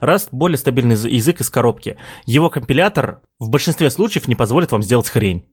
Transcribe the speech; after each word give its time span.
Rust 0.00 0.28
более 0.32 0.58
стабильный 0.58 0.96
язык 0.96 1.40
из 1.40 1.50
коробки. 1.50 1.96
Его 2.24 2.50
компилятор 2.50 3.20
в 3.38 3.50
большинстве 3.50 3.90
случаев 3.90 4.28
не 4.28 4.34
позволит 4.34 4.72
вам 4.72 4.82
сделать 4.82 5.08
хрень. 5.08 5.46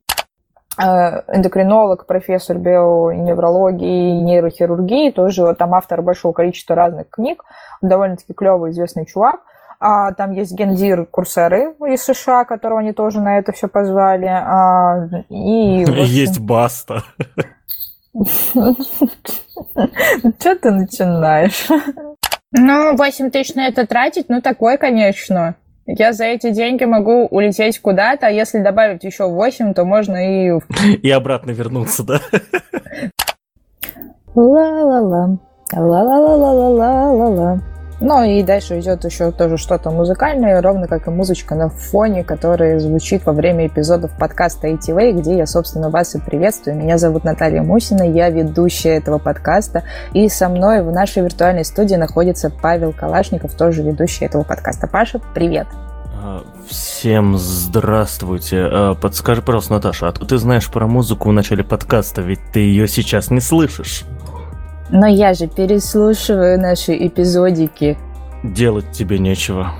Э, 0.78 1.22
эндокринолог, 1.34 2.06
профессор 2.06 2.58
бионеврологии 2.58 4.18
и 4.18 4.22
нейрохирургии, 4.22 5.10
тоже 5.10 5.54
там 5.54 5.74
автор 5.74 6.02
большого 6.02 6.32
количества 6.32 6.76
разных 6.76 7.10
книг, 7.10 7.44
довольно-таки 7.82 8.32
клевый, 8.32 8.70
известный 8.70 9.06
чувак. 9.06 9.40
А, 9.80 10.12
там 10.12 10.32
есть 10.32 10.52
гендир 10.52 11.06
Курсеры 11.06 11.74
из 11.88 12.02
США, 12.02 12.44
которого 12.44 12.80
они 12.80 12.92
тоже 12.92 13.20
на 13.20 13.38
это 13.38 13.52
все 13.52 13.68
позвали. 13.68 14.26
А, 14.26 15.08
и, 15.28 15.82
общем... 15.82 15.94
Есть 16.04 16.40
Баста. 16.40 17.04
Что 20.40 20.56
ты 20.56 20.70
начинаешь? 20.70 21.68
Ну, 22.52 22.96
8 22.96 23.30
тысяч 23.30 23.54
на 23.54 23.66
это 23.66 23.86
тратить, 23.86 24.28
ну, 24.28 24.40
такой, 24.40 24.78
конечно. 24.78 25.56
Я 25.86 26.12
за 26.12 26.24
эти 26.24 26.50
деньги 26.50 26.84
могу 26.84 27.26
улететь 27.26 27.80
куда-то, 27.80 28.26
а 28.26 28.30
если 28.30 28.60
добавить 28.60 29.04
еще 29.04 29.28
8, 29.28 29.74
то 29.74 29.84
можно 29.84 30.16
и... 30.16 30.58
И 31.02 31.10
обратно 31.10 31.50
вернуться, 31.50 32.04
да? 32.04 32.20
Ла-ла-ла. 34.34 35.38
Ла-ла-ла-ла-ла-ла-ла. 35.74 37.60
Ну 38.00 38.22
и 38.22 38.44
дальше 38.44 38.78
идет 38.78 39.04
еще 39.04 39.32
тоже 39.32 39.56
что-то 39.56 39.90
музыкальное, 39.90 40.62
ровно 40.62 40.86
как 40.86 41.08
и 41.08 41.10
музычка 41.10 41.56
на 41.56 41.68
фоне, 41.68 42.22
которая 42.22 42.78
звучит 42.78 43.26
во 43.26 43.32
время 43.32 43.66
эпизодов 43.66 44.12
подкаста 44.16 44.68
ATV, 44.68 45.12
где 45.12 45.36
я, 45.36 45.46
собственно, 45.46 45.90
вас 45.90 46.14
и 46.14 46.20
приветствую. 46.20 46.76
Меня 46.76 46.96
зовут 46.96 47.24
Наталья 47.24 47.62
Мусина, 47.62 48.04
я 48.04 48.30
ведущая 48.30 48.98
этого 48.98 49.18
подкаста, 49.18 49.82
и 50.12 50.28
со 50.28 50.48
мной 50.48 50.82
в 50.82 50.92
нашей 50.92 51.24
виртуальной 51.24 51.64
студии 51.64 51.96
находится 51.96 52.50
Павел 52.50 52.92
Калашников, 52.92 53.54
тоже 53.54 53.82
ведущий 53.82 54.26
этого 54.26 54.44
подкаста. 54.44 54.86
Паша, 54.86 55.20
привет! 55.34 55.66
А, 56.22 56.44
всем 56.68 57.36
здравствуйте. 57.36 58.60
А, 58.60 58.94
подскажи, 58.94 59.42
пожалуйста, 59.42 59.72
Наташа, 59.72 60.06
а 60.06 60.12
ты 60.12 60.38
знаешь 60.38 60.68
про 60.70 60.86
музыку 60.86 61.30
в 61.30 61.32
начале 61.32 61.64
подкаста, 61.64 62.22
ведь 62.22 62.40
ты 62.52 62.60
ее 62.60 62.86
сейчас 62.86 63.32
не 63.32 63.40
слышишь? 63.40 64.04
Но 64.90 65.06
я 65.06 65.34
же 65.34 65.46
переслушиваю 65.46 66.58
наши 66.60 66.96
эпизодики. 66.96 67.98
Делать 68.42 68.90
тебе 68.92 69.18
нечего. 69.18 69.72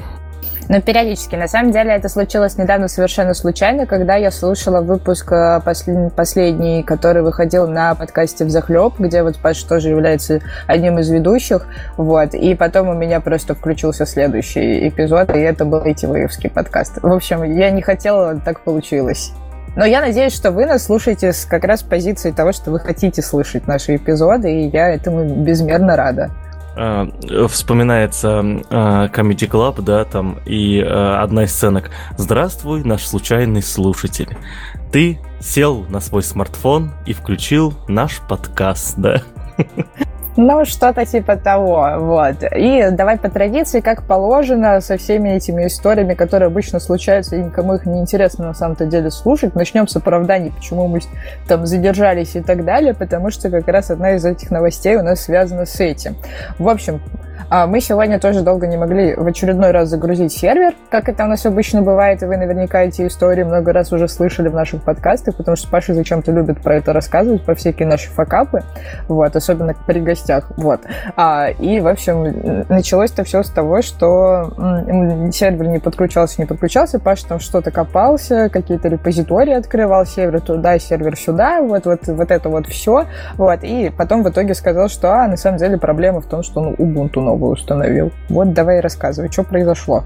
Но 0.68 0.82
периодически. 0.82 1.34
На 1.34 1.48
самом 1.48 1.72
деле 1.72 1.92
это 1.92 2.10
случилось 2.10 2.58
недавно 2.58 2.88
совершенно 2.88 3.32
случайно, 3.32 3.86
когда 3.86 4.16
я 4.16 4.30
слушала 4.30 4.82
выпуск 4.82 5.32
э, 5.32 5.60
послед... 5.64 6.12
последний, 6.12 6.82
который 6.82 7.22
выходил 7.22 7.66
на 7.66 7.94
подкасте 7.94 8.44
в 8.44 8.50
захлеб, 8.50 8.92
где 8.98 9.22
вот 9.22 9.38
Паша 9.38 9.66
тоже 9.66 9.88
является 9.88 10.40
одним 10.66 10.98
из 10.98 11.08
ведущих. 11.08 11.66
Вот. 11.96 12.34
И 12.34 12.54
потом 12.54 12.88
у 12.88 12.94
меня 12.94 13.20
просто 13.20 13.54
включился 13.54 14.04
следующий 14.04 14.88
эпизод, 14.88 15.34
и 15.34 15.38
это 15.38 15.64
был 15.64 15.80
эти 15.80 16.04
выевский 16.04 16.50
подкаст. 16.50 16.98
В 17.02 17.10
общем, 17.10 17.42
я 17.44 17.70
не 17.70 17.80
хотела, 17.80 18.38
так 18.38 18.60
получилось. 18.60 19.32
Но 19.78 19.86
я 19.86 20.00
надеюсь, 20.00 20.34
что 20.34 20.50
вы 20.50 20.66
нас 20.66 20.86
слушаете 20.86 21.32
с 21.32 21.44
как 21.44 21.62
раз 21.62 21.84
позиции 21.84 22.32
того, 22.32 22.50
что 22.50 22.72
вы 22.72 22.80
хотите 22.80 23.22
слышать 23.22 23.68
наши 23.68 23.94
эпизоды, 23.94 24.52
и 24.52 24.70
я 24.70 24.88
этому 24.88 25.44
безмерно 25.44 25.94
рада. 25.94 26.32
А, 26.76 27.06
вспоминается 27.46 28.40
uh, 28.40 29.12
Comedy 29.12 29.48
Club, 29.48 29.80
да, 29.82 30.04
там, 30.04 30.40
и 30.44 30.80
uh, 30.80 31.18
одна 31.18 31.44
из 31.44 31.52
сценок. 31.52 31.90
Здравствуй, 32.16 32.82
наш 32.82 33.06
случайный 33.06 33.62
слушатель. 33.62 34.36
Ты 34.90 35.20
сел 35.38 35.86
на 35.88 36.00
свой 36.00 36.24
смартфон 36.24 36.90
и 37.06 37.12
включил 37.12 37.72
наш 37.86 38.18
подкаст, 38.28 38.94
да. 38.96 39.22
Ну, 40.40 40.64
что-то 40.64 41.04
типа 41.04 41.34
того, 41.34 41.94
вот. 41.96 42.44
И 42.56 42.90
давай 42.92 43.18
по 43.18 43.28
традиции, 43.28 43.80
как 43.80 44.04
положено, 44.04 44.80
со 44.80 44.96
всеми 44.96 45.30
этими 45.30 45.66
историями, 45.66 46.14
которые 46.14 46.46
обычно 46.46 46.78
случаются, 46.78 47.34
и 47.34 47.42
никому 47.42 47.74
их 47.74 47.86
не 47.86 47.98
интересно 47.98 48.46
на 48.46 48.54
самом-то 48.54 48.86
деле 48.86 49.10
слушать, 49.10 49.56
начнем 49.56 49.88
с 49.88 49.96
оправданий, 49.96 50.52
почему 50.56 50.86
мы 50.86 51.00
там 51.48 51.66
задержались 51.66 52.36
и 52.36 52.40
так 52.40 52.64
далее, 52.64 52.94
потому 52.94 53.32
что 53.32 53.50
как 53.50 53.66
раз 53.66 53.90
одна 53.90 54.12
из 54.12 54.24
этих 54.24 54.52
новостей 54.52 54.94
у 54.94 55.02
нас 55.02 55.22
связана 55.22 55.66
с 55.66 55.80
этим. 55.80 56.16
В 56.60 56.68
общем, 56.68 57.00
а 57.50 57.66
мы 57.66 57.80
сегодня 57.80 58.20
тоже 58.20 58.42
долго 58.42 58.66
не 58.66 58.76
могли 58.76 59.14
в 59.14 59.26
очередной 59.26 59.70
раз 59.70 59.88
загрузить 59.88 60.32
сервер, 60.32 60.74
как 60.90 61.08
это 61.08 61.24
у 61.24 61.28
нас 61.28 61.46
обычно 61.46 61.80
бывает, 61.80 62.22
и 62.22 62.26
вы 62.26 62.36
наверняка 62.36 62.82
эти 62.82 63.06
истории 63.06 63.42
много 63.42 63.72
раз 63.72 63.90
уже 63.90 64.06
слышали 64.06 64.48
в 64.48 64.54
наших 64.54 64.82
подкастах, 64.82 65.34
потому 65.34 65.56
что 65.56 65.66
Паша 65.70 65.94
зачем-то 65.94 66.30
любит 66.30 66.60
про 66.60 66.76
это 66.76 66.92
рассказывать, 66.92 67.42
про 67.42 67.54
всякие 67.54 67.88
наши 67.88 68.10
факапы, 68.10 68.62
вот, 69.08 69.34
особенно 69.34 69.74
при 69.86 70.00
гостях, 70.00 70.27
вот. 70.56 70.80
А, 71.16 71.48
и, 71.48 71.80
в 71.80 71.86
общем, 71.86 72.66
началось-то 72.68 73.24
все 73.24 73.42
с 73.42 73.50
того, 73.50 73.82
что 73.82 74.52
сервер 75.32 75.68
не 75.68 75.78
подключался, 75.78 76.40
не 76.40 76.46
подключался, 76.46 76.98
Паша 76.98 77.26
там 77.28 77.40
что-то 77.40 77.70
копался, 77.70 78.48
какие-то 78.48 78.88
репозитории 78.88 79.54
открывал, 79.54 80.06
сервер 80.06 80.40
туда, 80.40 80.78
сервер 80.78 81.16
сюда, 81.16 81.62
вот, 81.62 81.86
вот, 81.86 82.06
вот 82.06 82.30
это 82.30 82.48
вот 82.48 82.66
все, 82.66 83.06
вот, 83.36 83.60
и 83.62 83.90
потом 83.96 84.22
в 84.22 84.30
итоге 84.30 84.54
сказал, 84.54 84.88
что, 84.88 85.12
а, 85.12 85.28
на 85.28 85.36
самом 85.36 85.58
деле 85.58 85.78
проблема 85.78 86.20
в 86.20 86.26
том, 86.26 86.42
что 86.42 86.60
он 86.60 86.74
Ubuntu 86.74 87.20
новую 87.20 87.52
установил. 87.52 88.12
Вот 88.28 88.52
давай 88.52 88.80
рассказывай, 88.80 89.30
что 89.30 89.44
произошло. 89.44 90.04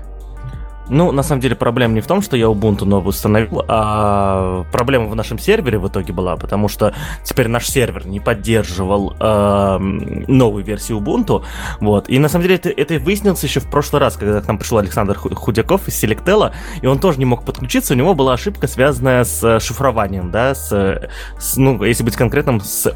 Ну, 0.89 1.13
на 1.13 1.23
самом 1.23 1.41
деле, 1.41 1.55
проблема 1.55 1.95
не 1.95 2.01
в 2.01 2.07
том, 2.07 2.23
что 2.23 2.37
я 2.37 2.47
Ubuntu 2.47 2.85
новую 2.85 3.11
установил, 3.11 3.65
а 3.69 4.65
проблема 4.73 5.07
в 5.07 5.15
нашем 5.15 5.39
сервере 5.39 5.79
в 5.79 5.89
итоге 5.89 6.13
была, 6.13 6.37
потому 6.37 6.69
что 6.69 6.93
теперь 7.25 7.49
наш 7.49 7.67
сервер 7.67 8.07
не 8.07 8.21
поддерживал 8.21 9.15
э, 9.19 9.79
новую 9.79 10.65
версию 10.65 10.99
Ubuntu. 10.99 11.45
Вот. 11.81 12.09
И 12.09 12.19
на 12.19 12.29
самом 12.29 12.43
деле 12.43 12.57
это, 12.57 12.69
это 12.69 12.99
выяснилось 12.99 13.43
еще 13.43 13.61
в 13.61 13.71
прошлый 13.71 14.01
раз, 14.01 14.17
когда 14.17 14.41
к 14.41 14.49
нам 14.49 14.59
пришел 14.59 14.79
Александр 14.79 15.17
Худяков 15.17 15.89
из 15.89 16.03
Selectel, 16.03 16.53
и 16.81 16.87
он 16.87 16.99
тоже 16.99 17.19
не 17.19 17.25
мог 17.25 17.45
подключиться, 17.45 17.95
у 17.95 17.97
него 17.97 18.15
была 18.15 18.35
ошибка, 18.35 18.67
связанная 18.67 19.25
с 19.25 19.61
шифрованием, 19.61 20.31
да, 20.31 20.55
с, 20.55 20.69
с 21.39 21.57
ну, 21.57 21.83
если 21.85 22.03
быть 22.03 22.17
конкретным, 22.17 22.61
с, 22.61 22.93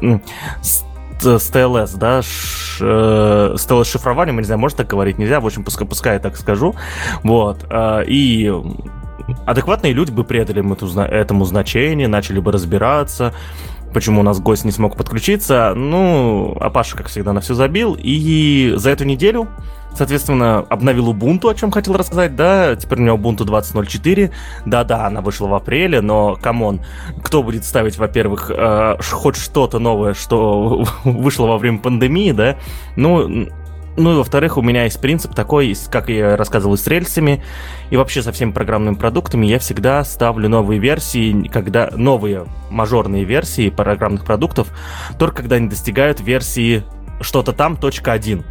с 0.61 0.86
с 1.23 1.51
TLS, 1.51 1.97
да, 1.97 2.21
ш, 2.21 2.83
э, 2.85 3.55
с 3.57 3.67
TLS 3.67 3.85
шифрованием, 3.85 4.37
не 4.37 4.43
знаю, 4.43 4.59
можно 4.59 4.77
так 4.77 4.87
говорить, 4.87 5.17
нельзя, 5.17 5.39
в 5.39 5.45
общем, 5.45 5.63
пускай, 5.63 5.87
пускай 5.87 6.13
я 6.13 6.19
так 6.19 6.37
скажу, 6.37 6.75
вот, 7.23 7.65
э, 7.69 8.03
и 8.07 8.53
адекватные 9.45 9.93
люди 9.93 10.11
бы 10.11 10.23
предали 10.23 10.63
этому 11.07 11.45
значение, 11.45 12.07
начали 12.07 12.39
бы 12.39 12.51
разбираться, 12.51 13.33
почему 13.93 14.21
у 14.21 14.23
нас 14.23 14.39
гость 14.39 14.65
не 14.65 14.71
смог 14.71 14.95
подключиться, 14.95 15.73
ну, 15.75 16.55
а 16.59 16.69
Паша, 16.69 16.95
как 16.95 17.07
всегда, 17.07 17.33
на 17.33 17.41
все 17.41 17.53
забил, 17.53 17.97
и 17.99 18.73
за 18.75 18.91
эту 18.91 19.05
неделю 19.05 19.47
Соответственно, 19.95 20.59
обновил 20.59 21.11
Ubuntu, 21.11 21.49
о 21.49 21.55
чем 21.55 21.71
хотел 21.71 21.95
рассказать, 21.95 22.35
да, 22.35 22.75
теперь 22.75 22.99
у 22.99 23.01
меня 23.01 23.13
Ubuntu 23.13 23.45
20.04, 23.45 24.31
да-да, 24.65 25.07
она 25.07 25.21
вышла 25.21 25.47
в 25.47 25.55
апреле, 25.55 26.01
но, 26.01 26.35
come 26.35 26.61
on, 26.61 26.81
кто 27.23 27.41
будет 27.41 27.65
ставить, 27.65 27.97
во-первых, 27.97 28.51
э, 28.53 28.97
хоть 29.01 29.37
что-то 29.37 29.79
новое, 29.79 30.13
что 30.13 30.85
вышло 31.03 31.47
во 31.47 31.57
время 31.57 31.79
пандемии, 31.79 32.31
да, 32.31 32.57
ну, 32.95 33.47
ну 33.97 34.13
и 34.13 34.15
во-вторых, 34.15 34.57
у 34.57 34.61
меня 34.61 34.83
есть 34.83 35.01
принцип 35.01 35.33
такой, 35.33 35.75
как 35.89 36.09
я 36.09 36.37
рассказывал 36.37 36.77
с 36.77 36.85
рельсами, 36.85 37.43
и 37.89 37.97
вообще 37.97 38.21
со 38.21 38.31
всеми 38.31 38.51
программными 38.51 38.95
продуктами, 38.95 39.47
я 39.47 39.57
всегда 39.57 40.03
ставлю 40.03 40.47
новые 40.47 40.79
версии, 40.79 41.47
когда 41.47 41.89
новые 41.95 42.45
мажорные 42.69 43.23
версии 43.23 43.71
программных 43.71 44.23
продуктов, 44.23 44.67
только 45.17 45.37
когда 45.37 45.55
они 45.55 45.67
достигают 45.67 46.21
версии 46.21 46.83
что-то 47.21 47.53
там, 47.53 47.75
точка 47.75 48.11
1. 48.11 48.45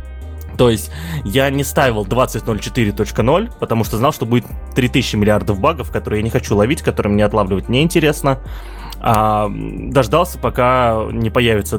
То 0.57 0.71
есть 0.71 0.91
я 1.25 1.51
не 1.51 1.65
ставил 1.65 2.05
20.04.0, 2.05 3.53
потому 3.59 3.85
что 3.85 3.97
знал, 3.97 4.13
что 4.13 4.27
будет 4.27 4.47
3000 4.75 5.17
миллиардов 5.17 5.61
багов, 5.61 5.91
которые 5.91 6.21
я 6.21 6.25
не 6.25 6.31
хочу 6.31 6.57
ловить, 6.57 6.83
которые 6.83 7.13
мне 7.13 7.25
отлавливать 7.25 7.69
неинтересно. 7.69 8.39
А, 9.01 9.51
дождался, 9.51 10.39
пока 10.39 11.07
не 11.11 11.31
появится 11.31 11.79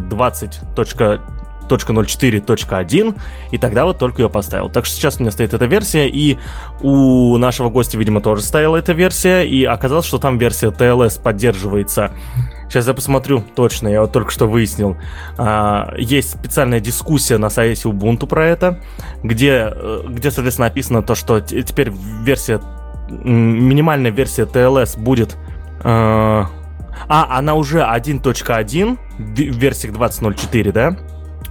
20.04.1, 1.68 3.20
и 3.52 3.58
тогда 3.58 3.86
вот 3.86 3.98
только 3.98 4.22
ее 4.22 4.30
поставил. 4.30 4.70
Так 4.70 4.86
что 4.86 4.96
сейчас 4.96 5.18
у 5.18 5.22
меня 5.22 5.32
стоит 5.32 5.54
эта 5.54 5.66
версия, 5.66 6.08
и 6.08 6.38
у 6.82 7.38
нашего 7.38 7.70
гостя, 7.70 7.98
видимо, 7.98 8.22
тоже 8.22 8.42
стояла 8.42 8.78
эта 8.78 8.94
версия, 8.94 9.44
и 9.44 9.64
оказалось, 9.64 10.06
что 10.06 10.18
там 10.18 10.38
версия 10.38 10.68
TLS 10.68 11.22
поддерживается 11.22 12.12
Сейчас 12.70 12.88
я 12.88 12.94
посмотрю 12.94 13.44
точно, 13.56 13.88
я 13.88 14.02
вот 14.02 14.12
только 14.12 14.30
что 14.30 14.46
выяснил. 14.46 14.98
А, 15.38 15.94
есть 15.98 16.38
специальная 16.38 16.82
дискуссия 16.82 17.38
на 17.38 17.50
сайте 17.50 17.88
Ubuntu 17.88 18.28
про 18.28 18.46
это, 18.46 18.80
где, 19.24 19.72
э, 19.72 20.04
где 20.10 20.32
соответственно, 20.32 20.68
написано 20.68 21.02
то, 21.02 21.16
что 21.16 21.40
теперь 21.40 21.92
версия, 22.24 22.60
минимальная 23.10 24.12
версия 24.12 24.44
TLS 24.44 25.00
будет... 25.00 25.38
А, 25.84 26.50
а 27.08 27.38
она 27.38 27.54
уже 27.54 27.80
1.1 27.80 28.98
в 29.18 29.58
версиях 29.58 29.94
20.04, 29.94 30.72
да? 30.72 30.98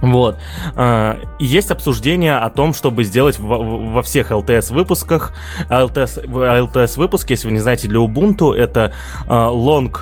Вот. 0.01 0.37
А, 0.75 1.19
есть 1.39 1.71
обсуждение 1.71 2.37
о 2.37 2.49
том, 2.49 2.73
чтобы 2.73 3.03
сделать 3.03 3.39
во 3.39 4.01
всех 4.01 4.31
LTS 4.31 4.73
выпусках. 4.73 5.33
LTS, 5.69 6.25
LTS 6.25 6.97
выпуск, 6.97 7.29
если 7.29 7.47
вы 7.47 7.53
не 7.53 7.59
знаете, 7.59 7.87
для 7.87 7.99
Ubuntu 7.99 8.53
это 8.53 8.93
long 9.27 9.93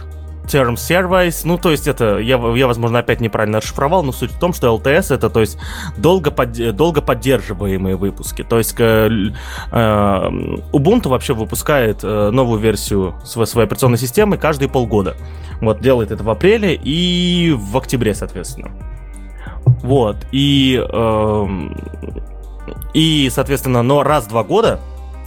term 0.46 0.76
service, 0.76 1.42
ну, 1.44 1.58
то 1.58 1.72
есть 1.72 1.88
это, 1.88 2.20
я, 2.20 2.38
я, 2.56 2.68
возможно, 2.68 3.00
опять 3.00 3.20
неправильно 3.20 3.60
расшифровал, 3.60 4.04
но 4.04 4.12
суть 4.12 4.32
в 4.32 4.40
том, 4.40 4.54
что 4.54 4.68
LTS 4.68 5.14
это, 5.14 5.30
то 5.30 5.42
есть, 5.42 5.58
долго, 5.98 6.32
под, 6.32 6.76
долго 6.76 7.02
поддерживаемые 7.02 7.96
выпуски. 7.96 8.44
То 8.44 8.58
есть, 8.58 8.76
э, 8.80 9.10
Ubuntu 9.72 11.10
вообще 11.10 11.34
выпускает 11.34 12.00
э, 12.04 12.30
новую 12.32 12.60
версию 12.60 13.16
своей, 13.26 13.48
своей 13.48 13.68
операционной 13.68 13.98
системы 13.98 14.38
каждые 14.38 14.70
полгода. 14.70 15.16
Вот, 15.62 15.82
делает 15.82 16.12
это 16.12 16.24
в 16.24 16.30
апреле 16.30 16.76
и 16.76 17.54
в 17.58 17.78
октябре, 17.78 18.14
соответственно. 18.14 18.72
Вот, 19.84 20.18
и, 20.32 20.84
э, 20.88 21.46
и, 22.94 23.30
соответственно, 23.32 23.84
но 23.84 24.04
раз 24.04 24.26
в 24.26 24.30
два 24.30 24.44
года 24.44 24.80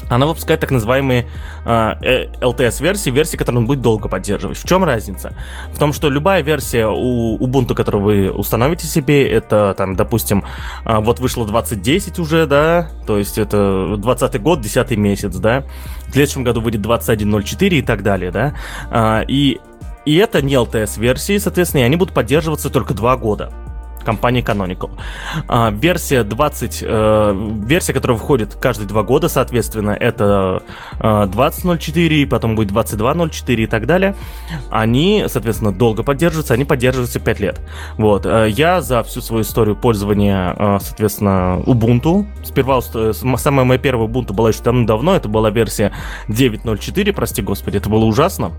она 0.09 0.27
выпускает 0.27 0.61
так 0.61 0.71
называемые 0.71 1.27
э, 1.65 2.27
LTS-версии, 2.41 3.11
версии, 3.11 3.37
которые 3.37 3.61
он 3.61 3.67
будет 3.67 3.81
долго 3.81 4.09
поддерживать. 4.09 4.59
В 4.59 4.67
чем 4.67 4.85
разница? 4.85 5.35
В 5.73 5.79
том, 5.79 5.93
что 5.93 6.09
любая 6.09 6.43
версия 6.43 6.87
у 6.87 7.39
Ubuntu, 7.39 7.75
которую 7.75 8.03
вы 8.03 8.31
установите 8.31 8.87
себе, 8.87 9.29
это, 9.29 9.75
там, 9.77 9.97
допустим, 9.97 10.45
э, 10.85 10.99
вот 10.99 11.21
вышло 11.21 11.47
2010 11.47 12.19
уже, 12.19 12.47
да, 12.47 12.91
то 13.07 13.19
есть 13.19 13.39
это 13.39 13.97
20 13.97 14.41
год, 14.41 14.61
10 14.61 14.97
месяц, 14.97 15.37
да, 15.37 15.65
в 16.09 16.13
следующем 16.13 16.45
году 16.45 16.61
выйдет 16.61 16.81
21.04 16.81 17.69
и 17.69 17.83
так 17.83 18.03
далее, 18.03 18.31
да, 18.31 18.55
э, 18.91 19.25
и, 19.29 19.61
и 20.07 20.17
это 20.17 20.41
не 20.41 20.55
LTS-версии, 20.55 21.39
соответственно, 21.39 21.83
и 21.83 21.85
они 21.85 21.97
будут 21.97 22.15
поддерживаться 22.15 22.71
только 22.71 22.95
2 22.95 23.17
года 23.17 23.53
компании 24.05 24.43
Canonical. 24.43 24.91
А, 25.49 25.71
версия 25.71 26.23
20, 26.25 26.83
э, 26.83 27.51
версия, 27.67 27.93
которая 27.93 28.19
выходит 28.19 28.55
каждые 28.55 28.87
два 28.89 29.03
года, 29.03 29.29
соответственно, 29.29 29.91
это 29.91 30.63
э, 30.99 31.03
20.04, 31.03 32.27
потом 32.27 32.57
будет 32.57 32.71
22.04 32.71 33.55
и 33.55 33.67
так 33.67 33.87
далее. 33.87 34.15
Они, 34.71 35.25
соответственно, 35.29 35.73
долго 35.73 36.03
поддерживаются, 36.03 36.55
они 36.55 36.65
поддерживаются 36.65 37.21
5 37.21 37.41
лет. 37.41 37.61
Вот. 37.97 38.27
Э, 38.27 38.49
я 38.49 38.81
за 38.81 39.03
всю 39.03 39.21
свою 39.21 39.43
историю 39.43 39.77
пользования, 39.77 40.55
э, 40.57 40.79
соответственно, 40.81 41.63
Ubuntu, 41.67 42.27
сперва 42.45 42.81
э, 42.95 43.13
самая 43.13 43.65
моя 43.65 43.79
первая 43.79 44.09
Ubuntu 44.09 44.33
была 44.33 44.51
еще 44.51 44.63
давно-давно, 44.63 45.17
это 45.17 45.29
была 45.29 45.51
версия 45.51 45.93
9.04, 46.29 47.13
прости 47.13 47.43
господи, 47.43 47.79
это 47.79 47.89
было 47.89 48.05
ужасно. 48.05 48.53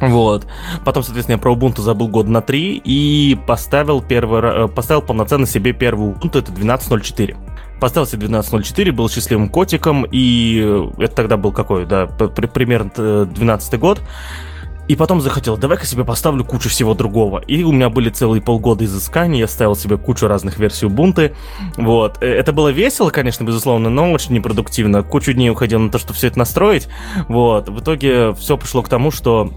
Вот. 0.00 0.46
Потом, 0.84 1.04
соответственно, 1.04 1.36
я 1.36 1.40
про 1.40 1.52
Ubuntu 1.52 1.80
забыл 1.80 2.08
год 2.08 2.26
на 2.26 2.40
три 2.42 2.80
и 2.84 3.38
поставил 3.46 4.02
первый, 4.02 4.68
поставил 4.68 4.91
поставил 4.92 5.06
полноценно 5.06 5.46
себе 5.46 5.72
первую 5.72 6.12
Ubuntu, 6.12 6.40
это 6.40 6.52
12.04. 6.52 7.34
Поставил 7.80 8.06
себе 8.06 8.26
12.04, 8.26 8.92
был 8.92 9.08
счастливым 9.08 9.48
котиком, 9.48 10.06
и 10.10 10.90
это 10.98 11.14
тогда 11.14 11.38
был 11.38 11.50
какой, 11.50 11.86
да, 11.86 12.06
примерно 12.06 13.24
12 13.24 13.80
год. 13.80 14.02
И 14.88 14.96
потом 14.96 15.22
захотел, 15.22 15.56
давай-ка 15.56 15.86
себе 15.86 16.04
поставлю 16.04 16.44
кучу 16.44 16.68
всего 16.68 16.92
другого. 16.92 17.38
И 17.38 17.62
у 17.62 17.72
меня 17.72 17.88
были 17.88 18.10
целые 18.10 18.42
полгода 18.42 18.84
изысканий, 18.84 19.38
я 19.38 19.46
ставил 19.46 19.76
себе 19.76 19.96
кучу 19.96 20.26
разных 20.26 20.58
версий 20.58 20.84
Ubuntu. 20.86 21.34
Вот. 21.78 22.18
Э, 22.20 22.26
это 22.26 22.52
было 22.52 22.68
весело, 22.68 23.08
конечно, 23.08 23.44
безусловно, 23.44 23.88
но 23.88 24.12
очень 24.12 24.34
непродуктивно. 24.34 25.02
Кучу 25.02 25.32
дней 25.32 25.48
уходил 25.48 25.78
на 25.78 25.90
то, 25.90 25.98
чтобы 25.98 26.14
все 26.14 26.26
это 26.26 26.38
настроить. 26.38 26.88
Вот. 27.28 27.70
В 27.70 27.80
итоге 27.80 28.34
все 28.34 28.58
пришло 28.58 28.82
к 28.82 28.90
тому, 28.90 29.10
что 29.10 29.50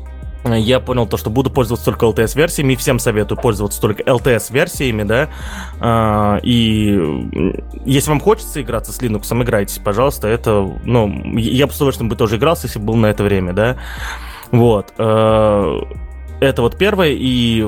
я 0.54 0.80
понял 0.80 1.08
то, 1.08 1.18
что 1.18 1.30
буду 1.30 1.50
пользоваться 1.50 1.86
только 1.86 2.06
LTS-версиями, 2.06 2.74
и 2.74 2.76
всем 2.76 3.00
советую 3.00 3.40
пользоваться 3.40 3.82
только 3.82 4.04
LTS-версиями, 4.04 5.04
да, 5.04 5.30
а, 5.80 6.40
и 6.44 7.00
если 7.86 8.10
вам 8.10 8.20
хочется 8.20 8.62
играться 8.62 8.92
с 8.92 9.00
Linux, 9.00 9.42
играйтесь, 9.42 9.80
пожалуйста, 9.80 10.28
это, 10.28 10.70
ну, 10.84 11.38
я 11.38 11.68
бы 11.68 11.74
с 11.74 11.78
удовольствием 11.78 12.10
бы 12.10 12.16
тоже 12.16 12.38
игрался, 12.38 12.68
если 12.68 12.80
бы 12.80 12.86
был 12.86 12.96
на 12.96 13.08
это 13.08 13.24
время, 13.24 13.54
да, 13.54 13.78
вот, 14.52 14.94
а, 14.98 15.82
это 16.40 16.62
вот 16.62 16.78
первое. 16.78 17.12
И 17.12 17.68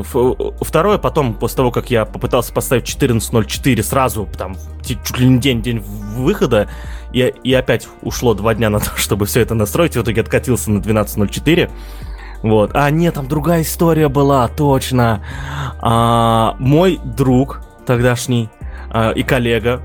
второе, 0.61 0.97
потом, 0.97 1.33
после 1.33 1.57
того, 1.57 1.71
как 1.71 1.89
я 1.89 2.05
попытался 2.05 2.53
поставить 2.53 2.83
14.04 2.83 3.83
сразу, 3.83 4.27
там, 4.37 4.55
чуть 4.85 5.17
ли 5.17 5.27
не 5.27 5.39
день, 5.39 5.61
день 5.61 5.79
выхода, 5.79 6.69
и, 7.13 7.33
и 7.43 7.53
опять 7.53 7.87
ушло 8.01 8.33
два 8.33 8.53
дня 8.53 8.69
на 8.69 8.79
то, 8.79 8.91
чтобы 8.95 9.25
все 9.25 9.41
это 9.41 9.55
настроить, 9.55 9.95
и 9.95 9.99
в 9.99 10.03
итоге 10.03 10.21
откатился 10.21 10.71
на 10.71 10.79
12.04. 10.79 11.69
Вот. 12.49 12.71
А, 12.73 12.89
нет, 12.89 13.15
там 13.15 13.27
другая 13.27 13.61
история 13.61 14.07
была, 14.07 14.47
точно. 14.47 15.21
А, 15.81 16.55
мой 16.59 16.99
друг 17.03 17.61
тогдашний 17.85 18.49
а, 18.89 19.11
и 19.11 19.23
коллега 19.23 19.81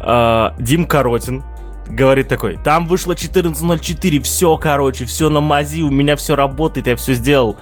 а, 0.00 0.54
Дим 0.58 0.86
Коротин 0.86 1.42
говорит 1.88 2.28
такой, 2.28 2.56
там 2.62 2.86
вышло 2.86 3.12
14.04, 3.12 4.22
все, 4.22 4.56
короче, 4.56 5.04
все 5.04 5.28
на 5.28 5.40
мази, 5.40 5.82
у 5.82 5.90
меня 5.90 6.16
все 6.16 6.36
работает, 6.36 6.86
я 6.86 6.96
все 6.96 7.14
сделал. 7.14 7.56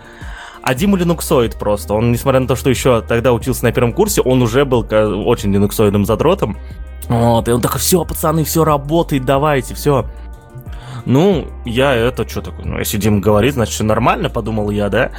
А 0.62 0.74
Дима 0.74 0.98
линуксоид 0.98 1.54
просто. 1.58 1.94
Он, 1.94 2.12
несмотря 2.12 2.40
на 2.40 2.46
то, 2.46 2.56
что 2.56 2.68
еще 2.68 3.00
тогда 3.00 3.32
учился 3.32 3.64
на 3.64 3.72
первом 3.72 3.92
курсе, 3.92 4.20
он 4.20 4.42
уже 4.42 4.64
был 4.64 4.86
очень 4.90 5.52
линуксоидным 5.52 6.04
задротом. 6.04 6.58
Вот, 7.08 7.48
и 7.48 7.52
он 7.52 7.62
такой, 7.62 7.80
все, 7.80 8.04
пацаны, 8.04 8.44
все 8.44 8.64
работает, 8.64 9.24
давайте, 9.24 9.74
все. 9.74 10.04
Ну, 11.08 11.48
я 11.64 11.94
это 11.94 12.28
что 12.28 12.42
такое? 12.42 12.66
Ну, 12.66 12.78
если 12.78 12.98
Дима 12.98 13.20
говорит, 13.20 13.54
значит, 13.54 13.72
все 13.72 13.82
нормально, 13.82 14.28
подумал 14.28 14.68
я, 14.68 14.90
да? 14.90 15.10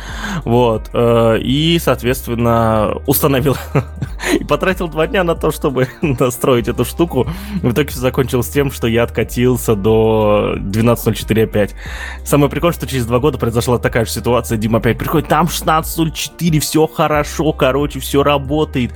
Вот. 0.45 0.91
Э, 0.93 1.39
и, 1.39 1.79
соответственно, 1.79 2.93
установил 3.07 3.57
и 4.39 4.43
потратил 4.43 4.87
два 4.87 5.07
дня 5.07 5.23
на 5.23 5.33
то, 5.33 5.49
чтобы 5.49 5.87
настроить 6.03 6.67
эту 6.67 6.85
штуку. 6.85 7.27
В 7.63 7.71
итоге 7.71 7.89
все 7.89 8.01
закончилось 8.01 8.49
тем, 8.49 8.69
что 8.69 8.85
я 8.85 9.01
откатился 9.01 9.75
до 9.75 10.57
12.04 10.57 11.43
опять. 11.45 11.73
Самое 12.23 12.51
прикольное, 12.51 12.75
что 12.75 12.85
через 12.85 13.07
два 13.07 13.17
года 13.17 13.39
произошла 13.39 13.79
такая 13.79 14.05
же 14.05 14.11
ситуация. 14.11 14.59
Дима 14.59 14.77
опять 14.77 14.99
приходит, 14.99 15.27
там 15.27 15.47
16.04, 15.47 16.59
все 16.59 16.85
хорошо, 16.85 17.51
короче, 17.51 17.99
все 17.99 18.21
работает. 18.21 18.93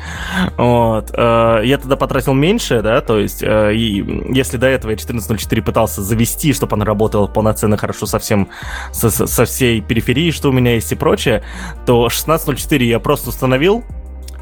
Вот. 0.57 1.10
Э, 1.12 1.62
я 1.63 1.80
тогда 1.80 1.96
потратил 1.96 2.34
меньше, 2.34 2.84
да, 2.84 3.01
то 3.01 3.18
есть, 3.18 3.42
э, 3.42 3.74
и 3.74 4.31
если 4.31 4.57
до 4.57 4.68
этого 4.68 4.92
я 4.92 4.98
14.04 4.98 5.63
пытался 5.63 6.04
завести, 6.04 6.54
чтобы 6.54 6.75
она 6.75 6.82
работала 6.83 7.27
полноценно 7.27 7.77
хорошо 7.77 8.06
со 8.06 8.19
всем, 8.19 8.50
со, 8.91 9.09
со 9.09 9.45
всей 9.45 9.81
периферией, 9.81 10.31
что 10.31 10.50
у 10.50 10.51
меня 10.51 10.74
есть 10.74 10.91
и 10.91 10.95
прочее, 10.95 11.44
то 11.85 12.07
16.04 12.07 12.83
я 12.83 13.00
просто 13.00 13.30
установил, 13.30 13.83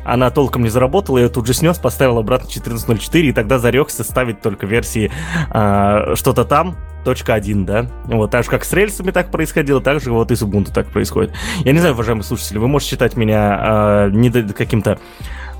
она 0.03 0.29
толком 0.31 0.63
не 0.63 0.69
заработала, 0.69 1.17
я 1.19 1.29
тут 1.29 1.47
же 1.47 1.53
снес, 1.53 1.77
поставил 1.77 2.17
обратно 2.17 2.47
14.04, 2.47 3.21
и 3.21 3.31
тогда 3.31 3.59
зарекся 3.59 4.03
ставить 4.03 4.41
только 4.41 4.65
версии 4.65 5.11
э, 5.53 6.15
что-то 6.15 6.43
там, 6.43 6.77
точка 7.03 7.33
1, 7.33 7.65
да? 7.65 7.87
Вот, 8.05 8.31
так 8.31 8.43
же, 8.43 8.49
как 8.49 8.63
с 8.63 8.73
рельсами 8.73 9.11
так 9.11 9.31
происходило, 9.31 9.81
так 9.81 10.01
же 10.01 10.11
вот 10.11 10.31
и 10.31 10.35
с 10.35 10.41
Ubuntu 10.41 10.73
так 10.73 10.87
происходит. 10.87 11.33
Я 11.59 11.73
не 11.73 11.79
знаю, 11.79 11.93
уважаемые 11.93 12.23
слушатели, 12.23 12.57
вы 12.57 12.67
можете 12.67 12.91
считать 12.91 13.15
меня 13.15 14.07
э, 14.07 14.09
недо- 14.11 14.53
каким-то 14.53 14.99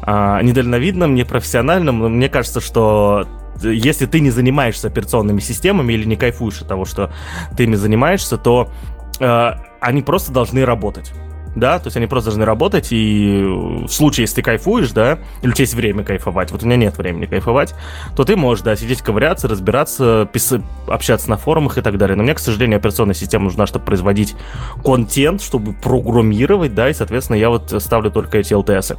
э, 0.06 0.40
недальновидным, 0.42 1.14
непрофессиональным, 1.14 2.00
но 2.00 2.10
мне 2.10 2.30
кажется, 2.30 2.62
что 2.62 3.28
если 3.64 4.06
ты 4.06 4.20
не 4.20 4.32
занимаешься 4.32 4.88
операционными 4.88 5.40
системами 5.40 5.94
или 5.94 6.06
не 6.06 6.16
кайфуешь 6.16 6.62
от 6.62 6.68
того, 6.68 6.86
что 6.86 7.12
ты 7.56 7.64
ими 7.64 7.76
занимаешься, 7.76 8.38
то 8.38 8.70
э, 9.20 9.52
они 9.80 10.02
просто 10.02 10.32
должны 10.32 10.66
работать 10.66 11.12
да, 11.56 11.80
то 11.80 11.88
есть 11.88 11.98
они 11.98 12.08
просто 12.08 12.30
должны 12.30 12.46
работать, 12.46 12.88
и 12.92 13.44
в 13.44 13.90
случае, 13.90 14.24
если 14.24 14.36
ты 14.36 14.42
кайфуешь, 14.42 14.92
да, 14.92 15.20
или 15.42 15.50
у 15.50 15.54
тебя 15.54 15.64
есть 15.64 15.74
время 15.74 16.04
кайфовать, 16.04 16.52
вот 16.52 16.64
у 16.64 16.66
меня 16.66 16.78
нет 16.78 16.98
времени 16.98 17.26
кайфовать, 17.26 17.76
то 18.16 18.24
ты 18.24 18.36
можешь, 18.36 18.64
да, 18.64 18.76
сидеть 18.76 19.02
ковыряться, 19.02 19.48
разбираться, 19.48 20.28
писать, 20.32 20.62
общаться 20.88 21.30
на 21.30 21.38
форумах 21.38 21.78
и 21.78 21.82
так 21.82 21.98
далее. 21.98 22.16
Но 22.16 22.24
мне, 22.24 22.34
к 22.34 22.40
сожалению, 22.40 22.78
операционная 22.78 23.16
система 23.16 23.46
нужна, 23.46 23.68
чтобы 23.68 23.86
производить 23.86 24.36
контент, 24.84 25.42
чтобы 25.42 25.74
программировать, 25.74 26.74
да, 26.74 26.90
и, 26.90 26.94
соответственно, 26.94 27.38
я 27.38 27.50
вот 27.50 27.74
ставлю 27.82 28.12
только 28.12 28.38
эти 28.38 28.54
LTS. 28.54 28.98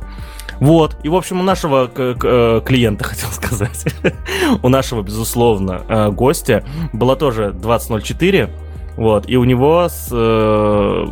Вот, 0.60 0.96
и, 1.02 1.08
в 1.08 1.16
общем, 1.16 1.40
у 1.40 1.42
нашего 1.42 1.90
э, 1.94 2.60
клиента, 2.64 3.04
хотел 3.04 3.30
сказать, 3.30 3.84
у 4.62 4.68
нашего, 4.68 5.02
безусловно, 5.02 5.82
э, 5.88 6.10
гостя 6.10 6.64
была 6.92 7.16
тоже 7.16 7.52
2004, 7.52 8.50
вот, 8.96 9.28
и 9.28 9.36
у 9.36 9.44
него 9.44 9.88
с, 9.88 10.08
э, 10.10 11.06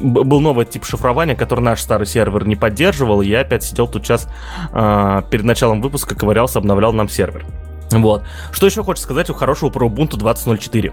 был 0.00 0.40
новый 0.40 0.64
тип 0.64 0.84
шифрования, 0.84 1.34
который 1.34 1.60
наш 1.60 1.80
старый 1.80 2.06
сервер 2.06 2.46
не 2.46 2.56
поддерживал, 2.56 3.20
и 3.20 3.28
я 3.28 3.40
опять 3.40 3.62
сидел 3.62 3.86
тут 3.88 4.04
сейчас 4.04 4.26
э, 4.72 5.22
перед 5.30 5.44
началом 5.44 5.82
выпуска, 5.82 6.14
ковырялся, 6.14 6.58
обновлял 6.58 6.92
нам 6.92 7.08
сервер. 7.08 7.44
Вот. 7.90 8.22
Что 8.52 8.66
еще 8.66 8.82
хочется 8.82 9.04
сказать 9.04 9.28
у 9.30 9.34
хорошего 9.34 9.68
про 9.70 9.86
Ubuntu 9.86 10.16
20.04? 10.18 10.92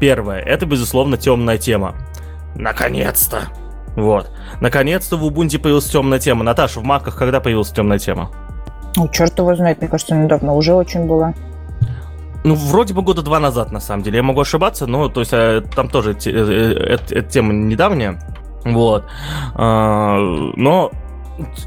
Первое, 0.00 0.40
это, 0.40 0.66
безусловно, 0.66 1.16
темная 1.16 1.58
тема. 1.58 1.94
Наконец-то! 2.54 3.48
Вот. 3.96 4.30
Наконец-то 4.60 5.16
в 5.16 5.24
Ubuntu 5.24 5.58
появилась 5.58 5.86
темная 5.86 6.18
тема. 6.18 6.44
Наташа, 6.44 6.80
в 6.80 6.84
маках 6.84 7.16
когда 7.16 7.40
появилась 7.40 7.70
темная 7.70 7.98
тема? 7.98 8.30
Ну, 8.96 9.08
черт 9.08 9.38
его 9.38 9.54
знает, 9.54 9.80
мне 9.80 9.88
кажется, 9.88 10.14
недавно 10.14 10.54
уже 10.54 10.72
очень 10.74 11.06
было. 11.06 11.34
Ну, 12.44 12.54
вроде 12.54 12.94
бы 12.94 13.02
года 13.02 13.22
два 13.22 13.40
назад, 13.40 13.72
на 13.72 13.80
самом 13.80 14.02
деле. 14.02 14.18
Я 14.18 14.22
могу 14.22 14.40
ошибаться, 14.40 14.86
но 14.86 15.08
то 15.08 15.20
есть 15.20 15.32
э, 15.32 15.62
там 15.74 15.88
тоже 15.88 16.12
э, 16.12 16.30
э, 16.30 16.98
эта 17.10 17.22
тема 17.22 17.52
недавняя. 17.52 18.20
Вот. 18.64 19.04
А, 19.54 20.18
но 20.56 20.90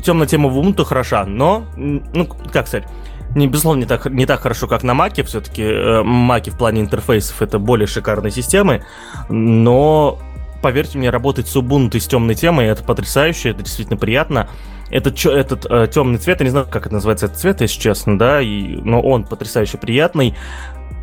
темная 0.04 0.28
тема 0.28 0.50
в 0.50 0.58
Ubuntu 0.58 0.84
хороша, 0.84 1.26
но, 1.26 1.64
ну, 1.76 2.28
как 2.52 2.68
сказать, 2.68 2.88
не, 3.36 3.48
безусловно, 3.48 3.80
не 3.80 3.86
так, 3.86 4.06
не 4.08 4.26
так 4.26 4.42
хорошо, 4.42 4.68
как 4.68 4.84
на 4.84 4.94
Маке. 4.94 5.24
Все-таки 5.24 6.04
Маки 6.04 6.50
в 6.50 6.58
плане 6.58 6.82
интерфейсов 6.82 7.42
это 7.42 7.60
более 7.60 7.88
шикарные 7.88 8.32
системы, 8.32 8.84
но 9.30 10.20
поверьте 10.62 10.98
мне, 10.98 11.10
работать 11.10 11.48
с 11.48 11.56
Ubuntu 11.56 12.00
с 12.00 12.08
темной 12.08 12.36
темой, 12.36 12.68
это 12.68 12.84
потрясающе, 12.84 13.50
это 13.50 13.64
действительно 13.64 13.98
приятно. 13.98 14.50
Этот, 14.90 15.26
этот 15.26 15.66
э, 15.70 15.88
темный 15.92 16.20
цвет, 16.20 16.42
я 16.42 16.46
не 16.46 16.50
знаю, 16.50 16.68
как 16.70 16.86
это 16.86 16.96
называется, 16.96 17.28
этот 17.28 17.40
цвет, 17.40 17.62
если 17.62 17.80
честно, 17.80 18.20
да, 18.20 18.42
и, 18.42 18.76
но 18.76 19.02
он 19.02 19.24
потрясающе 19.24 19.78
приятный. 19.78 20.36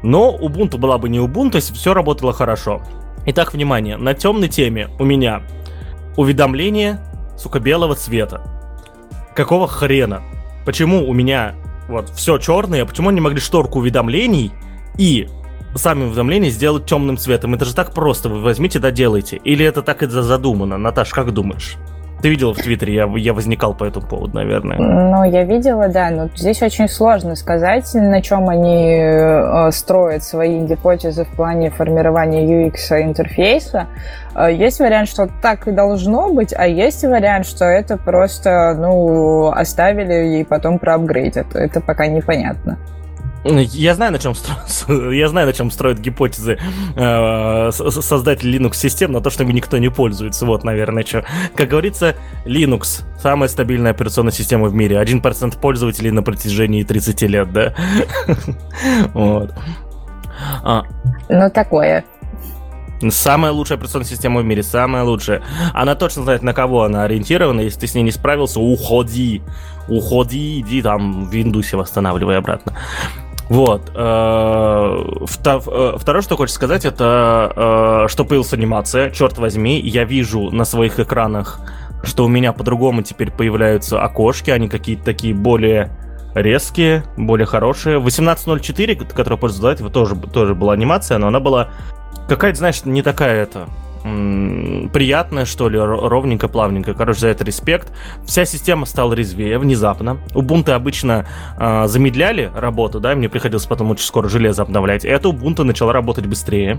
Но 0.02 0.36
Ubuntu 0.36 0.76
была 0.76 0.98
бы 0.98 1.08
не 1.08 1.18
Ubuntu, 1.18 1.56
если 1.56 1.72
все 1.74 1.94
работало 1.94 2.32
хорошо. 2.32 2.82
Итак, 3.26 3.52
внимание, 3.54 3.96
на 3.96 4.14
темной 4.14 4.48
теме 4.48 4.88
у 4.98 5.04
меня 5.04 5.42
уведомление, 6.16 7.00
сука, 7.36 7.60
белого 7.60 7.94
цвета. 7.94 8.42
Какого 9.34 9.66
хрена? 9.66 10.22
Почему 10.66 11.08
у 11.08 11.14
меня 11.14 11.54
вот 11.88 12.10
все 12.10 12.38
черное, 12.38 12.84
почему 12.84 13.08
они 13.08 13.20
могли 13.20 13.40
шторку 13.40 13.78
уведомлений 13.78 14.52
и 14.98 15.28
сами 15.74 16.04
уведомления 16.04 16.50
сделать 16.50 16.86
темным 16.86 17.16
цветом? 17.16 17.54
Это 17.54 17.64
же 17.64 17.74
так 17.74 17.92
просто, 17.92 18.28
вы 18.28 18.40
возьмите, 18.40 18.78
да 18.78 18.90
делайте. 18.90 19.36
Или 19.36 19.64
это 19.64 19.82
так 19.82 20.02
и 20.02 20.06
задумано? 20.06 20.78
Наташ, 20.78 21.10
как 21.10 21.32
думаешь? 21.32 21.76
Ты 22.20 22.30
видела 22.30 22.52
в 22.52 22.58
Твиттере, 22.58 22.94
я, 22.94 23.08
я 23.16 23.32
возникал 23.32 23.74
по 23.74 23.84
этому 23.84 24.06
поводу, 24.06 24.34
наверное. 24.34 24.76
Ну, 24.76 25.22
я 25.22 25.44
видела, 25.44 25.88
да, 25.88 26.10
но 26.10 26.28
здесь 26.34 26.60
очень 26.62 26.88
сложно 26.88 27.36
сказать, 27.36 27.88
на 27.94 28.20
чем 28.20 28.48
они 28.48 28.96
э, 28.98 29.70
строят 29.70 30.24
свои 30.24 30.58
гипотезы 30.66 31.24
в 31.24 31.28
плане 31.36 31.70
формирования 31.70 32.44
UX 32.44 33.00
интерфейса. 33.00 33.86
Э, 34.34 34.52
есть 34.52 34.80
вариант, 34.80 35.08
что 35.08 35.28
так 35.40 35.68
и 35.68 35.70
должно 35.70 36.32
быть, 36.32 36.52
а 36.56 36.66
есть 36.66 37.04
вариант, 37.04 37.46
что 37.46 37.64
это 37.64 37.96
просто, 37.96 38.74
ну, 38.76 39.52
оставили 39.52 40.40
и 40.40 40.44
потом 40.44 40.80
проапгрейдят. 40.80 41.54
Это 41.54 41.80
пока 41.80 42.08
непонятно. 42.08 42.78
Я 43.48 43.94
знаю, 43.94 44.12
на 44.12 44.18
чем 44.18 44.34
стро... 44.34 45.10
я 45.12 45.28
знаю, 45.28 45.46
на 45.46 45.52
чем 45.52 45.70
строят 45.70 45.98
гипотезы 45.98 46.58
э, 46.96 47.70
создатель 47.72 48.54
Linux 48.54 48.74
систем, 48.74 49.12
на 49.12 49.20
то, 49.20 49.30
что 49.30 49.44
ими 49.44 49.52
никто 49.52 49.78
не 49.78 49.90
пользуется. 49.90 50.44
Вот, 50.44 50.64
наверное, 50.64 51.04
что. 51.04 51.24
Как 51.54 51.68
говорится, 51.68 52.14
Linux 52.44 53.04
самая 53.18 53.48
стабильная 53.48 53.92
операционная 53.92 54.32
система 54.32 54.68
в 54.68 54.74
мире. 54.74 55.00
1% 55.02 55.58
пользователей 55.60 56.10
на 56.10 56.22
протяжении 56.22 56.82
30 56.82 57.22
лет, 57.22 57.52
да? 57.52 57.74
Вот. 59.14 59.52
А. 60.62 60.82
Ну, 61.28 61.50
такое. 61.50 62.04
Самая 63.10 63.52
лучшая 63.52 63.78
операционная 63.78 64.08
система 64.08 64.40
в 64.40 64.44
мире, 64.44 64.62
самая 64.62 65.04
лучшая. 65.04 65.42
Она 65.72 65.94
точно 65.94 66.24
знает, 66.24 66.42
на 66.42 66.52
кого 66.52 66.82
она 66.82 67.04
ориентирована. 67.04 67.60
Если 67.60 67.80
ты 67.80 67.86
с 67.86 67.94
ней 67.94 68.02
не 68.02 68.10
справился, 68.10 68.60
уходи. 68.60 69.42
Уходи, 69.88 70.60
иди 70.60 70.82
там 70.82 71.26
в 71.26 71.32
Windows 71.32 71.76
восстанавливай 71.76 72.38
обратно. 72.38 72.74
Вот. 73.48 73.90
Э, 73.94 75.04
э, 75.24 75.96
второе, 75.98 76.22
что 76.22 76.36
хочется 76.36 76.56
сказать, 76.56 76.84
это 76.84 77.52
э, 78.04 78.08
что 78.08 78.24
появилась 78.24 78.52
анимация. 78.52 79.10
Черт 79.10 79.38
возьми, 79.38 79.80
я 79.80 80.04
вижу 80.04 80.50
на 80.50 80.64
своих 80.64 81.00
экранах, 81.00 81.60
что 82.02 82.24
у 82.24 82.28
меня 82.28 82.52
по-другому 82.52 83.02
теперь 83.02 83.30
появляются 83.30 84.02
окошки. 84.02 84.50
Они 84.50 84.68
какие-то 84.68 85.04
такие 85.04 85.34
более 85.34 85.90
резкие, 86.34 87.04
более 87.16 87.46
хорошие. 87.46 87.98
18.04, 87.98 89.14
который 89.14 89.38
пользуется 89.38 89.62
до 89.62 89.70
этого, 89.70 89.90
тоже, 89.90 90.14
тоже 90.16 90.54
была 90.54 90.74
анимация, 90.74 91.18
но 91.18 91.28
она 91.28 91.40
была 91.40 91.68
какая-то, 92.28 92.58
знаешь, 92.58 92.84
не 92.84 93.02
такая 93.02 93.42
это 93.42 93.66
приятная, 94.02 95.44
что 95.44 95.68
ли, 95.68 95.78
ровненько, 95.78 96.48
плавненько. 96.48 96.94
Короче, 96.94 97.20
за 97.20 97.28
это 97.28 97.44
респект. 97.44 97.92
Вся 98.26 98.44
система 98.44 98.86
стала 98.86 99.12
резвее 99.12 99.58
внезапно. 99.58 100.18
Ubuntu 100.34 100.72
обычно 100.72 101.26
э, 101.58 101.86
замедляли 101.86 102.50
работу, 102.54 103.00
да, 103.00 103.14
мне 103.14 103.28
приходилось 103.28 103.66
потом 103.66 103.90
очень 103.90 104.06
скоро 104.06 104.28
железо 104.28 104.62
обновлять. 104.62 105.04
Это 105.04 105.28
Ubuntu 105.28 105.64
начала 105.64 105.92
работать 105.92 106.26
быстрее. 106.26 106.78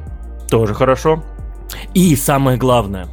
Тоже 0.49 0.73
хорошо. 0.73 1.23
И 1.93 2.15
самое 2.15 2.57
главное, 2.57 3.07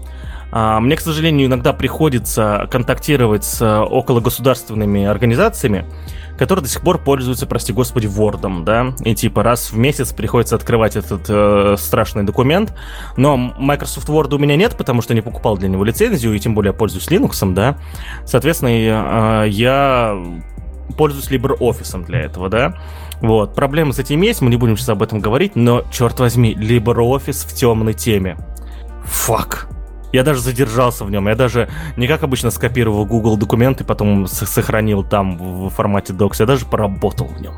а, 0.52 0.80
мне, 0.80 0.96
к 0.96 1.00
сожалению, 1.00 1.48
иногда 1.48 1.72
приходится 1.72 2.66
контактировать 2.70 3.44
с 3.44 3.60
окологосударственными 3.82 5.04
организациями, 5.04 5.84
которые 6.38 6.62
до 6.62 6.69
сих 6.69 6.83
пор 6.83 6.99
пользуются, 6.99 7.47
прости 7.47 7.73
господи, 7.73 8.07
Word, 8.07 8.64
да, 8.64 8.95
и 9.05 9.14
типа 9.14 9.43
раз 9.43 9.73
в 9.73 9.76
месяц 9.76 10.12
приходится 10.12 10.57
открывать 10.57 10.97
этот 10.97 11.26
э, 11.28 11.76
страшный 11.78 12.25
документ, 12.25 12.75
но 13.16 13.37
Microsoft 13.37 14.09
Word 14.09 14.35
у 14.35 14.38
меня 14.38 14.57
нет, 14.57 14.76
потому 14.76 15.02
что 15.02 15.14
не 15.14 15.21
покупал 15.21 15.57
для 15.57 15.69
него 15.69 15.85
лицензию, 15.85 16.35
и 16.35 16.38
тем 16.38 16.55
более 16.55 16.73
пользуюсь 16.73 17.09
Linux, 17.09 17.52
да, 17.55 17.78
соответственно, 18.25 19.45
э, 19.45 19.49
я 19.49 20.16
пользуюсь 20.97 21.31
LibreOffice 21.31 22.05
для 22.07 22.21
этого, 22.21 22.49
да, 22.49 22.75
вот, 23.21 23.55
проблемы 23.55 23.93
с 23.93 23.99
этим 23.99 24.21
есть, 24.23 24.43
мы 24.43 24.50
не 24.50 24.57
будем 24.57 24.76
сейчас 24.76 24.90
об 24.90 25.02
этом 25.02 25.21
говорить, 25.21 25.57
но, 25.57 25.83
черт 25.90 26.21
возьми, 26.21 26.55
LibreOffice 26.55 27.49
в 27.49 27.55
темной 27.55 27.95
теме. 27.95 28.37
Фак. 29.05 29.69
Я 30.16 30.23
даже 30.23 30.40
задержался 30.40 31.04
в 31.04 31.11
нем. 31.11 31.28
Я 31.28 31.35
даже 31.35 31.68
не 31.99 32.08
как 32.08 32.23
обычно 32.23 32.50
скопировал 32.50 33.04
Google 33.04 33.37
документы, 33.37 33.85
потом 33.85 34.26
сохранил 34.26 35.04
там 35.04 35.37
в 35.37 35.68
формате 35.68 36.14
Docs. 36.14 36.37
Я 36.38 36.46
даже 36.46 36.64
поработал 36.64 37.26
в 37.26 37.40
нем 37.40 37.54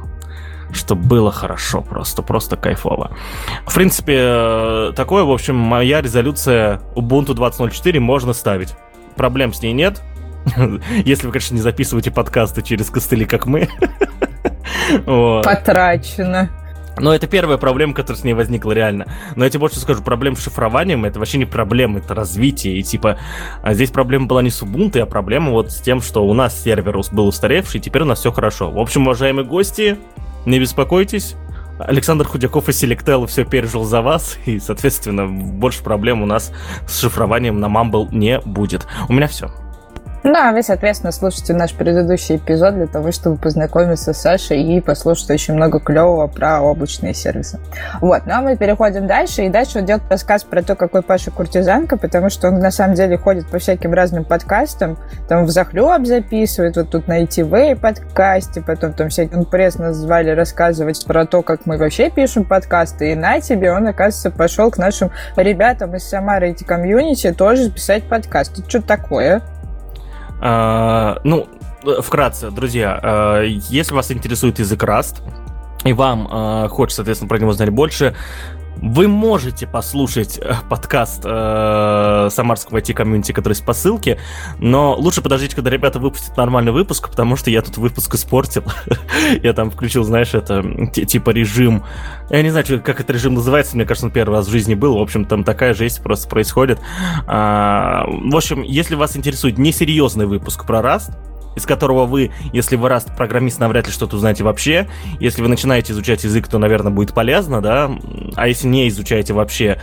что 0.71 0.95
было 0.95 1.33
хорошо, 1.33 1.81
просто, 1.81 2.21
просто 2.21 2.57
кайфово. 2.57 3.17
В 3.67 3.75
принципе, 3.75 4.19
э, 4.19 4.93
такое, 4.95 5.25
в 5.25 5.31
общем, 5.31 5.57
моя 5.57 6.03
резолюция 6.03 6.83
Ubuntu 6.95 7.35
20.04 7.35 7.99
можно 8.01 8.35
ставить. 8.35 8.75
Проблем 9.17 9.55
с 9.55 9.63
ней 9.63 9.73
нет. 9.73 10.03
Если 11.07 11.27
вы, 11.27 11.33
конечно, 11.33 11.55
не 11.55 11.63
записываете 11.63 12.11
подкасты 12.11 12.61
через 12.61 12.91
костыли, 12.91 13.25
как 13.25 13.47
мы. 13.47 13.71
Потрачено. 15.07 16.51
Но 17.01 17.15
это 17.15 17.27
первая 17.27 17.59
проблема, 17.59 17.95
которая 17.95 18.21
с 18.21 18.25
ней 18.25 18.35
возникла 18.35 18.73
реально. 18.73 19.07
Но 19.37 19.45
я 19.45 19.51
тебе 19.51 19.61
больше 19.61 19.79
скажу, 19.79 20.03
проблем 20.03 20.37
с 20.37 20.43
шифрованием 20.43 21.05
это 21.05 21.19
вообще 21.19 21.39
не 21.39 21.45
проблема, 21.45 21.99
это 21.99 22.15
развитие. 22.15 22.79
И 22.79 22.83
типа 22.83 23.19
а 23.63 23.75
здесь 23.75 23.91
проблема 23.91 24.27
была 24.27 24.43
не 24.43 24.51
с 24.51 24.63
Ubuntu, 24.63 25.01
а 25.01 25.07
проблема 25.07 25.51
вот 25.51 25.73
с 25.73 25.81
тем, 25.81 26.01
что 26.01 26.27
у 26.27 26.35
нас 26.35 26.63
сервер 26.63 26.99
был 27.13 27.27
устаревший, 27.27 27.81
и 27.81 27.83
теперь 27.83 28.03
у 28.03 28.07
нас 28.07 28.21
все 28.21 28.33
хорошо. 28.33 28.71
В 28.71 28.79
общем, 28.79 29.03
уважаемые 29.03 29.45
гости, 29.45 29.99
не 30.47 30.59
беспокойтесь. 30.59 31.37
Александр 31.79 32.27
Худяков 32.27 32.69
и 32.69 32.73
Selectel 32.73 33.27
все 33.27 33.45
пережил 33.45 33.85
за 33.85 34.03
вас, 34.03 34.37
и, 34.47 34.59
соответственно, 34.59 35.27
больше 35.27 35.83
проблем 35.83 36.23
у 36.23 36.27
нас 36.27 36.53
с 36.87 37.01
шифрованием 37.01 37.61
на 37.61 37.67
Mumble 37.67 38.09
не 38.11 38.41
будет. 38.41 38.87
У 39.09 39.13
меня 39.13 39.29
все. 39.29 39.51
Ну, 40.25 40.35
а 40.35 40.53
вы, 40.53 40.63
соответственно, 40.63 41.13
слушайте 41.13 41.55
наш 41.55 41.73
предыдущий 41.73 42.37
эпизод 42.37 42.75
для 42.75 42.87
того, 42.87 43.13
чтобы 43.13 43.37
познакомиться 43.37 44.13
с 44.13 44.21
Сашей 44.21 44.61
и 44.63 44.81
послушать 44.81 45.31
очень 45.31 45.55
много 45.55 45.79
клевого 45.79 46.27
про 46.27 46.61
облачные 46.61 47.15
сервисы. 47.15 47.61
Вот, 48.01 48.23
ну 48.27 48.33
а 48.35 48.41
мы 48.41 48.57
переходим 48.57 49.07
дальше, 49.07 49.45
и 49.45 49.49
дальше 49.49 49.79
он 49.79 49.87
рассказ 50.11 50.43
про 50.43 50.63
то, 50.63 50.75
какой 50.75 51.03
Паша 51.03 51.31
куртизанка, 51.31 51.97
потому 51.97 52.31
что 52.31 52.49
он 52.49 52.59
на 52.59 52.73
самом 52.73 52.95
деле 52.95 53.17
ходит 53.17 53.47
по 53.49 53.59
всяким 53.59 53.95
разным 53.95 54.25
подкастам, 54.25 54.99
там 55.29 55.45
в 55.45 55.51
захлеб 55.51 56.05
записывает, 56.05 56.77
вот 56.77 56.91
тут 56.91 57.07
на 57.07 57.23
ITV 57.23 57.77
подкасте, 57.77 58.61
потом 58.61 58.95
там 58.95 59.11
всякий 59.11 59.45
пресс 59.45 59.79
нас 59.79 59.97
звали 59.97 60.31
рассказывать 60.31 61.05
про 61.07 61.27
то, 61.27 61.43
как 61.43 61.65
мы 61.65 61.79
вообще 61.79 62.11
пишем 62.11 62.45
подкасты, 62.45 63.13
и 63.13 63.15
на 63.15 63.41
тебе 63.41 63.73
он, 63.73 63.87
оказывается, 63.87 64.31
пошел 64.31 64.71
к 64.71 64.79
нашим 64.79 65.13
ребятам 65.37 65.95
из 65.95 66.09
Самары 66.09 66.51
эти 66.51 66.65
комьюнити 66.65 67.33
тоже 67.33 67.71
писать 67.71 68.05
подкаст. 68.05 68.59
Это 68.59 68.69
что 68.69 68.83
такое? 68.83 69.43
А, 70.41 71.21
ну, 71.25 71.49
вкратце, 72.01 72.51
друзья, 72.51 72.99
а, 73.03 73.43
если 73.43 73.95
вас 73.95 74.11
интересует 74.11 74.59
язык 74.59 74.83
Rust, 74.83 75.23
и 75.85 75.93
вам 75.93 76.29
э, 76.31 76.69
хочется, 76.69 76.97
соответственно, 76.97 77.29
про 77.29 77.39
него 77.39 77.53
знать 77.53 77.71
больше, 77.71 78.17
вы 78.81 79.09
можете 79.09 79.67
послушать 79.67 80.39
э, 80.39 80.55
подкаст 80.69 81.23
э, 81.25 82.29
самарского 82.31 82.79
IT-комьюнити, 82.79 83.33
который 83.33 83.55
есть 83.55 83.65
по 83.65 83.73
ссылке, 83.73 84.19
но 84.59 84.95
лучше 84.95 85.23
подождите, 85.23 85.55
когда 85.57 85.71
ребята 85.71 85.99
выпустят 85.99 86.37
нормальный 86.37 86.73
выпуск, 86.73 87.11
потому 87.11 87.37
что 87.37 87.51
я 87.51 87.63
тут 87.63 87.77
выпуск 87.77 88.15
испортил. 88.15 88.65
я 89.43 89.53
там 89.53 89.71
включил, 89.71 90.05
знаешь, 90.05 90.35
это 90.35 90.63
типа 90.93 91.31
режим... 91.31 91.85
Я 92.31 92.43
не 92.43 92.51
знаю, 92.51 92.67
как 92.83 93.01
этот 93.01 93.11
режим 93.11 93.35
называется, 93.35 93.77
мне 93.77 93.85
кажется, 93.85 94.07
он 94.07 94.13
первый 94.13 94.35
раз 94.35 94.47
в 94.47 94.51
жизни 94.51 94.75
был. 94.75 94.99
В 94.99 95.03
общем, 95.03 95.25
там 95.25 95.45
такая 95.45 95.75
жесть 95.75 96.03
просто 96.03 96.29
происходит. 96.29 96.79
А, 97.27 98.05
в 98.07 98.37
общем, 98.37 98.63
если 98.63 98.95
вас 98.95 99.17
интересует 99.17 99.59
несерьезный 99.59 100.27
выпуск 100.27 100.67
про 100.67 100.81
Rust, 100.81 101.13
из 101.59 101.67
которого 101.67 102.07
вы, 102.07 102.31
если 102.53 102.77
вы 102.77 102.89
раз 102.89 103.05
программист, 103.05 103.61
навряд 103.61 103.87
ли 103.87 103.93
что-то 103.93 104.17
узнаете 104.17 104.45
вообще. 104.45 104.89
Если 105.21 105.43
вы 105.43 105.49
начинаете 105.49 105.93
изучать 105.93 106.25
язык, 106.25 106.49
то, 106.49 106.59
наверное, 106.59 106.93
будет 106.93 107.15
полезно, 107.15 107.61
да. 107.61 107.91
А 108.37 108.49
если 108.49 108.67
не 108.67 108.89
изучаете 108.89 109.35
вообще 109.35 109.79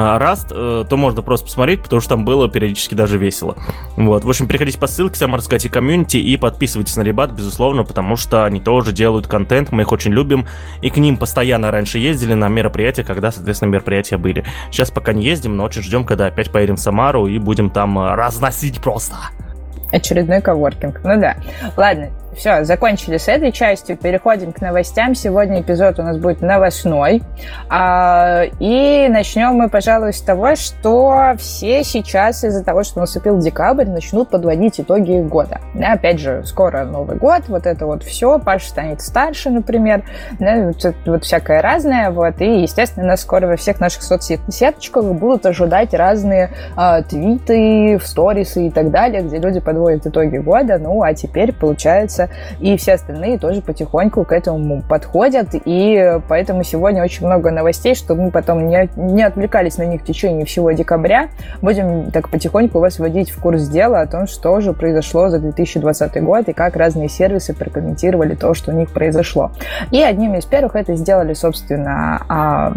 а, 0.00 0.16
Rust, 0.18 0.48
э, 0.50 0.84
то 0.88 0.96
можно 0.96 1.22
просто 1.22 1.46
посмотреть, 1.46 1.82
потому 1.82 2.00
что 2.00 2.10
там 2.10 2.24
было 2.24 2.48
периодически 2.48 2.94
даже 2.94 3.18
весело. 3.18 3.56
Вот. 3.96 4.24
В 4.24 4.28
общем, 4.28 4.46
переходите 4.46 4.78
по 4.78 4.86
ссылке 4.86 5.16
Самарская 5.16 5.58
комьюнити 5.58 6.18
и 6.18 6.36
подписывайтесь 6.36 6.94
на 6.96 7.02
ребят, 7.02 7.32
безусловно, 7.32 7.82
потому 7.82 8.14
что 8.16 8.44
они 8.44 8.60
тоже 8.60 8.92
делают 8.92 9.26
контент, 9.26 9.72
мы 9.72 9.82
их 9.82 9.90
очень 9.90 10.12
любим, 10.12 10.46
и 10.82 10.90
к 10.90 10.98
ним 10.98 11.16
постоянно 11.16 11.72
раньше 11.72 11.98
ездили 11.98 12.34
на 12.34 12.48
мероприятия, 12.48 13.02
когда, 13.02 13.32
соответственно, 13.32 13.70
мероприятия 13.70 14.18
были. 14.18 14.44
Сейчас 14.70 14.92
пока 14.92 15.12
не 15.12 15.24
ездим, 15.24 15.56
но 15.56 15.64
очень 15.64 15.82
ждем, 15.82 16.04
когда 16.04 16.26
опять 16.26 16.52
поедем 16.52 16.76
в 16.76 16.80
Самару 16.80 17.26
и 17.26 17.38
будем 17.38 17.68
там 17.70 17.98
э, 17.98 18.14
разносить 18.14 18.80
просто 18.80 19.16
очередной 19.92 20.40
коворкинг. 20.40 21.00
Ну 21.04 21.20
да. 21.20 21.36
Ладно, 21.76 22.10
все, 22.36 22.64
закончили 22.64 23.16
с 23.16 23.28
этой 23.28 23.52
частью, 23.52 23.96
переходим 23.96 24.52
к 24.52 24.60
новостям. 24.60 25.14
Сегодня 25.14 25.60
эпизод 25.60 25.98
у 25.98 26.02
нас 26.02 26.16
будет 26.18 26.40
новостной. 26.40 27.22
А, 27.68 28.44
и 28.60 29.08
начнем 29.08 29.54
мы, 29.54 29.68
пожалуй, 29.68 30.12
с 30.12 30.20
того, 30.20 30.56
что 30.56 31.34
все 31.38 31.84
сейчас 31.84 32.44
из-за 32.44 32.64
того, 32.64 32.82
что 32.82 33.00
наступил 33.00 33.38
декабрь, 33.38 33.86
начнут 33.86 34.30
подводить 34.30 34.80
итоги 34.80 35.20
года. 35.20 35.60
Да, 35.74 35.92
опять 35.92 36.18
же, 36.20 36.44
скоро 36.44 36.84
Новый 36.84 37.16
год, 37.16 37.44
вот 37.48 37.66
это 37.66 37.86
вот 37.86 38.02
все, 38.02 38.38
Паша 38.38 38.68
станет 38.68 39.00
старше, 39.00 39.50
например, 39.50 40.04
да, 40.38 40.72
вот, 41.06 41.24
всякое 41.24 41.62
разное, 41.62 42.10
вот, 42.10 42.40
и, 42.40 42.62
естественно, 42.62 43.06
нас 43.06 43.20
скоро 43.20 43.46
во 43.46 43.56
всех 43.56 43.80
наших 43.80 44.02
соцсеточках 44.02 45.04
будут 45.04 45.46
ожидать 45.46 45.94
разные 45.94 46.50
а, 46.76 47.02
твиты, 47.02 47.98
сторисы 48.02 48.68
и 48.68 48.70
так 48.70 48.90
далее, 48.90 49.22
где 49.22 49.38
люди 49.38 49.60
подводят 49.60 50.06
итоги 50.06 50.38
года, 50.38 50.78
ну, 50.78 51.02
а 51.02 51.14
теперь, 51.14 51.52
получается, 51.52 52.17
и 52.60 52.76
все 52.76 52.94
остальные 52.94 53.38
тоже 53.38 53.62
потихоньку 53.62 54.24
к 54.24 54.32
этому 54.32 54.82
подходят, 54.82 55.48
и 55.52 56.18
поэтому 56.28 56.64
сегодня 56.64 57.02
очень 57.02 57.26
много 57.26 57.50
новостей, 57.50 57.94
чтобы 57.94 58.22
мы 58.22 58.30
потом 58.30 58.68
не, 58.68 58.88
не 58.96 59.22
отвлекались 59.22 59.78
на 59.78 59.84
них 59.84 60.02
в 60.02 60.04
течение 60.04 60.44
всего 60.44 60.72
декабря. 60.72 61.28
Будем 61.62 62.10
так 62.10 62.28
потихоньку 62.30 62.78
вас 62.78 62.98
вводить 62.98 63.30
в 63.30 63.40
курс 63.40 63.68
дела 63.68 64.00
о 64.00 64.06
том, 64.06 64.26
что 64.26 64.60
же 64.60 64.72
произошло 64.72 65.28
за 65.28 65.38
2020 65.38 66.22
год 66.22 66.48
и 66.48 66.52
как 66.52 66.76
разные 66.76 67.08
сервисы 67.08 67.54
прокомментировали 67.54 68.34
то, 68.34 68.54
что 68.54 68.72
у 68.72 68.74
них 68.74 68.90
произошло. 68.90 69.50
И 69.90 70.02
одним 70.02 70.34
из 70.34 70.44
первых 70.44 70.76
это 70.76 70.94
сделали, 70.94 71.34
собственно, 71.34 72.22
а, 72.28 72.72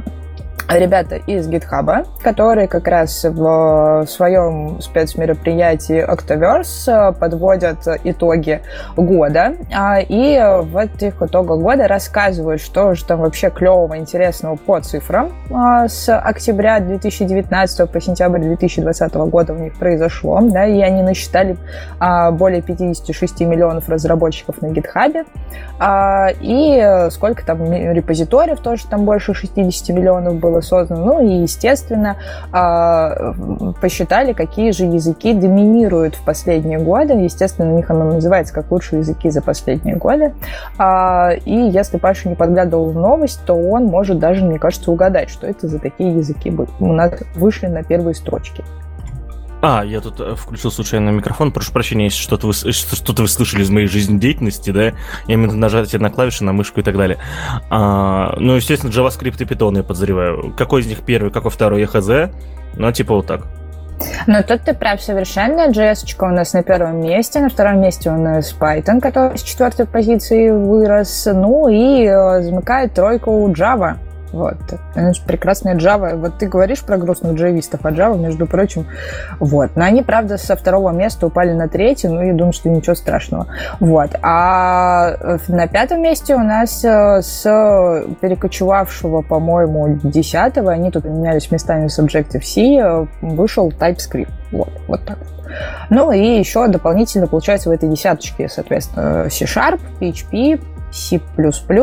ребята 0.77 1.15
из 1.15 1.47
GitHub, 1.47 2.07
которые 2.21 2.67
как 2.67 2.87
раз 2.87 3.23
в 3.23 4.05
своем 4.07 4.81
спецмероприятии 4.81 6.05
Octoverse 6.07 7.13
подводят 7.17 7.87
итоги 8.03 8.61
года. 8.95 9.55
А, 9.73 9.99
и 9.99 10.39
в 10.63 10.77
этих 10.77 11.21
итогах 11.21 11.59
года 11.59 11.87
рассказывают, 11.87 12.61
что 12.61 12.93
же 12.93 13.05
там 13.05 13.21
вообще 13.21 13.49
клевого, 13.49 13.97
интересного 13.97 14.55
по 14.55 14.79
цифрам 14.81 15.31
а, 15.51 15.87
с 15.87 16.15
октября 16.15 16.79
2019 16.79 17.89
по 17.89 18.01
сентябрь 18.01 18.39
2020 18.39 19.13
года 19.13 19.53
у 19.53 19.57
них 19.57 19.77
произошло. 19.77 20.39
Да, 20.41 20.65
и 20.65 20.79
они 20.81 21.03
насчитали 21.03 21.57
а, 21.99 22.31
более 22.31 22.61
56 22.61 23.41
миллионов 23.41 23.89
разработчиков 23.89 24.61
на 24.61 24.67
GitHub. 24.67 25.25
И 26.41 27.07
сколько 27.11 27.45
там 27.45 27.71
репозиториев, 27.71 28.59
тоже 28.59 28.87
там 28.87 29.05
больше 29.05 29.33
60 29.33 29.95
миллионов 29.95 30.35
было 30.35 30.60
создано. 30.61 31.05
Ну 31.05 31.21
и, 31.21 31.41
естественно, 31.41 32.17
а, 32.51 33.33
посчитали, 33.81 34.33
какие 34.33 34.71
же 34.71 34.85
языки 34.85 35.33
доминируют 35.33 36.15
в 36.15 36.23
последние 36.23 36.79
годы. 36.79 37.13
Естественно, 37.13 37.71
у 37.73 37.77
них 37.77 37.89
оно 37.89 38.05
называется 38.05 38.53
как 38.53 38.71
лучшие 38.71 38.99
языки 38.99 39.29
за 39.29 39.41
последние 39.41 39.95
годы. 39.95 40.33
А, 40.77 41.31
и 41.45 41.55
если 41.55 41.97
Паша 41.97 42.29
не 42.29 42.35
подглядывал 42.35 42.91
в 42.91 42.95
новость, 42.95 43.41
то 43.45 43.53
он 43.53 43.85
может 43.85 44.19
даже, 44.19 44.43
мне 44.43 44.59
кажется, 44.59 44.91
угадать, 44.91 45.29
что 45.29 45.47
это 45.47 45.67
за 45.67 45.79
такие 45.79 46.15
языки 46.15 46.53
у 46.79 46.93
нас 46.93 47.13
вышли 47.35 47.67
на 47.67 47.83
первые 47.83 48.15
строчки. 48.15 48.63
А, 49.61 49.83
я 49.85 50.01
тут 50.01 50.19
э, 50.19 50.35
включил 50.35 50.71
случайно 50.71 51.09
микрофон. 51.09 51.51
Прошу 51.51 51.71
прощения, 51.71 52.05
если 52.05 52.19
что-то 52.19 52.47
вы, 52.47 52.53
что-то 52.53 53.21
вы 53.21 53.27
слышали 53.27 53.61
из 53.61 53.69
моей 53.69 53.87
жизнедеятельности, 53.87 54.71
да? 54.71 54.93
Я 55.27 55.35
виду 55.35 55.55
нажатие 55.55 56.01
на 56.01 56.09
клавиши, 56.09 56.43
на 56.43 56.51
мышку 56.51 56.79
и 56.79 56.83
так 56.83 56.97
далее. 56.97 57.19
А, 57.69 58.35
ну, 58.39 58.55
естественно, 58.55 58.89
JavaScript 58.89 59.41
и 59.41 59.45
Python 59.45 59.77
я 59.77 59.83
подозреваю. 59.83 60.53
Какой 60.57 60.81
из 60.81 60.87
них 60.87 61.01
первый, 61.05 61.31
какой 61.31 61.51
второй, 61.51 61.81
я 61.81 61.87
хз. 61.87 62.09
Ну, 62.75 62.91
типа 62.91 63.13
вот 63.13 63.27
так. 63.27 63.43
Ну, 64.25 64.41
тут 64.41 64.61
ты 64.61 64.73
прав 64.73 64.99
совершенно. 64.99 65.69
JS 65.69 66.05
у 66.19 66.25
нас 66.33 66.53
на 66.53 66.63
первом 66.63 67.01
месте. 67.01 67.39
На 67.39 67.49
втором 67.49 67.81
месте 67.81 68.09
у 68.09 68.17
нас 68.17 68.55
Python, 68.59 68.99
который 68.99 69.37
с 69.37 69.43
четвертой 69.43 69.85
позиции 69.85 70.49
вырос. 70.49 71.27
Ну 71.31 71.69
и 71.69 72.05
э, 72.05 72.41
замыкает 72.41 72.95
тройку 72.95 73.47
Java. 73.55 73.97
Вот. 74.31 74.57
Значит, 74.93 75.25
прекрасная 75.25 75.75
Java. 75.75 76.15
Вот 76.15 76.37
ты 76.37 76.47
говоришь 76.47 76.83
про 76.83 76.97
грустных 76.97 77.33
джавистов, 77.33 77.81
а 77.83 77.91
Java, 77.91 78.17
между 78.17 78.47
прочим, 78.47 78.87
вот. 79.39 79.75
Но 79.75 79.83
они, 79.83 80.03
правда, 80.03 80.37
со 80.37 80.55
второго 80.55 80.91
места 80.91 81.27
упали 81.27 81.53
на 81.53 81.67
третий, 81.67 82.07
ну, 82.07 82.21
я 82.21 82.33
думаю, 82.33 82.53
что 82.53 82.69
ничего 82.69 82.95
страшного. 82.95 83.47
Вот. 83.79 84.11
А 84.21 85.37
на 85.47 85.67
пятом 85.67 86.01
месте 86.01 86.35
у 86.35 86.39
нас 86.39 86.83
э, 86.83 87.21
с 87.21 87.43
перекочевавшего, 88.21 89.21
по-моему, 89.21 89.99
десятого, 90.03 90.71
они 90.71 90.91
тут 90.91 91.05
менялись 91.05 91.51
местами 91.51 91.87
с 91.87 91.99
Objective-C, 91.99 92.61
э, 92.61 93.05
вышел 93.21 93.69
TypeScript. 93.69 94.29
Вот, 94.51 94.69
вот 94.87 95.05
так 95.05 95.17
Ну 95.89 96.11
и 96.11 96.39
еще 96.39 96.67
дополнительно 96.67 97.27
получается 97.27 97.69
в 97.69 97.71
этой 97.71 97.89
десяточке, 97.89 98.49
соответственно, 98.49 99.29
C-Sharp, 99.29 99.79
PHP, 99.99 100.61
C++, 100.91 101.21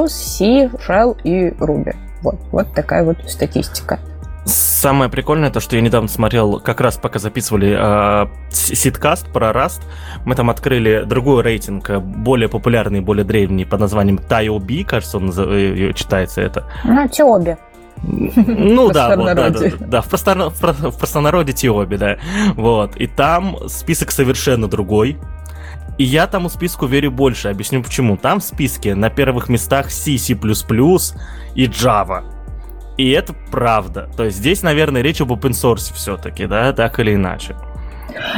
C, 0.08 0.70
Shell 0.86 1.16
и 1.24 1.48
Ruby. 1.48 1.96
Вот, 2.22 2.36
вот 2.50 2.72
такая 2.74 3.04
вот 3.04 3.18
статистика. 3.26 4.00
Самое 4.44 5.10
прикольное 5.10 5.50
то, 5.50 5.60
что 5.60 5.76
я 5.76 5.82
недавно 5.82 6.08
смотрел, 6.08 6.58
как 6.60 6.80
раз 6.80 6.96
пока 6.96 7.18
записывали 7.18 7.76
э, 7.78 8.26
ситкаст 8.50 9.28
про 9.30 9.50
Rust, 9.50 9.82
мы 10.24 10.34
там 10.34 10.48
открыли 10.48 11.02
другой 11.04 11.42
рейтинг, 11.42 11.90
э, 11.90 11.98
более 11.98 12.48
популярный, 12.48 13.00
более 13.00 13.24
древний, 13.24 13.66
под 13.66 13.80
названием 13.80 14.16
TIOB, 14.16 14.84
кажется, 14.84 15.18
он 15.18 15.30
э, 15.36 15.92
читается 15.94 16.40
это. 16.40 16.64
Ну, 16.84 17.06
Тиоби. 17.08 17.58
Ну 18.02 18.90
да, 18.90 19.16
вот, 19.16 19.34
да, 19.34 19.50
да, 19.50 19.70
да, 19.80 20.00
в 20.00 20.08
простонародье 20.98 21.52
Тиоби, 21.52 21.96
да. 21.96 22.16
Вот. 22.54 22.96
И 22.96 23.06
там 23.06 23.56
список 23.68 24.12
совершенно 24.12 24.68
другой. 24.68 25.18
И 25.98 26.04
я 26.04 26.26
тому 26.28 26.48
списку 26.48 26.86
верю 26.86 27.10
больше. 27.10 27.48
Объясню 27.48 27.82
почему. 27.82 28.16
Там 28.16 28.38
в 28.40 28.44
списке 28.44 28.94
на 28.94 29.10
первых 29.10 29.48
местах 29.48 29.90
C, 29.90 30.16
C++ 30.16 30.32
и 30.32 31.66
Java. 31.66 32.24
И 32.96 33.10
это 33.10 33.34
правда. 33.50 34.08
То 34.16 34.24
есть 34.24 34.38
здесь, 34.38 34.62
наверное, 34.62 35.02
речь 35.02 35.20
об 35.20 35.32
open 35.32 35.50
source 35.50 35.92
все-таки, 35.94 36.46
да, 36.46 36.72
так 36.72 36.98
или 37.00 37.14
иначе. 37.14 37.56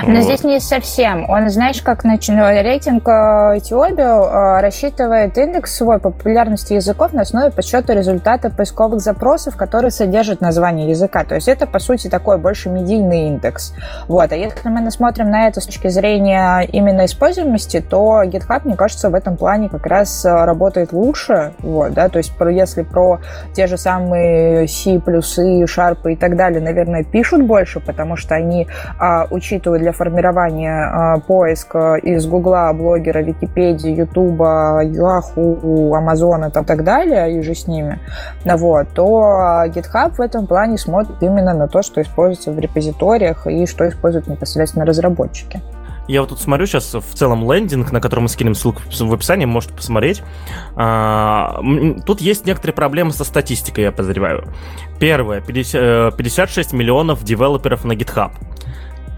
Но 0.07 0.15
вот. 0.15 0.25
здесь 0.25 0.45
не 0.45 0.61
совсем. 0.61 1.29
Он, 1.29 1.49
знаешь, 1.51 1.83
как 1.83 2.05
начинал 2.05 2.51
рейтинг 2.51 3.07
Этиопию 3.07 4.25
э, 4.25 4.61
рассчитывает 4.61 5.37
индекс 5.39 5.77
свой 5.77 5.99
популярности 5.99 6.75
языков 6.75 7.13
на 7.13 7.23
основе 7.23 7.51
подсчета 7.51 7.95
результата 7.95 8.51
поисковых 8.51 9.01
запросов, 9.01 9.57
которые 9.57 9.91
содержат 9.91 10.41
название 10.41 10.89
языка. 10.89 11.25
То 11.25 11.35
есть 11.35 11.49
это, 11.49 11.67
по 11.67 11.79
сути, 11.79 12.09
такой 12.09 12.39
больше 12.39 12.69
медийный 12.69 13.29
индекс. 13.29 13.73
Вот. 14.09 14.33
А 14.33 14.37
если 14.37 14.69
мы 14.69 14.91
смотрим 14.91 15.31
на 15.31 15.47
это 15.47 15.61
с 15.61 15.67
точки 15.67 15.89
зрения 15.89 16.61
именно 16.61 17.05
используемости, 17.05 17.81
то 17.81 18.23
GitHub, 18.25 18.63
мне 18.65 18.77
кажется, 18.77 19.11
в 19.11 19.15
этом 19.15 19.37
плане 19.37 19.69
как 19.69 19.87
раз 19.87 20.25
э, 20.25 20.45
работает 20.45 20.93
лучше. 20.93 21.53
Вот, 21.61 21.93
да? 21.93 22.09
То 22.09 22.19
есть 22.19 22.33
если 22.51 22.83
про 22.83 23.21
те 23.55 23.67
же 23.67 23.77
самые 23.77 24.67
C++, 24.67 24.97
Sharp 24.97 26.11
и 26.11 26.17
так 26.17 26.37
далее, 26.37 26.61
наверное, 26.61 27.05
пишут 27.05 27.43
больше, 27.43 27.81
потому 27.81 28.17
что 28.17 28.35
они 28.35 28.67
а, 28.99 29.27
учитывают 29.31 29.60
учитывают 29.61 29.83
для 29.83 29.93
формирования 29.93 31.17
э, 31.17 31.21
поиска 31.21 31.97
из 31.97 32.27
Гугла, 32.27 32.73
блогера, 32.73 33.23
Википедии, 33.23 33.91
Ютуба, 33.91 34.81
Яху, 34.83 35.95
Амазона 35.95 36.47
и 36.47 36.51
так 36.51 36.85
далее, 36.85 37.39
и 37.39 37.43
же 37.43 37.55
с 37.55 37.67
ними, 37.67 37.99
вот, 38.45 38.89
то 38.95 39.65
GitHub 39.67 40.15
в 40.15 40.21
этом 40.21 40.47
плане 40.47 40.79
смотрит 40.79 41.23
именно 41.23 41.55
на 41.55 41.69
то, 41.69 41.83
что 41.83 42.01
используется 42.01 42.53
в 42.53 42.59
репозиториях 42.59 43.47
и 43.47 43.67
что 43.67 43.89
используют 43.89 44.29
непосредственно 44.29 44.87
разработчики. 44.87 45.61
Я 46.09 46.23
вот 46.23 46.31
тут 46.31 46.41
смотрю 46.41 46.67
сейчас 46.67 46.93
в 46.93 47.15
целом 47.15 47.51
лендинг, 47.53 47.93
на 47.93 48.01
который 48.01 48.21
мы 48.21 48.29
скинем 48.29 48.57
ссылку 48.57 48.83
в 48.89 49.15
описании, 49.15 49.45
можете 49.45 49.75
посмотреть. 49.75 50.23
А, 50.75 51.61
тут 52.05 52.21
есть 52.21 52.47
некоторые 52.47 52.75
проблемы 52.75 53.13
со 53.13 53.23
статистикой, 53.23 53.85
я 53.85 53.93
подозреваю. 53.93 54.49
Первое, 54.99 55.41
50, 55.41 56.17
56 56.17 56.73
э, 56.73 56.77
миллионов 56.77 57.23
девелоперов 57.23 57.85
на 57.85 57.93
GitHub. 57.93 58.33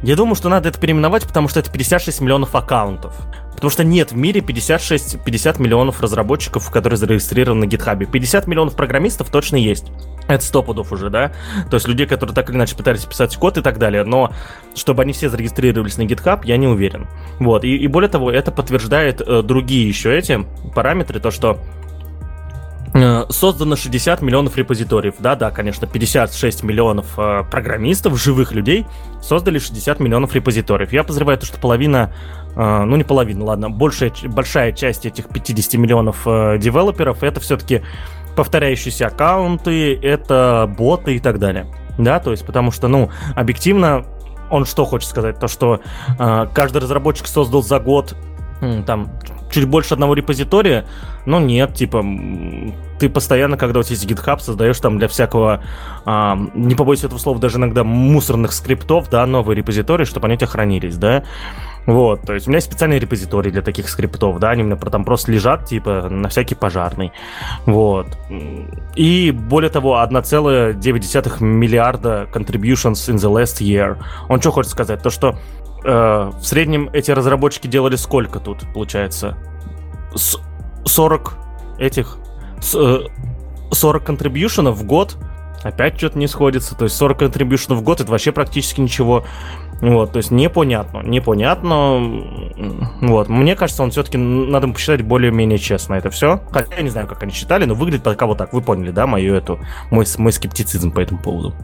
Я 0.03 0.17
думаю, 0.17 0.35
что 0.35 0.49
надо 0.49 0.69
это 0.69 0.81
переименовать, 0.81 1.27
потому 1.27 1.49
что 1.49 1.61
это 1.61 1.71
56 1.71 2.21
миллионов 2.21 2.55
аккаунтов. 2.55 3.15
Потому 3.55 3.71
что 3.71 3.85
нет 3.85 4.11
в 4.11 4.17
мире 4.17 4.41
56, 4.41 5.23
50 5.23 5.61
миллионов 5.61 6.01
разработчиков, 6.01 6.69
которые 6.73 6.97
зарегистрированы 6.97 7.67
на 7.67 7.71
GitHub. 7.71 8.05
50 8.11 8.49
миллионов 8.49 8.75
программистов 8.75 9.31
точно 9.31 9.55
есть. 9.55 9.93
Это 10.27 10.45
сто 10.45 10.65
пудов 10.65 10.91
уже, 10.91 11.11
да? 11.11 11.33
То 11.71 11.77
есть 11.77 11.87
людей, 11.87 12.07
которые 12.07 12.35
так 12.35 12.51
или 12.51 12.57
иначе 12.57 12.75
пытались 12.75 13.05
писать 13.05 13.37
код 13.37 13.59
и 13.59 13.63
так 13.63 13.79
далее. 13.79 14.03
Но 14.03 14.33
чтобы 14.75 15.03
они 15.03 15.13
все 15.13 15.29
зарегистрировались 15.29 15.97
на 15.97 16.03
GitHub, 16.03 16.41
я 16.43 16.57
не 16.57 16.67
уверен. 16.67 17.07
Вот. 17.39 17.63
И, 17.63 17.77
и 17.77 17.87
более 17.87 18.11
того, 18.11 18.33
это 18.33 18.51
подтверждает 18.51 19.21
э, 19.21 19.43
другие 19.43 19.87
еще 19.87 20.19
эти 20.19 20.45
параметры, 20.75 21.21
то 21.21 21.31
что 21.31 21.61
создано 23.31 23.77
60 23.77 24.21
миллионов 24.21 24.57
репозиториев. 24.57 25.15
Да-да, 25.19 25.51
конечно, 25.51 25.87
56 25.87 26.63
миллионов 26.63 27.19
э, 27.19 27.43
программистов, 27.51 28.21
живых 28.21 28.53
людей, 28.53 28.87
создали 29.23 29.59
60 29.59 29.99
миллионов 30.01 30.35
репозиториев. 30.35 30.93
Я 30.93 31.03
подозреваю, 31.03 31.39
то, 31.39 31.47
что 31.47 31.59
половина, 31.59 32.13
э, 32.55 32.83
ну 32.85 32.97
не 32.97 33.05
половина, 33.05 33.45
ладно, 33.45 33.71
большая, 33.71 34.13
большая 34.25 34.73
часть 34.73 35.07
этих 35.07 35.29
50 35.29 35.75
миллионов 35.75 36.27
э, 36.27 36.59
девелоперов 36.59 37.23
это 37.23 37.41
все-таки 37.41 37.83
повторяющиеся 38.37 39.07
аккаунты, 39.07 39.95
это 39.95 40.73
боты 40.77 41.17
и 41.17 41.19
так 41.19 41.39
далее. 41.39 41.67
Да, 41.99 42.21
то 42.21 42.31
есть 42.31 42.45
потому 42.45 42.73
что, 42.73 42.89
ну, 42.89 43.11
объективно, 43.35 44.05
он 44.51 44.67
что 44.67 44.85
хочет 44.85 45.09
сказать? 45.09 45.39
То, 45.39 45.49
что 45.49 45.81
э, 46.19 46.47
каждый 46.53 46.83
разработчик 46.83 47.27
создал 47.27 47.63
за 47.63 47.79
год 47.81 48.15
там 48.87 49.11
чуть 49.53 49.67
больше 49.67 49.95
одного 49.95 50.15
репозитория, 50.15 50.87
но 51.27 51.39
нет, 51.39 51.75
типа, 51.75 52.05
ты 52.99 53.09
постоянно, 53.09 53.57
когда 53.57 53.81
у 53.81 53.83
тебя 53.83 53.97
есть 53.97 54.07
GitHub, 54.07 54.41
создаешь 54.41 54.81
там 54.81 54.99
для 54.99 55.09
всякого, 55.09 55.63
а, 56.05 56.39
не 56.55 56.75
побоюсь 56.75 57.05
этого 57.05 57.19
слова, 57.19 57.39
даже 57.39 57.59
иногда 57.59 57.85
мусорных 57.85 58.53
скриптов, 58.53 59.11
да, 59.11 59.27
новые 59.27 59.57
репозитории, 59.57 60.05
чтобы 60.05 60.27
они 60.27 60.35
у 60.35 60.39
тебя 60.39 60.49
хранились, 60.49 60.97
да. 60.97 61.25
Вот, 61.85 62.23
то 62.23 62.33
есть 62.33 62.47
у 62.47 62.51
меня 62.51 62.59
есть 62.59 62.69
специальные 62.69 63.01
репозитории 63.01 63.51
для 63.51 63.63
таких 63.63 63.89
скриптов, 63.89 64.39
да, 64.39 64.51
они 64.51 64.63
у 64.63 64.67
меня 64.67 64.77
там 64.77 65.05
просто 65.05 65.33
лежат, 65.33 65.65
типа, 65.67 66.09
на 66.09 66.29
всякий 66.29 66.55
пожарный. 66.55 67.13
Вот. 67.67 68.07
И 68.95 69.33
более 69.33 69.71
того, 69.71 70.01
1,9 70.01 71.43
миллиарда 71.43 72.29
contributions 72.33 73.11
in 73.11 73.17
the 73.17 73.33
last 73.33 73.61
year. 73.61 73.99
Он 74.29 74.41
что 74.41 74.53
хочет 74.53 74.71
сказать? 74.71 75.03
То, 75.03 75.11
что 75.11 75.37
в 75.85 76.43
среднем 76.43 76.91
эти 76.93 77.11
разработчики 77.11 77.67
делали 77.67 77.97
сколько 77.97 78.41
тут, 78.41 78.65
получается? 78.73 79.37
С 80.15 80.39
40 80.85 81.35
этих... 81.79 82.19
С, 82.61 82.75
э, 82.75 83.09
40 83.73 84.05
контрибьюшенов 84.05 84.77
в 84.77 84.85
год 84.85 85.17
опять 85.63 85.99
что-то 85.99 86.19
не 86.19 86.27
сходится. 86.27 86.77
То 86.77 86.85
есть 86.85 86.97
40 86.97 87.19
контрибьюшенов 87.19 87.79
в 87.79 87.83
год 87.83 88.01
это 88.01 88.11
вообще 88.11 88.33
практически 88.33 88.81
ничего. 88.81 89.25
Вот, 89.81 90.13
то 90.13 90.19
есть 90.19 90.31
непонятно, 90.31 91.01
непонятно. 91.03 91.99
Вот, 93.01 93.29
мне 93.29 93.57
кажется, 93.57 93.83
он 93.83 93.91
все-таки 93.91 94.17
надо 94.17 94.69
посчитать 94.69 95.03
более-менее 95.03 95.59
честно 95.59 95.95
это 95.95 96.11
все. 96.11 96.41
Хотя 96.53 96.77
я 96.77 96.83
не 96.83 96.91
знаю, 96.91 97.09
как 97.09 97.23
они 97.23 97.33
считали, 97.33 97.65
но 97.65 97.75
выглядит 97.75 98.05
пока 98.05 98.27
вот 98.27 98.39
так. 98.39 98.53
Вы 98.53 98.61
поняли, 98.63 98.93
да, 98.93 99.07
мою 99.09 99.35
эту, 99.35 99.59
мой, 99.91 100.07
мой 100.19 100.33
скептицизм 100.33 100.93
по 100.93 101.01
этому 101.01 101.21
поводу. 101.21 101.55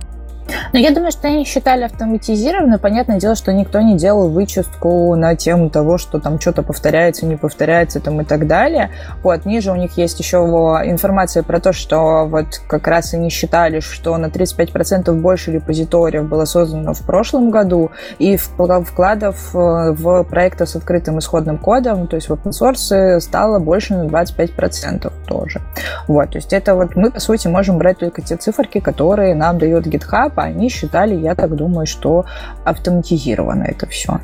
Но 0.73 0.79
я 0.79 0.91
думаю, 0.91 1.11
что 1.11 1.29
они 1.29 1.45
считали 1.45 1.85
автоматизированно. 1.85 2.79
Понятное 2.79 3.19
дело, 3.19 3.35
что 3.35 3.53
никто 3.53 3.81
не 3.81 3.97
делал 3.97 4.29
вычистку 4.29 5.15
на 5.15 5.35
тему 5.35 5.71
того, 5.71 5.99
что 5.99 6.21
там 6.21 6.41
что-то 6.41 6.63
повторяется, 6.63 7.27
не 7.27 7.37
повторяется 7.37 8.01
там 8.01 8.21
и 8.21 8.25
так 8.25 8.47
далее. 8.47 8.91
Вот, 9.23 9.45
ниже 9.45 9.73
у 9.73 9.77
них 9.77 9.97
есть 9.97 10.19
еще 10.19 10.39
информация 10.39 11.43
про 11.43 11.61
то, 11.61 11.73
что 11.73 12.27
вот 12.27 12.61
как 12.67 12.87
раз 12.87 13.15
они 13.15 13.31
считали, 13.31 13.81
что 13.81 14.17
на 14.17 14.27
35% 14.27 15.13
больше 15.13 15.53
репозиториев 15.53 16.29
было 16.29 16.45
создано 16.45 16.95
в 16.95 17.03
прошлом 17.03 17.51
году, 17.51 17.91
и 18.19 18.37
вкладов 18.37 19.55
э, 19.55 19.93
в 19.93 20.25
проекты 20.25 20.67
с 20.67 20.77
открытым 20.77 21.19
исходным 21.19 21.59
кодом, 21.59 22.07
то 22.07 22.17
есть 22.17 22.29
в 22.29 22.33
open 22.33 22.51
source, 22.51 23.21
стало 23.21 23.59
больше 23.59 23.95
на 23.95 24.07
25% 24.07 25.13
тоже. 25.27 25.61
Вот, 26.07 26.31
то 26.31 26.39
есть 26.39 26.53
это 26.53 26.75
вот 26.75 26.97
мы, 26.97 27.11
по 27.11 27.21
сути, 27.21 27.49
можем 27.49 27.79
брать 27.79 27.99
только 27.99 28.23
те 28.23 28.37
циферки, 28.37 28.81
которые 28.81 29.35
нам 29.35 29.59
дает 29.59 29.87
GitHub, 29.87 30.33
они 30.45 30.69
считали, 30.69 31.15
я 31.15 31.35
так 31.35 31.55
думаю, 31.55 31.87
что 31.87 32.25
автоматизировано 32.65 33.65
это 33.65 33.87
все. 33.87 34.21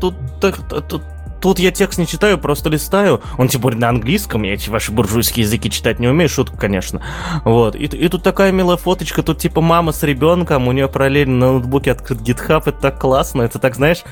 Тут, 0.00 0.14
тут, 0.40 1.02
тут 1.40 1.58
я 1.58 1.70
текст 1.70 1.98
не 1.98 2.06
читаю, 2.06 2.38
просто 2.38 2.68
листаю. 2.68 3.20
Он 3.38 3.48
тем 3.48 3.62
на 3.62 3.88
английском, 3.88 4.42
я 4.42 4.54
эти 4.54 4.70
ваши 4.70 4.92
буржуйские 4.92 5.44
языки 5.44 5.70
читать 5.70 5.98
не 5.98 6.08
умею, 6.08 6.28
шутка, 6.28 6.56
конечно. 6.56 7.00
Вот. 7.44 7.74
И, 7.74 7.84
и 7.84 8.08
тут 8.08 8.22
такая 8.22 8.52
милая 8.52 8.76
фоточка, 8.76 9.22
тут 9.22 9.38
типа 9.38 9.60
мама 9.60 9.92
с 9.92 10.02
ребенком, 10.02 10.68
у 10.68 10.72
нее 10.72 10.88
параллельно 10.88 11.38
на 11.38 11.52
ноутбуке 11.52 11.92
открыт 11.92 12.20
GitHub, 12.20 12.62
это 12.66 12.78
так 12.80 13.00
классно, 13.00 13.42
это 13.42 13.58
так, 13.58 13.76
знаешь, 13.76 14.02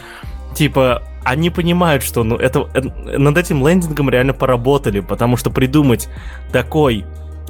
типа, 0.54 1.02
они 1.24 1.50
понимают, 1.50 2.02
что 2.02 2.22
ну, 2.22 2.36
это, 2.36 2.68
это, 2.74 2.88
над 3.18 3.36
этим 3.36 3.66
лендингом 3.66 4.10
реально 4.10 4.32
поработали, 4.32 5.00
потому 5.00 5.36
что 5.36 5.50
придумать 5.50 6.08
такой 6.52 7.04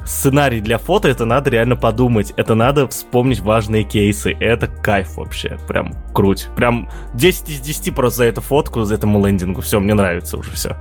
сценарий 0.05 0.61
для 0.61 0.79
фото, 0.79 1.09
это 1.09 1.25
надо 1.25 1.51
реально 1.51 1.77
подумать. 1.77 2.33
Это 2.37 2.55
надо 2.55 2.89
вспомнить 2.89 3.41
важные 3.41 3.85
кейсы. 3.85 4.33
Это 4.41 4.67
кайф 4.67 5.17
вообще. 5.17 5.59
Прям 5.69 5.95
круть. 6.13 6.49
Прям 6.57 6.89
10 7.15 7.49
из 7.49 7.61
10 7.61 7.95
просто 7.95 8.19
за 8.19 8.25
эту 8.25 8.41
фотку, 8.41 8.85
за 8.85 8.95
этому 8.95 9.25
лендингу. 9.25 9.61
Все, 9.61 9.81
мне 9.81 9.95
нравится 9.95 10.37
уже 10.37 10.51
все. 10.53 10.77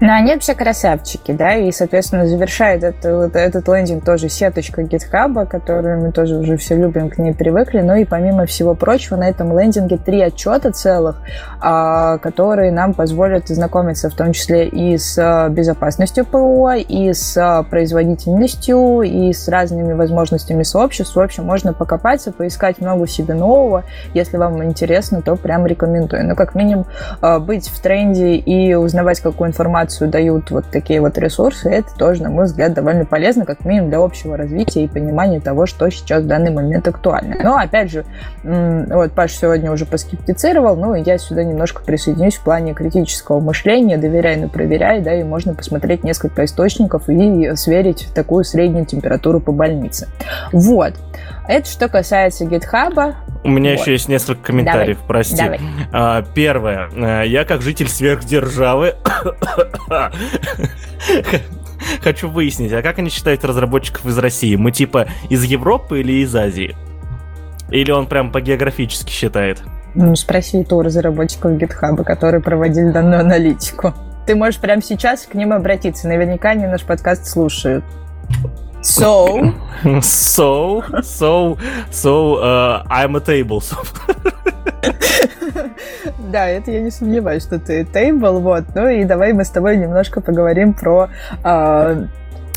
Ну, 0.00 0.12
они 0.12 0.32
вообще 0.32 0.54
красавчики, 0.54 1.32
да, 1.32 1.54
и, 1.54 1.70
соответственно, 1.72 2.26
завершает 2.26 2.82
это, 2.82 3.30
этот 3.34 3.68
лендинг 3.68 4.04
тоже 4.04 4.28
сеточка 4.28 4.82
GitHub, 4.82 5.46
которую 5.46 6.00
мы 6.00 6.12
тоже 6.12 6.36
уже 6.36 6.56
все 6.56 6.76
любим, 6.76 7.10
к 7.10 7.18
ней 7.18 7.34
привыкли, 7.34 7.80
но 7.80 7.96
и 7.96 8.04
помимо 8.04 8.46
всего 8.46 8.74
прочего, 8.74 9.16
на 9.16 9.28
этом 9.28 9.58
лендинге 9.58 9.96
три 9.96 10.20
отчета 10.20 10.72
целых, 10.72 11.20
а, 11.60 12.18
которые 12.18 12.72
нам 12.72 12.94
позволят 12.94 13.48
знакомиться 13.48 14.10
в 14.10 14.14
том 14.14 14.32
числе 14.32 14.68
и 14.68 14.96
с 14.98 15.16
а, 15.18 15.48
безопасностью 15.48 16.24
ПО, 16.24 16.72
и 16.72 17.12
с 17.12 17.36
а, 17.36 17.62
производительностью, 17.62 19.02
и 19.02 19.32
с 19.32 19.48
разными 19.48 19.92
возможностями 19.92 20.62
сообществ. 20.62 21.16
В 21.16 21.20
общем, 21.20 21.44
можно 21.44 21.72
покопаться, 21.72 22.32
поискать 22.32 22.80
много 22.80 23.06
себе 23.06 23.34
нового. 23.34 23.84
Если 24.14 24.36
вам 24.36 24.62
интересно, 24.64 25.22
то 25.22 25.36
прям 25.36 25.66
рекомендую. 25.66 26.22
Но 26.22 26.30
ну, 26.30 26.36
как 26.36 26.54
минимум 26.54 26.86
быть 27.40 27.68
в 27.68 27.80
тренде 27.80 28.34
и 28.34 28.74
узнавать 28.74 29.20
какую 29.20 29.48
информацию 29.48 29.65
информацию 29.66 30.08
дают 30.08 30.50
вот 30.50 30.66
такие 30.70 31.00
вот 31.00 31.18
ресурсы, 31.18 31.68
это 31.68 31.92
тоже, 31.96 32.22
на 32.22 32.30
мой 32.30 32.44
взгляд, 32.44 32.72
довольно 32.72 33.04
полезно, 33.04 33.44
как 33.44 33.64
минимум 33.64 33.90
для 33.90 33.98
общего 33.98 34.36
развития 34.36 34.84
и 34.84 34.88
понимания 34.88 35.40
того, 35.40 35.66
что 35.66 35.90
сейчас 35.90 36.22
в 36.22 36.26
данный 36.26 36.52
момент 36.52 36.86
актуально. 36.86 37.36
Но, 37.42 37.56
опять 37.56 37.90
же, 37.90 38.04
вот 38.44 39.12
Паш 39.12 39.32
сегодня 39.32 39.72
уже 39.72 39.84
поскептицировал, 39.84 40.76
ну, 40.76 40.94
я 40.94 41.18
сюда 41.18 41.42
немножко 41.42 41.82
присоединюсь 41.82 42.36
в 42.36 42.44
плане 42.44 42.74
критического 42.74 43.40
мышления, 43.40 43.96
доверяй, 43.96 44.36
но 44.36 44.48
проверяй, 44.48 45.00
да, 45.00 45.14
и 45.14 45.24
можно 45.24 45.52
посмотреть 45.54 46.04
несколько 46.04 46.44
источников 46.44 47.08
и 47.08 47.56
сверить 47.56 48.08
такую 48.14 48.44
среднюю 48.44 48.86
температуру 48.86 49.40
по 49.40 49.50
больнице. 49.50 50.08
Вот. 50.52 50.92
Это 51.48 51.68
что 51.68 51.88
касается 51.88 52.44
GitHub. 52.44 53.14
У 53.44 53.48
меня 53.48 53.72
вот. 53.72 53.80
еще 53.80 53.92
есть 53.92 54.08
несколько 54.08 54.46
комментариев, 54.46 54.96
давай, 54.96 55.08
прости. 55.08 55.36
Давай. 55.36 55.60
А, 55.92 56.22
первое. 56.34 56.88
Э, 56.94 57.22
я 57.26 57.44
как 57.44 57.62
житель 57.62 57.88
сверхдержавы 57.88 58.94
хочу 62.02 62.28
выяснить, 62.28 62.72
а 62.72 62.82
как 62.82 62.98
они 62.98 63.08
считают 63.10 63.44
разработчиков 63.44 64.04
из 64.06 64.18
России? 64.18 64.56
Мы 64.56 64.72
типа 64.72 65.06
из 65.30 65.44
Европы 65.44 66.00
или 66.00 66.24
из 66.24 66.34
Азии? 66.34 66.74
Или 67.70 67.92
он 67.92 68.06
прям 68.06 68.32
по 68.32 68.40
географически 68.40 69.12
считает? 69.12 69.62
Ну, 69.94 70.14
спроси 70.16 70.64
то 70.64 70.82
разработчиков 70.82 71.52
GitHub, 71.52 72.02
которые 72.04 72.42
проводили 72.42 72.90
данную 72.90 73.20
аналитику. 73.20 73.94
Ты 74.26 74.34
можешь 74.34 74.60
прямо 74.60 74.82
сейчас 74.82 75.22
к 75.22 75.34
ним 75.34 75.52
обратиться. 75.52 76.08
Наверняка 76.08 76.50
они 76.50 76.66
наш 76.66 76.82
подкаст 76.82 77.26
слушают. 77.26 77.84
So? 78.86 79.52
So, 80.00 80.82
so, 81.02 81.58
so, 81.90 82.34
uh, 82.36 82.84
I'm 82.88 83.16
a 83.16 83.20
table. 83.20 83.62
Да, 86.18 86.46
это 86.46 86.70
я 86.70 86.80
не 86.80 86.90
сомневаюсь, 86.90 87.42
что 87.42 87.58
ты 87.58 87.84
тейбл, 87.84 88.40
вот. 88.40 88.64
Ну 88.74 88.88
и 88.88 89.04
давай 89.04 89.32
мы 89.32 89.44
с 89.44 89.50
тобой 89.50 89.76
немножко 89.76 90.20
поговорим 90.20 90.72
про 90.74 91.08
uh, 91.42 92.08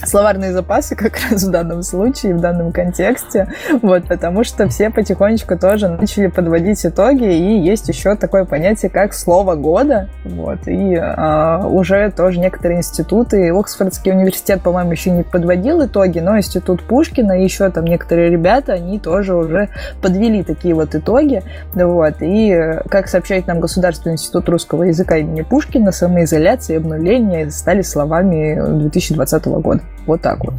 словарные 0.06 0.52
запасы 0.52 0.96
как 0.96 1.18
раз 1.32 1.44
в 1.44 1.52
данном 1.52 1.84
случае, 1.84 2.36
в 2.36 2.42
данном 2.42 2.72
контексте, 2.72 3.48
вот, 3.82 4.08
потому 4.08 4.44
что 4.44 4.68
все 4.68 4.90
потихонечку 4.90 5.58
тоже 5.58 5.90
начали 5.90 6.28
подводить 6.28 6.86
итоги, 6.86 7.34
и 7.34 7.60
есть 7.60 7.88
еще 7.90 8.16
такое 8.16 8.46
понятие, 8.46 8.90
как 8.90 9.14
слово 9.14 9.56
года, 9.56 10.10
вот, 10.24 10.68
и 10.68 10.96
а, 10.96 11.66
уже 11.68 12.12
тоже 12.12 12.40
некоторые 12.40 12.80
институты, 12.80 13.50
Оксфордский 13.50 14.12
университет, 14.12 14.62
по-моему, 14.62 14.92
еще 14.92 15.12
не 15.12 15.24
подводил 15.24 15.86
итоги, 15.86 16.20
но 16.20 16.38
институт 16.38 16.84
Пушкина, 16.84 17.44
еще 17.44 17.70
там 17.70 17.86
некоторые 17.86 18.30
ребята, 18.30 18.74
они 18.74 19.00
тоже 19.00 19.36
уже 19.36 19.70
подвели 20.02 20.44
такие 20.44 20.74
вот 20.74 20.96
итоги, 20.96 21.44
вот, 21.74 22.16
и, 22.22 22.80
как 22.90 23.08
сообщает 23.08 23.48
нам 23.48 23.60
Государственный 23.60 24.14
институт 24.14 24.48
русского 24.50 24.84
языка 24.84 25.18
имени 25.18 25.42
Пушкина, 25.42 25.92
самоизоляция 25.92 26.76
и 26.76 26.78
обнуление 26.78 27.50
стали 27.52 27.82
словами 27.82 28.60
2020 28.80 29.46
года. 29.46 29.82
Вот 30.06 30.22
так 30.22 30.44
вот. 30.44 30.54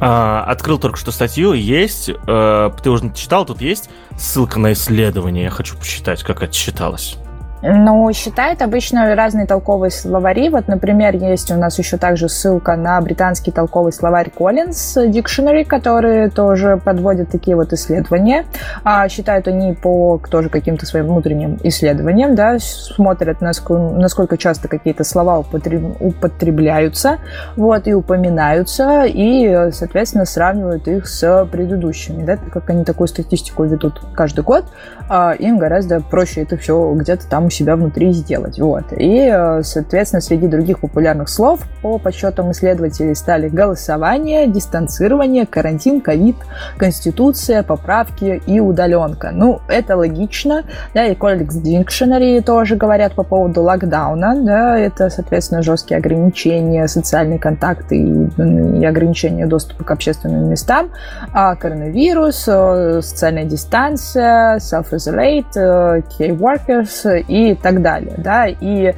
А, 0.00 0.44
открыл 0.48 0.78
только 0.78 0.98
что 0.98 1.12
статью, 1.12 1.52
есть, 1.52 2.08
э, 2.08 2.70
ты 2.82 2.90
уже 2.90 3.12
читал, 3.14 3.46
тут 3.46 3.60
есть 3.60 3.88
ссылка 4.18 4.58
на 4.58 4.72
исследование, 4.72 5.44
я 5.44 5.50
хочу 5.50 5.76
посчитать, 5.76 6.24
как 6.24 6.42
это 6.42 6.52
считалось. 6.52 7.18
Ну, 7.62 8.12
считает 8.12 8.60
обычно 8.60 9.14
разные 9.14 9.46
толковые 9.46 9.92
словари. 9.92 10.48
Вот, 10.48 10.66
например, 10.66 11.14
есть 11.14 11.50
у 11.52 11.56
нас 11.56 11.78
еще 11.78 11.96
также 11.96 12.28
ссылка 12.28 12.74
на 12.74 13.00
британский 13.00 13.52
толковый 13.52 13.92
словарь 13.92 14.32
Collins 14.36 14.96
Dictionary, 14.96 15.64
который 15.64 16.28
тоже 16.28 16.80
подводит 16.84 17.30
такие 17.30 17.54
вот 17.54 17.72
исследования. 17.72 18.46
А, 18.82 19.08
считают 19.08 19.46
они 19.46 19.74
по 19.74 20.20
тоже 20.28 20.48
каким-то 20.48 20.86
своим 20.86 21.06
внутренним 21.06 21.60
исследованиям, 21.62 22.34
да, 22.34 22.58
смотрят, 22.58 23.40
насколько, 23.40 23.94
насколько 23.94 24.36
часто 24.36 24.66
какие-то 24.66 25.04
слова 25.04 25.38
употреб, 25.38 25.96
употребляются, 26.00 27.18
вот, 27.54 27.86
и 27.86 27.94
упоминаются, 27.94 29.04
и, 29.04 29.70
соответственно, 29.70 30.24
сравнивают 30.24 30.88
их 30.88 31.06
с 31.06 31.46
предыдущими, 31.50 32.24
да, 32.24 32.38
так 32.38 32.50
как 32.50 32.70
они 32.70 32.84
такую 32.84 33.06
статистику 33.06 33.62
ведут 33.62 34.00
каждый 34.14 34.42
год, 34.42 34.64
а, 35.08 35.32
им 35.32 35.58
гораздо 35.58 36.00
проще 36.00 36.42
это 36.42 36.56
все 36.56 36.92
где-то 36.94 37.28
там 37.28 37.50
себя 37.52 37.76
внутри 37.76 38.12
сделать. 38.12 38.58
Вот. 38.58 38.84
И, 38.96 39.30
э, 39.32 39.62
соответственно, 39.62 40.20
среди 40.20 40.46
других 40.46 40.80
популярных 40.80 41.28
слов 41.28 41.60
по 41.82 41.98
подсчетам 41.98 42.50
исследователей 42.52 43.14
стали 43.14 43.48
голосование, 43.48 44.46
дистанцирование, 44.46 45.46
карантин, 45.46 46.00
ковид, 46.00 46.36
конституция, 46.76 47.62
поправки 47.62 48.42
и 48.46 48.60
удаленка. 48.60 49.30
Ну, 49.32 49.60
это 49.68 49.96
логично, 49.96 50.64
да, 50.94 51.06
и 51.06 51.14
Codex 51.14 51.62
Dictionary 51.62 52.42
тоже 52.42 52.76
говорят 52.76 53.14
по 53.14 53.22
поводу 53.22 53.62
локдауна, 53.62 54.42
да, 54.42 54.78
это, 54.78 55.10
соответственно, 55.10 55.62
жесткие 55.62 55.98
ограничения, 55.98 56.86
социальные 56.88 57.38
контакты 57.38 57.96
и, 57.96 58.80
и 58.80 58.84
ограничения 58.84 59.46
доступа 59.46 59.84
к 59.84 59.90
общественным 59.90 60.48
местам, 60.48 60.90
а 61.32 61.54
коронавирус, 61.56 62.44
э, 62.46 63.00
социальная 63.02 63.44
дистанция, 63.44 64.58
self-isolate, 64.58 66.02
key 66.18 66.28
э, 66.28 66.28
workers 66.30 67.24
и 67.28 67.41
так 67.54 67.82
далее, 67.82 68.14
да, 68.18 68.46
и 68.46 68.94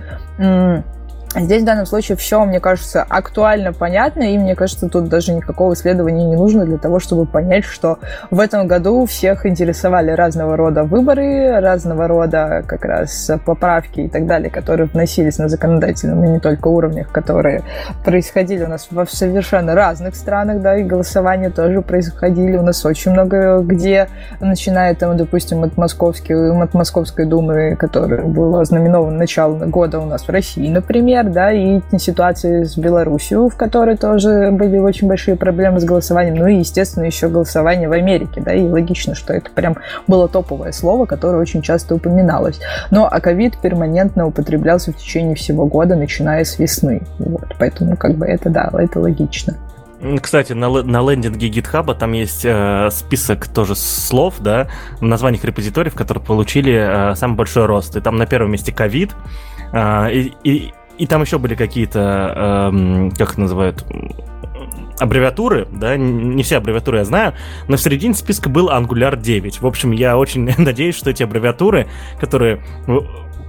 Здесь 1.37 1.63
в 1.63 1.65
данном 1.65 1.85
случае 1.85 2.17
все, 2.17 2.45
мне 2.45 2.61
кажется, 2.61 3.05
актуально 3.09 3.73
понятно, 3.73 4.23
и 4.23 4.39
мне 4.39 4.55
кажется, 4.55 4.89
тут 4.89 5.09
даже 5.09 5.33
никакого 5.33 5.75
исследования 5.75 6.27
не 6.27 6.37
нужно 6.37 6.65
для 6.65 6.79
того, 6.79 7.01
чтобы 7.01 7.27
понять, 7.27 7.65
что 7.65 7.99
в 8.31 8.39
этом 8.39 8.69
году 8.69 9.05
всех 9.07 9.45
интересовали 9.45 10.13
разного 10.13 10.57
рода 10.57 10.85
выборы, 10.85 11.59
разного 11.61 12.07
рода 12.07 12.63
как 12.67 12.85
раз 12.85 13.33
поправки 13.45 14.01
и 14.03 14.09
так 14.09 14.27
далее, 14.27 14.49
которые 14.49 14.87
вносились 14.87 15.39
на 15.39 15.49
законодательном 15.49 16.25
и 16.25 16.29
не 16.29 16.39
только 16.39 16.69
уровнях, 16.69 17.11
которые 17.11 17.63
происходили 18.05 18.65
у 18.65 18.69
нас 18.69 18.87
в 18.91 19.07
совершенно 19.07 19.75
разных 19.75 20.15
странах, 20.15 20.63
да, 20.63 20.77
и 20.77 20.85
голосования 20.85 21.51
тоже 21.51 21.83
происходили. 21.83 22.57
У 22.57 22.63
нас 22.63 22.85
очень 22.87 23.11
много 23.11 23.59
где, 23.59 24.09
начиная 24.41 24.95
там, 24.95 25.17
допустим, 25.17 25.65
от 25.65 25.77
Московской, 25.77 26.63
от 26.63 26.75
Московской 26.75 27.27
думы, 27.27 27.75
которая 27.77 28.23
была 28.23 28.61
ознаменована 28.61 29.19
начало 29.19 29.67
года 29.67 29.99
у 29.99 30.05
нас 30.05 30.23
в 30.23 30.29
России, 30.29 30.71
например, 30.71 31.24
пример, 31.25 31.33
да, 31.33 31.53
и 31.53 31.81
ситуации 31.99 32.65
с 32.65 32.77
Беларусью, 32.77 33.49
в 33.49 33.57
которой 33.57 33.97
тоже 33.97 34.51
были 34.53 34.79
очень 34.79 35.09
большие 35.09 35.37
проблемы 35.37 35.81
с 35.81 35.85
голосованием, 35.85 36.35
ну 36.37 36.47
и, 36.47 36.57
естественно, 36.57 37.05
еще 37.05 37.29
голосование 37.29 37.89
в 37.89 37.93
Америке, 37.93 38.41
да, 38.41 38.53
и 38.53 38.69
логично, 38.69 39.15
что 39.15 39.33
это 39.33 39.51
прям 39.51 39.77
было 40.07 40.29
топовое 40.29 40.73
слово, 40.73 41.07
которое 41.07 41.39
очень 41.39 41.63
часто 41.63 41.95
упоминалось. 41.95 42.61
Но 42.91 43.09
а 43.11 43.21
ковид 43.21 43.59
перманентно 43.59 44.27
употреблялся 44.27 44.93
в 44.93 44.97
течение 44.97 45.35
всего 45.35 45.67
года, 45.67 45.97
начиная 45.97 46.45
с 46.45 46.59
весны, 46.59 47.03
вот, 47.19 47.55
поэтому 47.59 47.97
как 47.97 48.15
бы 48.17 48.27
это, 48.27 48.51
да, 48.51 48.71
это 48.79 49.01
логично. 49.01 49.57
Кстати, 50.21 50.53
на, 50.53 50.69
на 50.83 51.11
лендинге 51.11 51.49
GitHub 51.49 51.95
там 51.99 52.13
есть 52.13 52.45
э, 52.45 52.91
список 52.91 53.49
тоже 53.49 53.75
слов, 53.75 54.35
да, 54.41 54.69
названиях 55.01 55.45
репозиториев, 55.45 55.95
которые 55.95 56.23
получили 56.23 56.75
э, 56.75 57.15
самый 57.15 57.37
большой 57.37 57.65
рост. 57.65 57.97
И 57.97 58.01
там 58.03 58.17
на 58.17 58.27
первом 58.27 58.51
месте 58.51 58.71
ковид, 58.71 59.13
э, 59.73 60.13
и, 60.13 60.75
и 60.99 61.07
там 61.07 61.23
еще 61.23 61.39
были 61.39 61.55
какие-то, 61.55 62.71
эм, 62.73 63.11
как 63.11 63.33
их 63.33 63.39
называют, 63.39 63.85
аббревиатуры, 64.99 65.67
да, 65.73 65.97
не 65.97 66.43
все 66.43 66.59
аббревиатуры 66.59 66.99
я 66.99 67.05
знаю, 67.05 67.35
но 67.69 67.77
в 67.77 67.81
середине 67.81 68.15
списка 68.15 68.49
был 68.49 68.71
Angular 68.71 69.21
9. 69.21 69.61
В 69.61 69.67
общем, 69.67 69.91
я 69.91 70.17
очень 70.17 70.53
надеюсь, 70.59 70.95
что 70.95 71.11
эти 71.11 71.23
аббревиатуры, 71.23 71.89
которые 72.21 72.63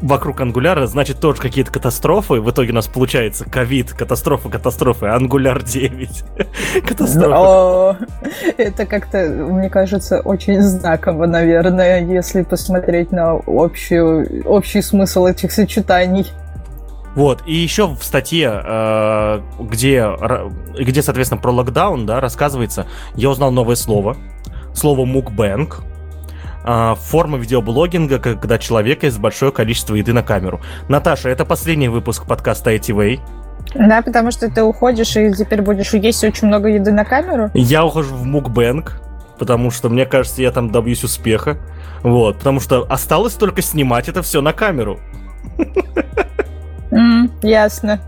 вокруг 0.02 0.42
ангуляра, 0.42 0.86
значит, 0.88 1.20
тоже 1.20 1.42
какие-то 1.42 1.72
катастрофы. 1.72 2.36
В 2.36 2.50
итоге 2.52 2.72
у 2.72 2.76
нас 2.76 2.88
получается 2.88 3.46
ковид, 3.50 3.94
катастрофа, 3.94 4.50
катастрофы, 4.50 5.08
ангуляр 5.08 5.64
9. 5.64 6.24
Катастрофа. 6.86 7.98
Это 8.58 8.86
как-то, 8.86 9.28
мне 9.28 9.70
кажется, 9.70 10.22
очень 10.22 10.62
знаково, 10.62 11.26
наверное, 11.26 12.06
если 12.06 12.44
посмотреть 12.44 13.12
на 13.12 13.40
общую, 13.48 14.44
общий 14.46 14.82
смысл 14.82 15.26
этих 15.26 15.52
сочетаний. 15.52 16.28
Вот, 17.16 17.44
и 17.46 17.54
еще 17.54 17.88
в 17.88 18.04
статье, 18.04 18.62
э, 18.64 19.42
где, 19.60 20.10
где, 20.78 21.02
соответственно, 21.02 21.42
про 21.42 21.52
локдаун, 21.52 22.06
да, 22.06 22.20
рассказывается, 22.20 22.88
я 23.16 23.30
узнал 23.30 23.52
новое 23.52 23.76
слово, 23.76 24.18
слово 24.74 25.06
мукбэнк, 25.06 25.82
э, 26.66 26.96
форма 26.98 27.38
видеоблогинга, 27.38 28.20
когда 28.20 28.58
человек 28.58 29.04
есть 29.04 29.18
большое 29.18 29.54
количество 29.54 29.96
еды 29.96 30.12
на 30.12 30.24
камеру. 30.24 30.60
Наташа, 30.90 31.30
это 31.30 31.46
последний 31.46 31.88
выпуск 31.88 32.26
подкаста 32.28 32.76
ITV. 32.76 33.22
Да, 33.74 34.02
потому 34.02 34.32
что 34.32 34.52
ты 34.52 34.62
уходишь 34.62 35.16
и 35.16 35.34
теперь 35.34 35.62
будешь 35.62 35.94
есть 35.94 36.24
очень 36.24 36.50
много 36.50 36.68
еды 36.68 36.92
на 36.92 37.06
камеру. 37.06 37.50
Я 37.54 37.86
ухожу 37.86 38.14
в 38.14 38.26
мукбэнк, 38.26 39.02
потому 39.40 39.72
что 39.72 39.88
мне 39.88 40.06
кажется, 40.06 40.42
я 40.42 40.52
там 40.52 40.70
добьюсь 40.70 41.04
успеха. 41.04 41.58
Вот, 42.04 42.38
потому 42.38 42.60
что 42.60 42.86
осталось 42.90 43.34
только 43.34 43.62
снимать 43.62 44.10
это 44.10 44.22
все 44.22 44.42
на 44.42 44.52
камеру. 44.52 45.00
Mm, 46.96 47.30
ясно. 47.42 48.00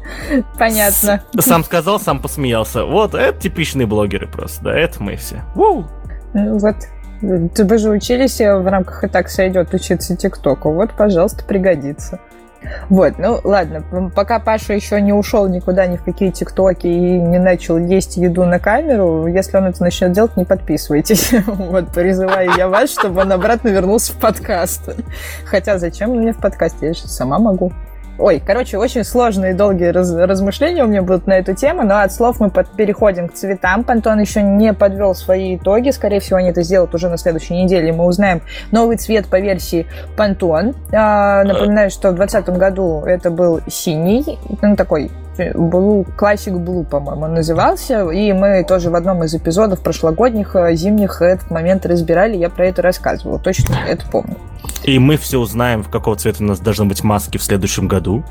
Понятно. 0.58 1.22
Сам 1.38 1.62
сказал, 1.62 2.00
сам 2.00 2.20
посмеялся. 2.20 2.84
Вот, 2.84 3.14
это 3.14 3.38
типичные 3.38 3.86
блогеры 3.86 4.26
просто, 4.26 4.64
да, 4.64 4.78
это 4.78 5.02
мы 5.02 5.16
все. 5.16 5.42
Воу. 5.54 5.86
Ну 6.32 6.58
вот, 6.58 6.76
вы 7.20 7.78
же 7.78 7.90
учились 7.90 8.38
в 8.38 8.66
рамках 8.66 9.04
«И 9.04 9.08
так 9.08 9.28
сойдет» 9.28 9.74
учиться 9.74 10.16
ТикТоку. 10.16 10.72
Вот, 10.72 10.92
пожалуйста, 10.92 11.44
пригодится. 11.44 12.18
Вот, 12.88 13.18
ну 13.18 13.40
ладно, 13.42 14.10
пока 14.14 14.38
Паша 14.38 14.74
еще 14.74 15.00
не 15.00 15.12
ушел 15.14 15.48
никуда, 15.48 15.86
ни 15.86 15.96
в 15.96 16.04
какие 16.04 16.30
тиктоки 16.30 16.86
и 16.86 17.18
не 17.18 17.38
начал 17.38 17.78
есть 17.78 18.18
еду 18.18 18.44
на 18.44 18.58
камеру, 18.58 19.26
если 19.26 19.56
он 19.56 19.64
это 19.64 19.82
начнет 19.82 20.12
делать, 20.12 20.36
не 20.36 20.44
подписывайтесь. 20.44 21.32
Вот, 21.46 21.92
призываю 21.92 22.50
я 22.56 22.68
вас, 22.68 22.90
чтобы 22.90 23.22
он 23.22 23.32
обратно 23.32 23.68
вернулся 23.68 24.12
в 24.12 24.16
подкаст. 24.16 24.90
Хотя 25.44 25.78
зачем 25.78 26.10
мне 26.10 26.32
в 26.32 26.38
подкасте? 26.38 26.88
Я 26.88 26.92
же 26.92 27.08
сама 27.08 27.38
могу. 27.38 27.72
Ой, 28.20 28.42
короче, 28.44 28.76
очень 28.76 29.02
сложные 29.02 29.52
и 29.52 29.54
долгие 29.54 29.86
раз, 29.86 30.14
размышления 30.14 30.84
у 30.84 30.86
меня 30.86 31.00
будут 31.00 31.26
на 31.26 31.32
эту 31.32 31.54
тему, 31.54 31.84
но 31.84 32.00
от 32.00 32.12
слов 32.12 32.38
мы 32.38 32.50
под, 32.50 32.70
переходим 32.72 33.28
к 33.28 33.32
цветам. 33.32 33.82
Пантон 33.82 34.20
еще 34.20 34.42
не 34.42 34.74
подвел 34.74 35.14
свои 35.14 35.56
итоги, 35.56 35.88
скорее 35.88 36.20
всего, 36.20 36.36
они 36.36 36.50
это 36.50 36.62
сделают 36.62 36.94
уже 36.94 37.08
на 37.08 37.16
следующей 37.16 37.54
неделе. 37.54 37.94
Мы 37.94 38.04
узнаем 38.04 38.42
новый 38.72 38.98
цвет 38.98 39.26
по 39.26 39.40
версии 39.40 39.86
Пантон. 40.18 40.74
А, 40.92 41.44
напоминаю, 41.44 41.88
что 41.88 42.10
в 42.10 42.16
2020 42.16 42.58
году 42.58 43.02
это 43.06 43.30
был 43.30 43.62
синий, 43.68 44.38
ну, 44.60 44.76
такой 44.76 45.10
Blue, 45.54 46.06
Classic 46.16 46.52
Blue, 46.52 46.84
по-моему, 46.84 47.26
назывался, 47.26 48.08
и 48.10 48.32
мы 48.32 48.64
тоже 48.64 48.90
в 48.90 48.94
одном 48.94 49.24
из 49.24 49.34
эпизодов 49.34 49.80
прошлогодних 49.80 50.54
э, 50.54 50.74
зимних 50.74 51.22
этот 51.22 51.50
момент 51.50 51.86
разбирали, 51.86 52.36
я 52.36 52.50
про 52.50 52.66
это 52.66 52.82
рассказывала, 52.82 53.38
точно 53.38 53.74
это 53.88 54.04
помню. 54.10 54.36
И 54.84 54.98
мы 54.98 55.16
все 55.16 55.38
узнаем, 55.38 55.82
в 55.82 55.90
какого 55.90 56.16
цвета 56.16 56.42
у 56.42 56.46
нас 56.46 56.60
должны 56.60 56.86
быть 56.86 57.02
маски 57.02 57.38
в 57.38 57.42
следующем 57.42 57.88
году. 57.88 58.24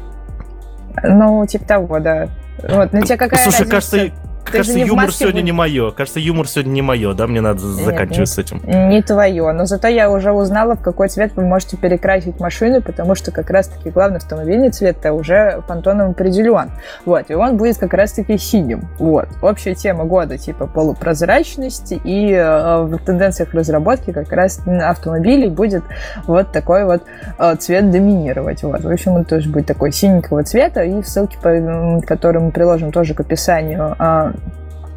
Ну, 1.04 1.46
типа 1.46 1.66
того, 1.66 2.00
да. 2.00 2.30
Вот, 2.68 2.92
ну 2.92 3.02
тебе 3.02 3.18
какая 3.18 3.42
Слушай, 3.44 3.70
разница? 3.70 3.72
кажется, 3.72 4.12
Кажется, 4.52 4.80
юмор 4.80 5.12
сегодня 5.12 5.42
не 5.42 5.52
мое. 5.52 5.92
Кажется, 5.92 6.20
юмор 6.20 6.48
сегодня 6.48 6.72
не 6.72 6.82
мое, 6.82 7.14
да? 7.14 7.28
Мне 7.28 7.42
надо 7.42 7.64
Нет, 7.64 7.86
заканчивать 7.86 8.30
с 8.30 8.38
этим. 8.38 8.62
Не 8.66 9.02
твое. 9.02 9.52
Но 9.52 9.66
зато 9.66 9.88
я 9.88 10.10
уже 10.10 10.32
узнала, 10.32 10.76
в 10.76 10.82
какой 10.82 11.10
цвет 11.10 11.34
вы 11.36 11.46
можете 11.46 11.78
перекрасить 11.78 12.40
машину, 12.40 12.82
потому 12.82 13.16
что 13.16 13.32
как 13.32 13.50
раз-таки 13.50 13.90
главный 13.90 14.18
автомобильный 14.18 14.70
цвет-то 14.72 15.14
уже 15.14 15.62
понтоном 15.68 16.12
определен. 16.12 16.72
Вот. 17.06 17.30
И 17.30 17.34
он 17.34 17.58
будет 17.58 17.78
как 17.78 17.94
раз-таки 17.94 18.38
синим. 18.38 18.90
Вот. 18.98 19.28
Общая 19.42 19.76
тема 19.76 20.06
года 20.06 20.38
типа 20.38 20.68
полупрозрачности 20.68 22.00
и 22.04 22.34
э, 22.34 22.84
в 22.84 22.98
тенденциях 23.00 23.54
разработки 23.54 24.12
как 24.12 24.32
раз 24.32 24.60
автомобилей 24.68 25.50
будет 25.50 25.84
вот 26.26 26.52
такой 26.52 26.86
вот 26.86 27.04
э, 27.38 27.56
цвет 27.58 27.92
доминировать. 27.92 28.64
Вот. 28.64 28.82
В 28.82 28.90
общем, 28.90 29.14
он 29.14 29.26
тоже 29.26 29.50
будет 29.50 29.68
такой 29.68 29.92
синенького 29.92 30.44
цвета. 30.44 30.84
И 30.84 31.02
в 31.02 31.08
ссылке, 31.08 31.38
по, 31.42 32.02
которые 32.06 32.44
мы 32.44 32.52
приложим 32.52 32.92
тоже 32.92 33.14
к 33.14 33.20
описанию, 33.20 33.96
э, 34.00 34.32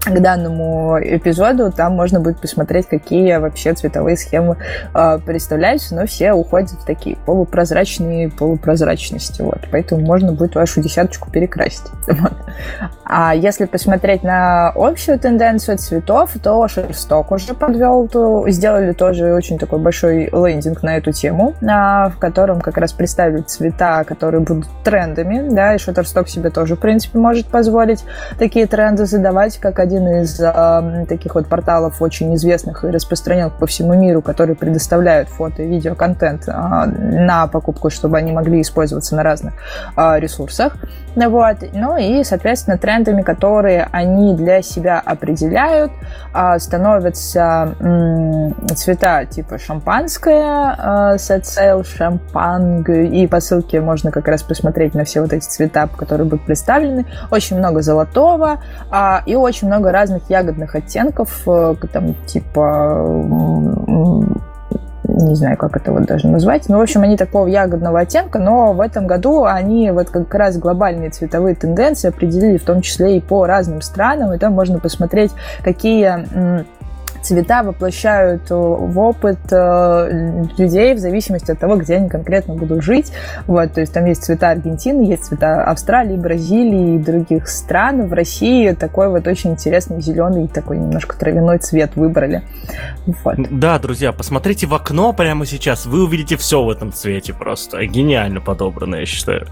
к 0.05 0.21
данному 0.21 0.99
эпизоду. 1.01 1.71
Там 1.71 1.95
можно 1.95 2.21
будет 2.21 2.41
посмотреть, 2.41 2.87
какие 2.87 3.37
вообще 3.37 3.73
цветовые 3.75 4.17
схемы 4.17 4.57
э, 4.95 5.19
представляются, 5.25 5.95
но 5.95 6.07
все 6.07 6.33
уходят 6.33 6.71
в 6.71 6.85
такие 6.85 7.17
полупрозрачные 7.17 8.31
полупрозрачности. 8.31 9.43
Вот. 9.43 9.61
Поэтому 9.71 10.03
можно 10.03 10.33
будет 10.33 10.55
вашу 10.55 10.81
десяточку 10.81 11.31
перекрасить. 11.31 11.91
Вот. 12.23 12.33
А 13.05 13.35
если 13.35 13.67
посмотреть 13.67 14.23
на 14.23 14.73
общую 14.75 15.19
тенденцию 15.19 15.77
цветов, 15.77 16.31
то 16.43 16.67
Шерсток 16.67 17.31
уже 17.31 17.53
подвел, 17.53 18.09
то 18.09 18.49
сделали 18.49 18.93
тоже 18.93 19.35
очень 19.35 19.59
такой 19.59 19.81
большой 19.81 20.31
лендинг 20.33 20.83
на 20.83 20.97
эту 20.97 21.12
тему, 21.12 21.55
а, 21.69 22.09
в 22.09 22.19
котором 22.19 22.61
как 22.61 22.79
раз 22.79 22.93
представили 22.93 23.43
цвета, 23.43 24.05
которые 24.05 24.41
будут 24.41 24.67
трендами, 24.83 25.49
да, 25.51 25.75
и 25.75 25.77
Shutterstock 25.77 26.27
себе 26.27 26.49
тоже, 26.49 26.77
в 26.77 26.81
принципе, 26.81 27.19
может 27.19 27.49
позволить 27.49 28.05
такие 28.38 28.67
тренды 28.67 29.05
задавать, 29.05 29.59
как 29.59 29.79
один 29.79 29.91
один 29.92 30.09
из 30.22 30.40
э, 30.40 31.07
таких 31.09 31.35
вот 31.35 31.46
порталов 31.46 32.00
очень 32.00 32.35
известных 32.35 32.85
и 32.85 32.88
распространенных 32.88 33.59
по 33.59 33.66
всему 33.66 33.94
миру, 33.94 34.22
которые 34.22 34.57
предоставляют 34.57 35.28
фото 35.28 35.62
и 35.62 35.68
видеоконтент 35.68 36.48
э, 36.48 36.52
на 36.52 37.46
покупку, 37.46 37.90
чтобы 37.90 38.16
они 38.16 38.33
могли 38.33 38.61
использоваться 38.61 39.14
на 39.14 39.22
разных 39.22 39.55
э, 39.96 40.18
ресурсах. 40.18 40.76
Вот. 41.16 41.57
Ну 41.72 41.96
и, 41.96 42.25
соответственно, 42.25 42.79
трендами, 42.79 43.22
которые 43.22 43.88
они 43.92 44.35
для 44.35 44.62
себя 44.62 45.01
определяют, 45.05 45.92
э, 46.35 46.59
становятся 46.59 47.75
цвета 48.75 49.25
типа 49.27 49.59
шампанское, 49.59 51.16
set 51.16 51.42
sail, 51.42 51.85
шампанг, 51.85 52.88
и 52.88 53.27
по 53.27 53.40
ссылке 53.40 53.81
можно 53.81 54.11
как 54.11 54.29
раз 54.29 54.42
посмотреть 54.42 54.94
на 54.94 55.05
все 55.05 55.20
вот 55.20 55.33
эти 55.33 55.44
цвета, 55.44 55.88
которые 55.96 56.27
будут 56.29 56.46
представлены. 56.46 57.07
Очень 57.31 57.59
много 57.59 57.83
золотого 57.83 58.61
а, 58.90 59.22
и 59.27 59.35
очень 59.35 59.68
много 59.68 59.92
разных 59.92 60.29
ягодных 60.31 60.75
оттенков, 60.75 61.42
э, 61.46 61.75
там 61.92 62.14
типа 62.27 62.92
не 65.05 65.35
знаю, 65.35 65.57
как 65.57 65.77
это 65.77 65.93
вот 65.93 66.05
даже 66.05 66.29
назвать. 66.29 66.69
Ну, 66.69 66.79
в 66.79 66.81
общем, 66.81 67.03
они 67.03 67.17
такого 67.17 67.47
ягодного 67.47 68.01
оттенка, 68.01 68.38
но 68.38 68.73
в 68.73 68.81
этом 68.81 69.07
году 69.07 69.45
они 69.45 69.91
вот 69.91 70.11
как 70.11 70.33
раз 70.35 70.57
глобальные 70.59 71.11
цветовые 71.11 71.55
тенденции 71.55 72.09
определили 72.09 72.57
в 72.57 72.65
том 72.65 72.81
числе 72.83 73.17
и 73.17 73.21
по 73.21 73.47
разным 73.47 73.81
странам, 73.81 74.33
и 74.33 74.38
там 74.38 74.53
можно 74.53 74.79
посмотреть, 74.79 75.33
какие 75.62 76.65
цвета 77.23 77.63
воплощают 77.63 78.51
э, 78.51 78.55
в 78.55 78.99
опыт 78.99 79.39
э, 79.51 80.45
людей 80.59 80.95
в 80.95 80.99
зависимости 80.99 81.51
от 81.51 81.59
того, 81.59 81.77
где 81.77 81.97
они 81.97 82.09
конкретно 82.09 82.55
будут 82.55 82.83
жить. 82.83 83.13
Вот, 83.47 83.73
то 83.73 83.81
есть 83.81 83.93
там 83.93 84.05
есть 84.07 84.25
цвета 84.25 84.51
Аргентины, 84.51 85.03
есть 85.03 85.25
цвета 85.25 85.65
Австралии, 85.65 86.17
Бразилии 86.17 86.97
и 86.97 86.99
других 86.99 87.49
стран. 87.49 88.07
В 88.07 88.13
России 88.13 88.73
такой 88.73 89.09
вот 89.09 89.27
очень 89.27 89.53
интересный 89.53 90.01
зеленый, 90.01 90.49
такой 90.49 90.79
немножко 90.79 91.17
травяной 91.17 91.59
цвет 91.59 91.97
выбрали. 91.97 92.43
Вот. 93.07 93.37
Да, 93.51 93.79
друзья, 93.79 94.13
посмотрите 94.13 94.67
в 94.67 94.75
окно 94.75 95.13
прямо 95.13 95.47
сейчас, 95.47 95.87
вы 95.87 96.05
увидите 96.05 96.37
все 96.37 96.63
в 96.63 96.71
этом 96.71 96.93
цвете 96.93 97.33
просто. 97.33 97.85
Гениально 97.87 98.41
подобрано, 98.41 98.97
я 98.97 99.07
считаю. 99.07 99.47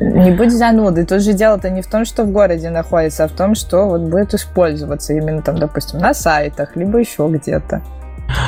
Не 0.00 0.30
будь 0.30 0.52
занудой. 0.52 1.04
Тут 1.04 1.22
же 1.22 1.32
дело-то 1.32 1.70
не 1.70 1.82
в 1.82 1.88
том, 1.88 2.04
что 2.04 2.22
в 2.22 2.30
городе 2.30 2.70
находится, 2.70 3.24
а 3.24 3.28
в 3.28 3.32
том, 3.32 3.56
что 3.56 3.86
вот 3.86 4.02
будет 4.02 4.32
использоваться 4.32 5.12
именно 5.12 5.42
там, 5.42 5.58
допустим, 5.58 5.98
на 5.98 6.14
сайтах, 6.14 6.76
либо 6.76 6.98
еще 6.98 7.28
где-то. 7.28 7.82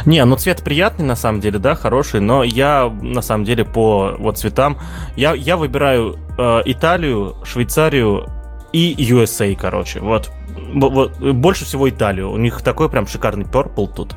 Не, 0.06 0.24
ну 0.24 0.36
цвет 0.36 0.62
приятный 0.62 1.06
на 1.06 1.16
самом 1.16 1.40
деле, 1.40 1.58
да, 1.58 1.74
хороший, 1.74 2.20
но 2.20 2.44
я 2.44 2.92
на 3.00 3.22
самом 3.22 3.44
деле 3.44 3.64
по 3.64 4.14
вот 4.18 4.38
цветам 4.38 4.78
я 5.16 5.32
я 5.32 5.56
выбираю 5.56 6.18
э, 6.38 6.60
Италию, 6.66 7.36
Швейцарию 7.44 8.28
и 8.72 8.94
USA, 8.98 9.56
короче, 9.56 10.00
вот, 10.00 10.30
вот 10.74 11.18
больше 11.18 11.64
всего 11.64 11.88
Италию. 11.88 12.30
У 12.30 12.36
них 12.36 12.60
такой 12.60 12.90
прям 12.90 13.06
шикарный 13.06 13.46
purple 13.46 13.90
тут, 13.92 14.14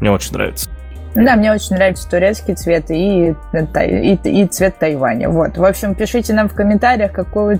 мне 0.00 0.10
очень 0.12 0.34
нравится. 0.34 0.70
Да, 1.14 1.36
мне 1.36 1.52
очень 1.52 1.76
нравится 1.76 2.08
турецкий 2.08 2.54
цвет 2.54 2.90
и, 2.90 3.34
и, 3.52 4.14
и 4.24 4.46
цвет 4.46 4.78
Тайваня. 4.78 5.28
Вот. 5.28 5.58
В 5.58 5.64
общем, 5.64 5.94
пишите 5.94 6.32
нам 6.32 6.48
в 6.48 6.54
комментариях, 6.54 7.12
какого, 7.12 7.54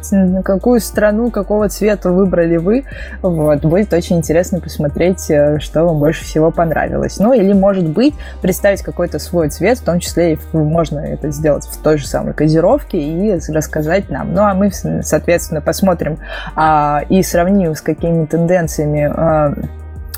какую 0.44 0.80
страну, 0.80 1.30
какого 1.30 1.68
цвета 1.68 2.10
выбрали 2.10 2.56
вы. 2.58 2.84
Вот. 3.22 3.64
Будет 3.64 3.92
очень 3.92 4.18
интересно 4.18 4.60
посмотреть, 4.60 5.30
э, 5.30 5.58
что 5.58 5.84
вам 5.84 5.98
больше 5.98 6.24
всего 6.24 6.50
понравилось. 6.50 7.18
Ну, 7.18 7.32
или, 7.32 7.52
может 7.52 7.88
быть, 7.88 8.14
представить 8.40 8.82
какой-то 8.82 9.18
свой 9.18 9.48
цвет, 9.50 9.78
в 9.78 9.84
том 9.84 9.98
числе 9.98 10.34
и 10.34 10.38
можно 10.52 11.00
это 11.00 11.30
сделать 11.30 11.64
в 11.64 11.82
той 11.82 11.98
же 11.98 12.06
самой 12.06 12.34
кодировке 12.34 12.98
и 12.98 13.38
рассказать 13.48 14.10
нам. 14.10 14.32
Ну, 14.32 14.42
а 14.42 14.54
мы, 14.54 14.70
соответственно, 14.70 15.60
посмотрим 15.60 16.18
а, 16.54 17.02
и 17.08 17.22
сравним 17.22 17.74
с 17.74 17.80
какими 17.80 18.26
тенденциями 18.26 19.10
а, 19.12 19.54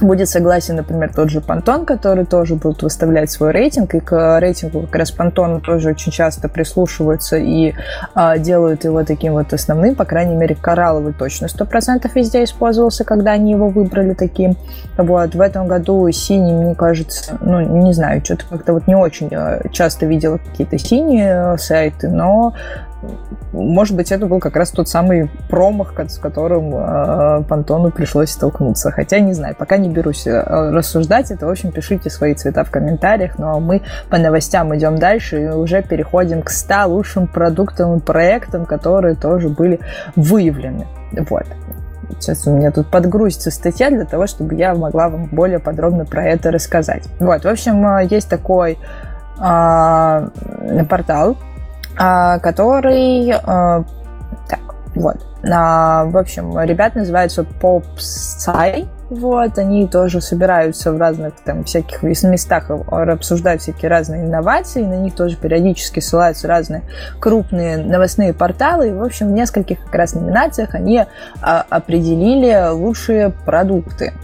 будет 0.02 0.28
согласен, 0.28 0.76
например, 0.76 1.12
тот 1.14 1.30
же 1.30 1.40
Пантон, 1.40 1.84
который 1.84 2.24
тоже 2.24 2.54
будет 2.54 2.82
выставлять 2.82 3.30
свой 3.30 3.52
рейтинг, 3.52 3.94
и 3.94 4.00
к 4.00 4.38
рейтингу 4.40 4.82
как 4.82 4.96
раз 4.96 5.10
Пантона 5.10 5.60
тоже 5.60 5.90
очень 5.90 6.12
часто 6.12 6.48
прислушиваются 6.48 7.36
и 7.36 7.74
а, 8.14 8.38
делают 8.38 8.84
его 8.84 9.04
таким 9.04 9.34
вот 9.34 9.52
основным, 9.52 9.94
по 9.94 10.04
крайней 10.04 10.34
мере, 10.34 10.54
коралловый 10.54 11.12
точно 11.12 11.46
100% 11.46 12.10
везде 12.14 12.44
использовался, 12.44 13.04
когда 13.04 13.32
они 13.32 13.52
его 13.52 13.68
выбрали 13.68 14.14
таким. 14.14 14.56
Вот, 14.96 15.34
в 15.34 15.40
этом 15.40 15.66
году 15.68 16.10
синий, 16.10 16.54
мне 16.54 16.74
кажется, 16.74 17.38
ну, 17.40 17.60
не 17.60 17.92
знаю, 17.92 18.24
что-то 18.24 18.44
как-то 18.48 18.72
вот 18.74 18.86
не 18.86 18.94
очень 18.94 19.28
а, 19.34 19.68
часто 19.70 20.06
видела 20.06 20.38
какие-то 20.38 20.78
синие 20.78 21.56
сайты, 21.58 22.08
но 22.08 22.54
может 23.52 23.96
быть, 23.96 24.10
это 24.12 24.26
был 24.26 24.38
как 24.38 24.56
раз 24.56 24.70
тот 24.70 24.88
самый 24.88 25.30
промах, 25.48 25.92
с 26.08 26.18
которым 26.18 26.74
э, 26.74 27.42
Пантону 27.48 27.90
пришлось 27.90 28.30
столкнуться. 28.30 28.90
Хотя 28.90 29.20
не 29.20 29.34
знаю, 29.34 29.54
пока 29.56 29.76
не 29.76 29.88
берусь 29.88 30.26
э, 30.26 30.42
рассуждать 30.70 31.30
это. 31.30 31.46
В 31.46 31.50
общем, 31.50 31.70
пишите 31.70 32.08
свои 32.08 32.34
цвета 32.34 32.64
в 32.64 32.70
комментариях. 32.70 33.38
Ну 33.38 33.48
а 33.48 33.60
мы 33.60 33.82
по 34.08 34.18
новостям 34.18 34.74
идем 34.76 34.96
дальше 34.96 35.42
и 35.42 35.48
уже 35.48 35.82
переходим 35.82 36.42
к 36.42 36.50
100 36.50 36.86
лучшим 36.86 37.26
продуктам 37.26 37.96
и 37.96 38.00
проектам, 38.00 38.64
которые 38.64 39.16
тоже 39.16 39.48
были 39.48 39.80
выявлены. 40.16 40.86
Вот. 41.28 41.46
Сейчас 42.18 42.46
у 42.46 42.56
меня 42.56 42.70
тут 42.70 42.90
подгрузится 42.90 43.50
статья 43.50 43.90
для 43.90 44.04
того, 44.04 44.26
чтобы 44.26 44.54
я 44.54 44.74
могла 44.74 45.08
вам 45.08 45.26
более 45.26 45.58
подробно 45.58 46.04
про 46.04 46.24
это 46.24 46.50
рассказать. 46.50 47.04
Вот, 47.18 47.44
в 47.44 47.48
общем, 47.48 47.86
э, 47.86 48.06
есть 48.08 48.28
такой 48.28 48.78
э, 49.38 50.28
портал, 50.88 51.36
который... 51.96 53.32
А, 53.32 53.84
так, 54.48 54.60
вот. 54.94 55.16
А, 55.50 56.04
в 56.04 56.16
общем, 56.16 56.58
ребят 56.60 56.94
называются 56.94 57.42
PopSci. 57.42 58.88
Вот, 59.10 59.58
они 59.58 59.86
тоже 59.88 60.22
собираются 60.22 60.90
в 60.90 60.98
разных 60.98 61.34
там 61.44 61.64
всяких 61.64 62.02
местах, 62.02 62.70
обсуждают 62.70 63.60
всякие 63.60 63.90
разные 63.90 64.24
инновации, 64.24 64.82
на 64.82 64.94
них 64.94 65.14
тоже 65.14 65.36
периодически 65.36 66.00
ссылаются 66.00 66.48
разные 66.48 66.82
крупные 67.20 67.76
новостные 67.76 68.32
порталы. 68.32 68.88
И, 68.88 68.92
в 68.92 69.02
общем, 69.02 69.28
в 69.28 69.32
нескольких 69.32 69.84
как 69.84 69.94
раз 69.94 70.14
номинациях 70.14 70.74
они 70.74 71.04
определили 71.42 72.70
лучшие 72.70 73.34
продукты 73.44 74.14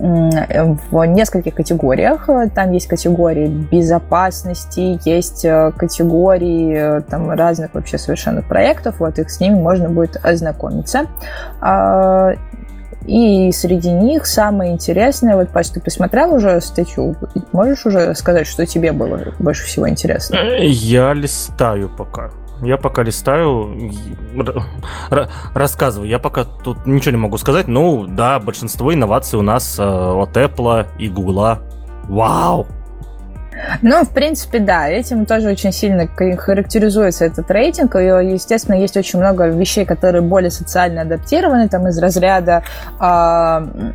в 0.00 1.04
нескольких 1.04 1.54
категориях. 1.54 2.28
Там 2.54 2.72
есть 2.72 2.86
категории 2.86 3.48
безопасности, 3.48 4.98
есть 5.04 5.44
э, 5.44 5.72
категории 5.76 6.98
э, 6.98 7.00
там, 7.02 7.30
разных 7.30 7.74
вообще 7.74 7.98
совершенно 7.98 8.40
проектов. 8.40 8.96
Вот 9.00 9.18
их 9.18 9.30
с 9.30 9.40
ними 9.40 9.54
можно 9.54 9.90
будет 9.90 10.16
ознакомиться. 10.24 11.06
А, 11.60 12.32
и 13.06 13.50
среди 13.52 13.90
них 13.90 14.26
самое 14.26 14.72
интересное, 14.72 15.36
вот, 15.36 15.48
Паш, 15.50 15.68
ты 15.68 15.80
посмотрел 15.80 16.34
уже 16.34 16.60
статью? 16.60 17.16
Можешь 17.52 17.84
уже 17.86 18.14
сказать, 18.14 18.46
что 18.46 18.64
тебе 18.66 18.92
было 18.92 19.34
больше 19.38 19.64
всего 19.64 19.88
интересно? 19.88 20.36
Я 20.60 21.12
листаю 21.12 21.88
пока. 21.88 22.30
Я 22.62 22.76
пока 22.76 23.02
листаю, 23.02 23.90
рассказываю. 25.54 26.08
Я 26.08 26.18
пока 26.18 26.44
тут 26.44 26.86
ничего 26.86 27.12
не 27.12 27.16
могу 27.16 27.38
сказать. 27.38 27.68
Ну, 27.68 28.06
да, 28.06 28.38
большинство 28.38 28.92
инноваций 28.92 29.38
у 29.38 29.42
нас 29.42 29.78
э, 29.78 29.82
от 29.82 30.36
Apple 30.36 30.86
и 30.98 31.08
Google. 31.08 31.58
Вау! 32.04 32.66
Ну, 33.82 34.04
в 34.04 34.10
принципе, 34.10 34.58
да, 34.58 34.88
этим 34.88 35.26
тоже 35.26 35.48
очень 35.48 35.72
сильно 35.72 36.06
характеризуется 36.06 37.24
этот 37.24 37.50
рейтинг. 37.50 37.96
И, 37.96 38.04
естественно, 38.04 38.76
есть 38.76 38.96
очень 38.96 39.18
много 39.18 39.48
вещей, 39.48 39.84
которые 39.84 40.22
более 40.22 40.50
социально 40.50 41.02
адаптированы, 41.02 41.68
там 41.68 41.88
из 41.88 41.98
разряда 41.98 42.62
э, 43.00 43.92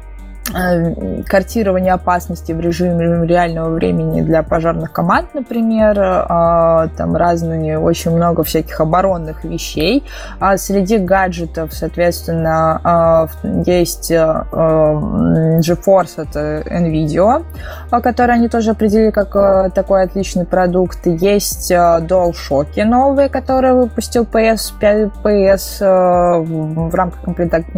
картирование 1.28 1.94
опасности 1.94 2.52
в 2.52 2.60
режиме 2.60 3.26
реального 3.26 3.70
времени 3.70 4.22
для 4.22 4.44
пожарных 4.44 4.92
команд, 4.92 5.34
например, 5.34 6.00
э, 6.00 6.90
там 6.96 7.16
разные, 7.16 7.80
очень 7.80 8.12
много 8.12 8.44
всяких 8.44 8.80
оборонных 8.80 9.44
вещей. 9.44 10.04
А 10.40 10.58
среди 10.58 10.98
гаджетов, 10.98 11.74
соответственно, 11.74 13.30
э, 13.44 13.64
есть 13.66 14.12
GeForce 14.12 16.22
от 16.22 16.36
NVIDIA, 16.36 17.44
который 17.90 18.36
они 18.36 18.48
тоже 18.48 18.72
определили 18.72 19.10
как 19.10 19.74
такой 19.74 20.04
отличный 20.04 20.46
продукт. 20.46 21.08
Есть 21.08 21.72
DualShock 21.72 22.84
новые, 22.84 23.30
которые 23.30 23.74
выпустил 23.74 24.24
PS5, 24.24 25.12
PS 25.24 25.80
в 26.46 26.96
рамках 26.96 27.22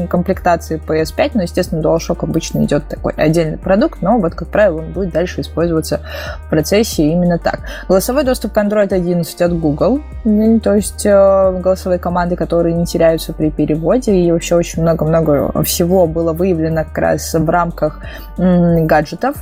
комплектации 0.10 0.82
PS5, 0.86 1.32
но, 1.36 1.44
естественно, 1.44 1.82
DualShock 1.82 2.24
обычно 2.24 2.57
обычно 2.58 2.66
идет 2.66 2.88
такой 2.88 3.14
отдельный 3.14 3.58
продукт, 3.58 4.02
но 4.02 4.18
вот, 4.18 4.36
как 4.36 4.48
правило, 4.50 4.80
он 4.80 4.92
будет 4.92 5.12
дальше 5.12 5.42
использоваться 5.42 6.02
в 6.46 6.50
процессе 6.50 7.04
именно 7.04 7.38
так. 7.38 7.62
Голосовой 7.88 8.24
доступ 8.24 8.54
к 8.54 8.58
Android 8.58 8.94
11 8.94 9.42
от 9.42 9.60
Google, 9.60 10.02
то 10.24 10.76
есть 10.76 11.06
э, 11.06 11.60
голосовые 11.62 12.00
команды, 12.00 12.36
которые 12.36 12.76
не 12.76 12.86
теряются 12.86 13.34
при 13.34 13.50
переводе, 13.50 14.14
и 14.14 14.32
вообще 14.32 14.56
очень 14.56 14.82
много-много 14.82 15.64
всего 15.64 16.08
было 16.08 16.34
выявлено 16.34 16.84
как 16.84 16.98
раз 16.98 17.34
в 17.34 17.50
рамках 17.50 18.00
гаджетов, 18.38 19.36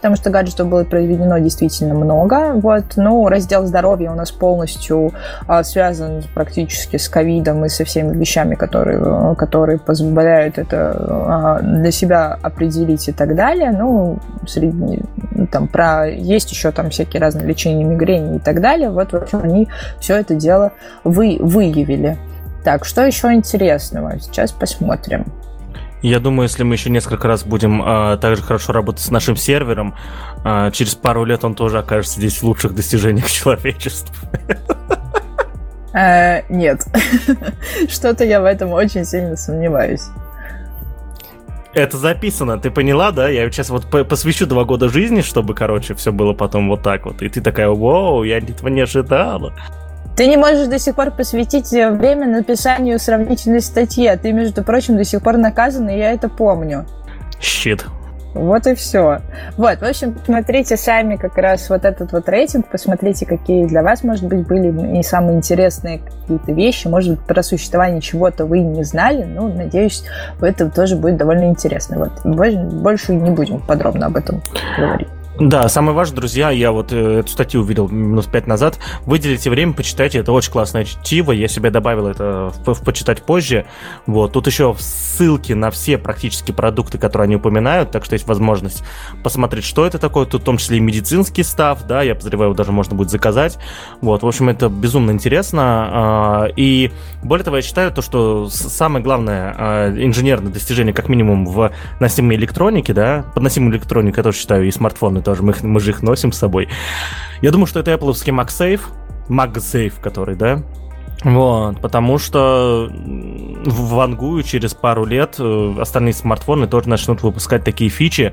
потому 0.00 0.16
что 0.16 0.30
гаджетов 0.30 0.66
было 0.66 0.82
произведено 0.82 1.38
действительно 1.38 1.94
много. 1.94 2.52
Вот. 2.54 2.84
Ну, 2.96 3.28
раздел 3.28 3.66
здоровья 3.66 4.10
у 4.10 4.14
нас 4.14 4.32
полностью 4.32 5.12
а, 5.46 5.62
связан 5.62 6.22
практически 6.34 6.96
с 6.96 7.06
ковидом 7.06 7.66
и 7.66 7.68
со 7.68 7.84
всеми 7.84 8.16
вещами, 8.16 8.54
которые, 8.54 9.34
которые 9.36 9.78
позволяют 9.78 10.56
это 10.56 10.96
а, 10.98 11.60
для 11.60 11.90
себя 11.90 12.38
определить 12.40 13.08
и 13.08 13.12
так 13.12 13.36
далее. 13.36 13.72
Ну, 13.72 14.18
среди, 14.48 15.02
там, 15.52 15.68
про, 15.68 16.08
есть 16.08 16.50
еще 16.50 16.70
там 16.72 16.88
всякие 16.88 17.20
разные 17.20 17.46
лечения 17.46 17.84
мигрени 17.84 18.36
и 18.36 18.38
так 18.38 18.62
далее. 18.62 18.88
Вот, 18.88 19.12
в 19.12 19.16
общем, 19.16 19.40
они 19.42 19.68
все 20.00 20.16
это 20.16 20.34
дело 20.34 20.72
вы, 21.04 21.36
выявили. 21.38 22.16
Так, 22.64 22.86
что 22.86 23.04
еще 23.04 23.34
интересного? 23.34 24.18
Сейчас 24.18 24.50
посмотрим. 24.50 25.26
Я 26.02 26.18
думаю, 26.18 26.44
если 26.44 26.62
мы 26.62 26.74
еще 26.74 26.88
несколько 26.88 27.28
раз 27.28 27.44
будем 27.44 27.82
э, 27.82 28.16
также 28.18 28.42
хорошо 28.42 28.72
работать 28.72 29.02
с 29.02 29.10
нашим 29.10 29.36
сервером, 29.36 29.94
э, 30.44 30.70
через 30.72 30.94
пару 30.94 31.24
лет 31.24 31.44
он 31.44 31.54
тоже 31.54 31.78
окажется 31.78 32.18
здесь 32.20 32.38
в 32.38 32.42
лучших 32.44 32.74
достижениях 32.74 33.26
человечества. 33.30 34.14
Э, 35.92 36.42
нет. 36.48 36.86
Что-то 37.88 38.24
я 38.24 38.40
в 38.40 38.44
этом 38.44 38.72
очень 38.72 39.04
сильно 39.04 39.36
сомневаюсь. 39.36 40.04
Это 41.72 41.98
записано, 41.98 42.58
ты 42.58 42.70
поняла, 42.70 43.12
да? 43.12 43.28
Я 43.28 43.48
сейчас 43.50 43.70
вот 43.70 43.86
посвящу 44.08 44.46
два 44.46 44.64
года 44.64 44.88
жизни, 44.88 45.20
чтобы, 45.20 45.54
короче, 45.54 45.94
все 45.94 46.10
было 46.10 46.32
потом 46.32 46.68
вот 46.68 46.82
так 46.82 47.06
вот. 47.06 47.22
И 47.22 47.28
ты 47.28 47.40
такая, 47.40 47.68
вау, 47.68 48.24
я 48.24 48.38
этого 48.38 48.68
не 48.68 48.80
ожидала. 48.80 49.52
Ты 50.16 50.26
не 50.26 50.36
можешь 50.36 50.66
до 50.66 50.78
сих 50.78 50.94
пор 50.94 51.10
посвятить 51.12 51.70
время 51.70 52.26
написанию 52.26 52.98
сравнительной 52.98 53.60
статьи, 53.60 54.06
а 54.06 54.18
ты, 54.18 54.32
между 54.32 54.62
прочим, 54.62 54.96
до 54.96 55.04
сих 55.04 55.22
пор 55.22 55.38
наказан, 55.38 55.88
и 55.88 55.96
я 55.96 56.12
это 56.12 56.28
помню. 56.28 56.86
Щит. 57.40 57.86
Вот 58.32 58.66
и 58.66 58.74
все. 58.74 59.20
Вот, 59.56 59.80
в 59.80 59.84
общем, 59.84 60.14
посмотрите 60.14 60.76
сами 60.76 61.16
как 61.16 61.36
раз 61.36 61.68
вот 61.68 61.84
этот 61.84 62.12
вот 62.12 62.28
рейтинг, 62.28 62.68
посмотрите, 62.68 63.26
какие 63.26 63.66
для 63.66 63.82
вас, 63.82 64.04
может 64.04 64.24
быть, 64.24 64.46
были 64.46 64.98
и 64.98 65.02
самые 65.02 65.38
интересные 65.38 65.98
какие-то 65.98 66.52
вещи, 66.52 66.86
может 66.86 67.16
быть, 67.16 67.26
про 67.26 67.42
существование 67.42 68.00
чего-то 68.00 68.46
вы 68.46 68.60
не 68.60 68.84
знали, 68.84 69.24
ну, 69.24 69.52
надеюсь, 69.52 70.04
это 70.40 70.70
тоже 70.70 70.94
будет 70.94 71.16
довольно 71.16 71.46
интересно. 71.46 71.98
Вот, 71.98 72.24
больше 72.24 73.14
не 73.14 73.30
будем 73.30 73.60
подробно 73.60 74.06
об 74.06 74.16
этом 74.16 74.42
говорить. 74.78 75.08
Да, 75.40 75.70
самое 75.70 75.96
важное, 75.96 76.16
друзья, 76.16 76.50
я 76.50 76.70
вот 76.70 76.92
э, 76.92 77.20
эту 77.20 77.30
статью 77.30 77.62
увидел 77.62 77.88
минут 77.88 78.30
пять 78.30 78.46
назад. 78.46 78.78
Выделите 79.06 79.48
время, 79.48 79.72
почитайте, 79.72 80.18
это 80.18 80.32
очень 80.32 80.52
классное 80.52 80.84
чтиво. 80.84 81.32
Я 81.32 81.48
себе 81.48 81.70
добавил 81.70 82.08
это 82.08 82.52
в, 82.66 82.74
в 82.74 82.84
почитать 82.84 83.22
позже. 83.22 83.64
Вот, 84.04 84.32
тут 84.32 84.46
еще 84.46 84.76
ссылки 84.78 85.54
на 85.54 85.70
все 85.70 85.96
практически 85.96 86.52
продукты, 86.52 86.98
которые 86.98 87.24
они 87.24 87.36
упоминают, 87.36 87.90
так 87.90 88.04
что 88.04 88.12
есть 88.12 88.26
возможность 88.26 88.84
посмотреть, 89.24 89.64
что 89.64 89.86
это 89.86 89.98
такое. 89.98 90.26
Тут 90.26 90.42
в 90.42 90.44
том 90.44 90.58
числе 90.58 90.76
и 90.76 90.80
медицинский 90.80 91.42
став, 91.42 91.86
да, 91.86 92.02
я 92.02 92.14
подозреваю, 92.14 92.52
даже 92.52 92.70
можно 92.70 92.94
будет 92.94 93.08
заказать. 93.08 93.56
Вот, 94.02 94.22
в 94.22 94.26
общем, 94.26 94.50
это 94.50 94.68
безумно 94.68 95.10
интересно. 95.10 96.48
Э, 96.48 96.52
и 96.54 96.90
более 97.22 97.46
того, 97.46 97.56
я 97.56 97.62
считаю 97.62 97.90
то, 97.92 98.02
что 98.02 98.50
самое 98.50 99.02
главное 99.02 99.56
э, 99.56 100.04
инженерное 100.04 100.52
достижение, 100.52 100.92
как 100.92 101.08
минимум 101.08 101.46
в 101.46 101.72
носимой 101.98 102.36
электронике, 102.36 102.92
да, 102.92 103.24
под 103.32 103.42
носимой 103.42 103.70
электроникой 103.70 104.18
я 104.18 104.22
тоже 104.22 104.36
считаю 104.36 104.68
и 104.68 104.70
смартфоны 104.70 105.22
тоже, 105.30 105.42
мы, 105.42 105.54
мы 105.62 105.80
же 105.80 105.90
их 105.90 106.02
носим 106.02 106.32
с 106.32 106.38
собой. 106.38 106.68
Я 107.42 107.50
думаю, 107.50 107.66
что 107.66 107.80
это 107.80 107.92
Apple 107.92 108.10
MagSafe, 108.10 108.80
MagSafe, 109.28 109.92
который, 110.00 110.34
да, 110.36 110.62
вот, 111.22 111.78
потому 111.82 112.16
что 112.16 112.88
в 112.90 113.94
вангую 113.94 114.42
через 114.42 114.72
пару 114.72 115.04
лет 115.04 115.36
э, 115.38 115.74
остальные 115.78 116.14
смартфоны 116.14 116.66
тоже 116.66 116.88
начнут 116.88 117.22
выпускать 117.22 117.62
такие 117.62 117.90
фичи. 117.90 118.32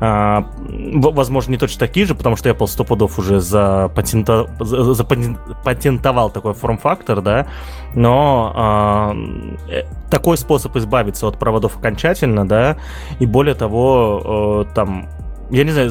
А, 0.00 0.44
возможно, 0.58 1.52
не 1.52 1.58
точно 1.58 1.78
такие 1.78 2.06
же, 2.06 2.16
потому 2.16 2.34
что 2.34 2.50
Apple 2.50 2.66
100 2.66 2.84
пудов 2.84 3.18
уже 3.20 3.38
запатента... 3.38 4.48
запатентовал 4.58 6.30
такой 6.30 6.54
форм-фактор, 6.54 7.20
да, 7.20 7.46
но 7.94 8.52
а, 8.56 9.16
э, 9.68 9.84
такой 10.10 10.36
способ 10.36 10.74
избавиться 10.76 11.28
от 11.28 11.38
проводов 11.38 11.76
окончательно, 11.78 12.48
да, 12.48 12.78
и 13.20 13.26
более 13.26 13.54
того, 13.54 14.64
э, 14.66 14.74
там 14.74 15.08
я 15.50 15.64
не 15.64 15.72
знаю, 15.72 15.90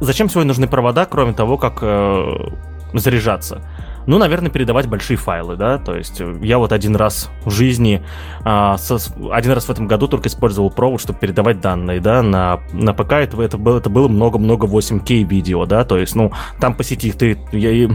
зачем 0.00 0.28
сегодня 0.28 0.48
нужны 0.48 0.66
провода, 0.66 1.06
кроме 1.06 1.32
того, 1.32 1.58
как 1.58 1.78
э, 1.82 2.50
заряжаться? 2.92 3.62
Ну, 4.06 4.18
наверное, 4.18 4.50
передавать 4.50 4.86
большие 4.86 5.16
файлы, 5.16 5.56
да, 5.56 5.78
то 5.78 5.96
есть 5.96 6.20
э, 6.20 6.38
я 6.42 6.58
вот 6.58 6.70
один 6.70 6.94
раз 6.94 7.28
в 7.44 7.50
жизни, 7.50 8.04
а, 8.44 8.76
со, 8.78 8.98
один 9.32 9.52
раз 9.52 9.64
в 9.64 9.70
этом 9.70 9.88
году 9.88 10.06
только 10.06 10.28
использовал 10.28 10.70
провод, 10.70 11.00
чтобы 11.00 11.18
передавать 11.18 11.60
данные, 11.60 12.00
да, 12.00 12.22
на, 12.22 12.60
на 12.72 12.94
ПК 12.94 13.14
это, 13.14 13.42
это, 13.42 13.58
было, 13.58 13.78
это 13.78 13.90
было 13.90 14.06
много-много 14.06 14.68
8К 14.68 15.24
видео, 15.24 15.66
да, 15.66 15.84
то 15.84 15.98
есть, 15.98 16.14
ну, 16.14 16.32
там 16.60 16.74
по 16.74 16.84
сети 16.84 17.10
ты, 17.10 17.36
я, 17.50 17.88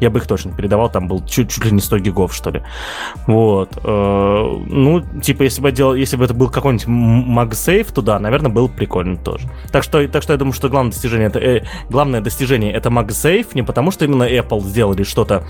я 0.00 0.10
бы 0.10 0.18
их 0.18 0.26
точно 0.26 0.52
передавал, 0.52 0.90
там 0.90 1.08
был 1.08 1.24
чуть, 1.24 1.50
чуть 1.50 1.64
ли 1.64 1.72
не 1.72 1.80
100 1.80 1.98
гигов, 1.98 2.34
что 2.34 2.50
ли. 2.50 2.62
Вот. 3.26 3.78
Э, 3.84 4.56
ну, 4.66 5.00
типа, 5.22 5.42
если 5.42 5.60
бы, 5.60 5.68
я 5.68 5.74
делал, 5.74 5.94
если 5.94 6.16
бы 6.16 6.24
это 6.24 6.34
был 6.34 6.48
какой-нибудь 6.48 6.86
MagSafe, 6.86 7.92
то 7.92 8.02
да, 8.02 8.18
наверное, 8.18 8.50
было 8.50 8.68
прикольно 8.68 9.16
тоже. 9.16 9.48
Так 9.70 9.82
что, 9.82 10.06
так 10.08 10.22
что 10.22 10.32
я 10.32 10.38
думаю, 10.38 10.52
что 10.52 10.68
главное 10.68 10.92
достижение, 10.92 11.28
это, 11.28 11.38
э, 11.38 11.64
главное 11.88 12.20
достижение 12.20 12.72
это 12.72 12.88
MagSafe, 12.88 13.48
не 13.54 13.62
потому 13.62 13.90
что 13.90 14.04
именно 14.04 14.24
Apple 14.24 14.60
сделали 14.60 15.02
что-то 15.02 15.44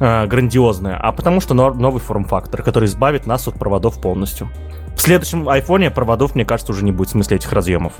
э, 0.00 0.26
грандиозное, 0.26 0.96
а 0.96 1.12
потому 1.12 1.40
что 1.40 1.54
новый 1.54 2.00
форм-фактор, 2.00 2.62
который 2.62 2.86
избавит 2.86 3.26
нас 3.26 3.48
от 3.48 3.58
проводов 3.58 4.00
полностью. 4.00 4.48
В 4.96 5.00
следующем 5.00 5.48
айфоне 5.48 5.90
проводов, 5.90 6.34
мне 6.34 6.44
кажется, 6.44 6.72
уже 6.72 6.84
не 6.84 6.92
будет 6.92 7.08
в 7.08 7.12
смысле 7.12 7.36
этих 7.36 7.52
разъемов. 7.52 7.94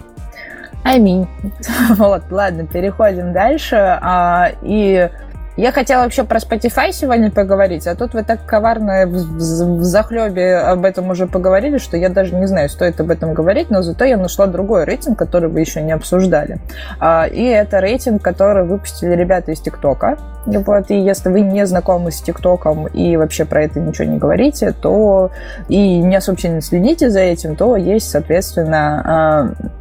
Аминь. 0.84 1.26
Вот, 1.96 2.24
ладно, 2.30 2.66
переходим 2.66 3.32
дальше. 3.32 3.76
А, 3.76 4.50
и 4.62 5.08
я 5.56 5.70
хотела 5.70 6.02
вообще 6.02 6.24
про 6.24 6.38
Spotify 6.38 6.90
сегодня 6.90 7.30
поговорить, 7.30 7.86
а 7.86 7.94
тут 7.94 8.14
вы 8.14 8.24
так 8.24 8.44
коварно 8.44 9.06
в, 9.06 9.82
захлебе 9.82 10.56
об 10.56 10.84
этом 10.84 11.10
уже 11.10 11.26
поговорили, 11.26 11.78
что 11.78 11.96
я 11.96 12.08
даже 12.08 12.34
не 12.34 12.46
знаю, 12.46 12.68
стоит 12.68 13.00
об 13.00 13.10
этом 13.10 13.34
говорить, 13.34 13.70
но 13.70 13.82
зато 13.82 14.04
я 14.04 14.16
нашла 14.16 14.46
другой 14.46 14.84
рейтинг, 14.84 15.18
который 15.18 15.48
вы 15.48 15.60
еще 15.60 15.80
не 15.80 15.92
обсуждали. 15.92 16.58
А, 16.98 17.26
и 17.26 17.44
это 17.44 17.78
рейтинг, 17.78 18.20
который 18.20 18.64
выпустили 18.64 19.14
ребята 19.14 19.52
из 19.52 19.60
ТикТока. 19.60 20.18
Вот, 20.46 20.90
и 20.90 20.98
если 20.98 21.28
вы 21.28 21.40
не 21.40 21.64
знакомы 21.66 22.10
с 22.10 22.20
ТикТоком 22.20 22.86
и 22.88 23.16
вообще 23.16 23.44
про 23.44 23.62
это 23.62 23.80
ничего 23.80 24.08
не 24.08 24.18
говорите, 24.18 24.72
то 24.72 25.30
и 25.68 25.98
не 25.98 26.16
особо 26.16 26.38
сильно 26.38 26.60
следите 26.60 27.10
за 27.10 27.20
этим, 27.20 27.56
то 27.56 27.76
есть, 27.76 28.10
соответственно, 28.10 29.02
а, 29.04 29.74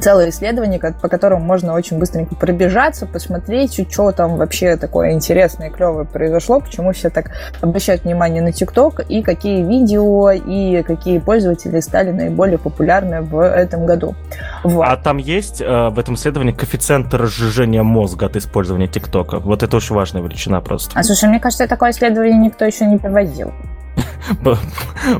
целое 0.00 0.30
исследование, 0.30 0.78
по 0.78 1.08
которому 1.08 1.44
можно 1.44 1.74
очень 1.74 1.98
быстренько 1.98 2.34
пробежаться, 2.34 3.06
посмотреть, 3.06 3.80
что 3.90 4.12
там 4.12 4.36
вообще 4.36 4.76
такое 4.76 5.12
интересное, 5.12 5.70
клевое 5.70 6.04
произошло, 6.04 6.60
почему 6.60 6.92
все 6.92 7.10
так 7.10 7.30
обращают 7.60 8.04
внимание 8.04 8.42
на 8.42 8.52
ТикТок, 8.52 9.00
и 9.08 9.22
какие 9.22 9.62
видео 9.62 10.30
и 10.30 10.82
какие 10.82 11.18
пользователи 11.18 11.80
стали 11.80 12.10
наиболее 12.10 12.58
популярны 12.58 13.22
в 13.22 13.40
этом 13.40 13.86
году. 13.86 14.14
Вот. 14.62 14.86
А 14.86 14.96
там 14.96 15.18
есть 15.18 15.60
э, 15.60 15.88
в 15.88 15.98
этом 15.98 16.14
исследовании 16.14 16.52
коэффициент 16.52 17.12
разжижения 17.14 17.82
мозга 17.82 18.26
от 18.26 18.36
использования 18.36 18.88
ТикТока? 18.88 19.38
Вот 19.40 19.62
это 19.62 19.76
очень 19.76 19.94
важная 19.94 20.22
величина 20.22 20.60
просто. 20.60 20.98
А 20.98 21.02
слушай, 21.02 21.28
мне 21.28 21.40
кажется, 21.40 21.66
такое 21.66 21.90
исследование 21.90 22.38
никто 22.38 22.64
еще 22.64 22.86
не 22.86 22.98
проводил. 22.98 23.52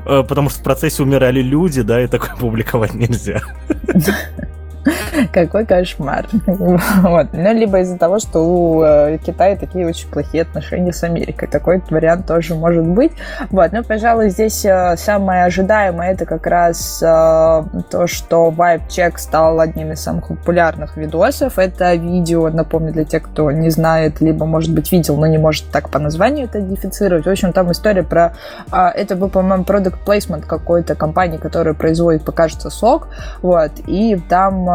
Э, 0.07 0.23
потому 0.23 0.51
что 0.51 0.61
в 0.61 0.63
процессе 0.63 1.03
умирали 1.03 1.41
люди, 1.41 1.83
да, 1.83 2.03
и 2.03 2.07
такое 2.07 2.35
публиковать 2.37 2.95
нельзя. 2.95 3.41
Какой 5.33 5.65
кошмар. 5.67 6.27
Вот. 7.05 7.29
Ну, 7.33 7.53
либо 7.53 7.81
из-за 7.81 7.99
того, 7.99 8.19
что 8.19 8.41
у 8.41 8.83
э, 8.83 9.19
Китая 9.19 9.57
такие 9.57 9.87
очень 9.87 10.09
плохие 10.09 10.43
отношения 10.43 10.93
с 10.93 11.03
Америкой. 11.03 11.49
Такой 11.49 11.83
вариант 11.91 12.27
тоже 12.27 12.55
может 12.55 12.85
быть. 12.85 13.13
Вот. 13.51 13.73
Но, 13.73 13.83
пожалуй, 13.83 14.31
здесь 14.31 14.65
э, 14.65 14.97
самое 14.97 15.45
ожидаемое 15.45 16.13
это 16.13 16.27
как 16.27 16.47
раз 16.47 17.03
э, 17.03 17.07
то, 17.07 18.07
что 18.07 18.53
Vibe 18.57 18.89
Check 18.89 19.19
стал 19.19 19.61
одним 19.61 19.93
из 19.93 20.01
самых 20.01 20.29
популярных 20.29 20.97
видосов. 20.97 21.59
Это 21.59 21.95
видео, 21.95 22.49
напомню, 22.51 22.93
для 22.93 23.05
тех, 23.05 23.23
кто 23.23 23.51
не 23.51 23.71
знает, 23.71 24.21
либо, 24.21 24.47
может 24.47 24.73
быть, 24.73 24.93
видел, 24.93 25.17
но 25.17 25.27
не 25.27 25.39
может 25.39 25.71
так 25.71 25.91
по 25.91 25.99
названию 25.99 26.47
это 26.47 26.61
идентифицировать. 26.61 27.27
В 27.27 27.31
общем, 27.31 27.53
там 27.53 27.71
история 27.73 28.03
про... 28.03 28.35
Это 28.71 29.17
был, 29.17 29.29
по-моему, 29.29 29.65
product 29.65 29.99
placement 30.07 30.47
какой-то 30.47 30.95
компании, 30.95 31.39
которая 31.39 31.75
производит, 31.75 32.25
покажется, 32.25 32.71
сок. 32.71 33.09
Вот. 33.43 33.73
И 33.87 34.21
там 34.29 34.69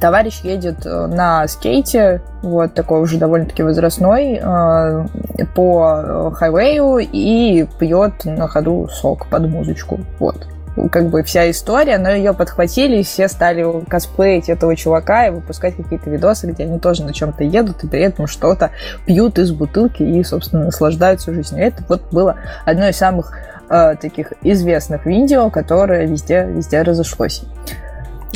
товарищ 0.00 0.40
едет 0.42 0.84
э, 0.84 1.06
на 1.06 1.46
скейте, 1.48 2.20
вот 2.42 2.74
такой 2.74 3.00
уже 3.00 3.18
довольно-таки 3.18 3.62
возрастной, 3.62 4.40
э, 4.40 5.06
по 5.54 6.30
хайвею 6.34 6.98
и 6.98 7.66
пьет 7.78 8.24
на 8.24 8.48
ходу 8.48 8.88
сок 8.88 9.28
под 9.28 9.48
музычку. 9.48 10.00
Вот 10.18 10.46
как 10.92 11.08
бы 11.08 11.24
вся 11.24 11.50
история, 11.50 11.98
но 11.98 12.10
ее 12.10 12.32
подхватили, 12.32 12.98
и 12.98 13.02
все 13.02 13.26
стали 13.26 13.66
косплеить 13.88 14.48
этого 14.48 14.76
чувака 14.76 15.26
и 15.26 15.30
выпускать 15.30 15.74
какие-то 15.74 16.08
видосы, 16.08 16.46
где 16.46 16.64
они 16.64 16.78
тоже 16.78 17.02
на 17.02 17.12
чем-то 17.12 17.42
едут 17.42 17.82
и 17.82 17.88
при 17.88 18.00
этом 18.02 18.28
что-то 18.28 18.70
пьют 19.04 19.38
из 19.40 19.50
бутылки 19.50 20.04
и, 20.04 20.22
собственно, 20.22 20.66
наслаждаются 20.66 21.32
жизнью. 21.32 21.64
Это 21.64 21.82
вот 21.88 22.02
было 22.12 22.36
одно 22.64 22.86
из 22.86 22.96
самых 22.96 23.32
э, 23.68 23.96
таких 24.00 24.32
известных 24.42 25.04
видео, 25.06 25.50
которое 25.50 26.06
везде, 26.06 26.44
везде 26.44 26.82
разошлось. 26.82 27.42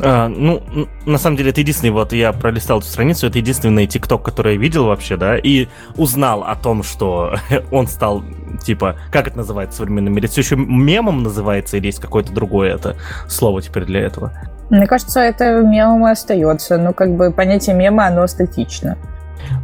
А, 0.00 0.28
ну, 0.28 0.62
на 1.04 1.18
самом 1.18 1.36
деле, 1.36 1.50
это 1.50 1.60
единственный, 1.60 1.90
вот 1.90 2.12
я 2.12 2.32
пролистал 2.32 2.78
эту 2.78 2.88
страницу, 2.88 3.26
это 3.26 3.38
единственный 3.38 3.86
ТикТок, 3.86 4.22
который 4.22 4.54
я 4.54 4.60
видел 4.60 4.86
вообще, 4.86 5.16
да, 5.16 5.36
и 5.36 5.68
узнал 5.96 6.42
о 6.44 6.56
том, 6.56 6.82
что 6.82 7.34
он 7.70 7.86
стал, 7.86 8.22
типа, 8.64 8.96
как 9.10 9.28
это 9.28 9.36
называется 9.36 9.76
в 9.76 9.78
современном 9.78 10.14
мире? 10.14 10.26
Это 10.26 10.32
все 10.32 10.40
еще 10.42 10.56
мемом 10.56 11.22
называется 11.22 11.76
или 11.76 11.86
есть 11.86 12.00
какое-то 12.00 12.32
другое 12.32 12.74
это 12.74 12.96
слово 13.28 13.60
теперь 13.60 13.84
для 13.84 14.00
этого? 14.00 14.32
Мне 14.70 14.86
кажется, 14.86 15.20
это 15.20 15.60
мемом 15.60 16.06
и 16.06 16.10
остается. 16.10 16.78
Ну, 16.78 16.94
как 16.94 17.14
бы 17.14 17.30
понятие 17.30 17.76
мема, 17.76 18.06
оно 18.06 18.26
статично. 18.26 18.96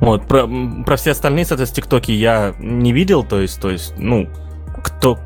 Вот, 0.00 0.26
про, 0.26 0.46
про 0.84 0.96
все 0.96 1.12
остальные, 1.12 1.46
соответственно, 1.46 1.84
ТикТоки 1.84 2.12
я 2.12 2.54
не 2.58 2.92
видел, 2.92 3.24
то 3.24 3.40
есть, 3.40 3.60
то 3.60 3.70
есть, 3.70 3.94
ну, 3.96 4.28
кто, 4.82 5.18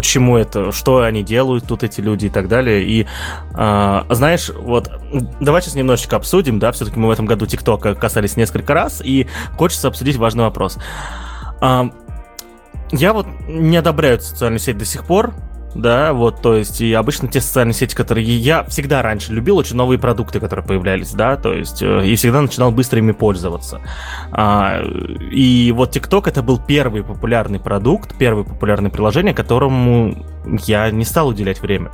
почему 0.00 0.38
это, 0.38 0.72
что 0.72 1.02
они 1.02 1.22
делают 1.22 1.66
тут 1.68 1.82
эти 1.82 2.00
люди 2.00 2.24
и 2.24 2.28
так 2.30 2.48
далее. 2.48 2.82
И 2.84 3.06
э, 3.54 4.02
знаешь, 4.08 4.48
вот 4.48 4.90
давай 5.40 5.60
сейчас 5.60 5.74
немножечко 5.74 6.16
обсудим, 6.16 6.58
да, 6.58 6.72
все-таки 6.72 6.98
мы 6.98 7.08
в 7.08 7.10
этом 7.10 7.26
году 7.26 7.44
ТикТока 7.44 7.94
касались 7.94 8.34
несколько 8.38 8.72
раз, 8.72 9.02
и 9.04 9.26
хочется 9.58 9.88
обсудить 9.88 10.16
важный 10.16 10.44
вопрос. 10.44 10.78
Э, 11.60 11.90
я 12.92 13.12
вот 13.12 13.26
не 13.46 13.76
одобряю 13.76 14.18
социальную 14.22 14.58
сеть 14.58 14.78
до 14.78 14.86
сих 14.86 15.04
пор, 15.04 15.34
да, 15.74 16.12
вот, 16.12 16.42
то 16.42 16.56
есть, 16.56 16.80
и 16.80 16.92
обычно 16.92 17.28
те 17.28 17.40
социальные 17.40 17.74
сети, 17.74 17.94
которые 17.94 18.26
я 18.26 18.64
всегда 18.64 19.02
раньше 19.02 19.32
любил, 19.32 19.56
очень 19.56 19.76
новые 19.76 19.98
продукты, 19.98 20.40
которые 20.40 20.66
появлялись, 20.66 21.12
да, 21.12 21.36
то 21.36 21.52
есть, 21.52 21.82
э, 21.82 22.06
и 22.06 22.16
всегда 22.16 22.42
начинал 22.42 22.72
быстро 22.72 22.98
ими 22.98 23.12
пользоваться. 23.12 23.80
А, 24.32 24.80
и 25.30 25.72
вот 25.72 25.96
TikTok 25.96 26.28
это 26.28 26.42
был 26.42 26.58
первый 26.58 27.04
популярный 27.04 27.60
продукт, 27.60 28.16
первое 28.18 28.44
популярное 28.44 28.90
приложение, 28.90 29.32
которому 29.32 30.24
я 30.66 30.90
не 30.90 31.04
стал 31.04 31.28
уделять 31.28 31.60
время. 31.60 31.92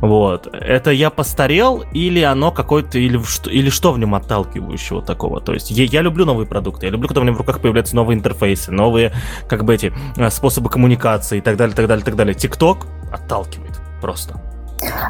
Вот. 0.00 0.48
Это 0.52 0.90
я 0.90 1.10
постарел, 1.10 1.84
или 1.92 2.20
оно 2.20 2.50
какое-то, 2.50 2.98
или, 2.98 3.20
или 3.50 3.70
что 3.70 3.92
в 3.92 3.98
нем 3.98 4.14
отталкивающего 4.14 5.02
такого? 5.02 5.40
То 5.40 5.52
есть 5.52 5.70
я, 5.70 5.84
я 5.84 6.02
люблю 6.02 6.24
новые 6.24 6.46
продукты, 6.46 6.86
я 6.86 6.92
люблю, 6.92 7.08
когда 7.08 7.20
у 7.20 7.24
меня 7.24 7.34
в 7.34 7.38
руках 7.38 7.60
появляются 7.60 7.94
новые 7.94 8.18
интерфейсы, 8.18 8.72
новые, 8.72 9.12
как 9.48 9.64
бы 9.64 9.74
эти, 9.74 9.92
э, 10.16 10.30
способы 10.30 10.70
коммуникации 10.70 11.38
и 11.38 11.40
так 11.40 11.56
далее, 11.56 11.76
так 11.76 11.86
далее, 11.86 12.04
так 12.04 12.16
далее. 12.16 12.34
TikTok 12.34 12.86
отталкивает 13.12 13.80
просто. 14.00 14.34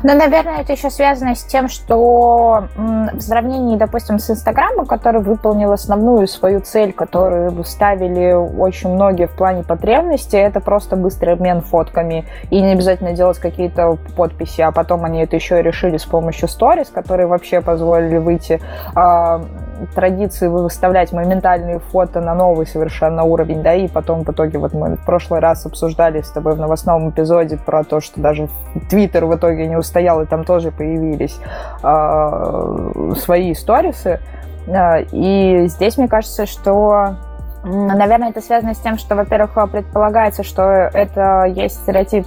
Ну, 0.02 0.14
наверное, 0.14 0.60
это 0.60 0.72
еще 0.72 0.90
связано 0.90 1.34
с 1.34 1.44
тем, 1.44 1.68
что 1.68 2.68
в 2.76 3.20
сравнении, 3.20 3.76
допустим, 3.76 4.18
с 4.18 4.30
Инстаграмом, 4.30 4.86
который 4.86 5.22
выполнил 5.22 5.72
основную 5.72 6.26
свою 6.26 6.60
цель, 6.60 6.92
которую 6.92 7.64
ставили 7.64 8.32
очень 8.32 8.90
многие 8.90 9.26
в 9.26 9.32
плане 9.32 9.62
потребности, 9.62 10.36
это 10.36 10.60
просто 10.60 10.96
быстрый 10.96 11.34
обмен 11.34 11.60
фотками 11.62 12.26
и 12.50 12.60
не 12.60 12.72
обязательно 12.72 13.12
делать 13.12 13.38
какие-то 13.38 13.96
подписи, 14.16 14.60
а 14.60 14.72
потом 14.72 15.04
они 15.04 15.22
это 15.22 15.36
еще 15.36 15.60
и 15.60 15.62
решили 15.62 15.96
с 15.96 16.04
помощью 16.04 16.48
сторис, 16.48 16.88
которые 16.88 17.26
вообще 17.26 17.60
позволили 17.60 18.18
выйти 18.18 18.60
э, 18.94 19.40
традиции 19.94 20.48
выставлять 20.48 21.12
моментальные 21.12 21.78
фото 21.78 22.20
на 22.20 22.34
новый 22.34 22.66
совершенно 22.66 23.24
уровень, 23.24 23.62
да, 23.62 23.74
и 23.74 23.88
потом 23.88 24.24
в 24.24 24.30
итоге 24.30 24.58
вот 24.58 24.72
мы 24.72 24.96
в 24.96 25.04
прошлый 25.04 25.40
раз 25.40 25.66
обсуждали 25.66 26.20
с 26.20 26.30
тобой 26.30 26.54
в 26.54 26.58
новостном 26.58 27.10
эпизоде 27.10 27.56
про 27.56 27.84
то, 27.84 28.00
что 28.00 28.20
даже 28.20 28.48
Твиттер 28.88 29.26
в 29.26 29.36
итоге 29.36 29.66
не 29.66 29.76
устоял, 29.76 30.22
и 30.22 30.26
там 30.26 30.44
тоже 30.44 30.70
появились 30.70 31.38
э, 31.82 33.14
свои 33.16 33.54
сторисы. 33.54 34.20
Э, 34.66 35.02
и 35.12 35.66
здесь 35.68 35.96
мне 35.96 36.08
кажется, 36.08 36.46
что 36.46 37.16
Наверное, 37.64 38.30
это 38.30 38.40
связано 38.40 38.74
с 38.74 38.78
тем, 38.78 38.98
что, 38.98 39.14
во-первых, 39.14 39.52
предполагается, 39.70 40.42
что 40.42 40.64
это 40.64 41.44
есть 41.44 41.76
стереотип 41.76 42.26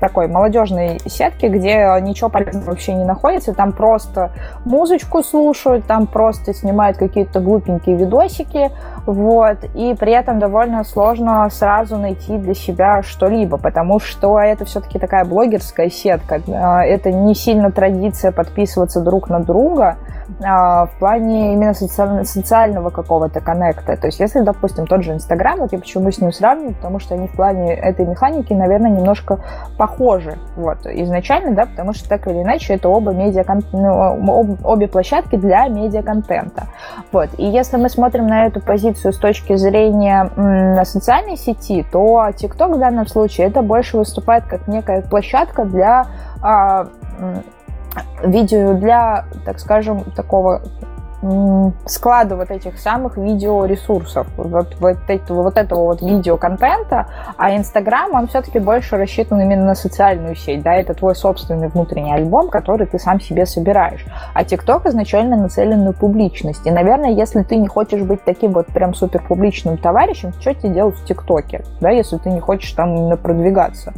такой 0.00 0.28
молодежной 0.28 1.00
сетки, 1.06 1.46
где 1.46 1.98
ничего 2.00 2.28
полезного 2.28 2.70
вообще 2.70 2.94
не 2.94 3.04
находится. 3.04 3.54
Там 3.54 3.72
просто 3.72 4.30
музычку 4.64 5.22
слушают, 5.22 5.86
там 5.86 6.06
просто 6.06 6.54
снимают 6.54 6.96
какие-то 6.96 7.40
глупенькие 7.40 7.96
видосики, 7.96 8.70
вот, 9.06 9.58
и 9.74 9.94
при 9.98 10.12
этом 10.12 10.38
довольно 10.38 10.84
сложно 10.84 11.48
сразу 11.50 11.96
найти 11.96 12.36
для 12.38 12.54
себя 12.54 13.02
что-либо, 13.02 13.56
потому 13.56 14.00
что 14.00 14.38
это 14.38 14.64
все-таки 14.64 14.98
такая 14.98 15.24
блогерская 15.24 15.90
сетка. 15.90 16.40
А, 16.48 16.84
это 16.84 17.12
не 17.12 17.34
сильно 17.34 17.70
традиция 17.70 18.32
подписываться 18.32 19.00
друг 19.00 19.28
на 19.28 19.40
друга, 19.40 19.96
а, 20.42 20.86
в 20.86 20.98
плане 20.98 21.52
именно 21.52 21.74
социально, 21.74 22.24
социального 22.24 22.90
какого-то 22.90 23.40
коннекта. 23.40 23.96
То 23.96 24.06
есть, 24.06 24.20
если, 24.20 24.40
допустим, 24.40 24.86
тот 24.86 25.02
же 25.02 25.12
Инстаграм, 25.12 25.58
вот 25.58 25.72
я 25.72 25.78
почему 25.78 26.10
с 26.10 26.18
ним 26.18 26.32
сравниваю, 26.32 26.74
потому 26.74 26.98
что 26.98 27.14
они 27.14 27.28
в 27.28 27.32
плане 27.32 27.74
этой 27.74 28.06
механики, 28.06 28.52
наверное, 28.52 28.90
немножко 28.90 29.40
похожи. 29.76 30.38
Вот, 30.56 30.78
изначально, 30.86 31.54
да, 31.54 31.66
потому 31.66 31.92
что 31.92 32.08
так 32.08 32.26
или 32.26 32.42
иначе 32.42 32.74
это 32.74 32.88
оба 32.88 33.12
медиа 33.12 33.44
ну, 33.72 34.56
обе 34.62 34.88
площадки 34.88 35.36
для 35.36 35.66
медиаконтента. 35.68 36.68
Вот, 37.12 37.30
и 37.38 37.44
если 37.44 37.76
мы 37.76 37.88
смотрим 37.88 38.26
на 38.26 38.46
эту 38.46 38.60
позицию 38.60 39.12
с 39.12 39.18
точки 39.18 39.56
зрения 39.56 40.30
м, 40.36 40.84
социальной 40.84 41.36
сети, 41.36 41.84
то 41.90 42.28
TikTok 42.28 42.74
в 42.74 42.78
данном 42.78 43.06
случае 43.06 43.48
это 43.48 43.62
больше 43.62 43.96
выступает 43.96 44.44
как 44.44 44.68
некая 44.68 45.02
площадка 45.02 45.64
для 45.64 46.06
а, 46.42 46.88
видео 48.22 48.74
для, 48.74 49.26
так 49.44 49.58
скажем, 49.58 50.04
такого 50.16 50.62
склада 51.86 52.36
вот 52.36 52.50
этих 52.50 52.78
самых 52.78 53.16
видеоресурсов, 53.16 54.26
вот, 54.36 54.76
вот, 54.80 54.98
этого, 55.08 55.42
вот 55.42 55.56
этого 55.56 55.84
вот 55.84 56.02
видеоконтента, 56.02 57.06
а 57.36 57.56
Инстаграм, 57.56 58.12
он 58.14 58.26
все-таки 58.26 58.58
больше 58.58 58.96
рассчитан 58.96 59.40
именно 59.40 59.64
на 59.64 59.74
социальную 59.74 60.36
сеть, 60.36 60.62
да, 60.62 60.74
это 60.74 60.94
твой 60.94 61.14
собственный 61.14 61.68
внутренний 61.68 62.12
альбом, 62.12 62.48
который 62.48 62.86
ты 62.86 62.98
сам 62.98 63.20
себе 63.20 63.46
собираешь. 63.46 64.04
А 64.34 64.44
ТикТок 64.44 64.86
изначально 64.86 65.36
нацелен 65.36 65.84
на 65.84 65.92
публичность. 65.92 66.66
И, 66.66 66.70
наверное, 66.70 67.10
если 67.10 67.42
ты 67.42 67.56
не 67.56 67.68
хочешь 67.68 68.02
быть 68.02 68.24
таким 68.24 68.52
вот 68.52 68.66
прям 68.66 68.94
супер 68.94 69.22
публичным 69.26 69.76
товарищем, 69.76 70.32
что 70.40 70.54
тебе 70.54 70.74
делать 70.74 70.96
в 70.96 71.04
ТикТоке, 71.04 71.64
да, 71.80 71.90
если 71.90 72.18
ты 72.18 72.30
не 72.30 72.40
хочешь 72.40 72.72
там 72.72 73.16
продвигаться? 73.18 73.92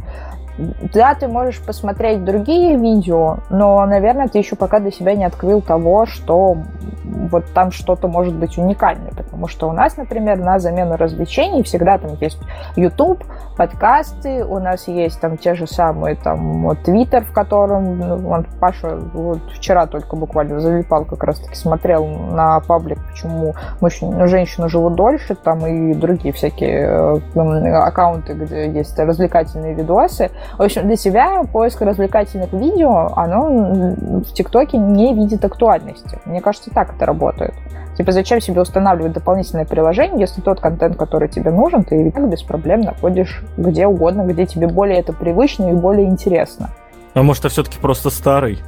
Да, 0.93 1.13
ты 1.13 1.27
можешь 1.27 1.59
посмотреть 1.61 2.23
другие 2.23 2.77
видео, 2.77 3.37
но, 3.49 3.85
наверное, 3.85 4.27
ты 4.27 4.39
еще 4.39 4.55
пока 4.55 4.79
для 4.79 4.91
себя 4.91 5.13
не 5.15 5.25
открыл 5.25 5.61
того, 5.61 6.05
что 6.05 6.57
вот 7.03 7.45
там 7.53 7.71
что-то 7.71 8.07
может 8.07 8.35
быть 8.35 8.57
уникальное, 8.57 9.11
потому 9.11 9.47
что 9.47 9.69
у 9.69 9.71
нас, 9.71 9.97
например, 9.97 10.37
на 10.39 10.59
замену 10.59 10.97
развлечений 10.97 11.63
всегда 11.63 11.97
там 11.97 12.17
есть 12.19 12.39
YouTube, 12.75 13.23
подкасты, 13.55 14.45
у 14.45 14.59
нас 14.59 14.87
есть 14.87 15.19
там 15.19 15.37
те 15.37 15.55
же 15.55 15.67
самые 15.67 16.15
там 16.15 16.63
вот 16.63 16.79
Twitter, 16.87 17.21
в 17.21 17.33
котором 17.33 17.99
ну, 17.99 18.45
Паша 18.59 18.95
вот 19.13 19.39
вчера 19.51 19.87
только 19.87 20.15
буквально 20.15 20.59
залипал, 20.59 21.05
как 21.05 21.23
раз 21.23 21.39
таки 21.39 21.55
смотрел 21.55 22.05
на 22.05 22.59
паблик, 22.61 22.99
почему 23.09 23.55
мужчины, 23.81 24.27
женщины 24.27 24.69
живут 24.69 24.95
дольше, 24.95 25.35
там 25.35 25.65
и 25.65 25.93
другие 25.93 26.33
всякие 26.33 27.19
э, 27.35 27.71
аккаунты, 27.73 28.33
где 28.33 28.69
есть 28.71 28.97
развлекательные 28.97 29.73
видосы. 29.73 30.31
В 30.57 30.61
общем, 30.61 30.87
для 30.87 30.95
себя 30.95 31.43
поиск 31.43 31.81
развлекательных 31.81 32.51
видео, 32.53 33.11
оно 33.15 33.93
в 34.21 34.33
ТикТоке 34.33 34.77
не 34.77 35.13
видит 35.13 35.43
актуальности. 35.45 36.19
Мне 36.25 36.41
кажется, 36.41 36.71
так 36.71 36.95
это 36.95 37.05
работает. 37.05 37.53
Типа, 37.97 38.11
зачем 38.11 38.39
себе 38.39 38.61
устанавливать 38.61 39.13
дополнительное 39.13 39.65
приложение, 39.65 40.19
если 40.19 40.41
тот 40.41 40.59
контент, 40.59 40.97
который 40.97 41.29
тебе 41.29 41.49
нужен, 41.49 41.83
ты 41.83 42.07
и 42.07 42.11
так 42.11 42.29
без 42.29 42.43
проблем 42.43 42.81
находишь 42.81 43.43
где 43.57 43.87
угодно, 43.87 44.21
где 44.21 44.45
тебе 44.45 44.67
более 44.67 44.99
это 44.99 45.13
привычно 45.13 45.71
и 45.71 45.73
более 45.73 46.07
интересно. 46.07 46.69
А 47.15 47.23
может, 47.23 47.45
это 47.45 47.49
все-таки 47.53 47.79
просто 47.79 48.11
старый? 48.11 48.61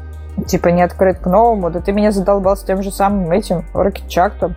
Типа, 0.48 0.70
не 0.70 0.82
открыт 0.82 1.20
к 1.20 1.28
новому. 1.28 1.70
Да 1.70 1.80
ты 1.80 1.92
меня 1.92 2.12
задолбал 2.12 2.58
с 2.58 2.64
тем 2.64 2.82
же 2.82 2.92
самым 2.92 3.32
этим, 3.32 3.66
Рокетчак 3.74 4.34
там. 4.40 4.56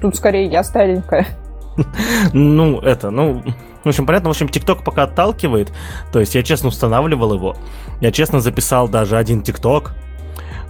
Тут 0.00 0.16
скорее 0.16 0.46
я 0.46 0.64
старенькая. 0.64 1.26
Ну, 2.32 2.80
это, 2.80 3.10
ну, 3.10 3.44
в 3.84 3.88
общем, 3.88 4.06
понятно, 4.06 4.28
в 4.28 4.32
общем, 4.32 4.48
ТикТок 4.48 4.84
пока 4.84 5.04
отталкивает. 5.04 5.72
То 6.12 6.20
есть 6.20 6.34
я 6.34 6.42
честно 6.42 6.68
устанавливал 6.68 7.34
его. 7.34 7.56
Я 8.00 8.12
честно 8.12 8.40
записал 8.40 8.88
даже 8.88 9.16
один 9.16 9.42
ТикТок. 9.42 9.94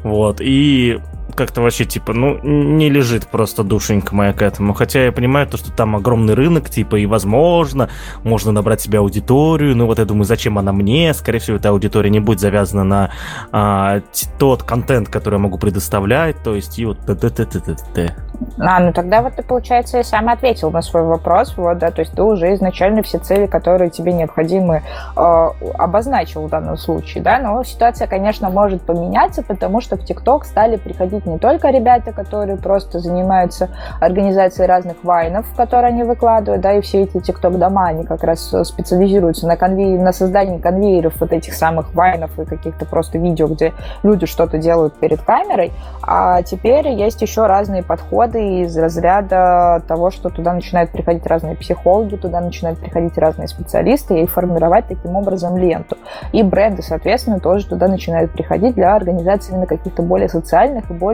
Вот, 0.02 0.40
и 0.40 1.00
как-то 1.34 1.60
вообще, 1.60 1.84
типа, 1.84 2.12
ну, 2.12 2.38
не 2.42 2.88
лежит 2.90 3.26
просто 3.26 3.62
душенька 3.62 4.14
моя 4.14 4.32
к 4.32 4.42
этому. 4.42 4.74
Хотя 4.74 5.04
я 5.04 5.12
понимаю 5.12 5.46
то, 5.46 5.56
что 5.56 5.72
там 5.72 5.96
огромный 5.96 6.34
рынок, 6.34 6.70
типа, 6.70 6.96
и 6.96 7.06
возможно, 7.06 7.88
можно 8.24 8.52
набрать 8.52 8.80
себе 8.80 8.98
аудиторию. 8.98 9.76
Ну, 9.76 9.86
вот 9.86 9.98
я 9.98 10.04
думаю, 10.04 10.24
зачем 10.24 10.58
она 10.58 10.72
мне? 10.72 11.12
Скорее 11.14 11.38
всего, 11.38 11.56
эта 11.56 11.70
аудитория 11.70 12.10
не 12.10 12.20
будет 12.20 12.40
завязана 12.40 12.84
на 12.84 13.10
а, 13.52 14.00
тот 14.38 14.62
контент, 14.62 15.08
который 15.08 15.34
я 15.34 15.40
могу 15.40 15.58
предоставлять. 15.58 16.42
То 16.42 16.54
есть, 16.54 16.78
и 16.78 16.86
вот 16.86 16.98
т 17.00 17.14
т 17.14 17.30
т 17.30 17.44
т 17.44 17.60
т 17.60 17.76
т 17.94 18.16
а, 18.58 18.80
ну 18.80 18.92
тогда 18.92 19.22
вот 19.22 19.34
ты, 19.34 19.42
получается, 19.42 20.02
сам 20.02 20.28
ответил 20.28 20.70
на 20.70 20.82
свой 20.82 21.02
вопрос, 21.02 21.56
вот, 21.56 21.78
да, 21.78 21.90
то 21.90 22.00
есть 22.00 22.12
ты 22.12 22.22
уже 22.22 22.54
изначально 22.54 23.02
все 23.02 23.18
цели, 23.18 23.46
которые 23.46 23.90
тебе 23.90 24.12
необходимы, 24.12 24.82
э, 25.16 25.48
обозначил 25.74 26.46
в 26.46 26.50
данном 26.50 26.76
случае, 26.76 27.22
да, 27.22 27.38
но 27.38 27.62
ситуация, 27.64 28.06
конечно, 28.06 28.48
может 28.50 28.82
поменяться, 28.82 29.42
потому 29.42 29.80
что 29.80 29.96
в 29.96 30.04
ТикТок 30.04 30.44
стали 30.44 30.76
приходить 30.76 31.17
приходить 31.18 31.26
не 31.26 31.38
только 31.38 31.70
ребята, 31.70 32.12
которые 32.12 32.56
просто 32.56 32.98
занимаются 32.98 33.68
организацией 34.00 34.66
разных 34.66 34.96
вайнов, 35.02 35.46
которые 35.56 35.88
они 35.88 36.02
выкладывают, 36.02 36.62
да, 36.62 36.72
и 36.74 36.80
все 36.80 37.02
эти 37.02 37.20
тикток-дома, 37.20 37.86
они 37.88 38.04
как 38.04 38.22
раз 38.24 38.54
специализируются 38.64 39.46
на, 39.46 39.56
конвей... 39.56 39.98
на 39.98 40.12
создании 40.12 40.58
конвейеров 40.58 41.14
вот 41.20 41.32
этих 41.32 41.54
самых 41.54 41.94
вайнов 41.94 42.38
и 42.38 42.44
каких-то 42.44 42.84
просто 42.86 43.18
видео, 43.18 43.48
где 43.48 43.72
люди 44.02 44.26
что-то 44.26 44.58
делают 44.58 44.94
перед 44.94 45.20
камерой. 45.22 45.72
А 46.02 46.42
теперь 46.42 46.88
есть 46.88 47.22
еще 47.22 47.46
разные 47.46 47.82
подходы 47.82 48.62
из 48.62 48.76
разряда 48.76 49.82
того, 49.86 50.10
что 50.10 50.30
туда 50.30 50.52
начинают 50.52 50.90
приходить 50.90 51.26
разные 51.26 51.56
психологи, 51.56 52.16
туда 52.16 52.40
начинают 52.40 52.78
приходить 52.78 53.16
разные 53.18 53.48
специалисты 53.48 54.20
и 54.20 54.26
формировать 54.26 54.86
таким 54.88 55.16
образом 55.16 55.56
ленту. 55.56 55.96
И 56.32 56.42
бренды, 56.42 56.82
соответственно, 56.82 57.40
тоже 57.40 57.66
туда 57.66 57.88
начинают 57.88 58.32
приходить 58.32 58.74
для 58.74 58.94
организации 58.94 59.52
именно 59.52 59.66
каких-то 59.66 60.02
более 60.02 60.28
социальных 60.28 60.90
и 60.90 60.94
более 60.94 61.07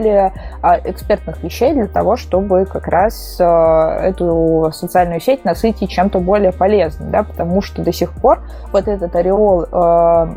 а, 0.62 0.78
экспертных 0.84 1.42
вещей 1.42 1.72
для 1.72 1.86
того, 1.86 2.16
чтобы 2.16 2.66
как 2.66 2.86
раз 2.88 3.36
а, 3.40 3.99
эту 4.01 4.70
социальную 4.72 5.20
сеть 5.20 5.45
насытить 5.45 5.90
чем-то 5.90 6.18
более 6.20 6.53
полезным, 6.53 7.11
да, 7.11 7.22
потому 7.22 7.62
что 7.62 7.82
до 7.82 7.92
сих 7.92 8.12
пор 8.12 8.40
вот 8.72 8.88
этот 8.88 9.14
ореол 9.16 9.66
а, 9.70 10.34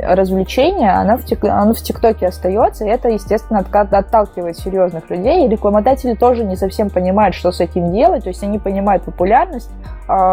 развлечения, 0.00 0.92
она 0.92 1.16
в, 1.16 1.24
ТикТоке 1.24 2.26
остается, 2.26 2.84
и 2.84 2.88
это, 2.88 3.08
естественно, 3.08 3.60
отталкивает 3.60 4.58
серьезных 4.58 5.08
людей, 5.10 5.46
и 5.46 5.48
рекламодатели 5.48 6.14
тоже 6.14 6.44
не 6.44 6.56
совсем 6.56 6.90
понимают, 6.90 7.34
что 7.34 7.52
с 7.52 7.60
этим 7.60 7.92
делать, 7.92 8.24
то 8.24 8.28
есть 8.28 8.42
они 8.42 8.58
понимают 8.58 9.04
популярность 9.04 9.70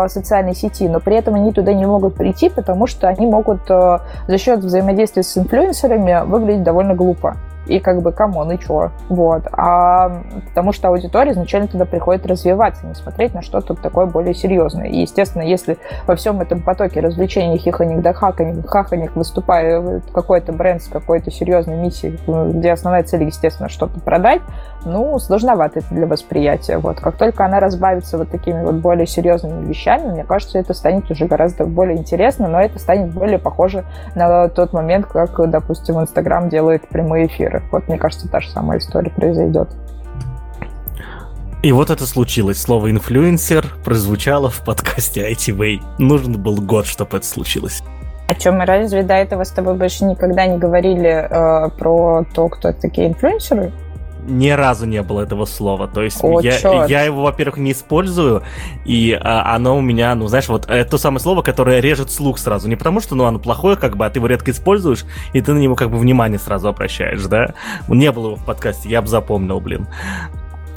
социальной 0.08 0.56
сети, 0.56 0.90
но 0.90 1.00
при 1.00 1.16
этом 1.16 1.36
они 1.36 1.52
туда 1.52 1.72
не 1.72 1.86
могут 1.86 2.16
прийти, 2.16 2.50
потому 2.50 2.88
что 2.88 3.08
они 3.08 3.28
могут 3.28 3.68
за 3.68 4.38
счет 4.38 4.62
взаимодействия 4.62 5.22
с 5.22 5.38
инфлюенсерами 5.38 6.26
выглядеть 6.26 6.64
довольно 6.64 6.96
глупо 6.96 7.38
и 7.68 7.80
как 7.80 8.02
бы, 8.02 8.12
come 8.12 8.34
on, 8.34 8.52
и 8.52 8.60
чё? 8.60 8.92
Вот. 9.10 9.44
А 9.52 10.24
потому 10.50 10.72
что 10.72 10.90
аудитория 10.90 11.32
изначально 11.32 11.68
туда 11.68 11.86
приходит 11.86 12.26
развиваться, 12.26 12.86
не 12.86 12.96
смотреть 12.96 13.34
на 13.34 13.42
что-то 13.42 13.76
такое 13.76 14.06
более 14.06 14.34
серьезное. 14.34 14.88
И, 14.88 15.02
естественно, 15.02 15.44
если 15.44 15.78
во 16.06 16.16
всем 16.16 16.42
этом 16.42 16.62
потоке 16.62 17.00
развлечений, 17.00 17.58
хиханек 17.58 18.02
да 18.02 18.14
хаканек, 18.14 18.68
хаханек 18.68 19.16
выступает 19.16 20.04
какой-то 20.12 20.52
бренд 20.54 20.82
с 20.82 20.88
какой-то 20.88 21.32
серьезной 21.32 21.78
миссией, 21.78 22.20
где 22.54 22.72
основная 22.72 23.04
цель, 23.04 23.24
естественно, 23.24 23.70
что-то 23.70 24.00
продать, 24.00 24.42
ну, 24.88 25.20
сложновато 25.20 25.80
это 25.80 25.88
для 25.94 26.08
восприятия. 26.08 26.78
Вот. 26.78 27.00
Как 27.00 27.18
только 27.18 27.46
она 27.46 27.60
разбавится 27.60 28.18
вот 28.18 28.30
такими 28.30 28.64
вот 28.64 28.76
более 28.76 29.06
серьезными 29.06 29.66
вещами, 29.68 30.12
мне 30.12 30.24
кажется, 30.24 30.58
это 30.58 30.74
станет 30.74 31.10
уже 31.12 31.26
гораздо 31.26 31.66
более 31.66 31.98
интересно, 31.98 32.48
но 32.48 32.60
это 32.60 32.80
станет 32.80 33.12
более 33.12 33.40
похоже 33.40 33.86
на 34.16 34.48
тот 34.50 34.74
момент, 34.74 35.06
как, 35.06 35.50
допустим, 35.50 36.00
Инстаграм 36.00 36.50
делает 36.50 36.88
прямые 36.88 37.28
эфиры. 37.28 37.64
Вот, 37.72 37.88
мне 37.88 37.98
кажется, 37.98 38.30
та 38.30 38.40
же 38.40 38.50
самая 38.50 38.80
история 38.80 39.12
произойдет. 39.12 39.70
И 41.64 41.72
вот 41.72 41.90
это 41.90 42.06
случилось. 42.06 42.62
Слово 42.62 42.92
«инфлюенсер» 42.92 43.66
прозвучало 43.84 44.50
в 44.50 44.64
подкасте 44.64 45.30
ITV. 45.32 45.82
Нужен 45.98 46.42
был 46.42 46.62
год, 46.62 46.86
чтобы 46.86 47.18
это 47.18 47.26
случилось. 47.26 47.82
О 48.28 48.36
чем 48.36 48.58
мы 48.58 48.66
разве 48.66 49.04
до 49.04 49.14
этого 49.14 49.44
с 49.44 49.52
тобой 49.52 49.76
больше 49.76 50.04
никогда 50.04 50.46
не 50.46 50.58
говорили 50.58 51.10
э, 51.10 51.70
про 51.78 52.26
то, 52.34 52.50
кто 52.50 52.74
такие 52.74 53.08
инфлюенсеры? 53.08 53.72
Ни 54.28 54.50
разу 54.50 54.86
не 54.86 55.02
было 55.02 55.22
этого 55.22 55.46
слова. 55.46 55.88
То 55.88 56.04
есть 56.04 56.24
О, 56.24 56.40
я, 56.42 56.86
я 56.86 57.04
его, 57.04 57.24
во-первых, 57.24 57.58
не 57.58 57.72
использую, 57.72 58.44
и 58.86 59.18
а, 59.20 59.56
оно 59.56 59.78
у 59.78 59.82
меня, 59.82 60.14
ну, 60.16 60.28
знаешь, 60.28 60.48
вот 60.48 60.70
это 60.70 60.92
то 60.92 60.98
самое 60.98 61.20
слово, 61.20 61.42
которое 61.42 61.80
режет 61.80 62.12
слух 62.12 62.38
сразу. 62.38 62.68
Не 62.68 62.76
потому, 62.76 63.00
что 63.00 63.16
ну, 63.16 63.26
оно 63.26 63.40
плохое, 63.40 63.78
как 63.78 63.98
бы, 63.98 64.06
а 64.06 64.10
ты 64.10 64.20
его 64.20 64.28
редко 64.28 64.52
используешь, 64.52 65.06
и 65.34 65.42
ты 65.42 65.54
на 65.54 65.60
него 65.60 65.76
как 65.76 65.90
бы 65.90 65.98
внимание 65.98 66.40
сразу 66.40 66.68
обращаешь, 66.68 67.24
да? 67.24 67.54
Не 67.88 68.12
было 68.12 68.28
его 68.28 68.36
в 68.36 68.46
подкасте, 68.46 68.90
я 68.90 69.02
бы 69.02 69.08
запомнил, 69.08 69.60
блин. 69.60 69.88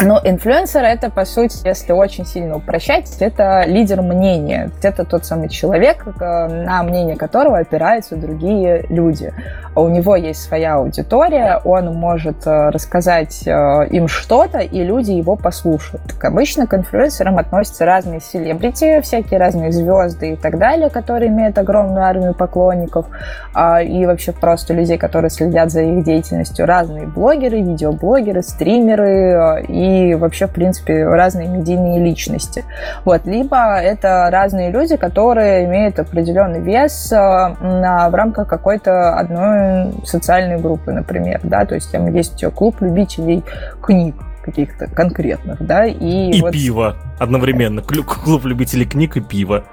Но 0.02 0.20
инфлюенсер 0.22 0.82
это, 0.82 1.10
по 1.10 1.24
сути, 1.24 1.58
если 1.64 1.92
очень 1.92 2.24
сильно 2.24 2.56
упрощать, 2.56 3.10
это 3.20 3.64
лидер 3.66 4.02
мнения. 4.02 4.70
Это 4.82 5.04
тот 5.04 5.26
самый 5.26 5.48
человек, 5.48 6.06
э, 6.06 6.48
на 6.64 6.82
мнение 6.82 7.16
которого 7.16 7.58
опираются 7.58 8.16
другие 8.16 8.86
люди. 8.88 9.32
У 9.76 9.88
него 9.88 10.16
есть 10.16 10.42
своя 10.42 10.76
аудитория, 10.76 11.60
он 11.64 11.94
может 11.94 12.46
э, 12.46 12.70
рассказать 12.70 13.46
э, 13.46 13.86
им 13.90 14.08
что-то, 14.08 14.58
и 14.58 14.82
люди 14.82 15.12
его 15.12 15.36
послушают. 15.36 16.02
Так 16.04 16.24
обычно 16.24 16.66
к 16.66 16.74
инфлюенсерам 16.74 17.38
относятся 17.38 17.84
разные 17.84 18.20
селебрити, 18.20 19.00
всякие 19.02 19.38
разные 19.38 19.70
звезды 19.70 20.32
и 20.32 20.36
так 20.36 20.58
далее, 20.58 20.88
которые 20.88 21.30
имеют 21.30 21.58
огромную 21.58 22.04
армию 22.04 22.34
поклонников, 22.34 23.06
а, 23.54 23.82
и 23.82 24.06
вообще 24.06 24.32
просто 24.32 24.72
людей, 24.72 24.98
которые 24.98 25.30
следят 25.30 25.70
за 25.70 25.82
их 25.82 26.04
деятельностью. 26.04 26.66
Разные 26.66 27.06
блогеры, 27.06 27.60
видеоблогеры, 27.60 28.42
стримеры 28.42 29.64
и 29.68 29.89
и 29.90 30.14
вообще, 30.14 30.46
в 30.46 30.52
принципе, 30.52 31.04
разные 31.04 31.48
медийные 31.48 32.02
личности. 32.02 32.64
Вот. 33.04 33.26
Либо 33.26 33.80
это 33.80 34.28
разные 34.30 34.70
люди, 34.70 34.96
которые 34.96 35.64
имеют 35.64 35.98
определенный 35.98 36.60
вес 36.60 37.12
э, 37.12 37.16
в 37.16 38.14
рамках 38.14 38.48
какой-то 38.48 39.14
одной 39.14 39.92
социальной 40.04 40.58
группы, 40.58 40.92
например, 40.92 41.40
да, 41.42 41.64
то 41.64 41.74
есть 41.74 41.90
там 41.92 42.12
есть 42.14 42.44
клуб 42.54 42.80
любителей 42.80 43.42
книг, 43.82 44.14
каких-то 44.42 44.86
конкретных, 44.86 45.64
да, 45.64 45.86
и... 45.86 46.30
И 46.30 46.40
вот... 46.40 46.52
пиво 46.52 46.96
одновременно. 47.18 47.82
Клуб 47.82 48.44
любителей 48.44 48.86
книг 48.86 49.16
и 49.16 49.20
пива. 49.20 49.64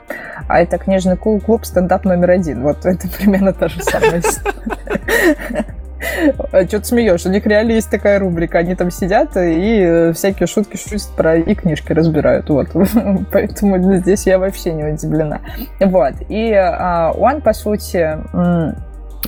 А 0.48 0.60
это 0.60 0.78
книжный 0.78 1.18
клуб, 1.18 1.46
клуб 1.46 1.66
стендап 1.66 2.06
номер 2.06 2.32
один. 2.32 2.62
Вот 2.62 2.86
это 2.86 3.08
примерно 3.08 3.54
та 3.54 3.70
же 3.70 3.82
самая 3.82 4.22
что 6.00 6.80
ты 6.80 6.84
смеешь? 6.84 7.26
У 7.26 7.30
них 7.30 7.46
реально 7.46 7.74
есть 7.74 7.90
такая 7.90 8.20
рубрика. 8.20 8.60
Они 8.60 8.76
там 8.76 8.92
сидят 8.92 9.36
и 9.38 9.80
э, 9.82 10.14
всякие 10.14 10.48
шутки 10.48 10.78
шутят 10.78 11.10
про 11.16 11.38
и 11.38 11.56
книжки 11.56 11.92
разбирают. 11.92 12.50
Вот. 12.50 12.70
Поэтому 13.32 13.98
здесь 13.98 14.26
я 14.26 14.40
вообще 14.40 14.74
не 14.74 14.84
удивлена. 14.84 15.42
Вот. 15.80 16.14
И 16.30 16.52
а, 16.54 17.12
он, 17.12 17.42
по 17.42 17.54
сути, 17.54 18.18
Э, 18.34 18.74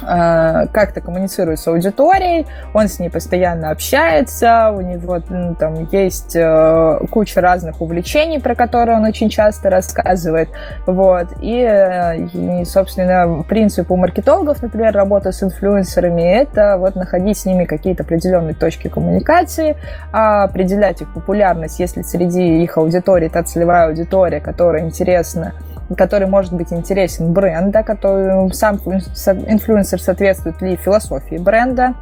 как-то 0.02 1.02
коммуницирует 1.02 1.60
с 1.60 1.68
аудиторией, 1.68 2.48
он 2.74 2.88
с 2.88 3.00
ней 3.00 3.10
постоянно 3.10 3.72
общается, 3.72 4.72
у 4.72 4.82
него 4.82 5.20
ну, 5.30 5.56
там 5.56 5.88
есть 5.92 6.36
э, 6.36 7.00
куча 7.12 7.42
разных 7.42 7.82
увлечений, 7.82 8.40
про 8.40 8.56
которые 8.56 8.98
он 8.98 9.04
очень 9.04 9.30
часто 9.30 9.70
рассказывает, 9.70 10.50
вот, 10.86 11.28
и, 11.42 11.60
э, 11.62 12.18
и 12.34 12.66
собственно, 12.66 13.44
принцип 13.44 13.92
у 13.92 13.98
маркетологов, 13.98 14.62
например, 14.62 14.94
работа 14.94 15.32
с 15.32 15.44
инфлюенсерами, 15.44 16.22
это 16.22 16.78
вот 16.78 16.96
находить 16.96 17.38
с 17.38 17.46
ними 17.46 17.66
какие-то 17.66 18.04
определенные 18.04 18.54
точки 18.54 18.88
коммуникации, 18.88 19.76
определять 20.12 21.02
их 21.02 21.14
популярность, 21.14 21.80
если 21.80 22.02
среди 22.02 22.64
их 22.64 22.78
аудитории 22.78 23.28
та 23.28 23.44
целевая 23.44 23.88
аудитория, 23.88 24.40
которая 24.40 24.84
интересна 24.84 25.54
который 25.96 26.28
может 26.28 26.54
быть 26.54 26.72
интересен 26.72 27.34
бренда, 27.34 27.84
который 27.84 28.54
сам 28.54 28.78
инфлюенсер 28.78 30.02
соответствует 30.02 30.62
ли 30.62 30.76
философии 30.76 31.38
бренда 31.38 31.94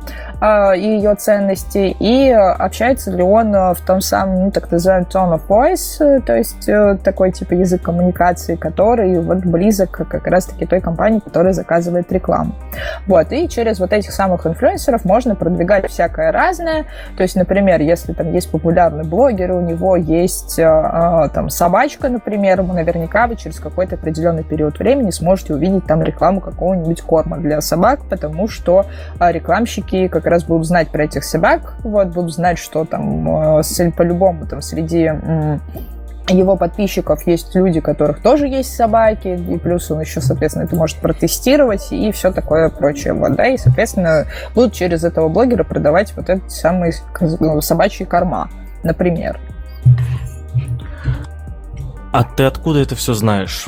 э, 0.41 0.77
и 0.77 0.97
ее 0.97 1.15
ценности, 1.15 1.95
и 1.99 2.29
общается 2.31 3.11
ли 3.11 3.23
он 3.23 3.51
в 3.51 3.77
том 3.85 4.01
самом, 4.01 4.45
ну, 4.45 4.51
так 4.51 4.71
называемом 4.71 5.07
tone 5.09 5.33
of 5.35 5.41
voice, 5.47 6.21
то 6.21 6.35
есть 6.35 6.67
э, 6.67 6.97
такой 7.03 7.31
типа 7.31 7.53
язык 7.53 7.81
коммуникации, 7.81 8.55
который 8.55 9.19
вот 9.19 9.39
близок 9.39 9.91
как 9.91 10.27
раз-таки 10.27 10.65
той 10.65 10.81
компании, 10.81 11.19
которая 11.19 11.53
заказывает 11.53 12.11
рекламу. 12.11 12.55
Вот, 13.05 13.31
и 13.31 13.47
через 13.47 13.79
вот 13.79 13.93
этих 13.93 14.11
самых 14.11 14.45
инфлюенсеров 14.45 15.05
можно 15.05 15.35
продвигать 15.35 15.89
всякое 15.89 16.31
разное, 16.31 16.85
то 17.15 17.23
есть, 17.23 17.35
например, 17.35 17.81
если 17.81 18.13
там 18.13 18.31
есть 18.31 18.51
популярный 18.51 19.03
блогер, 19.03 19.51
у 19.51 19.61
него 19.61 19.95
есть 19.95 20.59
э, 20.59 21.29
там 21.33 21.49
собачка, 21.49 22.09
например, 22.09 22.59
ему 22.59 22.73
наверняка 22.73 23.27
вы 23.27 23.35
через 23.35 23.59
какой 23.59 23.76
какой-то 23.77 23.93
определенный 23.93 24.43
период 24.43 24.79
времени 24.79 25.11
сможете 25.11 25.53
увидеть 25.53 25.85
там 25.85 26.01
рекламу 26.01 26.41
какого-нибудь 26.41 27.01
корма 27.01 27.37
для 27.37 27.61
собак, 27.61 27.99
потому 28.09 28.47
что 28.47 28.87
а, 29.19 29.31
рекламщики 29.31 30.07
как 30.07 30.25
раз 30.25 30.45
будут 30.45 30.65
знать 30.65 30.89
про 30.89 31.03
этих 31.03 31.23
собак, 31.23 31.75
вот, 31.83 32.07
будут 32.07 32.33
знать, 32.33 32.57
что 32.57 32.85
там 32.85 33.59
э, 33.59 33.91
по-любому 33.95 34.47
там 34.47 34.63
среди 34.63 35.11
его 36.27 36.55
подписчиков 36.57 37.27
есть 37.27 37.53
люди, 37.53 37.77
у 37.77 37.81
которых 37.83 38.23
тоже 38.23 38.47
есть 38.47 38.75
собаки, 38.75 39.27
и 39.27 39.57
плюс 39.59 39.91
он 39.91 39.99
еще, 39.99 40.21
соответственно, 40.21 40.63
это 40.63 40.75
может 40.75 40.97
протестировать 40.97 41.91
и 41.91 42.11
все 42.11 42.31
такое 42.31 42.69
прочее. 42.69 43.13
Вот, 43.13 43.35
да, 43.35 43.45
и, 43.45 43.57
соответственно, 43.57 44.25
будут 44.55 44.73
через 44.73 45.03
этого 45.03 45.29
блогера 45.29 45.63
продавать 45.63 46.15
вот 46.15 46.31
эти 46.31 46.49
самые 46.49 46.93
собачьи 47.61 48.07
корма, 48.07 48.49
например. 48.81 49.39
А 52.11 52.23
ты 52.23 52.43
откуда 52.43 52.79
это 52.79 52.95
все 52.95 53.13
знаешь? 53.13 53.67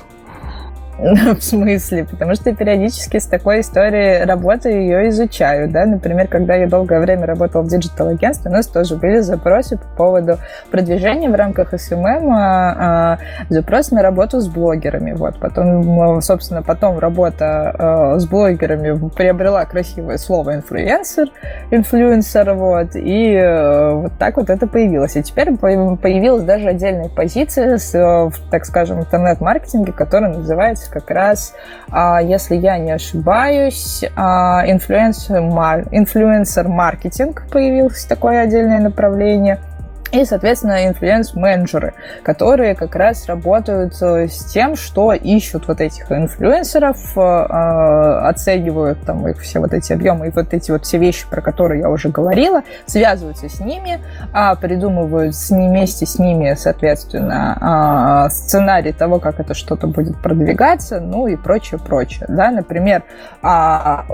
В 1.40 1.42
смысле? 1.42 2.06
Потому 2.10 2.36
что 2.36 2.54
периодически 2.54 3.20
с 3.20 3.26
такой 3.26 3.62
историей 3.62 4.26
работы 4.26 4.70
ее 4.70 5.10
изучаю, 5.10 5.70
да. 5.70 5.86
Например, 5.86 6.28
когда 6.28 6.56
я 6.56 6.68
долгое 6.68 7.00
время 7.00 7.26
работала 7.26 7.62
в 7.62 7.68
диджитал-агентстве, 7.68 8.52
у 8.52 8.54
нас 8.54 8.68
тоже 8.68 8.96
были 8.98 9.20
запросы 9.20 9.78
по 9.78 9.88
поводу 9.98 10.40
продвижения 10.72 11.30
в 11.30 11.36
рамках 11.36 11.80
СММ, 11.80 12.34
а, 12.34 12.76
а, 12.78 13.18
запрос 13.50 13.92
на 13.92 14.02
работу 14.02 14.42
с 14.42 14.48
блогерами. 14.48 15.14
Вот. 15.14 15.40
Потом, 15.40 16.22
собственно, 16.22 16.64
потом 16.64 17.00
работа 17.00 17.76
а, 17.78 18.20
с 18.20 18.26
блогерами 18.26 19.10
приобрела 19.10 19.64
красивое 19.66 20.18
слово 20.18 20.56
инфлюенсер, 20.56 21.30
инфлюенсер, 21.72 22.54
вот, 22.54 22.96
и 22.96 23.34
э, 23.34 23.94
вот 23.94 24.12
так 24.18 24.38
вот 24.38 24.50
это 24.50 24.68
появилось. 24.68 25.16
И 25.16 25.24
теперь 25.24 25.56
появилась 25.58 26.44
даже 26.44 26.68
отдельная 26.68 27.10
позиция, 27.10 27.78
с, 27.78 27.94
э, 27.96 28.30
так 28.50 28.66
скажем, 28.66 29.00
интернет-маркетинге, 29.00 29.94
которая 29.94 30.34
называется 30.34 30.89
как 30.90 31.12
раз, 31.12 31.54
а, 31.92 32.22
если 32.22 32.56
я 32.56 32.78
не 32.78 32.92
ошибаюсь, 32.92 34.06
а, 34.16 34.64
инфлюенсер-маркетинг 34.66 37.44
появилось 37.52 38.06
такое 38.06 38.42
отдельное 38.42 38.80
направление– 38.80 39.60
и, 40.12 40.26
соответственно, 40.26 40.88
инфлюенс-менеджеры, 40.88 41.94
которые 42.24 42.76
как 42.76 42.96
раз 42.96 43.26
работают 43.28 43.96
э, 44.02 44.28
с 44.28 44.46
тем, 44.46 44.76
что 44.76 45.14
ищут 45.14 45.68
вот 45.68 45.82
этих 45.82 46.12
инфлюенсеров, 46.12 47.18
э, 47.18 47.22
э, 47.22 48.28
оценивают 48.28 49.02
там 49.06 49.28
их 49.28 49.40
все 49.40 49.60
вот 49.60 49.74
эти 49.74 49.94
объемы 49.94 50.28
и 50.28 50.30
вот 50.30 50.54
эти 50.54 50.72
вот 50.72 50.86
все 50.86 50.98
вещи, 50.98 51.26
про 51.30 51.42
которые 51.42 51.82
я 51.82 51.90
уже 51.90 52.10
говорила, 52.10 52.62
связываются 52.86 53.50
с 53.50 53.60
ними, 53.60 54.00
а, 54.34 54.56
придумывают 54.56 55.36
с 55.36 55.50
ними, 55.50 55.80
вместе 55.80 56.06
с 56.06 56.20
ними, 56.20 56.56
соответственно, 56.58 57.58
а, 57.62 58.30
сценарий 58.30 58.92
того, 58.92 59.20
как 59.20 59.40
это 59.40 59.54
что-то 59.54 59.88
будет 59.88 60.18
продвигаться, 60.22 61.00
ну 61.00 61.28
и 61.28 61.36
прочее, 61.38 61.80
прочее. 61.80 62.26
Да? 62.28 62.52
Например, 62.52 63.04
а, 63.42 64.06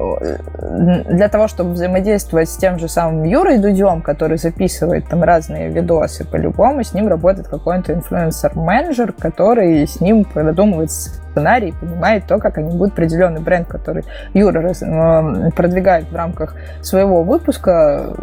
для 1.09 1.27
того, 1.29 1.47
чтобы 1.47 1.71
взаимодействовать 1.71 2.49
с 2.49 2.57
тем 2.57 2.77
же 2.77 2.87
самым 2.87 3.23
Юрой 3.23 3.57
Дудем, 3.57 4.01
который 4.01 4.37
записывает 4.37 5.07
там 5.07 5.23
разные 5.23 5.69
видосы. 5.85 6.25
По-любому 6.25 6.83
с 6.83 6.93
ним 6.93 7.07
работает 7.07 7.47
какой-то 7.47 7.93
инфлюенсер-менеджер, 7.93 9.13
который 9.13 9.87
с 9.87 10.01
ним 10.01 10.25
продумывает 10.25 10.91
сценарий, 10.91 11.73
понимает 11.79 12.25
то, 12.27 12.39
как 12.39 12.57
они 12.57 12.75
будут 12.75 12.93
определенный 12.93 13.41
бренд, 13.41 13.67
который 13.67 14.03
Юра 14.33 14.61
э, 14.61 15.51
продвигает 15.51 16.09
в 16.09 16.15
рамках 16.15 16.55
своего 16.81 17.23
выпуска, 17.23 18.15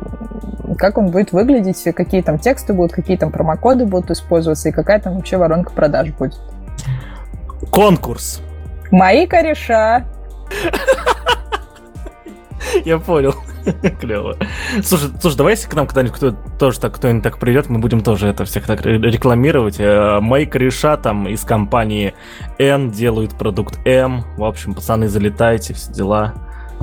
как 0.77 0.99
он 0.99 1.11
будет 1.11 1.33
выглядеть, 1.33 1.83
какие 1.95 2.23
там 2.23 2.39
тексты 2.39 2.73
будут, 2.73 2.93
какие 2.93 3.17
там 3.17 3.31
промокоды 3.31 3.87
будут 3.87 4.11
использоваться 4.11 4.69
и 4.69 4.73
какая 4.73 4.99
там 4.99 5.15
вообще 5.15 5.37
воронка 5.37 5.73
продаж 5.73 6.11
будет. 6.13 6.35
Конкурс. 7.71 8.41
Мои 8.91 9.27
кореша. 9.27 10.05
Я 12.85 12.99
понял. 12.99 13.35
Клево. 14.01 14.37
Слушай, 14.83 15.11
слушай, 15.21 15.37
давай, 15.37 15.53
если 15.55 15.69
к 15.69 15.75
нам 15.75 15.87
когда-нибудь 15.87 16.17
кто 16.17 16.31
тоже 16.59 16.81
так, 16.81 16.95
кто-нибудь 16.95 17.23
так 17.23 17.39
придет, 17.39 17.69
мы 17.69 17.79
будем 17.79 18.01
тоже 18.01 18.29
это 18.29 18.45
всех 18.45 18.67
так 18.67 18.85
рекламировать. 18.85 19.79
Э, 19.79 20.21
мои 20.21 20.47
кореша 20.47 20.97
там 20.97 21.29
из 21.29 21.43
компании 21.43 22.15
N 22.59 22.91
делают 22.91 23.37
продукт 23.37 23.79
M. 23.87 24.25
В 24.37 24.45
общем, 24.45 24.75
пацаны, 24.75 25.09
залетайте, 25.09 25.75
все 25.75 25.93
дела. 25.93 26.35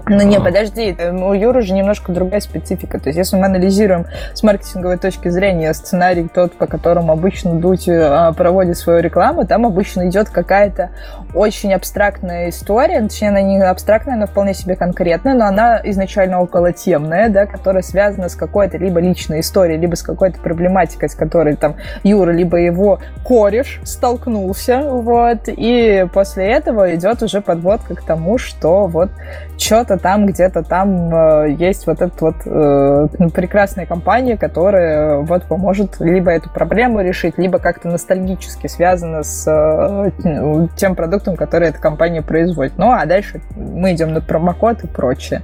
Ну 0.10 0.24
не, 0.24 0.40
подожди, 0.40 0.96
у 1.00 1.34
Юры 1.34 1.62
же 1.62 1.74
немножко 1.74 2.12
другая 2.12 2.42
специфика. 2.42 3.00
То 3.00 3.10
есть 3.10 3.18
если 3.18 3.38
мы 3.38 3.46
анализируем 3.46 4.08
с 4.34 4.42
маркетинговой 4.42 4.98
точки 4.98 5.30
зрения 5.30 5.72
сценарий 5.74 6.28
тот, 6.28 6.54
по 6.54 6.66
которому 6.66 7.14
обычно 7.14 7.54
Дудь 7.54 7.88
а, 7.88 8.34
проводит 8.34 8.78
свою 8.78 9.02
рекламу, 9.02 9.46
там 9.46 9.68
обычно 9.68 10.10
идет 10.10 10.30
какая-то 10.30 10.90
очень 11.36 11.74
абстрактная 11.74 12.50
история, 12.50 13.02
точнее 13.02 13.30
она 13.30 13.42
не 13.42 13.62
абстрактная, 13.62 14.16
но 14.16 14.26
вполне 14.26 14.56
себе 14.56 14.76
конкретная, 14.76 15.36
но 15.36 15.46
она 15.46 15.80
изначально 15.84 16.42
около 16.42 16.74
темная, 16.74 17.30
да, 17.30 17.46
которая 17.46 17.84
связана 17.84 18.30
с 18.30 18.36
какой-то 18.36 18.78
либо 18.78 19.00
личной 19.00 19.42
историей, 19.42 19.78
либо 19.78 19.94
с 19.94 20.02
какой-то 20.02 20.40
проблематикой, 20.40 21.10
с 21.10 21.16
которой 21.16 21.56
там 21.56 21.76
Юра, 22.04 22.32
либо 22.32 22.58
его 22.58 23.00
кореш 23.24 23.80
столкнулся, 23.84 24.82
вот, 24.82 25.42
и 25.48 26.08
после 26.12 26.48
этого 26.48 26.96
идет 26.96 27.22
уже 27.22 27.42
подводка 27.42 27.94
к 27.94 28.02
тому, 28.02 28.40
что 28.40 28.88
вот 28.88 29.12
что-то 29.60 29.98
там, 29.98 30.26
где-то 30.26 30.64
там 30.64 31.14
э, 31.14 31.56
есть 31.60 31.86
вот 31.86 32.02
эта 32.02 32.14
вот 32.20 32.36
э, 32.46 33.30
прекрасная 33.34 33.86
компания, 33.86 34.38
которая 34.38 35.18
вот 35.18 35.44
поможет 35.44 36.00
либо 36.00 36.32
эту 36.32 36.50
проблему 36.50 37.02
решить, 37.02 37.38
либо 37.38 37.60
как-то 37.60 37.90
ностальгически 37.90 38.68
связана 38.68 39.24
с 39.24 39.46
э, 39.48 40.68
тем 40.78 40.96
продуктом, 40.96 41.36
который 41.36 41.70
эта 41.70 41.80
компания 41.80 42.22
производит. 42.22 42.78
Ну, 42.78 42.92
а 42.92 43.06
дальше 43.06 43.42
мы 43.56 43.94
идем 43.94 44.14
на 44.14 44.22
промокод 44.22 44.84
и 44.84 44.88
прочее. 44.88 45.42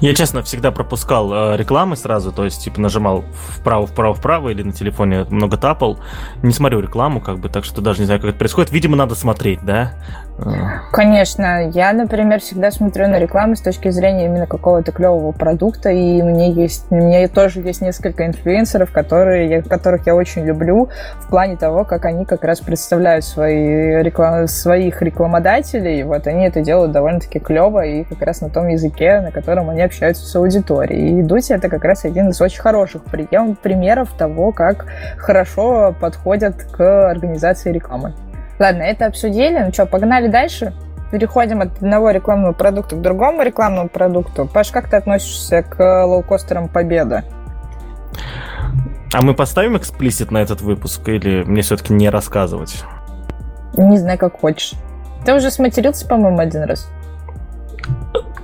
Я, 0.00 0.14
честно, 0.14 0.42
всегда 0.42 0.70
пропускал 0.70 1.32
э, 1.32 1.56
рекламы 1.56 1.96
сразу, 1.96 2.32
то 2.32 2.44
есть, 2.44 2.62
типа, 2.62 2.80
нажимал 2.80 3.24
вправо, 3.32 3.86
вправо, 3.86 4.14
вправо, 4.14 4.48
или 4.50 4.62
на 4.62 4.72
телефоне 4.72 5.24
много 5.30 5.56
тапал. 5.56 5.98
Не 6.42 6.52
смотрю 6.52 6.80
рекламу, 6.80 7.20
как 7.20 7.38
бы, 7.38 7.48
так 7.48 7.64
что 7.64 7.80
даже 7.80 8.00
не 8.00 8.06
знаю, 8.06 8.20
как 8.20 8.30
это 8.30 8.38
происходит. 8.38 8.72
Видимо, 8.72 8.96
надо 8.96 9.14
смотреть, 9.14 9.60
да? 9.62 9.92
Конечно. 10.92 11.68
Я, 11.70 11.92
например, 11.92 12.40
всегда 12.40 12.70
смотрю 12.70 13.08
на 13.08 13.18
рекламу 13.18 13.56
с 13.56 13.60
точки 13.60 13.90
зрения 13.90 14.26
именно 14.26 14.46
какого-то 14.46 14.92
клевого 14.92 15.32
продукта, 15.32 15.90
и 15.90 16.22
мне 16.22 16.52
есть, 16.52 16.90
меня 16.90 17.26
тоже 17.28 17.60
есть 17.60 17.80
несколько 17.80 18.26
инфлюенсеров, 18.26 18.92
которые, 18.92 19.62
которых 19.62 20.06
я 20.06 20.14
очень 20.14 20.44
люблю 20.44 20.88
в 21.20 21.28
плане 21.28 21.56
того, 21.56 21.84
как 21.84 22.04
они 22.04 22.24
как 22.24 22.44
раз 22.44 22.60
представляют 22.60 23.24
свои 23.24 24.02
реклам, 24.02 24.46
своих 24.46 25.02
рекламодателей. 25.02 26.04
Вот 26.04 26.26
они 26.26 26.46
это 26.46 26.60
делают 26.60 26.92
довольно-таки 26.92 27.40
клево 27.40 27.84
и 27.84 28.04
как 28.04 28.22
раз 28.22 28.40
на 28.40 28.48
том 28.48 28.68
языке, 28.68 29.20
на 29.20 29.32
котором 29.32 29.70
они 29.70 29.82
общаются 29.82 30.24
с 30.24 30.36
аудиторией. 30.36 31.20
И 31.20 31.22
Дути 31.22 31.52
это 31.52 31.68
как 31.68 31.84
раз 31.84 32.04
один 32.04 32.28
из 32.28 32.40
очень 32.40 32.60
хороших 32.60 33.02
примеров 33.04 34.10
того, 34.16 34.52
как 34.52 34.86
хорошо 35.16 35.94
подходят 36.00 36.54
к 36.62 37.10
организации 37.10 37.72
рекламы. 37.72 38.14
Ладно, 38.58 38.82
это 38.82 39.06
обсудили. 39.06 39.58
Ну 39.58 39.72
что, 39.72 39.86
погнали 39.86 40.28
дальше? 40.28 40.72
Переходим 41.10 41.62
от 41.62 41.76
одного 41.76 42.10
рекламного 42.10 42.52
продукта 42.52 42.96
к 42.96 43.00
другому 43.00 43.42
рекламному 43.42 43.88
продукту. 43.88 44.46
Паш, 44.46 44.70
как 44.70 44.90
ты 44.90 44.96
относишься 44.96 45.62
к 45.62 46.04
лоукостерам 46.04 46.68
Победа? 46.68 47.24
А 49.14 49.22
мы 49.22 49.34
поставим 49.34 49.76
эксплисит 49.76 50.30
на 50.30 50.38
этот 50.38 50.60
выпуск 50.60 51.08
или 51.08 51.42
мне 51.44 51.62
все-таки 51.62 51.94
не 51.94 52.10
рассказывать? 52.10 52.84
Не 53.74 53.96
знаю, 53.96 54.18
как 54.18 54.38
хочешь. 54.40 54.74
Ты 55.24 55.34
уже 55.34 55.50
сматерился, 55.50 56.06
по-моему, 56.06 56.38
один 56.40 56.64
раз. 56.64 56.88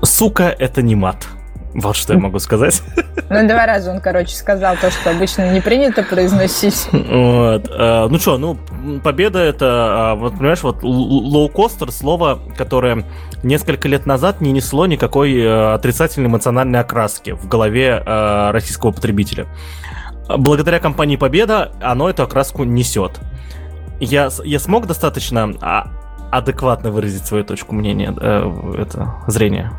Сука, 0.02 0.44
это 0.44 0.80
не 0.80 0.94
мат. 0.94 1.26
Вот 1.74 1.96
что 1.96 2.12
я 2.12 2.20
могу 2.20 2.38
сказать. 2.38 2.82
Ну, 3.30 3.48
два 3.48 3.64
раза 3.64 3.90
он, 3.90 4.00
короче, 4.00 4.36
сказал 4.36 4.76
то, 4.76 4.90
что 4.90 5.10
обычно 5.10 5.50
не 5.50 5.60
принято 5.60 6.02
произносить. 6.02 6.86
Вот. 6.92 7.68
Э, 7.70 8.06
ну 8.08 8.18
что, 8.18 8.36
ну, 8.36 8.58
победа 9.02 9.38
это, 9.38 9.66
а, 10.10 10.14
вот, 10.14 10.34
понимаешь, 10.34 10.62
вот 10.62 10.82
лоукостер, 10.82 11.90
слово, 11.90 12.38
которое 12.56 13.04
несколько 13.42 13.88
лет 13.88 14.04
назад 14.04 14.42
не 14.42 14.52
несло 14.52 14.86
никакой 14.86 15.34
э, 15.36 15.72
отрицательной 15.72 16.28
эмоциональной 16.28 16.80
окраски 16.80 17.30
в 17.30 17.48
голове 17.48 18.02
э, 18.04 18.50
российского 18.50 18.92
потребителя. 18.92 19.46
Благодаря 20.28 20.78
компании 20.78 21.16
Победа 21.16 21.72
оно 21.80 22.10
эту 22.10 22.24
окраску 22.24 22.64
несет. 22.64 23.20
Я, 24.00 24.28
я 24.44 24.58
смог 24.58 24.86
достаточно 24.86 25.54
а, 25.62 25.86
адекватно 26.30 26.90
выразить 26.90 27.24
свою 27.24 27.44
точку 27.44 27.74
мнения, 27.74 28.14
это 28.78 29.14
зрение. 29.28 29.72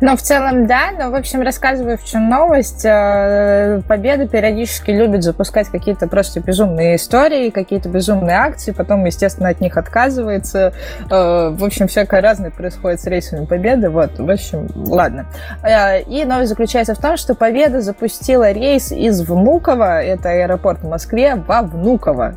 Ну, 0.00 0.16
в 0.16 0.22
целом, 0.22 0.66
да, 0.66 0.90
но, 0.98 1.10
в 1.10 1.14
общем, 1.14 1.42
рассказываю, 1.42 1.96
в 1.96 2.04
чем 2.04 2.28
новость. 2.28 2.84
Э, 2.84 3.80
Победа 3.86 4.26
периодически 4.26 4.90
любит 4.90 5.22
запускать 5.22 5.68
какие-то 5.68 6.08
просто 6.08 6.40
безумные 6.40 6.96
истории, 6.96 7.50
какие-то 7.50 7.88
безумные 7.88 8.36
акции, 8.36 8.72
потом, 8.72 9.04
естественно, 9.04 9.48
от 9.48 9.60
них 9.60 9.76
отказывается. 9.76 10.72
Э, 11.10 11.50
в 11.50 11.64
общем, 11.64 11.86
всякое 11.86 12.20
разное 12.20 12.50
происходит 12.50 13.00
с 13.00 13.06
рейсами 13.06 13.44
Победы. 13.46 13.90
Вот, 13.90 14.18
в 14.18 14.30
общем, 14.30 14.68
ладно. 14.74 15.26
Э, 15.62 16.02
и 16.02 16.24
новость 16.24 16.48
заключается 16.48 16.94
в 16.94 16.98
том, 16.98 17.16
что 17.16 17.34
Победа 17.34 17.80
запустила 17.80 18.50
рейс 18.50 18.90
из 18.92 19.22
Внуково, 19.22 20.02
это 20.02 20.30
аэропорт 20.30 20.80
в 20.80 20.88
Москве, 20.88 21.36
во 21.36 21.62
Внуково. 21.62 22.34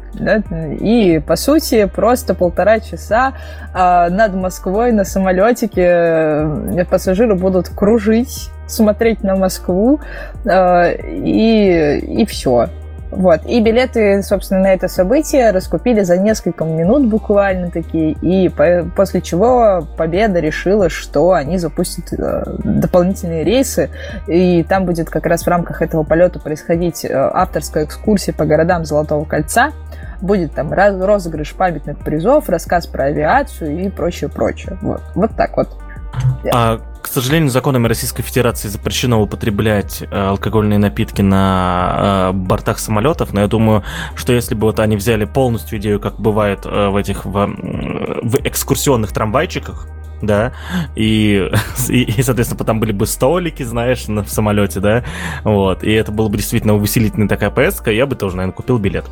И, 0.80 1.20
по 1.26 1.36
сути, 1.36 1.86
просто 1.86 2.36
полтора 2.36 2.80
часа 2.80 3.34
над 3.74 4.36
Москвой 4.36 4.92
на 4.92 5.04
самолетике 5.04 6.86
пассажиры 6.90 7.25
пассажиры 7.26 7.36
будут 7.36 7.70
кружить, 7.70 8.52
смотреть 8.68 9.24
на 9.24 9.36
Москву, 9.36 10.00
э, 10.46 10.96
и, 11.12 12.22
и 12.22 12.26
все. 12.26 12.68
Вот. 13.12 13.46
И 13.46 13.62
билеты, 13.62 14.22
собственно, 14.24 14.62
на 14.62 14.74
это 14.74 14.88
событие 14.88 15.52
раскупили 15.52 16.02
за 16.02 16.18
несколько 16.18 16.66
минут 16.66 17.08
буквально 17.08 17.70
такие. 17.72 18.12
И 18.22 18.50
по 18.50 18.86
после 18.96 19.22
чего 19.22 19.88
Победа 19.96 20.40
решила, 20.40 20.90
что 20.90 21.32
они 21.32 21.58
запустят 21.58 22.12
э, 22.12 22.44
дополнительные 22.64 23.44
рейсы. 23.44 23.90
И 24.28 24.64
там 24.64 24.86
будет 24.86 25.10
как 25.10 25.26
раз 25.28 25.44
в 25.44 25.48
рамках 25.48 25.82
этого 25.82 26.04
полета 26.04 26.40
происходить 26.40 27.06
э, 27.06 27.14
авторская 27.14 27.86
экскурсия 27.86 28.34
по 28.34 28.46
городам 28.46 28.86
Золотого 28.86 29.24
кольца. 29.24 29.72
Будет 30.20 30.54
там 30.54 30.74
розыгрыш 30.74 31.54
памятных 31.54 32.00
призов, 32.00 32.50
рассказ 32.50 32.88
про 32.88 33.06
авиацию 33.06 33.80
и 33.80 33.90
прочее-прочее. 33.90 34.78
Вот. 34.82 35.02
вот 35.14 35.32
так 35.38 35.56
вот. 35.56 35.70
А, 36.54 36.80
к 37.06 37.08
сожалению, 37.08 37.52
законами 37.52 37.88
Российской 37.88 38.24
Федерации 38.24 38.68
запрещено 38.68 39.22
употреблять 39.22 40.02
э, 40.02 40.06
алкогольные 40.10 40.80
напитки 40.80 41.22
на 41.22 42.32
э, 42.32 42.32
бортах 42.34 42.80
самолетов, 42.80 43.32
но 43.32 43.42
я 43.42 43.48
думаю, 43.48 43.84
что 44.16 44.34
если 44.34 44.56
бы 44.56 44.62
вот 44.62 44.80
они 44.80 44.96
взяли 44.96 45.26
полностью 45.26 45.78
идею, 45.78 46.00
как 46.00 46.20
бывает 46.20 46.62
э, 46.66 46.90
в 46.90 46.96
этих 46.96 47.26
в, 47.26 47.46
в 47.46 48.36
экскурсионных 48.44 49.12
трамвайчиках, 49.12 49.88
да, 50.24 50.54
и, 50.96 51.48
и, 51.90 52.02
и, 52.04 52.24
соответственно, 52.24 52.66
там 52.66 52.80
были 52.80 52.92
бы 52.92 53.06
столики, 53.06 53.62
знаешь, 53.62 54.08
на, 54.08 54.24
в 54.24 54.30
самолете, 54.30 54.80
да, 54.80 55.04
вот, 55.44 55.84
и 55.84 55.92
это 55.92 56.12
было 56.12 56.28
бы 56.28 56.38
действительно 56.38 56.74
увеселительная 56.74 57.28
такая 57.28 57.52
поездка, 57.52 57.92
я 57.92 58.08
бы 58.08 58.16
тоже, 58.16 58.36
наверное, 58.38 58.56
купил 58.56 58.80
билет. 58.80 59.06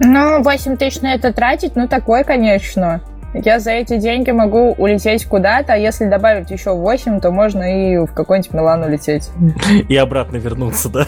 Ну, 0.00 0.42
8 0.42 0.76
тысяч 0.78 1.00
на 1.00 1.14
это 1.14 1.32
тратить, 1.32 1.76
ну, 1.76 1.86
такой, 1.86 2.24
конечно 2.24 3.02
я 3.34 3.60
за 3.60 3.70
эти 3.70 3.98
деньги 3.98 4.30
могу 4.30 4.72
улететь 4.72 5.26
куда-то, 5.26 5.74
а 5.74 5.76
если 5.76 6.06
добавить 6.06 6.50
еще 6.50 6.74
8, 6.74 7.20
то 7.20 7.30
можно 7.30 7.62
и 7.62 7.98
в 7.98 8.12
какой-нибудь 8.12 8.52
Милан 8.52 8.84
улететь. 8.84 9.30
И 9.88 9.96
обратно 9.96 10.36
вернуться, 10.36 10.88
да? 10.88 11.06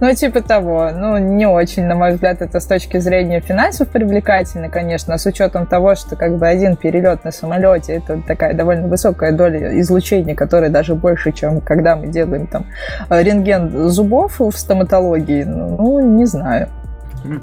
Ну, 0.00 0.14
типа 0.14 0.42
того. 0.42 0.90
Ну, 0.94 1.18
не 1.18 1.46
очень, 1.46 1.84
на 1.84 1.94
мой 1.94 2.12
взгляд, 2.12 2.40
это 2.40 2.60
с 2.60 2.66
точки 2.66 2.98
зрения 2.98 3.40
финансов 3.40 3.88
привлекательно, 3.88 4.68
конечно, 4.68 5.18
с 5.18 5.26
учетом 5.26 5.66
того, 5.66 5.94
что 5.94 6.16
как 6.16 6.36
бы 6.36 6.46
один 6.46 6.76
перелет 6.76 7.24
на 7.24 7.32
самолете, 7.32 7.94
это 7.94 8.20
такая 8.26 8.54
довольно 8.54 8.86
высокая 8.88 9.32
доля 9.32 9.80
излучения, 9.80 10.34
которая 10.34 10.70
даже 10.70 10.94
больше, 10.94 11.32
чем 11.32 11.60
когда 11.60 11.96
мы 11.96 12.08
делаем 12.08 12.46
там 12.46 12.66
рентген 13.10 13.88
зубов 13.88 14.38
в 14.38 14.52
стоматологии. 14.52 15.44
Ну, 15.44 16.00
не 16.16 16.26
знаю. 16.26 16.68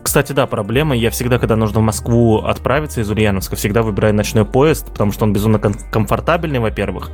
Кстати, 0.03 0.33
да, 0.33 0.45
проблема. 0.47 0.95
Я 0.95 1.09
всегда, 1.09 1.39
когда 1.39 1.55
нужно 1.55 1.79
в 1.79 1.83
Москву 1.83 2.39
отправиться 2.39 3.01
из 3.01 3.09
Ульяновска, 3.09 3.55
всегда 3.55 3.81
выбираю 3.81 4.13
ночной 4.13 4.45
поезд, 4.45 4.87
потому 4.91 5.11
что 5.11 5.25
он 5.25 5.33
безумно 5.33 5.59
комфортабельный, 5.59 6.59
во-первых, 6.59 7.11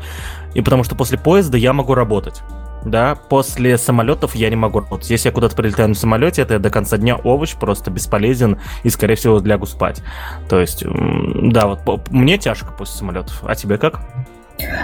и 0.53 0.61
потому 0.61 0.83
что 0.83 0.95
после 0.95 1.17
поезда 1.17 1.57
я 1.57 1.73
могу 1.73 1.93
работать. 1.93 2.41
Да, 2.85 3.15
после 3.15 3.79
самолетов 3.79 4.35
я 4.35 4.47
не 4.49 4.55
могу 4.55 4.79
работать. 4.79 5.09
Если 5.09 5.29
я 5.29 5.33
куда-то 5.33 5.55
прилетаю 5.55 5.89
на 5.89 5.95
самолете, 5.95 6.43
это 6.43 6.53
я 6.53 6.59
до 6.59 6.69
конца 6.69 6.97
дня 6.97 7.15
овощ 7.15 7.55
просто 7.55 7.89
бесполезен 7.89 8.59
и, 8.83 8.89
скорее 8.89 9.15
всего, 9.15 9.39
лягу 9.39 9.65
спать. 9.65 10.03
То 10.49 10.59
есть, 10.59 10.83
да, 10.85 11.65
вот 11.65 12.11
мне 12.11 12.37
тяжко 12.37 12.71
после 12.71 12.99
самолетов. 12.99 13.43
А 13.43 13.55
тебе 13.55 13.79
как? 13.79 14.01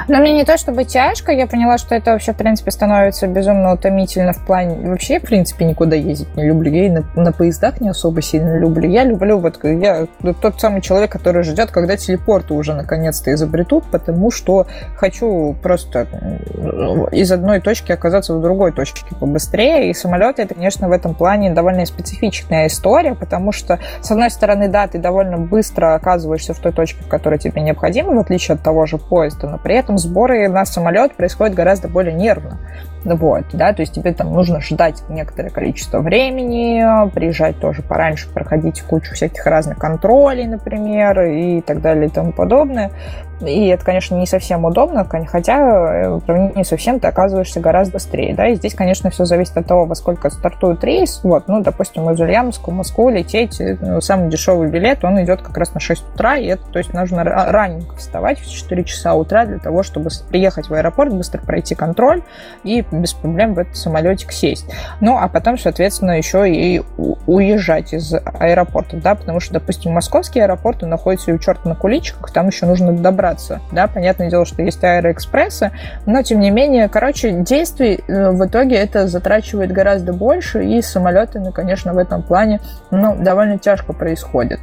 Но 0.08 0.20
мне 0.20 0.34
не 0.34 0.44
то 0.44 0.58
чтобы 0.58 0.84
тяжко, 0.84 1.32
я 1.32 1.48
поняла, 1.48 1.78
что 1.78 1.96
это 1.96 2.12
вообще, 2.12 2.34
в 2.34 2.38
принципе, 2.38 2.72
становится 2.72 3.28
безумно 3.28 3.74
утомительно 3.74 4.34
в 4.34 4.46
плане... 4.46 4.90
Вообще, 4.90 5.20
в 5.20 5.24
принципе, 5.24 5.66
никуда 5.66 5.96
ездить 5.96 6.36
не 6.36 6.46
люблю. 6.46 6.72
Я 6.72 6.86
и 6.88 6.90
на, 6.90 7.04
на 7.16 7.32
поездах 7.32 7.80
не 7.82 7.90
особо 7.90 8.22
сильно 8.22 8.58
люблю. 8.58 8.90
Я 8.90 9.04
люблю 9.04 9.38
вот... 9.38 9.60
Я 9.64 10.08
тот 10.42 10.60
самый 10.60 10.82
человек, 10.82 11.12
который 11.12 11.44
ждет, 11.44 11.72
когда 11.72 11.96
телепорты 11.96 12.54
уже 12.54 12.74
наконец-то 12.74 13.34
изобретут, 13.34 13.86
потому 13.92 14.32
что 14.32 14.68
хочу 14.96 15.56
просто 15.62 16.08
из 17.12 17.32
одной 17.32 17.62
точки 17.62 17.92
оказаться 17.92 18.36
в 18.36 18.42
другой 18.42 18.72
точке 18.72 19.16
побыстрее. 19.20 19.90
И 19.90 19.94
самолеты, 19.94 20.44
это, 20.44 20.56
конечно, 20.56 20.90
в 20.90 20.92
этом 20.92 21.16
плане 21.16 21.52
довольно 21.52 21.86
специфичная 21.86 22.68
история, 22.68 23.16
потому 23.16 23.52
что, 23.52 23.80
с 24.02 24.12
одной 24.12 24.30
стороны, 24.30 24.68
да, 24.68 24.88
ты 24.88 24.98
довольно 24.98 25.38
быстро 25.38 25.96
оказываешься 25.96 26.54
в 26.54 26.60
той 26.60 26.72
точке, 26.72 27.04
в 27.04 27.08
которой 27.08 27.40
тебе 27.40 27.62
необходимо, 27.62 28.14
в 28.14 28.20
отличие 28.20 28.56
от 28.56 28.62
того 28.62 28.86
же 28.86 28.98
поезда, 28.98 29.48
при 29.64 29.76
этом 29.76 29.98
сборы 29.98 30.48
на 30.48 30.66
самолет 30.66 31.14
происходят 31.14 31.56
гораздо 31.56 31.88
более 31.88 32.14
нервно. 32.14 32.60
Вот, 33.04 33.46
да, 33.54 33.74
то 33.74 33.82
есть 33.82 33.94
тебе 33.94 34.14
там 34.14 34.32
нужно 34.32 34.62
ждать 34.62 35.04
некоторое 35.10 35.50
количество 35.50 36.00
времени, 36.00 37.10
приезжать 37.12 37.60
тоже 37.60 37.82
пораньше, 37.82 38.30
проходить 38.30 38.82
кучу 38.82 39.14
всяких 39.14 39.46
разных 39.46 39.78
контролей, 39.78 40.46
например, 40.46 41.22
и 41.24 41.62
так 41.62 41.82
далее 41.82 42.08
и 42.08 42.10
тому 42.10 42.32
подобное. 42.32 42.92
И 43.42 43.68
это, 43.68 43.84
конечно, 43.84 44.16
не 44.16 44.26
совсем 44.26 44.66
удобно, 44.66 45.08
хотя 45.28 45.58
э, 45.58 46.10
управлении 46.10 46.64
совсем 46.64 47.00
ты 47.00 47.08
оказываешься 47.08 47.60
гораздо 47.60 47.94
быстрее. 47.94 48.36
Да? 48.36 48.48
И 48.48 48.56
здесь, 48.56 48.74
конечно, 48.74 49.10
все 49.10 49.26
зависит 49.26 49.58
от 49.58 49.68
того, 49.68 49.86
во 49.86 49.96
сколько 49.96 50.30
стартует 50.30 50.84
рейс. 50.84 51.22
Вот, 51.24 51.48
ну, 51.48 51.62
допустим, 51.62 52.10
из 52.10 52.20
Ульяновска 52.20 52.70
в 52.70 52.74
Москву 52.74 53.10
лететь, 53.10 53.60
э, 53.60 53.78
ну, 53.80 54.02
самый 54.02 54.30
дешевый 54.30 54.70
билет, 54.70 55.04
он 55.04 55.22
идет 55.24 55.42
как 55.42 55.58
раз 55.58 55.74
на 55.74 55.80
6 55.80 56.04
утра, 56.14 56.38
и 56.38 56.48
это, 56.48 56.64
то 56.72 56.80
есть, 56.80 56.94
нужно 56.94 57.24
раненько 57.24 57.96
вставать 57.96 58.40
в 58.40 58.50
4 58.50 58.84
часа 58.84 59.14
утра 59.14 59.46
для 59.46 59.60
того, 59.60 59.84
чтобы 59.84 60.10
приехать 60.30 60.70
в 60.70 60.74
аэропорт, 60.74 61.14
быстро 61.14 61.42
пройти 61.42 61.76
контроль 61.76 62.24
и 62.64 62.84
без 62.92 63.14
проблем 63.14 63.54
в 63.54 63.60
этот 63.60 63.76
самолетик 63.76 64.32
сесть. 64.32 64.66
Ну, 65.00 65.18
а 65.18 65.28
потом, 65.28 65.58
соответственно, 65.58 66.18
еще 66.18 66.50
и 66.50 66.82
уезжать 67.28 67.94
из 67.94 68.14
аэропорта, 68.14 68.98
да, 68.98 69.16
потому 69.16 69.40
что, 69.40 69.54
допустим, 69.54 69.94
московские 69.94 70.46
аэропорты 70.46 70.86
находятся 70.86 71.32
у 71.32 71.38
черта 71.38 71.70
на 71.70 71.76
куличках, 71.76 72.32
там 72.32 72.48
еще 72.48 72.66
нужно 72.66 72.92
добраться, 72.94 73.31
да, 73.72 73.88
понятное 73.88 74.30
дело, 74.30 74.46
что 74.46 74.62
есть 74.62 74.84
аэроэкспрессы, 74.84 75.72
но, 76.06 76.22
тем 76.22 76.40
не 76.40 76.52
менее, 76.52 76.90
короче, 76.90 77.32
действий 77.32 78.04
э, 78.08 78.32
в 78.32 78.46
итоге 78.46 78.76
это 78.76 79.08
затрачивает 79.08 79.72
гораздо 79.72 80.14
больше, 80.14 80.64
и 80.64 80.82
самолеты, 80.82 81.42
конечно, 81.54 81.94
в 81.94 81.98
этом 81.98 82.24
плане, 82.24 82.60
ну, 82.92 83.16
довольно 83.16 83.58
тяжко 83.58 83.94
происходит. 83.94 84.60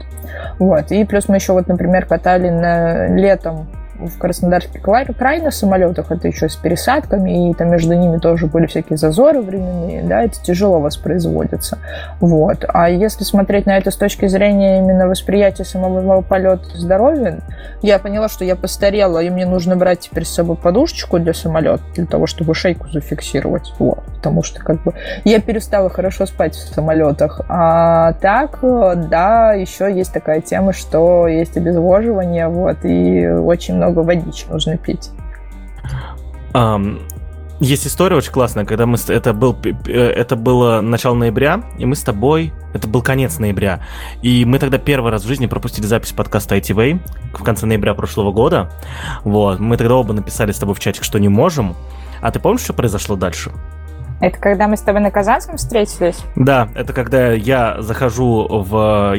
Вот, 0.59 0.91
и 0.91 1.05
плюс 1.05 1.29
мы 1.29 1.37
еще 1.37 1.53
вот, 1.53 1.69
например, 1.69 2.07
катали 2.07 2.49
на 2.49 3.07
летом 3.09 3.69
в 3.99 4.19
Краснодарский 4.19 4.81
край 4.81 5.41
на 5.41 5.51
самолетах, 5.51 6.11
это 6.11 6.29
еще 6.29 6.49
с 6.49 6.57
пересадками, 6.57 7.51
и 7.51 7.55
там 7.55 7.71
между 7.71 7.95
ними 7.95 8.19
тоже 8.19 8.47
были 8.47 8.67
всякие 8.67 8.97
зазоры 8.97 9.41
временные, 9.41 10.03
да, 10.03 10.23
это 10.23 10.41
тяжело 10.43 10.81
воспроизводится. 10.81 11.79
Вот. 12.21 12.65
А 12.69 12.89
если 12.89 13.25
смотреть 13.25 13.67
на 13.67 13.77
это 13.77 13.91
с 13.91 13.97
точки 13.97 14.27
зрения 14.27 14.79
именно 14.79 15.09
восприятия 15.09 15.65
самого 15.65 16.23
полета 16.23 16.65
здоровья, 16.75 17.41
я 17.83 17.99
поняла, 17.99 18.29
что 18.29 18.45
я 18.45 18.57
постарела, 18.57 19.19
и 19.21 19.31
мне 19.31 19.47
нужно 19.47 19.77
брать 19.77 20.01
теперь 20.01 20.25
с 20.25 20.31
собой 20.31 20.57
подушечку 20.57 21.19
для 21.19 21.35
самолета, 21.35 21.83
для 21.95 22.07
того, 22.07 22.27
чтобы 22.27 22.55
шейку 22.55 22.89
зафиксировать. 22.89 23.73
Вот. 23.79 24.03
Потому 24.17 24.43
что 24.43 24.63
как 24.63 24.83
бы 24.83 24.95
я 25.25 25.41
перестала 25.41 25.91
хорошо 25.91 26.27
спать 26.27 26.55
в 26.55 26.75
самолетах. 26.75 27.41
А 27.49 28.13
так, 28.15 28.59
да, 28.63 29.53
еще 29.53 29.93
есть 29.93 30.13
такая 30.13 30.41
тема, 30.41 30.73
что 30.73 31.27
есть 31.27 31.57
обезвоживание, 31.57 32.49
вот, 32.49 32.79
и 32.85 33.27
очень 33.27 33.77
много 33.77 33.88
много 33.91 34.07
водички 34.07 34.51
нужно 34.51 34.77
пить. 34.77 35.11
Um, 36.55 37.01
есть 37.61 37.87
история 37.87 38.17
очень 38.17 38.31
классная, 38.31 38.65
когда 38.65 38.87
мы 38.87 38.97
это 39.09 39.33
был 39.33 39.57
это 39.87 40.37
было 40.37 40.81
начало 40.81 41.15
ноября, 41.15 41.65
и 41.77 41.87
мы 41.87 41.97
с 41.97 42.03
тобой 42.03 42.53
это 42.73 42.87
был 42.87 43.03
конец 43.03 43.39
ноября, 43.39 43.81
и 44.23 44.45
мы 44.45 44.61
тогда 44.61 44.79
первый 44.79 45.11
раз 45.11 45.25
в 45.25 45.27
жизни 45.27 45.47
пропустили 45.47 45.85
запись 45.85 46.13
подкаста 46.13 46.57
ITV 46.57 47.01
в 47.35 47.43
конце 47.43 47.67
ноября 47.67 47.95
прошлого 47.95 48.31
года. 48.31 48.71
Вот, 49.25 49.59
мы 49.59 49.77
тогда 49.77 49.97
оба 49.97 50.13
написали 50.15 50.53
с 50.53 50.59
тобой 50.59 50.77
в 50.77 50.79
чатик, 50.79 51.03
что 51.03 51.19
не 51.19 51.29
можем. 51.29 51.75
А 52.21 52.31
ты 52.31 52.39
помнишь, 52.39 52.61
что 52.61 52.75
произошло 52.75 53.17
дальше? 53.17 53.51
Это 54.21 54.39
когда 54.39 54.69
мы 54.69 54.77
с 54.77 54.81
тобой 54.81 55.01
на 55.01 55.11
Казанском 55.11 55.57
встретились? 55.57 56.19
Да, 56.37 56.69
это 56.75 56.93
когда 56.93 57.33
я 57.33 57.83
захожу 57.83 58.47
в 58.49 59.15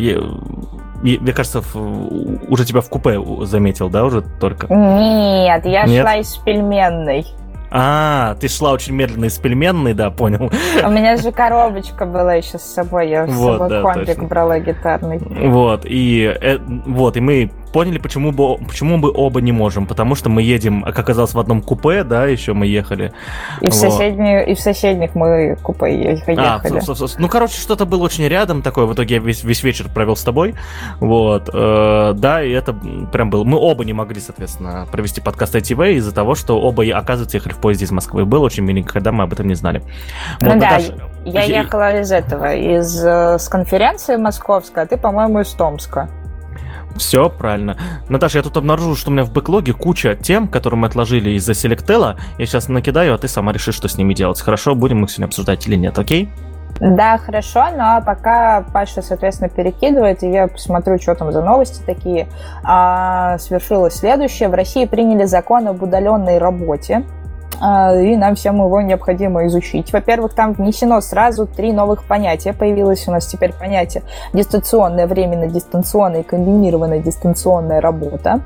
мне 1.02 1.34
кажется, 1.34 1.60
уже 1.60 2.66
тебя 2.66 2.82
в 2.82 2.90
купе 2.90 3.20
заметил, 3.46 3.90
да, 3.90 4.06
уже 4.06 4.22
только? 4.22 4.68
Нет, 4.68 5.66
я 5.66 5.86
Нет? 5.86 6.02
шла 6.02 6.18
из 6.18 6.36
пельменной. 6.38 7.26
А, 7.72 8.36
ты 8.40 8.48
шла 8.48 8.72
очень 8.72 8.96
медленно 8.96 9.26
из 9.26 9.38
пельменной, 9.38 9.94
да, 9.94 10.10
понял. 10.10 10.52
У 10.84 10.90
меня 10.90 11.18
же 11.18 11.32
коробочка 11.32 12.06
была 12.06 12.34
еще 12.34 12.58
с 12.58 12.64
собой, 12.64 13.10
я 13.10 13.28
с 13.28 13.32
вот, 13.32 13.54
собой 13.54 13.70
да, 13.70 13.82
комплик 13.82 14.08
точно. 14.08 14.24
брала 14.24 14.60
гитарный. 14.60 15.20
Вот, 15.50 15.86
и, 15.86 16.36
э, 16.42 16.58
вот, 16.58 17.16
и 17.16 17.22
мы 17.22 17.52
поняли, 17.72 17.98
почему 17.98 18.32
бы, 18.32 18.58
почему 18.58 18.98
мы 18.98 19.12
оба 19.14 19.42
не 19.42 19.52
можем. 19.52 19.86
Потому 19.86 20.16
что 20.16 20.30
мы 20.30 20.42
едем, 20.42 20.84
как 20.84 21.00
оказалось, 21.00 21.34
в 21.34 21.40
одном 21.40 21.62
купе, 21.62 22.04
да, 22.04 22.26
еще 22.26 22.54
мы 22.54 22.68
ехали. 22.68 23.14
И, 23.62 23.66
вот. 23.66 23.74
в, 23.74 23.76
соседних, 23.76 24.48
и 24.48 24.54
в 24.54 24.60
соседних 24.60 25.16
мы 25.16 25.58
купе 25.62 26.14
ехали. 26.14 26.40
А, 26.40 26.62
ну, 27.18 27.28
короче, 27.28 27.60
что-то 27.60 27.86
было 27.86 28.04
очень 28.04 28.28
рядом 28.28 28.62
такое. 28.62 28.86
В 28.86 28.94
итоге 28.94 29.16
я 29.16 29.22
весь, 29.22 29.44
весь 29.44 29.64
вечер 29.64 29.88
провел 29.94 30.16
с 30.16 30.24
тобой. 30.24 30.56
Вот. 31.00 31.50
Э, 31.54 32.14
да, 32.16 32.44
и 32.44 32.52
это 32.52 32.74
прям 33.12 33.30
было. 33.30 33.44
Мы 33.44 33.58
оба 33.58 33.86
не 33.86 33.94
могли, 33.94 34.20
соответственно, 34.20 34.88
провести 34.92 35.22
подкаст 35.22 35.56
ITV 35.56 35.94
из-за 35.94 36.14
того, 36.14 36.36
что 36.36 36.60
оба, 36.60 36.84
оказывается, 36.96 37.38
ехали 37.38 37.54
в 37.54 37.58
поезде 37.58 37.86
из 37.86 37.92
Москвы. 37.92 38.26
Было 38.26 38.46
очень 38.46 38.64
миленько, 38.64 38.94
когда 38.94 39.12
мы 39.12 39.24
об 39.24 39.34
этом 39.34 39.48
не 39.48 39.56
знали. 39.56 39.82
Ну 40.42 40.52
вот, 40.52 40.60
да, 40.60 40.72
Наташа, 40.72 40.94
я 41.26 41.44
ехала 41.44 42.00
из 42.00 42.12
этого, 42.12 42.56
из 42.56 43.04
э, 43.04 43.38
с 43.38 43.48
конференции 43.50 44.16
московской, 44.16 44.84
а 44.84 44.86
ты, 44.86 44.98
по-моему, 44.98 45.42
из 45.42 45.50
Томска. 45.50 46.10
Все 46.96 47.30
правильно. 47.30 47.78
Наташа, 48.10 48.40
я 48.40 48.44
тут 48.44 48.58
обнаружил, 48.58 48.96
что 48.96 49.10
у 49.10 49.14
меня 49.14 49.24
в 49.24 49.32
бэклоге 49.32 49.74
куча 49.74 50.16
тем, 50.16 50.48
которые 50.48 50.80
мы 50.80 50.88
отложили 50.88 51.32
из-за 51.32 51.54
Селектела. 51.54 52.18
Я 52.38 52.46
сейчас 52.46 52.68
накидаю, 52.68 53.14
а 53.14 53.18
ты 53.18 53.28
сама 53.28 53.54
решишь, 53.54 53.76
что 53.76 53.88
с 53.88 53.98
ними 53.98 54.14
делать. 54.14 54.42
Хорошо, 54.42 54.76
будем 54.76 55.04
их 55.04 55.10
сегодня 55.10 55.28
обсуждать 55.28 55.68
или 55.68 55.76
нет, 55.76 55.98
окей? 55.98 56.30
Да, 56.80 57.18
хорошо, 57.18 57.66
но 57.76 58.02
пока 58.06 58.64
Паша, 58.74 59.02
соответственно, 59.02 59.50
перекидывает, 59.50 60.24
и 60.24 60.30
я 60.30 60.48
посмотрю, 60.48 60.98
что 60.98 61.14
там 61.14 61.32
за 61.32 61.42
новости 61.42 61.82
такие, 61.86 62.28
а, 62.64 63.38
свершилось 63.38 63.96
следующее. 63.96 64.48
В 64.48 64.54
России 64.54 64.86
приняли 64.86 65.26
закон 65.26 65.68
об 65.68 65.84
удаленной 65.84 66.38
работе. 66.38 67.04
А, 67.62 67.94
и 67.96 68.16
нам 68.16 68.36
всем 68.36 68.58
его 68.64 68.82
необходимо 68.82 69.46
изучить. 69.48 69.92
Во-первых, 69.92 70.34
там 70.34 70.54
внесено 70.54 71.02
сразу 71.02 71.46
три 71.46 71.74
новых 71.74 72.04
понятия. 72.06 72.54
Появилось 72.54 73.08
у 73.08 73.12
нас 73.12 73.26
теперь 73.28 73.54
понятие 73.54 74.04
дистанционная, 74.34 75.08
временно 75.08 75.48
дистанционная 75.48 76.22
и 76.22 76.24
комбинированная 76.24 77.00
дистанционная 77.00 77.82
работа. 77.82 78.42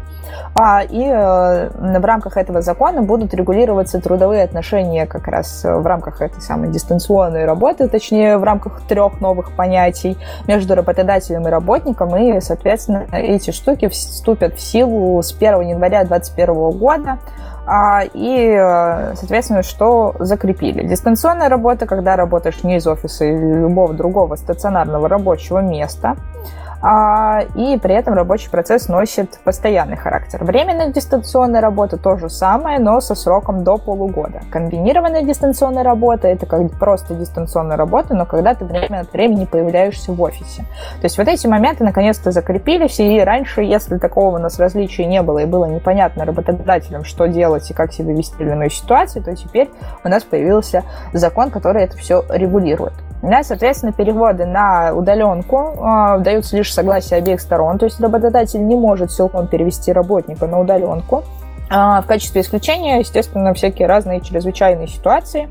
А, 0.56 0.82
и 0.84 1.04
э, 1.04 1.70
в 1.70 2.06
рамках 2.06 2.38
этого 2.38 2.62
закона 2.62 3.02
будут 3.02 3.34
регулироваться 3.34 4.00
трудовые 4.00 4.44
отношения 4.44 5.06
как 5.06 5.28
раз 5.28 5.64
в 5.64 5.86
рамках 5.86 6.22
этой 6.22 6.42
самой 6.42 6.70
дистанционной 6.70 7.46
работы, 7.46 7.88
точнее, 7.88 8.38
в 8.38 8.44
рамках 8.44 8.82
трех 8.88 9.20
новых 9.22 9.56
понятий 9.56 10.18
между 10.48 10.76
работодателем 10.76 11.48
и 11.48 11.52
работником. 11.52 12.16
И, 12.18 12.40
соответственно, 12.40 13.06
эти 13.12 13.52
штуки 13.52 13.88
вступят 13.88 14.56
в 14.56 14.62
силу 14.62 15.22
с 15.22 15.34
1 15.34 15.62
января 15.62 16.04
2021 16.04 16.72
года. 16.72 17.20
А, 17.66 18.04
и, 18.04 18.48
э, 18.50 19.16
соответственно, 19.16 19.64
что 19.64 20.16
закрепили? 20.20 20.86
Дистанционная 20.86 21.48
работа, 21.48 21.86
когда 21.86 22.16
работаешь 22.16 22.64
не 22.64 22.78
из 22.78 22.88
офиса 22.88 23.26
или 23.26 23.62
любого 23.62 23.94
другого 23.94 24.36
стационарного 24.36 25.08
рабочего 25.08 25.60
места– 25.60 26.18
а, 26.26 26.63
и 26.84 27.80
при 27.82 27.96
этом 27.96 28.14
рабочий 28.14 28.50
процесс 28.50 28.90
носит 28.90 29.40
постоянный 29.46 29.96
характер. 29.96 30.44
Временная 30.44 30.92
дистанционная 30.92 31.62
работа 31.62 31.98
то 31.98 32.18
же 32.18 32.30
самое, 32.30 32.78
но 32.78 33.00
со 33.00 33.16
сроком 33.16 33.64
до 33.64 33.78
полугода. 33.78 34.42
Комбинированная 34.52 35.24
дистанционная 35.24 35.84
работа– 35.84 36.28
это 36.30 36.46
как 36.46 36.72
просто 36.78 37.16
дистанционная 37.16 37.78
работа, 37.78 38.14
но 38.16 38.26
когда 38.26 38.54
ты 38.54 38.66
время 38.66 39.00
от 39.02 39.14
времени 39.14 39.46
появляешься 39.46 40.12
в 40.12 40.22
офисе. 40.22 40.64
То 41.00 41.06
есть 41.06 41.18
вот 41.18 41.28
эти 41.30 41.48
моменты 41.48 41.86
наконец-то 41.86 42.32
закрепились, 42.32 43.00
и 43.00 43.20
раньше, 43.22 43.62
если 43.62 43.98
такого 43.98 44.36
у 44.36 44.40
нас 44.40 44.60
различия 44.60 45.06
не 45.06 45.22
было, 45.22 45.40
и 45.40 45.46
было 45.46 45.66
непонятно 45.66 46.26
работодателям, 46.26 47.06
что 47.06 47.28
делать 47.28 47.70
и 47.72 47.74
как 47.74 47.94
себя 47.94 48.14
вести 48.14 48.44
в 48.44 48.52
иной 48.52 48.70
ситуации, 48.70 49.22
то 49.22 49.34
теперь 49.36 49.70
у 50.04 50.10
нас 50.10 50.24
появился 50.24 50.84
закон, 51.14 51.50
который 51.50 51.84
это 51.84 51.98
все 51.98 52.26
регулирует. 52.30 52.94
Да, 53.24 53.42
соответственно, 53.42 53.94
переводы 53.94 54.46
на 54.46 54.94
удаленку 54.94 55.58
э, 55.58 56.20
даются 56.20 56.58
лишь 56.58 56.74
согласие 56.74 57.20
обеих 57.20 57.40
сторон, 57.40 57.80
то 57.80 57.86
есть 57.86 58.02
работодатель 58.02 58.62
не 58.66 58.76
может 58.76 59.14
силком 59.14 59.48
перевести 59.48 59.94
работника 59.94 60.46
на 60.46 60.60
удаленку. 60.60 61.24
А 61.70 62.02
в 62.02 62.06
качестве 62.06 62.42
исключения, 62.42 63.00
естественно, 63.00 63.54
всякие 63.54 63.88
разные 63.88 64.20
чрезвычайные 64.20 64.88
ситуации, 64.88 65.48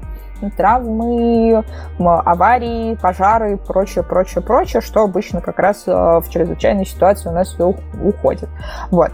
травмы, 0.56 1.64
аварии, 1.98 2.94
пожары, 3.00 3.56
прочее, 3.56 4.04
прочее, 4.04 4.42
прочее, 4.42 4.82
что 4.82 5.02
обычно 5.02 5.40
как 5.40 5.58
раз 5.58 5.84
а, 5.86 6.20
в 6.20 6.28
чрезвычайной 6.28 6.84
ситуации 6.84 7.30
у 7.30 7.32
нас 7.32 7.48
все 7.48 7.74
уходит. 8.02 8.48
Вот. 8.90 9.12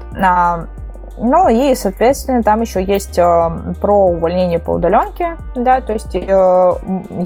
Ну 1.21 1.49
и, 1.49 1.75
соответственно, 1.75 2.43
там 2.43 2.61
еще 2.61 2.83
есть 2.83 3.19
э, 3.19 3.51
про 3.81 4.07
увольнение 4.07 4.59
по 4.59 4.73
удаленке, 4.73 5.37
да, 5.55 5.81
то 5.81 5.93
есть 5.93 6.15
э, 6.15 6.73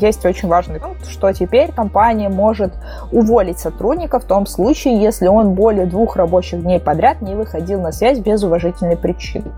есть 0.01 0.25
очень 0.25 0.49
важный 0.49 0.79
пункт, 0.79 1.07
что 1.09 1.33
теперь 1.33 1.73
компания 1.73 2.29
может 2.29 2.73
уволить 3.11 3.59
сотрудника 3.59 4.21
в 4.21 4.25
том 4.25 4.47
случае, 4.47 5.01
если 5.01 5.27
он 5.27 5.55
более 5.55 5.87
двух 5.87 6.17
рабочих 6.17 6.63
дней 6.63 6.81
подряд 6.81 7.23
не 7.23 7.35
выходил 7.35 7.81
на 7.81 7.93
связь 7.93 8.19
без 8.19 8.43
уважительной 8.43 8.97
причины. 8.97 9.51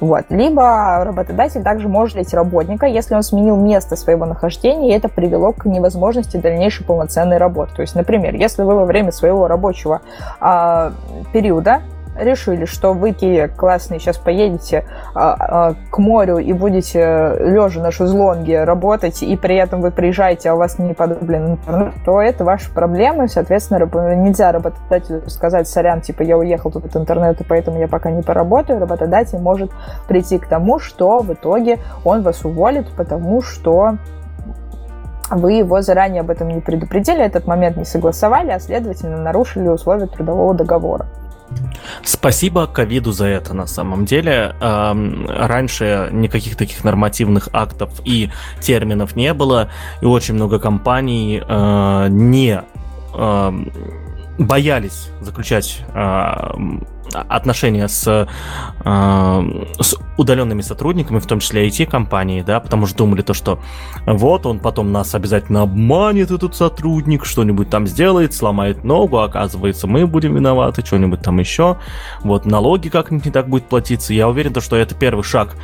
Вот. 0.00 0.26
Либо 0.28 1.02
работодатель 1.04 1.62
также 1.62 1.88
может 1.88 2.16
уволить 2.16 2.34
работника, 2.34 2.86
если 2.86 3.14
он 3.14 3.22
сменил 3.22 3.56
место 3.56 3.96
своего 3.96 4.26
нахождения, 4.26 4.90
и 4.90 4.96
это 4.96 5.08
привело 5.08 5.52
к 5.52 5.66
невозможности 5.66 6.36
дальнейшей 6.36 6.84
полноценной 6.84 7.38
работы. 7.38 7.74
То 7.74 7.82
есть, 7.82 7.94
например, 7.94 8.34
если 8.34 8.62
вы 8.62 8.74
во 8.74 8.84
время 8.84 9.12
своего 9.12 9.46
рабочего 9.46 10.00
э, 10.40 10.90
периода 11.32 11.82
решили, 12.18 12.64
что 12.64 12.92
вы, 12.92 13.12
такие 13.16 13.48
классные, 13.48 13.98
сейчас 13.98 14.18
поедете 14.18 14.84
а, 15.14 15.36
а, 15.38 15.74
к 15.90 15.98
морю 15.98 16.36
и 16.36 16.52
будете 16.52 17.00
лежа 17.40 17.80
на 17.80 17.90
шезлонге 17.90 18.64
работать, 18.64 19.22
и 19.22 19.36
при 19.36 19.56
этом 19.56 19.80
вы 19.80 19.90
приезжаете, 19.90 20.50
а 20.50 20.54
у 20.54 20.58
вас 20.58 20.78
не 20.78 20.92
подоблен 20.92 21.52
интернет, 21.52 21.94
то 22.04 22.20
это 22.20 22.44
ваши 22.44 22.70
проблемы, 22.72 23.26
соответственно, 23.28 23.86
нельзя 24.14 24.52
работодателю 24.52 25.28
сказать, 25.30 25.66
сорян, 25.66 26.02
типа, 26.02 26.22
я 26.22 26.36
уехал 26.36 26.70
тут 26.70 26.84
от 26.84 26.96
интернета, 26.96 27.44
поэтому 27.48 27.78
я 27.78 27.88
пока 27.88 28.10
не 28.10 28.22
поработаю, 28.22 28.80
работодатель 28.80 29.38
может 29.38 29.70
прийти 30.06 30.38
к 30.38 30.46
тому, 30.46 30.78
что 30.78 31.20
в 31.20 31.32
итоге 31.32 31.78
он 32.04 32.22
вас 32.22 32.44
уволит, 32.44 32.86
потому 32.96 33.40
что 33.40 33.96
вы 35.30 35.54
его 35.54 35.80
заранее 35.80 36.20
об 36.20 36.30
этом 36.30 36.48
не 36.48 36.60
предупредили, 36.60 37.24
этот 37.24 37.46
момент 37.46 37.76
не 37.76 37.84
согласовали, 37.84 38.50
а 38.50 38.60
следовательно 38.60 39.16
нарушили 39.16 39.68
условия 39.68 40.06
трудового 40.06 40.54
договора. 40.54 41.06
Спасибо 42.04 42.66
ковиду 42.66 43.12
за 43.12 43.26
это 43.26 43.54
на 43.54 43.66
самом 43.66 44.04
деле. 44.04 44.54
Раньше 44.60 46.08
никаких 46.12 46.56
таких 46.56 46.84
нормативных 46.84 47.48
актов 47.52 48.00
и 48.04 48.30
терминов 48.60 49.16
не 49.16 49.32
было, 49.34 49.70
и 50.00 50.06
очень 50.06 50.34
много 50.34 50.58
компаний 50.58 51.42
э, 51.46 52.06
не 52.10 52.62
боялись 54.38 55.08
заключать 55.20 55.80
отношения 57.12 57.88
с, 57.88 58.28
с 58.84 59.96
удаленными 60.16 60.60
сотрудниками, 60.60 61.18
в 61.18 61.26
том 61.26 61.40
числе 61.40 61.68
IT-компании, 61.68 62.42
да, 62.42 62.60
потому 62.60 62.86
что 62.86 62.98
думали 62.98 63.22
то, 63.22 63.34
что 63.34 63.60
вот 64.06 64.46
он 64.46 64.58
потом 64.58 64.92
нас 64.92 65.14
обязательно 65.14 65.62
обманет, 65.62 66.30
этот 66.30 66.54
сотрудник, 66.54 67.24
что-нибудь 67.24 67.70
там 67.70 67.86
сделает, 67.86 68.34
сломает 68.34 68.84
ногу, 68.84 69.18
оказывается, 69.18 69.86
мы 69.86 70.06
будем 70.06 70.34
виноваты, 70.34 70.84
что-нибудь 70.84 71.20
там 71.22 71.38
еще, 71.38 71.76
вот 72.22 72.46
налоги 72.46 72.88
как-нибудь 72.88 73.26
не 73.26 73.32
так 73.32 73.48
будет 73.48 73.66
платиться. 73.66 74.14
Я 74.14 74.28
уверен, 74.28 74.52
то, 74.52 74.60
что 74.60 74.76
это 74.76 74.94
первый 74.94 75.22
шаг 75.22 75.56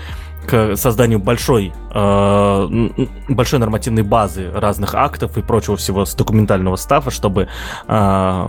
к 0.47 0.76
созданию 0.76 1.18
большой, 1.18 1.72
э, 1.95 2.88
большой 3.28 3.59
нормативной 3.59 4.03
базы 4.03 4.51
разных 4.53 4.95
актов 4.95 5.36
и 5.38 5.43
прочего 5.43 5.76
всего 5.76 6.05
с 6.05 6.14
документального 6.14 6.76
стафа, 6.76 7.11
чтобы, 7.11 7.49
э, 7.88 8.47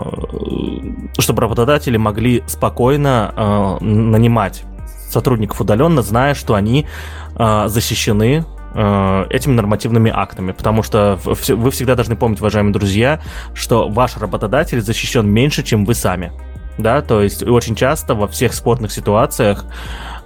чтобы 1.19 1.41
работодатели 1.41 1.97
могли 1.97 2.43
спокойно 2.47 3.33
э, 3.35 3.83
нанимать 3.83 4.63
сотрудников 5.09 5.61
удаленно, 5.61 6.01
зная, 6.01 6.33
что 6.33 6.55
они 6.55 6.87
э, 7.35 7.67
защищены 7.67 8.45
э, 8.73 9.25
этими 9.29 9.53
нормативными 9.53 10.11
актами, 10.13 10.51
потому 10.51 10.83
что 10.83 11.19
вы 11.23 11.71
всегда 11.71 11.95
должны 11.95 12.15
помнить, 12.15 12.39
уважаемые 12.39 12.73
друзья, 12.73 13.21
что 13.53 13.87
ваш 13.87 14.17
работодатель 14.17 14.81
защищен 14.81 15.27
меньше, 15.27 15.63
чем 15.63 15.85
вы 15.85 15.93
сами. 15.93 16.31
Да, 16.77 17.01
то 17.03 17.21
есть 17.21 17.43
очень 17.43 17.75
часто 17.75 18.15
во 18.15 18.27
всех 18.27 18.53
спорных 18.53 18.91
ситуациях 18.91 19.65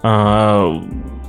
э, 0.01 0.82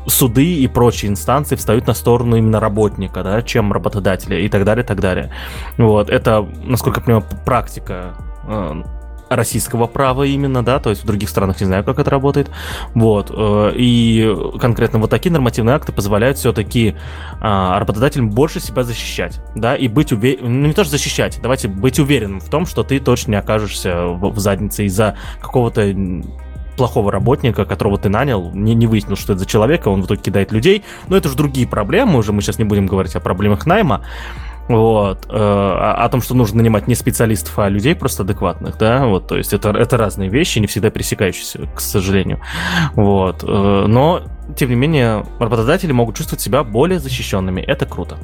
суды 0.09 0.57
и 0.57 0.67
прочие 0.67 1.11
инстанции 1.11 1.57
встают 1.57 1.87
на 1.87 1.95
сторону 1.95 2.37
именно 2.37 2.61
работника, 2.61 3.23
да, 3.23 3.43
чем 3.43 3.73
работодателя 3.73 4.39
и 4.39 4.49
так 4.49 4.65
далее, 4.65 4.85
так 4.85 5.01
далее. 5.01 5.31
Вот, 5.77 6.11
это, 6.11 6.47
насколько 6.65 7.01
я 7.01 7.05
понимаю, 7.05 7.25
практика 7.45 8.15
э, 8.47 8.83
российского 9.29 9.87
права 9.87 10.25
именно, 10.25 10.65
да, 10.65 10.79
то 10.79 10.91
есть 10.91 11.03
в 11.03 11.07
других 11.07 11.29
странах 11.29 11.61
не 11.61 11.67
знаю, 11.67 11.85
как 11.85 11.99
это 11.99 12.11
работает, 12.11 12.51
вот, 12.95 13.31
э, 13.35 13.73
и 13.77 14.35
конкретно 14.61 14.99
вот 14.99 15.11
такие 15.11 15.33
нормативные 15.33 15.77
акты 15.77 15.93
позволяют 15.93 16.39
все-таки 16.39 16.97
а, 17.41 17.79
работодателям 17.79 18.31
больше 18.31 18.61
себя 18.61 18.83
защищать, 18.83 19.41
да, 19.55 19.77
и 19.77 19.89
быть 19.89 20.13
уверенным, 20.13 20.63
ну 20.63 20.69
не 20.69 20.73
то, 20.73 20.85
что 20.85 20.93
защищать, 20.93 21.39
давайте 21.43 21.69
быть 21.69 21.99
уверенным 21.99 22.41
в 22.41 22.49
том, 22.49 22.67
что 22.67 22.83
ты 22.83 23.01
точно 23.01 23.33
не 23.33 23.37
окажешься 23.37 24.07
в 24.07 24.39
заднице 24.39 24.87
из-за 24.87 25.17
какого-то 25.41 25.93
плохого 26.79 27.13
работника, 27.13 27.67
которого 27.67 27.99
ты 27.99 28.09
нанял, 28.09 28.51
не, 28.55 28.75
не 28.75 28.87
выяснил, 28.87 29.17
что 29.17 29.35
это 29.35 29.41
за 29.41 29.47
человек, 29.47 29.87
а 29.87 29.91
он 29.91 30.03
в 30.03 30.07
итоге 30.07 30.23
кидает 30.23 30.53
людей. 30.53 30.85
Но 31.09 31.17
это 31.17 31.29
же 31.29 31.37
другие 31.37 31.69
проблемы, 31.69 32.19
уже 32.19 32.33
мы 32.33 32.41
сейчас 32.41 32.59
не 32.59 32.65
будем 32.65 32.87
говорить 32.87 33.15
о 33.15 33.21
проблемах 33.21 33.67
найма. 33.67 34.03
Вот. 34.69 35.27
Э, 35.29 35.33
о, 35.33 36.05
о 36.05 36.09
том, 36.09 36.21
что 36.23 36.35
нужно 36.35 36.59
нанимать 36.59 36.87
не 36.89 36.95
специалистов, 36.95 37.59
а 37.59 37.69
людей 37.69 37.95
просто 37.95 38.23
адекватных, 38.23 38.77
да, 38.79 39.07
вот, 39.07 39.27
то 39.27 39.37
есть 39.37 39.55
это, 39.55 39.71
это 39.71 39.97
разные 39.97 40.29
вещи, 40.29 40.59
не 40.59 40.67
всегда 40.67 40.91
пересекающиеся, 40.91 41.61
к 41.75 41.81
сожалению. 41.81 42.41
Вот. 42.95 43.43
Э, 43.43 43.87
но, 43.89 44.23
тем 44.57 44.69
не 44.71 44.77
менее, 44.77 45.25
работодатели 45.39 45.93
могут 45.93 46.17
чувствовать 46.17 46.43
себя 46.43 46.65
более 46.65 46.99
защищенными. 46.99 47.61
Это 47.63 47.87
круто. 47.87 48.19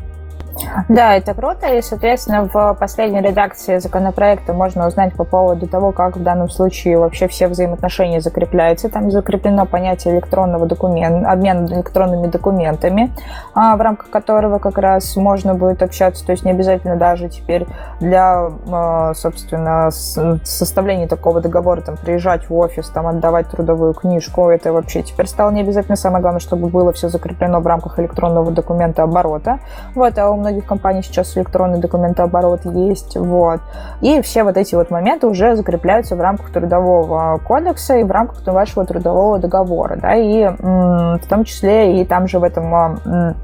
Да, 0.88 1.14
это 1.14 1.34
круто, 1.34 1.66
и, 1.66 1.82
соответственно, 1.82 2.48
в 2.52 2.74
последней 2.74 3.20
редакции 3.20 3.78
законопроекта 3.78 4.52
можно 4.52 4.86
узнать 4.86 5.14
по 5.14 5.24
поводу 5.24 5.66
того, 5.66 5.92
как 5.92 6.16
в 6.16 6.22
данном 6.22 6.48
случае 6.48 6.98
вообще 6.98 7.28
все 7.28 7.48
взаимоотношения 7.48 8.20
закрепляются. 8.20 8.88
Там 8.88 9.10
закреплено 9.10 9.66
понятие 9.66 10.14
электронного 10.14 10.66
документа, 10.66 11.30
обмена 11.30 11.66
электронными 11.66 12.26
документами, 12.26 13.12
а, 13.54 13.76
в 13.76 13.80
рамках 13.80 14.10
которого 14.10 14.58
как 14.58 14.78
раз 14.78 15.16
можно 15.16 15.54
будет 15.54 15.82
общаться, 15.82 16.24
то 16.24 16.32
есть 16.32 16.44
не 16.44 16.50
обязательно 16.50 16.96
даже 16.96 17.28
теперь 17.28 17.66
для, 18.00 18.50
а, 18.70 19.14
собственно, 19.14 19.90
составления 19.90 21.08
такого 21.08 21.40
договора, 21.40 21.80
там, 21.80 21.96
приезжать 21.96 22.48
в 22.48 22.54
офис, 22.54 22.88
там, 22.90 23.06
отдавать 23.06 23.48
трудовую 23.48 23.94
книжку, 23.94 24.48
это 24.50 24.72
вообще 24.72 25.02
теперь 25.02 25.26
стало 25.26 25.50
не 25.50 25.60
обязательно. 25.60 25.96
Самое 25.96 26.22
главное, 26.22 26.40
чтобы 26.40 26.68
было 26.68 26.92
все 26.92 27.08
закреплено 27.08 27.60
в 27.60 27.66
рамках 27.66 27.98
электронного 27.98 28.50
документа 28.50 29.02
оборота. 29.02 29.58
Вот, 29.94 30.18
а 30.18 30.30
у 30.30 30.36
многих 30.44 30.66
компаний 30.66 31.02
сейчас 31.02 31.36
электронный 31.36 31.78
документооборот 31.78 32.60
есть, 32.64 33.16
вот. 33.16 33.60
И 34.00 34.20
все 34.22 34.44
вот 34.44 34.56
эти 34.56 34.74
вот 34.74 34.90
моменты 34.90 35.26
уже 35.26 35.56
закрепляются 35.56 36.16
в 36.16 36.20
рамках 36.20 36.50
трудового 36.50 37.38
кодекса 37.38 37.96
и 37.96 38.04
в 38.04 38.10
рамках 38.10 38.46
вашего 38.46 38.84
трудового 38.84 39.38
договора, 39.38 39.96
да, 39.96 40.14
и 40.14 40.46
в 40.46 41.28
том 41.28 41.44
числе 41.44 42.00
и 42.00 42.04
там 42.04 42.28
же 42.28 42.38
в 42.38 42.44
этом 42.44 43.34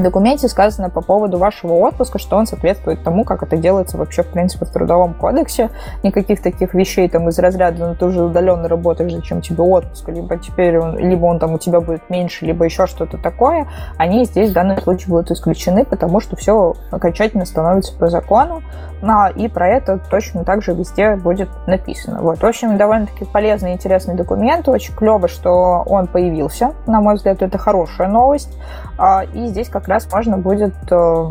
документе 0.00 0.48
сказано 0.48 0.88
по 0.88 1.02
поводу 1.02 1.38
вашего 1.38 1.74
отпуска, 1.74 2.18
что 2.18 2.36
он 2.36 2.46
соответствует 2.46 3.02
тому, 3.02 3.24
как 3.24 3.42
это 3.42 3.56
делается 3.56 3.98
вообще, 3.98 4.22
в 4.22 4.28
принципе, 4.28 4.64
в 4.64 4.70
Трудовом 4.70 5.14
кодексе. 5.14 5.70
Никаких 6.02 6.42
таких 6.42 6.72
вещей 6.72 7.08
там 7.08 7.28
из 7.28 7.38
разряда, 7.38 7.88
ну, 7.88 7.94
ты 7.94 8.06
уже 8.06 8.22
удаленно 8.22 8.68
работаешь, 8.68 9.12
зачем 9.12 9.42
тебе 9.42 9.62
отпуск, 9.62 10.08
либо 10.08 10.38
теперь 10.38 10.78
он, 10.78 10.96
либо 10.96 11.26
он 11.26 11.38
там 11.38 11.54
у 11.54 11.58
тебя 11.58 11.80
будет 11.80 12.08
меньше, 12.08 12.46
либо 12.46 12.64
еще 12.64 12.86
что-то 12.86 13.18
такое, 13.18 13.68
они 13.98 14.24
здесь 14.24 14.50
в 14.50 14.54
данном 14.54 14.80
случае 14.80 15.08
будут 15.08 15.30
исключены, 15.30 15.84
потому 15.84 16.20
что 16.20 16.36
все 16.36 16.74
окончательно 16.90 17.44
становится 17.44 17.94
по 17.94 18.08
закону, 18.08 18.62
ну, 19.02 19.28
и 19.34 19.48
про 19.48 19.68
это 19.68 20.00
точно 20.10 20.44
так 20.44 20.62
же 20.62 20.74
везде 20.74 21.16
будет 21.16 21.48
написано. 21.66 22.22
Вот. 22.22 22.38
В 22.38 22.46
общем, 22.46 22.78
довольно-таки 22.78 23.24
полезный 23.24 23.72
и 23.72 23.74
интересный 23.74 24.14
документ, 24.14 24.68
очень 24.68 24.94
клево, 24.94 25.28
что 25.28 25.82
он 25.86 26.06
появился, 26.06 26.72
на 26.86 27.00
мой 27.00 27.16
взгляд, 27.16 27.42
это 27.42 27.58
хорошая 27.58 28.08
новость, 28.08 28.56
а, 28.96 29.24
и 29.24 29.46
здесь 29.48 29.68
как 29.68 29.81
раз 29.88 30.08
можно 30.12 30.38
будет 30.38 30.74
э, 30.90 31.30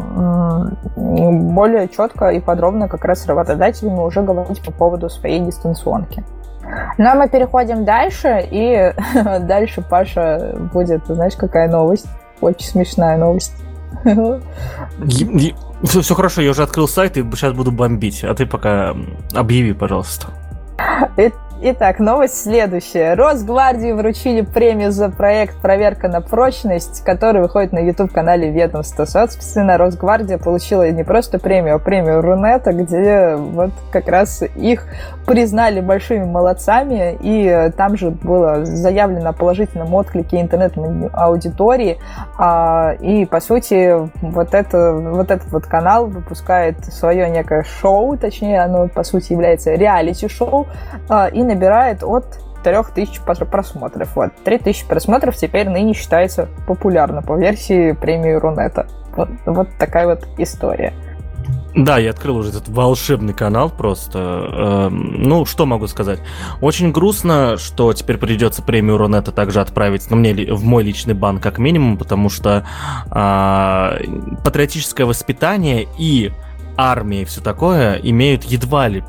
более 0.95 1.87
четко 1.87 2.29
и 2.29 2.39
подробно 2.39 2.87
как 2.87 3.05
раз 3.05 3.23
с 3.23 3.27
работодателями 3.27 3.99
уже 3.99 4.21
говорить 4.21 4.61
по 4.63 4.71
поводу 4.71 5.09
своей 5.09 5.39
дистанционки. 5.39 6.23
Ну 6.97 7.09
а 7.09 7.15
мы 7.15 7.29
переходим 7.29 7.85
дальше, 7.85 8.47
и 8.49 8.93
дальше 9.41 9.81
Паша 9.81 10.55
будет, 10.73 11.05
знаешь, 11.07 11.35
какая 11.35 11.69
новость? 11.69 12.07
Очень 12.39 12.67
смешная 12.67 13.17
новость. 13.17 13.53
Все, 15.83 16.01
все 16.01 16.15
хорошо, 16.15 16.41
я 16.41 16.51
уже 16.51 16.63
открыл 16.63 16.87
сайт 16.87 17.17
и 17.17 17.23
сейчас 17.31 17.53
буду 17.53 17.71
бомбить, 17.71 18.23
а 18.23 18.33
ты 18.33 18.45
пока 18.45 18.95
объяви, 19.33 19.73
пожалуйста. 19.73 20.27
Итак, 21.63 21.99
новость 21.99 22.41
следующая. 22.41 23.13
Росгвардии 23.13 23.91
вручили 23.91 24.41
премию 24.41 24.91
за 24.91 25.09
проект 25.09 25.61
«Проверка 25.61 26.07
на 26.07 26.19
прочность», 26.19 27.03
который 27.03 27.43
выходит 27.43 27.71
на 27.71 27.77
YouTube-канале 27.77 28.49
ведомства. 28.49 29.05
Собственно, 29.05 29.77
Росгвардия 29.77 30.39
получила 30.39 30.89
не 30.89 31.03
просто 31.03 31.37
премию, 31.37 31.75
а 31.75 31.77
премию 31.77 32.21
Рунета, 32.21 32.73
где 32.73 33.35
вот 33.35 33.69
как 33.91 34.07
раз 34.07 34.41
их 34.55 34.87
признали 35.27 35.81
большими 35.81 36.23
молодцами, 36.23 37.15
и 37.21 37.71
там 37.77 37.95
же 37.95 38.09
было 38.09 38.65
заявлено 38.65 39.29
о 39.29 39.33
положительном 39.33 39.93
отклике 39.93 40.41
интернет-аудитории, 40.41 41.99
а, 42.39 42.95
и, 42.99 43.25
по 43.25 43.39
сути, 43.39 44.09
вот, 44.23 44.55
это, 44.55 44.93
вот 44.93 45.29
этот 45.29 45.51
вот 45.51 45.67
канал 45.67 46.07
выпускает 46.07 46.83
свое 46.85 47.29
некое 47.29 47.63
шоу, 47.63 48.17
точнее, 48.17 48.63
оно, 48.63 48.87
по 48.87 49.03
сути, 49.03 49.33
является 49.33 49.75
реалити-шоу, 49.75 50.65
а, 51.07 51.27
и 51.27 51.50
набирает 51.53 52.03
от 52.03 52.39
3000 52.63 53.21
просмотров. 53.49 54.15
Вот. 54.15 54.31
3000 54.43 54.87
просмотров 54.87 55.35
теперь 55.35 55.69
ныне 55.69 55.93
считается 55.93 56.47
популярно 56.67 57.21
по 57.21 57.35
версии 57.37 57.93
премии 57.93 58.33
Рунета. 58.33 58.87
Вот, 59.15 59.29
вот 59.45 59.67
такая 59.77 60.07
вот 60.07 60.27
история. 60.37 60.93
Да, 61.73 61.97
я 61.97 62.09
открыл 62.09 62.37
уже 62.37 62.49
этот 62.49 62.67
волшебный 62.67 63.33
канал 63.33 63.69
просто. 63.69 64.19
Эм, 64.89 65.21
ну, 65.21 65.45
что 65.45 65.65
могу 65.65 65.87
сказать? 65.87 66.19
Очень 66.59 66.91
грустно, 66.91 67.55
что 67.57 67.93
теперь 67.93 68.17
придется 68.17 68.61
премию 68.61 68.97
Рунета 68.97 69.31
также 69.31 69.61
отправить 69.61 70.09
ну, 70.09 70.17
мне 70.17 70.33
в 70.53 70.63
мой 70.65 70.83
личный 70.83 71.13
бан 71.13 71.39
как 71.39 71.59
минимум, 71.59 71.97
потому 71.97 72.29
что 72.29 72.65
э, 73.09 74.05
патриотическое 74.43 75.05
воспитание 75.07 75.87
и 75.97 76.33
армия 76.77 77.21
и 77.21 77.25
все 77.25 77.41
такое 77.41 77.95
имеют 77.95 78.43
едва 78.43 78.87
ли 78.87 79.03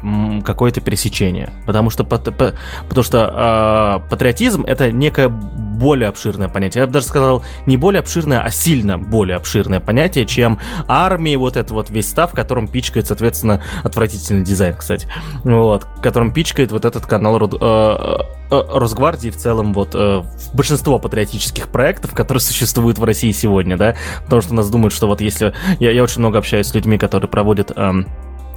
какое-то 0.45 0.81
пересечение. 0.81 1.51
Потому 1.67 1.91
что, 1.91 2.05
потому 2.05 3.03
что 3.03 4.03
э, 4.05 4.11
патриотизм 4.11 4.65
это 4.65 4.93
некое 4.93 5.29
более 5.29 6.09
обширное 6.09 6.49
понятие. 6.49 6.83
Я 6.83 6.87
бы 6.87 6.93
даже 6.93 7.07
сказал, 7.07 7.43
не 7.67 7.77
более 7.77 8.01
обширное, 8.01 8.41
а 8.41 8.51
сильно 8.51 8.99
более 8.99 9.37
обширное 9.37 9.81
понятие, 9.81 10.27
чем 10.27 10.59
армия, 10.87 11.37
вот 11.37 11.57
это 11.57 11.75
вот 11.75 11.91
весь 11.91 12.09
став, 12.09 12.33
в 12.33 12.35
котором 12.35 12.69
пичкает, 12.69 13.07
соответственно, 13.07 13.63
отвратительный 13.83 14.45
дизайн, 14.45 14.75
кстати. 14.75 15.09
Вот, 15.45 15.85
в 15.97 16.01
котором 16.01 16.33
пичкает 16.33 16.73
вот 16.73 16.85
этот 16.85 17.07
канал 17.07 17.39
э, 17.39 18.19
Росгвардии 18.53 19.31
в 19.31 19.37
целом 19.37 19.73
вот 19.73 19.91
э, 19.95 20.23
большинство 20.53 20.99
патриотических 20.99 21.69
проектов, 21.69 22.15
которые 22.15 22.41
существуют 22.41 22.99
в 22.99 23.05
России 23.05 23.33
сегодня, 23.33 23.77
да, 23.77 23.97
потому 24.25 24.43
что 24.43 24.55
нас 24.55 24.71
думают, 24.71 24.93
что 24.93 25.07
вот 25.07 25.21
если... 25.21 25.55
Я, 25.81 25.91
я 25.91 26.03
очень 26.03 26.21
много 26.21 26.39
общаюсь 26.39 26.67
с 26.67 26.75
людьми, 26.75 26.99
которые 26.99 27.29
проводят... 27.29 27.73
Э, 27.75 27.93
Э, 27.93 28.03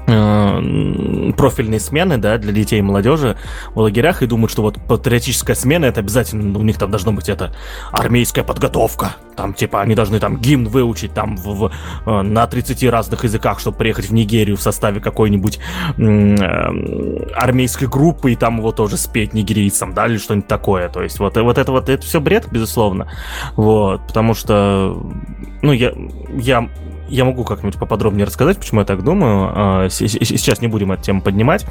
профильные 0.05 1.79
смены, 1.79 2.17
да, 2.17 2.37
для 2.37 2.51
детей 2.51 2.79
и 2.79 2.81
молодежи 2.81 3.37
в 3.73 3.79
лагерях 3.79 4.21
и 4.21 4.27
думают, 4.27 4.51
что 4.51 4.61
вот 4.61 4.79
патриотическая 4.87 5.55
смена 5.55 5.85
это 5.85 6.01
обязательно, 6.01 6.57
у 6.57 6.61
них 6.61 6.77
там 6.77 6.91
должно 6.91 7.11
быть 7.11 7.29
это 7.29 7.55
армейская 7.91 8.43
подготовка. 8.43 9.15
Там, 9.35 9.53
типа, 9.53 9.81
они 9.81 9.95
должны 9.95 10.19
там 10.19 10.37
гимн 10.37 10.67
выучить 10.67 11.13
там 11.13 11.35
в, 11.35 11.45
в, 11.45 11.71
э, 12.05 12.21
на 12.21 12.47
30 12.47 12.83
разных 12.89 13.23
языках, 13.23 13.59
чтобы 13.59 13.77
приехать 13.77 14.05
в 14.05 14.13
Нигерию 14.13 14.55
в 14.55 14.61
составе 14.61 15.01
какой-нибудь 15.01 15.59
э, 15.97 17.25
армейской 17.35 17.87
группы 17.87 18.31
и 18.31 18.35
там 18.35 18.59
его 18.59 18.71
тоже 18.71 18.97
спеть 18.97 19.33
нигерийцам, 19.33 19.93
да, 19.93 20.07
или 20.07 20.17
что-нибудь 20.17 20.47
такое. 20.47 20.87
То 20.87 21.03
есть 21.03 21.19
вот, 21.19 21.35
вот 21.35 21.57
это 21.57 21.71
вот 21.71 21.89
это 21.89 22.05
все 22.05 22.21
бред, 22.21 22.47
безусловно. 22.49 23.11
Вот, 23.55 24.07
потому 24.07 24.33
что, 24.33 24.95
ну, 25.61 25.73
я, 25.73 25.91
я 26.37 26.69
я 27.07 27.25
могу 27.25 27.43
как-нибудь 27.43 27.79
поподробнее 27.79 28.25
рассказать, 28.25 28.57
почему 28.57 28.81
я 28.81 28.85
так 28.85 29.03
думаю. 29.03 29.51
А, 29.53 29.89
сейчас 29.89 30.61
не 30.61 30.67
будем 30.67 30.91
эту 30.91 31.03
тему 31.03 31.21
поднимать. 31.21 31.65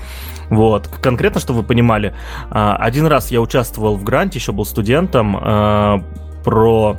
Вот. 0.51 0.89
Конкретно, 0.89 1.41
чтобы 1.41 1.61
вы 1.61 1.67
понимали, 1.67 2.15
а, 2.51 2.77
один 2.77 3.07
раз 3.07 3.31
я 3.31 3.41
участвовал 3.41 3.97
в 3.97 4.05
гранте, 4.05 4.39
еще 4.39 4.53
был 4.53 4.65
студентом, 4.65 5.37
а, 5.41 6.03
про 6.45 6.97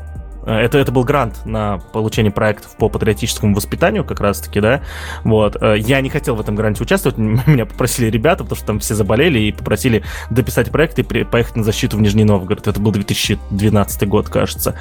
это, 0.51 0.77
это 0.77 0.91
был 0.91 1.03
грант 1.03 1.45
на 1.45 1.79
получение 1.91 2.31
проектов 2.31 2.75
по 2.77 2.89
патриотическому 2.89 3.55
воспитанию, 3.55 4.03
как 4.03 4.19
раз-таки, 4.19 4.59
да. 4.59 4.81
Вот. 5.23 5.61
Э, 5.61 5.75
я 5.77 6.01
не 6.01 6.09
хотел 6.09 6.35
в 6.35 6.41
этом 6.41 6.55
гранте 6.55 6.83
участвовать. 6.83 7.17
Меня 7.17 7.65
попросили 7.65 8.09
ребята, 8.09 8.43
потому 8.43 8.57
что 8.57 8.65
там 8.67 8.79
все 8.79 8.95
заболели, 8.95 9.39
и 9.39 9.51
попросили 9.51 10.03
дописать 10.29 10.71
проект 10.71 10.99
и 10.99 11.03
поехать 11.03 11.55
на 11.55 11.63
защиту 11.63 11.97
в 11.97 12.01
Нижний 12.01 12.23
Новгород. 12.23 12.67
Это 12.67 12.79
был 12.79 12.91
2012 12.91 14.07
год, 14.07 14.29
кажется. 14.29 14.77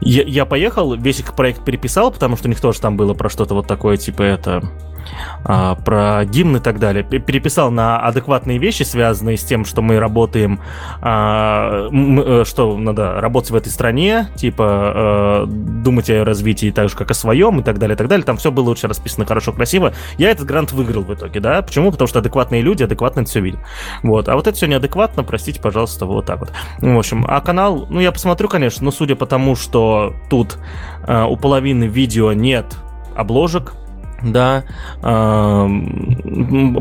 Я, 0.00 0.22
я 0.22 0.44
поехал, 0.44 0.94
весь 0.94 1.20
их 1.20 1.34
проект 1.34 1.64
переписал, 1.64 2.10
потому 2.10 2.36
что 2.36 2.48
у 2.48 2.50
них 2.50 2.60
тоже 2.60 2.80
там 2.80 2.96
было 2.96 3.14
про 3.14 3.28
что-то 3.28 3.54
вот 3.54 3.66
такое, 3.66 3.96
типа 3.96 4.22
это 4.22 4.62
а, 5.44 5.74
про 5.74 6.24
гимн 6.24 6.56
и 6.56 6.60
так 6.60 6.78
далее. 6.78 7.02
Переписал 7.02 7.70
на 7.70 7.98
адекватные 8.00 8.58
вещи, 8.58 8.82
связанные 8.82 9.36
с 9.36 9.44
тем, 9.44 9.64
что 9.64 9.82
мы 9.82 9.98
работаем, 9.98 10.60
а, 11.00 11.88
э, 11.90 12.44
что 12.46 12.76
надо 12.76 13.20
работать 13.20 13.50
в 13.50 13.56
этой 13.56 13.68
стране, 13.68 14.28
типа 14.36 14.92
э, 14.94 15.46
думать 15.46 16.10
о 16.10 16.24
развитии 16.24 16.70
так 16.70 16.88
же, 16.88 16.96
как 16.96 17.10
о 17.10 17.14
своем 17.14 17.60
и 17.60 17.62
так 17.62 17.78
далее, 17.78 17.94
и 17.94 17.98
так 17.98 18.08
далее. 18.08 18.24
Там 18.24 18.36
все 18.36 18.50
было 18.50 18.70
очень 18.70 18.88
расписано 18.88 19.26
хорошо, 19.26 19.52
красиво. 19.52 19.92
Я 20.16 20.30
этот 20.30 20.46
грант 20.46 20.72
выиграл 20.72 21.02
в 21.02 21.14
итоге, 21.14 21.40
да? 21.40 21.62
Почему? 21.62 21.90
Потому 21.90 22.08
что 22.08 22.18
адекватные 22.18 22.62
люди 22.62 22.82
адекватно 22.82 23.20
это 23.20 23.30
все 23.30 23.40
видят. 23.40 23.60
Вот. 24.02 24.28
А 24.28 24.34
вот 24.34 24.46
это 24.46 24.56
все 24.56 24.66
неадекватно, 24.66 25.24
простите, 25.24 25.60
пожалуйста, 25.60 26.06
вот 26.06 26.26
так 26.26 26.40
вот. 26.40 26.52
В 26.78 26.98
общем, 26.98 27.24
а 27.28 27.40
канал, 27.40 27.86
ну, 27.88 28.00
я 28.00 28.12
посмотрю, 28.12 28.48
конечно, 28.48 28.84
но 28.84 28.90
судя 28.90 29.16
по 29.16 29.26
тому, 29.26 29.56
что 29.56 30.14
тут 30.30 30.58
э, 31.06 31.24
у 31.24 31.36
половины 31.36 31.84
видео 31.84 32.32
нет 32.32 32.66
обложек, 33.16 33.74
да, 34.22 34.64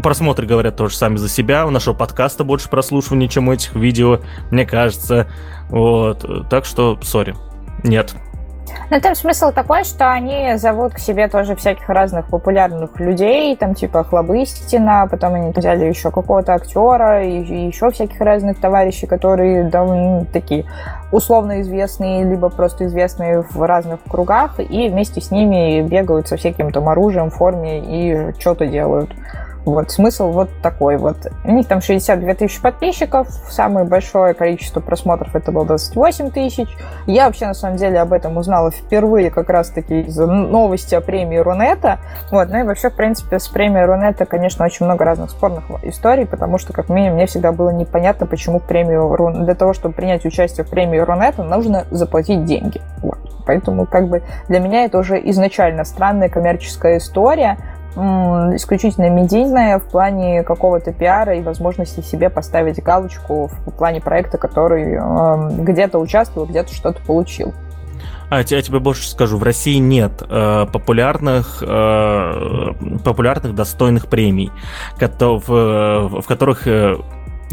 просмотры 0.02 0.48
говорят 0.48 0.76
тоже 0.76 0.96
сами 0.96 1.18
за 1.18 1.30
себя. 1.30 1.66
У 1.66 1.70
нашего 1.70 1.94
подкаста 1.94 2.44
больше 2.44 2.70
прослушиваний, 2.70 3.30
чем 3.30 3.48
у 3.48 3.54
этих 3.54 3.76
видео, 3.76 4.20
мне 4.52 4.66
кажется. 4.66 5.28
Вот, 5.70 6.50
так 6.50 6.66
что, 6.66 6.98
сори, 7.02 7.36
нет. 7.84 8.16
Ну, 8.90 9.02
там 9.02 9.16
смысл 9.16 9.52
такой, 9.52 9.84
что 9.84 10.12
они 10.12 10.56
зовут 10.56 10.94
к 10.94 11.00
себе 11.00 11.28
тоже 11.28 11.56
всяких 11.56 11.90
разных 11.90 12.28
популярных 12.28 13.00
людей, 13.00 13.56
там 13.56 13.76
типа 13.76 14.04
Хлобыстина, 14.04 15.08
потом 15.10 15.34
они 15.34 15.52
взяли 15.56 15.86
еще 15.86 16.10
какого-то 16.10 16.54
актера 16.54 17.24
и, 17.24 17.68
еще 17.68 17.92
всяких 17.92 18.20
разных 18.22 18.60
товарищей, 18.60 19.06
которые 19.08 19.66
довольно 19.66 20.26
такие 20.26 20.66
условно 21.12 21.62
известные, 21.62 22.24
либо 22.24 22.50
просто 22.50 22.86
известные 22.86 23.42
в 23.42 23.62
разных 23.62 24.00
кругах, 24.10 24.60
и 24.60 24.90
вместе 24.90 25.22
с 25.22 25.32
ними 25.32 25.82
бегают 25.82 26.28
со 26.28 26.38
всяким 26.38 26.72
там 26.72 26.88
оружием, 26.90 27.30
форме 27.30 27.80
и 27.80 28.34
что-то 28.40 28.66
делают. 28.66 29.10
Вот, 29.68 29.92
смысл 29.92 30.32
вот 30.32 30.50
такой 30.62 30.96
вот. 30.96 31.18
У 31.44 31.52
них 31.52 31.68
там 31.68 31.82
62 31.82 32.36
тысячи 32.36 32.62
подписчиков, 32.62 33.28
самое 33.50 33.86
большое 33.86 34.34
количество 34.34 34.80
просмотров 34.80 35.36
это 35.36 35.52
было 35.52 35.66
28 35.66 36.32
тысяч. 36.32 36.70
Я 37.06 37.26
вообще, 37.26 37.48
на 37.48 37.54
самом 37.54 37.76
деле, 37.76 38.00
об 38.00 38.14
этом 38.14 38.38
узнала 38.38 38.72
впервые 38.72 39.30
как 39.30 39.50
раз-таки 39.50 40.04
из 40.04 40.16
новости 40.18 40.96
о 40.96 41.02
премии 41.02 41.36
Рунета. 41.36 42.00
Вот, 42.32 42.48
ну 42.48 42.60
и 42.60 42.64
вообще, 42.64 42.90
в 42.90 42.96
принципе, 42.96 43.40
с 43.40 43.50
премией 43.50 43.84
Рунета, 43.84 44.26
конечно, 44.26 44.64
очень 44.64 44.86
много 44.86 45.04
разных 45.04 45.32
спорных 45.32 45.66
историй, 45.84 46.26
потому 46.26 46.60
что, 46.60 46.72
как 46.72 46.88
минимум, 46.88 47.16
мне 47.16 47.26
всегда 47.26 47.52
было 47.52 47.72
непонятно, 47.72 48.26
почему 48.26 48.62
премию 48.62 49.14
Рун... 49.18 49.44
для 49.44 49.54
того, 49.54 49.74
чтобы 49.74 49.94
принять 49.94 50.26
участие 50.26 50.66
в 50.66 50.70
премии 50.70 51.00
Рунета, 51.00 51.44
нужно 51.44 51.84
заплатить 51.92 52.46
деньги. 52.46 52.80
Вот. 53.02 53.18
Поэтому, 53.46 53.86
как 53.86 54.08
бы, 54.08 54.24
для 54.48 54.60
меня 54.60 54.86
это 54.86 54.98
уже 54.98 55.20
изначально 55.30 55.84
странная 55.84 56.30
коммерческая 56.30 57.00
история, 57.00 57.58
исключительно 58.56 59.10
медийная 59.10 59.80
в 59.80 59.84
плане 59.84 60.44
какого-то 60.44 60.94
пиара 60.94 61.36
и 61.36 61.42
возможности 61.42 62.02
себе 62.02 62.30
поставить 62.30 62.82
галочку 62.82 63.48
в 63.66 63.72
плане 63.72 64.02
проекта, 64.02 64.38
который 64.38 64.94
э, 64.94 65.64
где-то 65.64 66.00
участвовал, 66.00 66.48
где-то 66.48 66.74
что-то 66.74 67.02
получил. 67.06 67.54
А 68.30 68.42
я 68.42 68.62
тебе 68.62 68.80
больше 68.80 69.10
скажу, 69.10 69.38
в 69.38 69.44
России 69.44 69.78
нет 69.78 70.22
э, 70.22 70.66
популярных, 70.72 71.64
э, 71.66 72.74
популярных 73.04 73.56
достойных 73.56 74.08
премий, 74.08 74.52
в, 75.00 75.40
в 75.48 76.24
которых 76.28 76.68
э, 76.68 76.98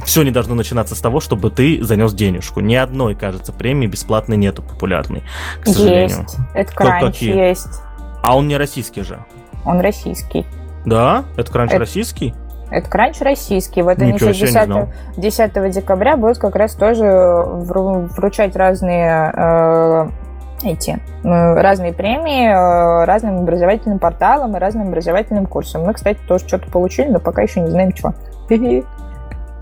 все 0.05 0.23
не 0.25 0.33
должно 0.33 0.57
начинаться 0.57 0.97
с 0.97 1.01
того, 1.01 1.21
чтобы 1.21 1.51
ты 1.51 1.83
занес 1.83 2.13
денежку. 2.13 2.59
Ни 2.61 2.75
одной, 2.75 3.15
кажется, 3.15 3.53
премии 3.53 3.87
бесплатной 3.87 4.37
нету 4.37 4.63
популярной, 4.63 5.23
к 5.61 5.67
сожалению. 5.67 6.23
Есть. 6.23 6.37
Это 6.55 6.73
кранч 6.73 7.19
есть. 7.19 7.81
А 8.23 8.37
он 8.37 8.49
не 8.49 8.57
российский 8.57 9.03
же. 9.03 9.25
Он 9.65 9.81
российский. 9.81 10.47
Да? 10.85 11.25
Это 11.37 11.51
кранч 11.51 11.71
это... 11.71 11.81
российский? 11.81 12.35
Это 12.71 12.89
кранч 12.89 13.21
российский. 13.21 13.83
Вот 13.83 13.99
они 13.99 14.13
10, 14.13 14.91
10 15.17 15.71
декабря 15.71 16.17
будут 16.17 16.39
как 16.39 16.57
раз 16.57 16.75
тоже 16.75 17.05
вручать 17.05 18.57
разные 18.57 19.33
э, 19.35 20.09
эти 20.65 20.99
э, 21.23 21.55
разные 21.61 21.93
премии 21.93 22.49
э, 22.49 23.05
разным 23.05 23.41
образовательным 23.41 23.99
порталам 23.99 24.57
и 24.57 24.61
разным 24.61 24.89
образовательным 24.89 25.47
курсам. 25.47 25.85
Мы, 25.85 25.95
кстати, 25.95 26.19
тоже 26.27 26.47
что-то 26.49 26.71
получили, 26.71 27.09
но 27.09 27.21
пока 27.21 27.43
еще 27.43 27.61
не 27.61 27.71
знаем, 27.71 27.95
что. 27.95 28.15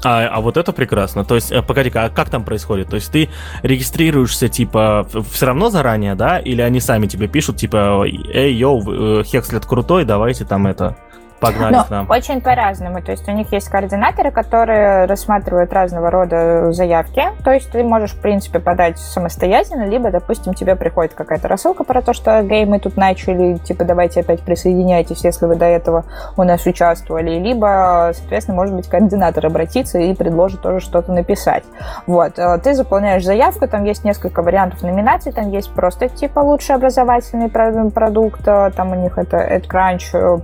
А, 0.05 0.27
а 0.27 0.41
вот 0.41 0.57
это 0.57 0.73
прекрасно. 0.73 1.25
То 1.25 1.37
есть, 1.37 1.53
э, 1.53 1.63
погоди-ка, 1.63 2.05
а 2.05 2.11
как 2.11 2.31
там 2.31 2.45
происходит? 2.45 2.89
То 2.89 2.97
есть 2.97 3.13
ты 3.13 3.29
регистрируешься, 3.63 4.49
типа, 4.49 5.07
все 5.31 5.47
равно 5.47 5.71
заранее, 5.71 6.15
да? 6.15 6.39
Или 6.39 6.61
они 6.61 6.81
сами 6.81 7.07
тебе 7.07 7.29
пишут, 7.29 7.57
типа, 7.57 8.05
эй, 8.07 8.55
йоу, 8.55 9.23
Хекслет 9.25 9.67
крутой, 9.67 10.05
давайте 10.05 10.45
там 10.45 10.67
это 10.67 10.97
погнали 11.43 11.75
Но 11.75 11.85
к 11.85 11.91
нам? 11.91 12.09
Очень 12.09 12.41
по-разному. 12.41 13.03
То 13.03 13.11
есть 13.11 13.29
у 13.29 13.33
них 13.33 13.53
есть 13.53 13.69
координаторы, 13.69 14.31
которые 14.31 15.07
рассматривают 15.07 15.73
разного 15.73 16.11
рода 16.11 16.73
заявки. 16.73 17.25
То 17.45 17.51
есть 17.51 17.71
ты 17.71 17.83
можешь, 17.83 18.13
в 18.13 18.21
принципе, 18.21 18.61
подать 18.61 18.99
самостоятельно, 18.99 19.87
либо, 19.87 20.11
допустим, 20.11 20.55
тебе 20.55 20.77
приходит 20.77 21.15
какая-то 21.15 21.49
рассылка 21.49 21.85
про 21.85 22.01
то, 22.01 22.13
что 22.13 22.43
гей, 22.43 22.65
мы 22.65 22.79
тут 22.79 22.97
начали, 22.97 23.59
типа, 23.59 23.85
давайте 23.85 24.21
опять 24.21 24.41
присоединяйтесь, 24.41 25.25
если 25.25 25.47
вы 25.47 25.57
до 25.57 25.67
этого 25.67 26.05
у 26.37 26.45
нас 26.45 26.65
участвовали. 26.65 27.39
Либо, 27.39 28.13
соответственно, 28.15 28.57
может 28.57 28.75
быть, 28.75 28.89
координатор 28.89 29.45
обратиться 29.45 29.99
и 29.99 30.15
предложит 30.15 30.63
тоже 30.63 30.81
что-то 30.81 31.13
написать. 31.13 31.65
Вот. 32.07 32.39
Э, 32.39 32.59
ты 32.63 32.75
заполняешь 32.75 33.25
заявку, 33.25 33.67
там 33.67 33.85
есть 33.85 34.05
несколько 34.05 34.43
вариантов 34.43 34.83
номинаций, 34.83 35.33
там 35.33 35.51
есть 35.51 35.73
просто, 35.73 36.09
типа, 36.09 36.41
лучший 36.41 36.77
образовательный 36.77 37.49
продукт, 37.49 38.47
э, 38.47 38.71
там 38.77 38.93
у 38.93 38.95
них 38.95 39.19
это 39.19 39.37
AdCrunch 39.37 40.03
э, 40.15 40.39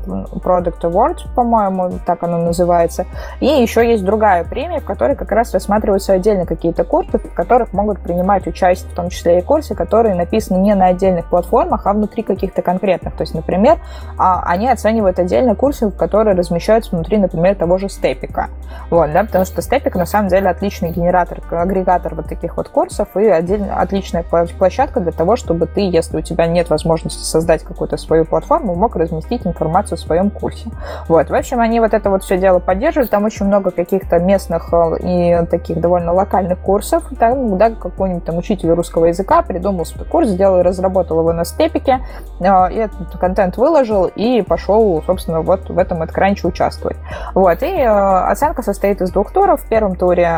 Awards, 0.88 1.26
по-моему, 1.34 1.92
так 2.04 2.22
оно 2.22 2.38
называется. 2.38 3.06
И 3.40 3.46
еще 3.46 3.88
есть 3.88 4.04
другая 4.04 4.44
премия, 4.44 4.80
в 4.80 4.84
которой 4.84 5.16
как 5.16 5.30
раз 5.32 5.52
рассматриваются 5.52 6.12
отдельно 6.12 6.46
какие-то 6.46 6.84
курсы, 6.84 7.18
в 7.18 7.34
которых 7.34 7.72
могут 7.72 8.00
принимать 8.00 8.46
участие, 8.46 8.90
в 8.90 8.94
том 8.94 9.10
числе 9.10 9.38
и 9.38 9.42
курсы, 9.42 9.74
которые 9.74 10.14
написаны 10.14 10.58
не 10.58 10.74
на 10.74 10.86
отдельных 10.86 11.26
платформах, 11.26 11.86
а 11.86 11.92
внутри 11.92 12.22
каких-то 12.22 12.62
конкретных. 12.62 13.14
То 13.14 13.22
есть, 13.22 13.34
например, 13.34 13.78
а, 14.18 14.42
они 14.44 14.68
оценивают 14.68 15.18
отдельно 15.18 15.54
курсы, 15.54 15.90
которые 15.90 16.36
размещаются 16.36 16.94
внутри, 16.94 17.18
например, 17.18 17.54
того 17.54 17.78
же 17.78 17.88
степика. 17.88 18.48
Вот, 18.90 19.12
да, 19.12 19.24
потому 19.24 19.44
что 19.44 19.62
степик 19.62 19.94
на 19.94 20.06
самом 20.06 20.28
деле 20.28 20.48
отличный 20.48 20.90
генератор, 20.90 21.40
агрегатор 21.50 22.14
вот 22.14 22.28
таких 22.28 22.56
вот 22.56 22.68
курсов 22.68 23.16
и 23.16 23.26
отдельно, 23.26 23.80
отличная 23.80 24.22
площадка 24.22 25.00
для 25.00 25.12
того, 25.12 25.36
чтобы 25.36 25.66
ты, 25.66 25.80
если 25.80 26.16
у 26.16 26.20
тебя 26.20 26.46
нет 26.46 26.70
возможности 26.70 27.22
создать 27.22 27.62
какую-то 27.62 27.96
свою 27.96 28.24
платформу, 28.24 28.74
мог 28.74 28.96
разместить 28.96 29.46
информацию 29.46 29.98
в 29.98 30.00
своем 30.00 30.30
курсе. 30.30 30.70
Вот. 31.08 31.30
В 31.30 31.34
общем, 31.34 31.60
они 31.60 31.80
вот 31.80 31.94
это 31.94 32.10
вот 32.10 32.22
все 32.22 32.38
дело 32.38 32.58
поддерживают. 32.58 33.10
Там 33.10 33.24
очень 33.24 33.46
много 33.46 33.70
каких-то 33.70 34.18
местных 34.18 34.72
э, 34.72 34.96
и 35.00 35.46
таких 35.46 35.80
довольно 35.80 36.12
локальных 36.12 36.58
курсов. 36.58 37.04
Там, 37.18 37.58
да, 37.58 37.70
какой-нибудь 37.70 38.24
там 38.24 38.36
учитель 38.36 38.70
русского 38.70 39.06
языка 39.06 39.42
придумал 39.42 39.84
свой 39.84 40.06
курс, 40.06 40.28
сделал 40.28 40.60
и 40.60 40.62
разработал 40.62 41.20
его 41.20 41.32
на 41.32 41.44
степике, 41.44 42.00
э, 42.40 42.72
и 42.72 42.76
этот 42.76 43.18
контент 43.18 43.56
выложил 43.56 44.06
и 44.06 44.42
пошел, 44.42 45.02
собственно, 45.06 45.40
вот 45.40 45.68
в 45.68 45.78
этом 45.78 46.02
откранче 46.02 46.46
участвовать. 46.46 46.96
Вот. 47.34 47.62
И 47.62 47.66
э, 47.66 47.86
оценка 47.86 48.62
состоит 48.62 49.00
из 49.00 49.10
двух 49.10 49.32
туров. 49.32 49.62
В 49.62 49.68
первом 49.68 49.96
туре 49.96 50.30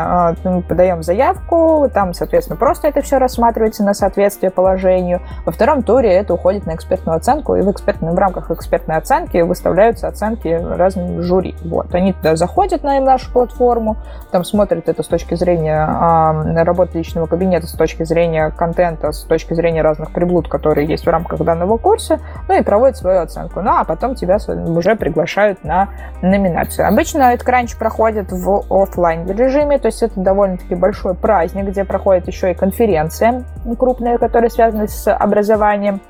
мы 0.43 0.61
подаем 0.61 1.03
заявку, 1.03 1.89
там, 1.93 2.13
соответственно, 2.13 2.57
просто 2.57 2.87
это 2.87 3.01
все 3.01 3.17
рассматривается 3.17 3.83
на 3.83 3.93
соответствие 3.93 4.51
положению. 4.51 5.21
Во 5.45 5.51
втором 5.51 5.83
туре 5.83 6.11
это 6.11 6.33
уходит 6.33 6.65
на 6.65 6.75
экспертную 6.75 7.17
оценку, 7.17 7.55
и 7.55 7.61
в, 7.61 7.71
экспертной, 7.71 8.13
в 8.13 8.17
рамках 8.17 8.51
экспертной 8.51 8.97
оценки 8.97 9.37
выставляются 9.41 10.07
оценки 10.07 10.20
оценки 10.21 10.47
разным 10.47 11.21
жюри. 11.21 11.55
Вот. 11.63 11.93
Они 11.93 12.13
туда 12.13 12.35
заходят 12.35 12.83
на 12.83 12.99
нашу 12.99 13.31
платформу, 13.31 13.97
там 14.31 14.43
смотрят 14.43 14.87
это 14.87 15.03
с 15.03 15.07
точки 15.07 15.35
зрения 15.35 15.85
а, 15.87 16.63
работы 16.63 16.99
личного 16.99 17.25
кабинета, 17.25 17.67
с 17.67 17.73
точки 17.73 18.03
зрения 18.03 18.51
контента, 18.51 19.11
с 19.11 19.23
точки 19.23 19.53
зрения 19.53 19.81
разных 19.81 20.11
приблуд, 20.11 20.47
которые 20.47 20.87
есть 20.87 21.05
в 21.05 21.09
рамках 21.09 21.41
данного 21.41 21.77
курса, 21.77 22.19
ну 22.47 22.57
и 22.57 22.61
проводят 22.61 22.97
свою 22.97 23.21
оценку. 23.21 23.61
Ну 23.61 23.71
а 23.71 23.83
потом 23.83 24.15
тебя 24.15 24.37
уже 24.47 24.95
приглашают 24.95 25.63
на 25.63 25.89
номинацию. 26.21 26.87
Обычно 26.87 27.33
этот 27.33 27.45
кранч 27.45 27.75
проходит 27.75 28.31
в 28.31 28.63
офлайн 28.69 29.27
режиме, 29.27 29.79
то 29.79 29.87
есть 29.87 30.03
это 30.03 30.19
довольно-таки 30.19 30.75
большой 30.75 31.15
праздник, 31.15 31.65
где 31.65 31.83
проходит 31.83 32.27
еще 32.27 32.51
и 32.51 32.53
конференция 32.53 33.43
крупная, 33.77 34.17
которая 34.17 34.49
связана 34.49 34.87
с 34.87 35.11
образованием. 35.11 36.01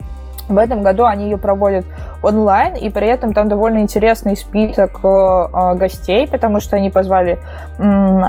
В 0.52 0.58
этом 0.58 0.82
году 0.82 1.06
они 1.06 1.26
ее 1.26 1.38
проводят 1.38 1.86
онлайн, 2.22 2.76
и 2.76 2.90
при 2.90 3.08
этом 3.08 3.34
там 3.34 3.48
довольно 3.48 3.80
интересный 3.80 4.36
список 4.36 5.00
э, 5.04 5.76
гостей, 5.76 6.28
потому 6.28 6.60
что 6.60 6.76
они 6.76 6.90
позвали 6.90 7.40
э, 7.78 8.22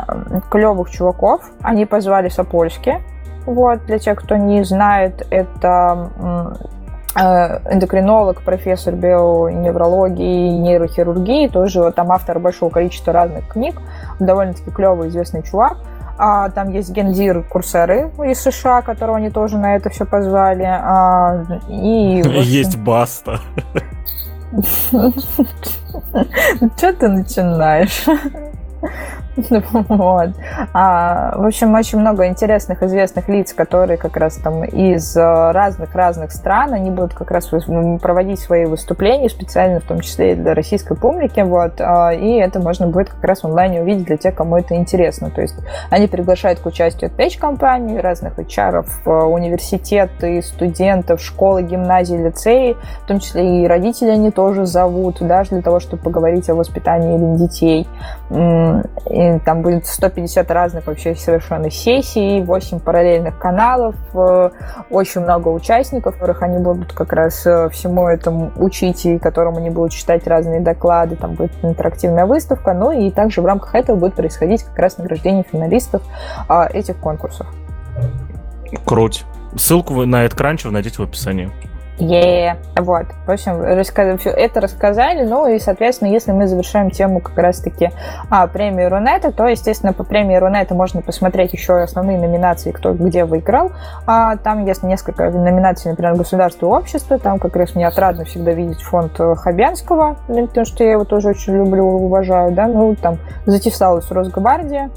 клевых 0.51 0.91
чуваков, 0.91 1.43
они 1.63 1.87
позвали 1.87 2.29
Сапольски, 2.29 3.01
вот, 3.47 3.85
для 3.87 3.99
тех, 3.99 4.19
кто 4.19 4.37
не 4.37 4.63
знает, 4.63 5.27
это 5.31 6.11
э, 7.17 7.59
эндокринолог, 7.71 8.43
профессор 8.43 8.95
бионеврологии 8.95 10.49
и 10.49 10.59
нейрохирургии, 10.59 11.49
тоже 11.49 11.91
там 11.93 12.13
автор 12.13 12.39
большого 12.39 12.71
количества 12.71 13.13
разных 13.13 13.49
книг, 13.49 13.81
довольно-таки 14.21 14.71
клевый 14.71 15.09
известный 15.09 15.43
чувак. 15.43 15.79
А, 16.25 16.51
там 16.51 16.71
есть 16.71 16.93
гендир 16.93 17.43
Курсеры 17.43 18.13
из 18.25 18.41
США, 18.43 18.81
которого 18.83 19.17
они 19.17 19.29
тоже 19.29 19.59
на 19.59 19.75
это 19.75 19.91
все 19.91 20.07
позвали. 20.07 20.63
А, 20.63 21.45
и, 21.69 22.23
Есть 22.45 22.79
Баста. 22.79 23.41
Что 26.77 26.93
ты 26.93 27.09
начинаешь? 27.09 28.05
Вот. 29.73 30.31
А, 30.73 31.35
в 31.37 31.47
общем, 31.47 31.75
очень 31.75 31.99
много 31.99 32.27
интересных 32.27 32.83
известных 32.83 33.29
лиц, 33.29 33.53
которые 33.53 33.97
как 33.97 34.17
раз 34.17 34.37
там 34.37 34.65
из 34.65 35.17
разных-разных 35.17 36.31
э, 36.31 36.35
стран, 36.35 36.75
они 36.75 36.91
будут 36.91 37.15
как 37.15 37.31
раз 37.31 37.49
проводить 37.49 38.41
свои 38.41 38.65
выступления, 38.67 39.29
специально 39.29 39.81
в 39.81 39.85
том 39.85 40.01
числе 40.01 40.33
и 40.33 40.35
для 40.35 40.55
российской 40.55 40.97
публики, 40.97 41.41
вот, 41.41 41.81
а, 41.81 42.13
и 42.13 42.35
это 42.35 42.61
можно 42.61 42.87
будет 42.87 43.11
как 43.11 43.25
раз 43.25 43.43
в 43.43 43.47
онлайне 43.47 43.83
увидеть 43.83 44.07
для 44.07 44.17
тех, 44.17 44.35
кому 44.35 44.57
это 44.57 44.75
интересно. 44.75 45.31
То 45.31 45.41
есть 45.41 45.57
они 45.91 46.07
приглашают 46.07 46.61
к 46.61 46.67
участию 46.67 47.11
пэч-компаний, 47.11 48.01
разных 48.01 48.39
HR, 48.39 48.85
э, 49.05 49.11
университеты, 49.11 50.43
студентов, 50.43 51.21
школы, 51.21 51.63
гимназии, 51.63 52.17
лицеи, 52.17 52.77
в 53.05 53.07
том 53.07 53.21
числе 53.21 53.63
и 53.63 53.67
родители 53.67 54.11
они 54.11 54.31
тоже 54.31 54.67
зовут, 54.67 55.19
даже 55.21 55.51
для 55.51 55.63
того, 55.63 55.81
чтобы 55.81 56.03
поговорить 56.03 56.49
о 56.51 56.55
воспитании 56.55 57.37
детей. 57.37 57.89
И 59.23 59.39
там 59.39 59.63
будет 59.63 59.87
150 59.87 60.51
разных 60.51 60.87
вообще 60.87 61.15
совершенно 61.15 61.71
сессий, 61.71 62.43
8 62.43 62.81
параллельных 62.81 63.39
каналов, 63.39 63.95
э, 64.15 64.51
очень 64.91 65.21
много 65.21 65.49
участников, 65.49 66.15
которых 66.15 66.43
они 66.43 66.59
будут 66.59 66.93
как 66.93 67.13
раз 67.13 67.47
э, 67.47 67.69
всему 67.71 68.09
этому 68.09 68.51
учить, 68.57 69.07
и 69.07 69.19
которым 69.19 69.59
они 69.59 69.71
будут 69.71 69.93
читать 69.93 70.27
разные 70.27 70.61
доклады, 70.61 71.17
там 71.17 71.35
будет 71.35 71.53
интерактивная 71.63 72.27
выставка, 72.27 72.75
ну 72.75 72.91
и 72.91 73.11
также 73.11 73.43
в 73.43 73.47
рамках 73.47 73.75
этого 73.77 73.97
будет 73.97 74.15
происходить 74.15 74.65
как 74.65 74.79
раз 74.79 74.99
награждение 74.99 75.45
финалистов 75.45 76.03
а, 76.49 76.67
этих 76.67 76.97
конкурсов. 76.97 77.47
Круть. 78.85 79.25
Ссылку 79.57 80.05
на 80.05 80.25
этот 80.25 80.37
кранч 80.37 80.65
вы 80.65 80.73
найдете 80.73 80.97
в 80.97 81.03
описании. 81.03 81.51
Yeah. 82.03 82.57
Вот. 82.77 83.07
В 83.27 83.31
общем, 83.31 83.63
рассказ... 83.63 84.19
все 84.21 84.31
это 84.31 84.61
рассказали. 84.61 85.25
Ну 85.25 85.47
и, 85.47 85.61
соответственно, 85.61 86.09
если 86.09 86.33
мы 86.33 86.49
завершаем 86.49 86.91
тему 86.91 87.21
как 87.21 87.39
раз-таки 87.39 87.91
а, 88.29 88.49
премии 88.49 88.85
Рунета, 88.85 89.31
то, 89.31 89.47
естественно, 89.47 89.93
по 89.93 90.03
премии 90.03 90.35
Рунета 90.35 90.75
можно 90.75 91.01
посмотреть 91.01 91.53
еще 91.53 91.81
основные 91.81 92.19
номинации, 92.19 92.73
кто 92.73 92.93
где 92.93 93.25
выиграл. 93.25 93.71
А, 94.05 94.37
там 94.37 94.65
есть 94.65 94.83
несколько 94.83 95.31
номинаций, 95.31 95.93
например, 95.93 96.17
государство 96.17 96.67
и 96.67 96.71
общество. 96.71 97.19
Там 97.19 97.39
как 97.39 97.55
раз 97.55 97.77
мне 97.77 97.87
отрадно 97.87 98.25
всегда 98.25 98.51
видеть 98.53 98.83
фонд 98.83 99.13
Хабянского, 99.17 100.17
потому 100.27 100.67
что 100.67 100.83
я 100.83 100.93
его 100.93 101.05
тоже 101.05 101.29
очень 101.29 101.55
люблю, 101.55 101.85
уважаю. 101.85 102.51
Да? 102.51 102.67
Ну, 102.67 102.97
там 102.97 103.19
затесалась 103.47 104.11
Росгвардия 104.11 104.91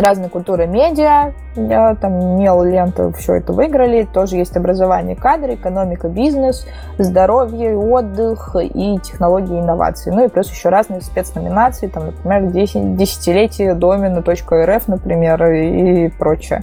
разные 0.00 0.28
культуры 0.28 0.66
медиа, 0.66 1.32
там 1.54 2.36
МЕЛ, 2.38 2.64
Лента, 2.64 3.12
все 3.12 3.34
это 3.34 3.52
выиграли. 3.52 4.04
Тоже 4.04 4.36
есть 4.36 4.56
образование 4.56 5.16
кадры, 5.16 5.54
экономика, 5.54 6.08
бизнес, 6.08 6.66
здоровье, 6.98 7.76
отдых 7.76 8.56
и 8.58 8.98
технологии 9.00 9.60
инновации. 9.60 10.10
Ну 10.10 10.24
и 10.24 10.28
плюс 10.28 10.50
еще 10.50 10.68
разные 10.68 11.00
спецноминации, 11.02 11.88
там, 11.88 12.06
например, 12.06 12.50
10, 12.50 12.96
десятилетие 12.96 13.74
домена.рф, 13.74 14.88
например, 14.88 15.44
и, 15.52 16.06
и 16.06 16.08
прочее. 16.08 16.62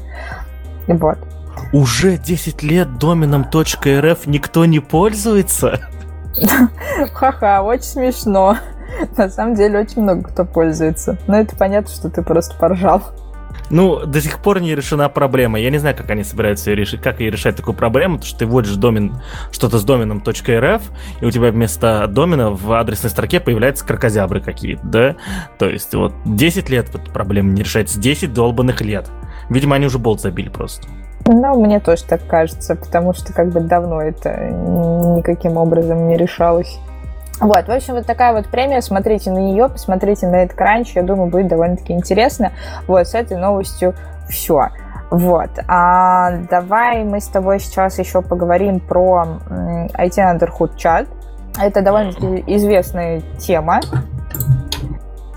Вот. 0.88 1.18
Уже 1.72 2.18
10 2.18 2.64
лет 2.64 2.98
доменом 2.98 3.44
.рф 3.44 4.26
никто 4.26 4.66
не 4.66 4.80
пользуется? 4.80 5.80
Ха-ха, 7.14 7.62
очень 7.62 7.84
смешно. 7.84 8.58
На 9.18 9.30
самом 9.30 9.56
деле 9.56 9.80
очень 9.80 10.02
много 10.02 10.24
кто 10.24 10.46
пользуется. 10.46 11.18
Но 11.28 11.38
это 11.38 11.56
понятно, 11.56 11.92
что 11.94 12.10
ты 12.10 12.22
просто 12.22 12.56
поржал. 12.58 13.02
Ну, 13.70 14.04
до 14.06 14.20
сих 14.20 14.40
пор 14.40 14.62
не 14.62 14.74
решена 14.74 15.10
проблема. 15.10 15.60
Я 15.60 15.70
не 15.70 15.78
знаю, 15.78 15.96
как 15.96 16.10
они 16.10 16.24
собираются 16.24 16.72
ее 16.72 16.76
решить, 16.76 17.02
как 17.02 17.20
ее 17.20 17.30
решать 17.30 17.56
такую 17.56 17.76
проблему, 17.76 18.16
потому 18.16 18.28
что 18.28 18.40
ты 18.40 18.46
вводишь 18.48 18.76
домен, 18.76 19.22
что-то 19.52 19.78
с 19.78 19.84
доменом 19.84 20.24
.rf, 20.26 20.82
и 21.22 21.26
у 21.26 21.30
тебя 21.30 21.52
вместо 21.52 22.08
домена 22.08 22.50
в 22.50 22.72
адресной 22.74 23.12
строке 23.12 23.40
появляются 23.40 23.86
крокозябры 23.86 24.42
какие-то, 24.42 24.82
да? 24.84 25.16
То 25.60 25.70
есть 25.70 25.94
вот 25.94 26.14
10 26.26 26.70
лет 26.70 26.90
эта 26.90 27.12
проблема 27.12 27.52
не 27.52 27.62
решается, 27.62 28.00
10 28.00 28.34
долбанных 28.34 28.82
лет. 28.82 29.08
Видимо, 29.50 29.76
они 29.76 29.86
уже 29.86 30.00
болт 30.00 30.20
забили 30.20 30.50
просто. 30.50 30.88
Ну, 31.28 31.64
мне 31.64 31.80
тоже 31.80 32.06
так 32.06 32.26
кажется, 32.26 32.76
потому 32.76 33.14
что 33.14 33.34
как 33.34 33.50
бы 33.50 33.60
давно 33.60 34.02
это 34.02 34.50
никаким 35.16 35.58
образом 35.58 36.08
не 36.08 36.18
решалось. 36.18 36.80
Вот, 37.40 37.68
в 37.68 37.72
общем, 37.72 37.94
вот 37.94 38.06
такая 38.06 38.34
вот 38.34 38.48
премия, 38.48 38.82
смотрите 38.82 39.32
на 39.32 39.38
нее, 39.38 39.70
посмотрите 39.70 40.28
на 40.28 40.44
этот 40.44 40.58
кранч, 40.58 40.94
я 40.96 41.04
думаю, 41.04 41.30
будет 41.30 41.48
довольно-таки 41.48 41.94
интересно. 41.94 42.52
Вот, 42.86 43.08
с 43.08 43.16
этой 43.16 43.38
новостью 43.38 43.96
все. 44.28 44.70
Вот. 45.10 45.50
А 45.68 46.38
давай 46.50 47.04
мы 47.04 47.20
с 47.20 47.28
тобой 47.28 47.60
сейчас 47.60 47.98
еще 47.98 48.22
поговорим 48.22 48.80
про 48.80 49.40
IT 49.50 50.18
Underhood 50.18 50.76
Chat. 50.76 51.08
Это 51.60 51.82
довольно 51.82 52.12
известная 52.46 53.22
тема. 53.40 53.80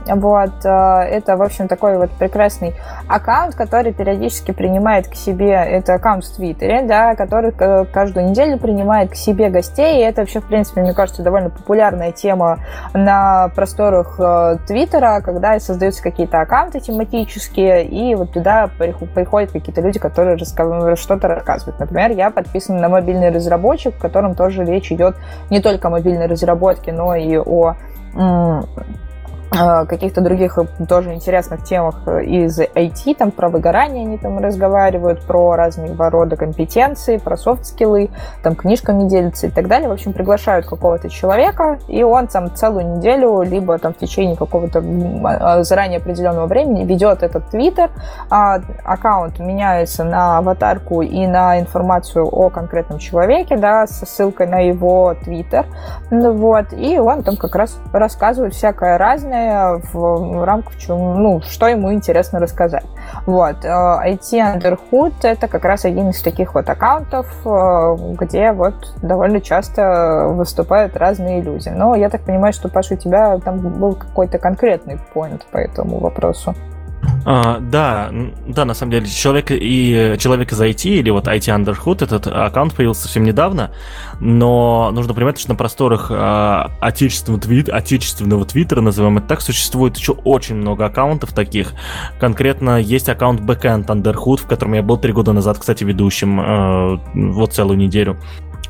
Вот, 0.07 0.65
э, 0.65 0.69
это, 0.69 1.37
в 1.37 1.43
общем, 1.43 1.69
такой 1.69 1.97
вот 1.97 2.11
прекрасный 2.11 2.75
аккаунт, 3.09 3.55
который 3.55 3.93
периодически 3.93 4.53
принимает 4.53 5.09
к 5.09 5.15
себе, 5.15 5.53
это 5.53 5.95
аккаунт 5.95 6.25
в 6.25 6.37
Твиттере, 6.37 6.83
да, 6.83 7.15
который 7.15 7.53
каждую 7.53 8.31
неделю 8.31 8.59
принимает 8.59 9.11
к 9.11 9.15
себе 9.15 9.49
гостей, 9.49 9.99
и 9.99 10.05
это 10.05 10.23
вообще, 10.23 10.41
в 10.41 10.47
принципе, 10.47 10.81
мне 10.81 10.93
кажется, 10.93 11.23
довольно 11.23 11.51
популярная 11.51 12.13
тема 12.13 12.59
на 12.95 13.49
просторах 13.55 14.17
э, 14.19 14.59
Твиттера, 14.67 15.21
когда 15.21 15.59
создаются 15.61 16.03
какие-то 16.03 16.41
аккаунты 16.41 16.81
тематические, 16.81 17.85
и 17.85 18.15
вот 18.15 18.33
туда 18.33 18.71
приходят 19.15 19.53
какие-то 19.53 19.81
люди, 19.81 19.99
которые 19.99 20.37
что-то 20.39 21.29
рассказывают. 21.29 21.79
Например, 21.79 22.11
я 22.11 22.31
подписан 22.31 22.79
на 22.79 22.89
мобильный 22.89 23.31
разработчик, 23.31 23.95
в 23.95 24.01
котором 24.01 24.35
тоже 24.35 24.65
речь 24.65 24.91
идет 24.93 25.17
не 25.51 25.61
только 25.61 25.89
о 25.89 25.91
мобильной 25.91 26.27
разработке, 26.27 26.93
но 26.93 27.15
и 27.15 27.37
о 27.37 27.77
Э, 28.15 28.61
каких-то 29.87 30.21
других 30.21 30.59
э, 30.59 30.65
тоже 30.89 31.15
интересных 31.15 31.65
темах 31.65 31.97
э, 32.07 32.25
из 32.25 32.59
IT, 32.59 33.17
там 33.17 33.31
про 33.31 33.49
выгорание 33.49 34.05
они 34.05 34.19
там 34.19 34.39
разговаривают, 34.39 35.23
про 35.23 35.57
разного 35.57 36.11
рода 36.11 36.37
компетенции, 36.37 37.19
про 37.19 37.37
софт-скиллы, 37.37 38.11
там 38.43 38.55
книжками 38.55 39.09
делятся 39.09 39.49
и 39.49 39.51
так 39.51 39.69
далее. 39.69 39.89
В 39.89 39.93
общем, 39.93 40.13
приглашают 40.13 40.67
какого-то 40.67 41.09
человека, 41.11 41.79
и 41.89 42.03
он 42.03 42.29
там 42.29 42.55
целую 42.55 42.97
неделю, 42.97 43.43
либо 43.43 43.79
там 43.79 43.93
в 43.93 43.99
течение 43.99 44.37
какого-то 44.37 44.83
а, 45.25 45.63
заранее 45.63 45.99
определенного 45.99 46.47
времени 46.47 46.85
ведет 46.85 47.23
этот 47.23 47.51
твиттер, 47.51 47.91
а 48.31 48.61
аккаунт 48.85 49.39
меняется 49.39 50.05
на 50.05 50.39
аватарку 50.39 51.03
и 51.03 51.27
на 51.27 51.61
информацию 51.61 52.27
о 52.27 52.51
конкретном 52.51 52.99
человеке, 52.99 53.57
да, 53.57 53.87
со 53.87 54.07
ссылкой 54.07 54.47
на 54.47 54.61
его 54.61 55.15
твиттер, 55.23 55.67
вот, 56.11 56.73
и 56.73 56.99
он 56.99 57.23
там 57.23 57.37
как 57.37 57.55
раз 57.55 57.79
рассказывает 57.93 58.55
всякое 58.55 58.99
разное, 58.99 59.42
в 59.93 60.45
рамках 60.45 60.75
ну, 60.89 61.41
что 61.43 61.69
ему 61.69 61.93
интересно 61.93 62.39
рассказать. 62.41 62.85
Вот. 63.27 63.65
IT 63.65 64.33
э, 64.33 64.59
Underhood— 64.59 65.15
это 65.23 65.49
как 65.49 65.65
раз 65.65 65.85
один 65.85 66.11
из 66.11 66.23
таких 66.23 66.55
вот 66.55 66.69
аккаунтов, 66.69 67.27
э, 67.45 67.97
где 68.19 68.53
вот 68.53 68.95
довольно 69.03 69.41
часто 69.41 70.29
выступают 70.31 70.97
разные 70.97 71.41
люди. 71.41 71.69
Но 71.69 71.95
я 71.95 72.09
так 72.09 72.23
понимаю, 72.23 72.53
что, 72.53 72.69
Паша, 72.69 72.95
у 72.95 72.97
тебя 72.97 73.39
там 73.39 73.59
был 73.59 73.95
какой-то 73.95 74.39
конкретный 74.39 74.99
поинт 75.15 75.47
по 75.47 75.59
этому 75.59 75.99
вопросу. 75.99 76.55
А, 77.25 77.61
да, 77.61 78.13
да, 78.47 78.65
на 78.65 78.75
самом 78.75 78.93
деле, 78.93 79.07
человек 79.07 79.47
и 79.51 80.17
человек 80.19 80.53
из 80.53 80.61
IT 80.61 80.89
или 80.89 81.11
вот 81.11 81.29
IT 81.29 81.47
Underhood, 81.49 82.05
этот 82.05 82.27
аккаунт 82.27 82.75
появился 82.75 83.03
совсем 83.03 83.25
недавно, 83.25 83.73
но 84.21 84.91
нужно 84.93 85.15
понимать, 85.15 85.39
что 85.39 85.51
на 85.51 85.55
просторах 85.55 86.09
а, 86.11 86.73
отечественного, 86.81 87.41
твит, 87.41 87.69
отечественного 87.69 88.45
твиттера, 88.45 88.81
назовем 88.81 89.19
это 89.19 89.29
так, 89.29 89.41
существует 89.41 89.97
еще 89.97 90.13
очень 90.13 90.57
много 90.57 90.87
аккаунтов 90.87 91.33
таких. 91.33 91.75
Конкретно 92.19 92.81
есть 92.81 93.09
аккаунт 93.09 93.41
Backend 93.41 93.87
Underhood, 93.87 94.39
в 94.39 94.47
котором 94.47 94.75
я 94.75 94.83
был 94.83 94.99
три 94.99 95.13
года 95.13 95.33
назад, 95.33 95.59
кстати, 95.59 95.85
ведущим, 95.85 96.41
а, 96.41 97.01
вот 97.15 97.53
целую 97.53 97.79
неделю. 97.79 98.19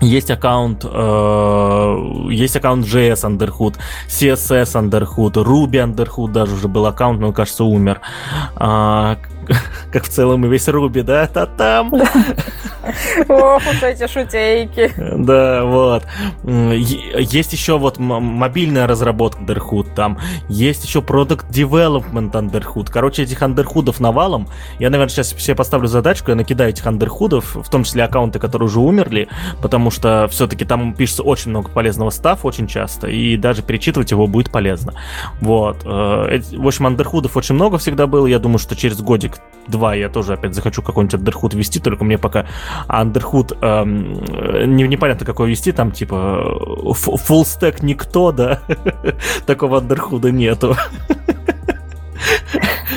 Есть 0.01 0.31
аккаунт, 0.31 0.85
э, 0.85 1.97
есть 2.31 2.57
аккаунт 2.57 2.87
JS 2.87 3.25
Underhood, 3.25 3.77
CSS 4.09 4.75
Underhood, 4.75 5.35
Ruby 5.35 5.85
Underhood 5.85 6.33
даже 6.33 6.55
уже 6.55 6.67
был 6.67 6.87
аккаунт, 6.87 7.21
но, 7.21 7.33
кажется, 7.33 7.65
умер. 7.65 8.01
А, 8.57 9.17
как 9.93 10.05
в 10.05 10.09
целом 10.09 10.47
и 10.47 10.49
весь 10.49 10.69
Руби, 10.69 11.03
да, 11.03 11.27
та 11.27 11.47
там. 11.47 11.93
Ох 13.29 13.63
уж 13.71 13.83
эти 13.83 14.07
шутейки. 14.07 14.93
Да, 14.97 15.65
вот. 15.65 16.05
Есть 16.45 17.53
еще 17.53 17.79
вот 17.79 17.99
мобильная 17.99 18.87
разработка 18.87 19.43
Underhood 19.43 19.95
там, 19.95 20.19
есть 20.49 20.85
еще 20.85 21.01
Product 21.01 21.51
Development 21.51 22.31
Underhood. 22.33 22.89
Короче, 22.91 23.23
этих 23.23 23.43
андерхудов 23.43 24.01
навалом. 24.01 24.49
Я, 24.79 24.91
наверное, 24.91 25.11
сейчас 25.11 25.31
себе 25.31 25.55
поставлю 25.55 25.87
задачку, 25.87 26.31
я 26.31 26.37
накидаю 26.37 26.71
этих 26.71 26.87
андерхудов, 26.87 27.55
в 27.55 27.69
том 27.69 27.85
числе 27.85 28.05
аккаунты, 28.05 28.39
которые 28.39 28.67
уже 28.67 28.81
умерли, 28.81 29.29
потому 29.61 29.91
что 29.91 30.29
все-таки 30.31 30.65
там 30.65 30.95
пишется 30.95 31.23
очень 31.23 31.51
много 31.51 31.69
полезного 31.69 32.11
стафа 32.11 32.47
очень 32.47 32.67
часто, 32.67 33.09
и 33.09 33.37
даже 33.37 33.63
перечитывать 33.63 34.11
его 34.11 34.27
будет 34.27 34.51
полезно. 34.51 34.95
Вот. 35.41 35.79
Э, 35.85 36.41
в 36.53 36.67
общем, 36.67 36.87
андерхудов 36.87 37.37
очень 37.37 37.55
много 37.55 37.79
всегда 37.79 38.07
было. 38.07 38.27
Я 38.27 38.39
думаю, 38.39 38.59
что 38.59 38.77
через 38.77 39.01
годик 39.01 39.39
2 39.69 39.95
я 39.95 40.09
тоже 40.09 40.35
опять 40.35 40.55
захочу 40.55 40.83
какой-нибудь 40.83 41.21
Underhood 41.21 41.57
вести, 41.57 41.81
только 41.81 42.05
мне 42.05 42.19
пока 42.19 42.47
Underhood 42.89 43.59
эм, 43.61 44.77
не, 44.77 44.89
непонятно 44.89 45.25
какой 45.25 45.51
вести, 45.51 45.73
там 45.73 45.93
типа 45.93 46.15
full 46.93 47.43
stack 47.43 47.79
никто, 47.83 48.33
да, 48.33 48.61
такого 49.47 49.81
Underhood 49.81 50.31
нету. 50.31 50.77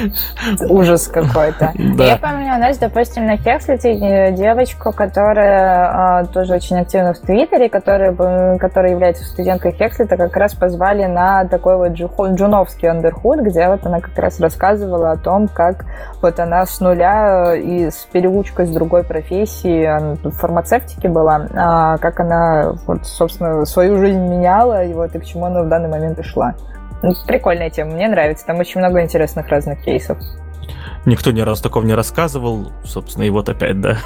Ужас 0.70 1.08
какой-то. 1.08 1.72
Да. 1.76 2.06
Я 2.06 2.18
помню, 2.18 2.56
у 2.56 2.60
нас, 2.60 2.78
допустим, 2.78 3.26
на 3.26 3.38
Хекслите 3.38 4.32
девочку, 4.32 4.92
которая 4.92 6.20
а, 6.20 6.26
тоже 6.26 6.54
очень 6.54 6.78
активна 6.78 7.14
в 7.14 7.20
Твиттере, 7.20 7.70
которая, 7.70 8.58
которая 8.58 8.92
является 8.92 9.24
студенткой 9.24 9.74
Хекслита, 9.74 10.18
как 10.18 10.36
раз 10.36 10.54
позвали 10.54 11.06
на 11.06 11.46
такой 11.46 11.78
вот 11.78 11.94
джуновский 11.94 12.90
андерхуд, 12.90 13.40
где 13.40 13.68
вот 13.68 13.86
она 13.86 14.00
как 14.00 14.18
раз 14.18 14.40
рассказывала 14.40 15.12
о 15.12 15.18
том, 15.18 15.48
как 15.48 15.86
вот 16.22 16.40
она 16.40 16.66
с 16.66 16.80
нуля 16.80 17.56
и 17.56 17.90
с 17.90 18.08
переучкой 18.12 18.66
с 18.68 18.70
другой 18.70 19.04
профессии, 19.04 19.86
она 19.86 20.16
в 20.16 20.32
фармацевтике 20.32 21.10
была, 21.10 21.48
а, 21.56 21.98
как 21.98 22.20
она, 22.20 22.74
вот, 22.86 23.06
собственно, 23.06 23.66
свою 23.66 23.98
жизнь 23.98 24.20
меняла, 24.20 24.84
и 24.84 24.94
вот 24.94 25.16
и 25.16 25.20
к 25.20 25.26
чему 25.26 25.46
она 25.46 25.64
в 25.64 25.70
данный 25.70 25.90
момент 25.90 26.20
и 26.20 26.24
шла. 26.24 26.56
Ну, 27.04 27.14
прикольная 27.28 27.70
тема, 27.70 27.92
мне 27.92 28.08
нравится. 28.08 28.46
Там 28.46 28.60
очень 28.60 28.80
много 28.80 29.02
интересных 29.02 29.48
разных 29.48 29.82
кейсов. 29.84 30.18
Никто 31.06 31.32
ни 31.32 31.42
разу 31.42 31.62
такого 31.62 31.84
не 31.84 31.94
рассказывал, 31.94 32.72
собственно, 32.84 33.24
и 33.24 33.30
вот 33.30 33.50
опять, 33.50 33.80
да. 33.80 33.98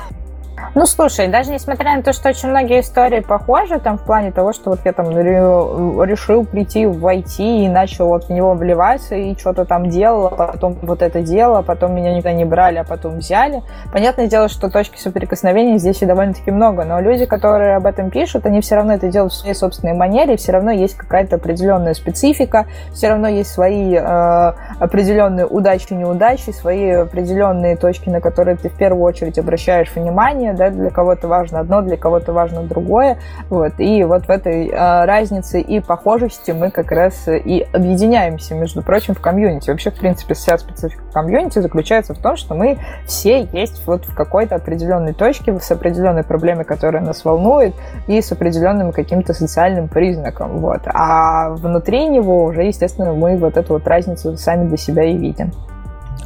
Ну, 0.76 0.86
слушай, 0.86 1.28
даже 1.28 1.52
несмотря 1.52 1.96
на 1.96 2.04
то, 2.04 2.14
что 2.14 2.30
очень 2.30 2.50
многие 2.50 2.82
истории 2.82 3.22
похожи, 3.22 3.80
там, 3.80 3.98
в 3.98 4.04
плане 4.04 4.32
того, 4.32 4.54
что 4.54 4.70
вот 4.70 4.80
я 4.86 4.94
там 4.94 5.10
решил 5.10 6.46
прийти 6.46 6.86
в 6.86 7.06
IT 7.06 7.40
и 7.40 7.68
начал 7.68 8.08
вот 8.08 8.26
в 8.26 8.30
него 8.30 8.54
вливаться, 8.54 9.16
и 9.16 9.38
что-то 9.38 9.66
там 9.66 9.90
делал, 9.90 10.28
а 10.28 10.48
потом 10.52 10.78
вот 10.82 11.02
это 11.02 11.22
дело, 11.22 11.60
а 11.60 11.64
потом 11.64 11.96
меня 11.96 12.14
никогда 12.14 12.34
не 12.34 12.46
брали, 12.46 12.78
а 12.78 12.84
потом 12.84 13.18
взяли. 13.18 13.64
Понятное 13.92 14.28
дело, 14.28 14.48
что 14.48 14.70
точки 14.70 15.00
соприкосновения 15.00 15.78
здесь 15.80 16.02
и 16.02 16.06
довольно-таки 16.06 16.52
много, 16.52 16.86
но 16.86 17.00
люди, 17.00 17.26
которые 17.26 17.76
об 17.76 17.86
этом 17.86 18.10
пишут, 18.10 18.46
они 18.46 18.62
все 18.62 18.76
равно 18.76 18.94
это 18.94 19.08
делают 19.08 19.34
в 19.34 19.38
своей 19.38 19.56
собственной 19.56 19.94
манере, 19.94 20.38
все 20.38 20.52
равно 20.52 20.72
есть 20.72 20.96
какая-то 20.96 21.38
определенная 21.38 21.94
специфика, 21.94 22.68
все 22.94 23.10
равно 23.10 23.28
есть 23.28 23.52
свои 23.52 23.96
э, 23.96 24.54
определенные 24.80 25.46
удачи 25.46 25.88
и 25.90 25.96
неудачи, 25.96 26.52
свои 26.52 26.90
определенные 26.92 27.76
точки, 27.76 28.10
на 28.10 28.22
которые 28.22 28.58
ты 28.58 28.70
в 28.70 28.78
первую 28.78 29.04
очередь 29.04 29.40
обращаешь 29.40 29.92
внимание, 29.96 30.49
да, 30.54 30.70
для 30.70 30.90
кого-то 30.90 31.28
важно 31.28 31.60
одно, 31.60 31.82
для 31.82 31.98
кого-то 31.98 32.34
важно 32.34 32.64
другое, 32.64 33.18
вот, 33.50 33.74
и 33.78 34.04
вот 34.04 34.26
в 34.26 34.30
этой 34.30 34.68
э, 34.68 35.06
разнице 35.06 35.62
и 35.62 35.80
похожести 35.80 36.52
мы 36.52 36.72
как 36.72 36.92
раз 36.92 37.28
и 37.28 37.66
объединяемся, 37.74 38.56
между 38.56 38.82
прочим, 38.82 39.14
в 39.14 39.22
комьюнити. 39.22 39.70
Вообще, 39.70 39.92
в 39.92 39.96
принципе, 39.96 40.34
вся 40.34 40.58
специфика 40.58 41.04
комьюнити 41.14 41.60
заключается 41.60 42.14
в 42.14 42.20
том, 42.20 42.36
что 42.36 42.56
мы 42.56 42.78
все 43.06 43.48
есть 43.52 43.86
вот 43.86 44.06
в 44.06 44.16
какой-то 44.16 44.56
определенной 44.56 45.14
точке, 45.14 45.58
с 45.60 45.72
определенной 45.72 46.24
проблемой, 46.24 46.66
которая 46.66 47.02
нас 47.02 47.24
волнует, 47.26 47.74
и 48.08 48.22
с 48.22 48.32
определенным 48.32 48.92
каким-то 48.92 49.34
социальным 49.34 49.88
признаком, 49.88 50.60
вот. 50.60 50.82
А 50.86 51.50
внутри 51.52 52.08
него 52.08 52.44
уже, 52.44 52.64
естественно, 52.64 53.14
мы 53.14 53.38
вот 53.38 53.58
эту 53.58 53.74
вот 53.74 53.88
разницу 53.88 54.38
сами 54.38 54.68
для 54.68 54.78
себя 54.78 55.04
и 55.04 55.18
видим. 55.18 55.52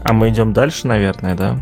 А 0.03 0.13
мы 0.13 0.29
идем 0.29 0.53
дальше, 0.53 0.87
наверное, 0.87 1.35
да? 1.35 1.55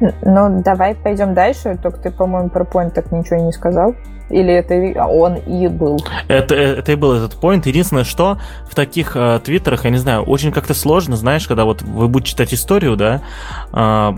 Ну, 0.00 0.62
давай 0.62 0.94
пойдем 0.94 1.34
дальше. 1.34 1.78
Только 1.82 1.98
ты, 1.98 2.10
по-моему, 2.10 2.50
про 2.50 2.64
point 2.64 2.90
так 2.90 3.12
ничего 3.12 3.36
не 3.40 3.52
сказал. 3.52 3.94
Или 4.28 4.52
это 4.52 5.04
он 5.04 5.36
и 5.36 5.68
был? 5.68 5.98
Это, 6.26 6.54
это 6.56 6.92
и 6.92 6.94
был 6.96 7.12
этот 7.12 7.34
point. 7.40 7.62
Единственное, 7.64 8.04
что 8.04 8.38
в 8.68 8.74
таких 8.74 9.16
э, 9.16 9.38
твиттерах, 9.44 9.84
я 9.84 9.90
не 9.90 9.98
знаю, 9.98 10.22
очень 10.22 10.50
как-то 10.50 10.74
сложно, 10.74 11.16
знаешь, 11.16 11.46
когда 11.46 11.64
вот 11.64 11.82
вы 11.82 12.08
будете 12.08 12.30
читать 12.30 12.52
историю, 12.52 12.96
да, 12.96 13.22
э, 13.72 14.12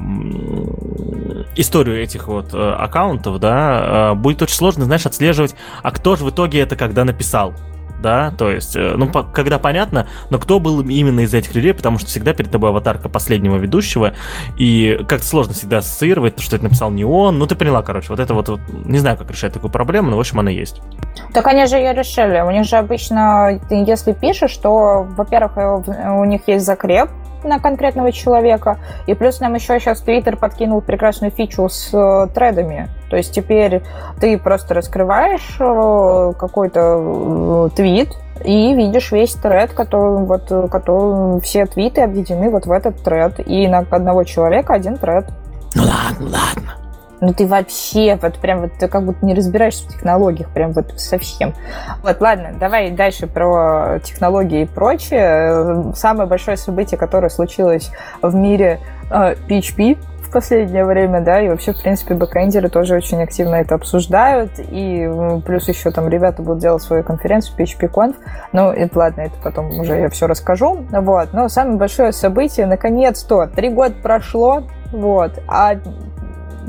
историю 1.57 2.03
этих 2.03 2.27
вот 2.27 2.55
э, 2.55 2.71
аккаунтов, 2.73 3.39
да, 3.39 4.13
э, 4.13 4.15
будет 4.15 4.41
очень 4.41 4.57
сложно, 4.57 4.87
знаешь, 4.87 5.05
отслеживать, 5.05 5.55
а 5.83 5.91
кто 5.91 6.17
же 6.17 6.25
в 6.25 6.31
итоге 6.31 6.61
это 6.61 6.75
когда 6.75 7.05
написал 7.05 7.53
да, 8.01 8.33
то 8.37 8.51
есть, 8.51 8.77
э, 8.77 8.95
ну, 8.97 9.09
по, 9.09 9.23
когда 9.23 9.59
понятно, 9.59 10.07
но 10.31 10.39
кто 10.39 10.61
был 10.61 10.81
именно 10.83 11.21
из 11.21 11.35
этих 11.35 11.55
людей, 11.55 11.75
потому 11.75 11.99
что 11.99 12.09
всегда 12.09 12.33
перед 12.33 12.51
тобой 12.51 12.71
аватарка 12.71 13.09
последнего 13.09 13.57
ведущего, 13.57 14.15
и 14.57 14.99
как-то 15.09 15.27
сложно 15.27 15.55
всегда 15.55 15.79
ассоциировать, 15.79 16.41
что 16.41 16.57
это 16.57 16.65
написал 16.65 16.91
не 16.91 17.05
он, 17.05 17.39
ну, 17.39 17.47
ты 17.47 17.55
поняла, 17.55 17.83
короче, 17.83 18.09
вот 18.11 18.21
это 18.21 18.35
вот, 18.35 18.49
вот 18.49 18.61
не 18.85 18.99
знаю, 18.99 19.17
как 19.17 19.31
решать 19.31 19.53
такую 19.53 19.71
проблему, 19.71 20.11
но, 20.11 20.17
в 20.17 20.21
общем, 20.21 20.41
она 20.41 20.51
есть. 20.51 20.81
Так 21.33 21.47
они 21.47 21.67
же 21.67 21.77
ее 21.77 21.93
решили, 21.93 22.41
у 22.41 22.51
них 22.51 22.65
же 22.65 22.77
обычно, 22.77 23.61
ты 23.69 23.77
если 23.77 24.13
пишешь, 24.13 24.57
то, 24.57 25.07
во-первых, 25.17 25.57
у 25.57 26.25
них 26.25 26.43
есть 26.47 26.65
закреп, 26.65 27.11
на 27.45 27.59
конкретного 27.59 28.13
человека. 28.13 28.79
И 29.07 29.15
плюс 29.15 29.41
нам 29.41 29.55
еще 29.55 29.79
сейчас 29.79 30.03
Twitter 30.05 30.37
подкинул 30.37 30.81
прекрасную 30.81 31.31
фичу 31.31 31.69
с 31.69 31.93
э, 31.93 32.29
тредами. 32.35 32.89
То 33.11 33.17
есть 33.17 33.33
теперь 33.33 33.83
ты 34.21 34.39
просто 34.39 34.75
раскрываешь 34.75 35.57
э, 35.61 36.33
какой-то 36.39 37.69
э, 37.71 37.77
твит, 37.77 38.11
и 38.45 38.75
видишь 38.75 39.11
весь 39.11 39.35
тред, 39.35 39.73
который, 39.73 40.25
вот, 40.25 40.71
который, 40.71 41.41
все 41.41 41.67
твиты 41.67 42.03
объединены 42.03 42.51
вот 42.51 42.67
в 42.67 42.71
этот 42.73 43.03
тред. 43.03 43.41
И 43.47 43.67
на 43.67 43.79
одного 43.79 44.25
человека 44.25 44.75
один 44.75 44.97
тред. 44.97 45.27
Ну 45.75 45.83
ладно, 45.83 46.39
ладно. 46.39 46.88
Ну 47.21 47.33
ты 47.33 47.47
вообще 47.47 48.19
вот 48.21 48.39
прям 48.39 48.61
вот 48.61 48.73
ты 48.79 48.89
как 48.89 49.05
будто 49.05 49.25
не 49.25 49.35
разбираешься 49.35 49.85
в 49.85 49.93
технологиях, 49.93 50.51
прям 50.51 50.73
вот 50.73 50.95
совсем. 50.97 51.55
Вот, 52.03 52.21
ладно, 52.21 52.55
давай 52.59 52.91
дальше 52.91 53.27
про 53.27 53.99
технологии 54.05 54.63
и 54.63 54.67
прочее. 54.67 55.93
Самое 55.95 56.29
большое 56.29 56.57
событие, 56.57 56.99
которое 56.99 57.29
случилось 57.29 57.91
в 58.23 58.35
мире 58.35 58.81
PHP, 59.11 59.93
э, 59.93 60.19
в 60.29 60.31
последнее 60.31 60.85
время, 60.85 61.23
да, 61.23 61.41
и 61.41 61.49
вообще, 61.49 61.73
в 61.73 61.83
принципе, 61.83 62.15
бэкэндеры 62.15 62.69
тоже 62.69 62.95
очень 62.95 63.23
активно 63.23 63.57
это 63.57 63.75
обсуждают, 63.75 64.51
и 64.59 65.11
плюс 65.45 65.69
еще 65.69 65.91
там 65.91 66.09
ребята 66.09 66.43
будут 66.43 66.59
делать 66.61 66.83
свою 66.83 67.03
конференцию 67.03 67.57
PHP-Conf, 67.59 68.15
ну, 68.53 68.71
это 68.71 68.99
ладно, 68.99 69.23
это 69.23 69.35
потом 69.43 69.71
уже 69.81 69.99
я 69.99 70.11
все 70.11 70.27
расскажу, 70.27 70.87
вот, 70.91 71.33
но 71.33 71.49
самое 71.49 71.79
большое 71.79 72.13
событие, 72.13 72.67
наконец-то, 72.67 73.47
три 73.47 73.71
года 73.71 73.95
прошло, 74.03 74.65
вот, 74.93 75.33
а 75.49 75.77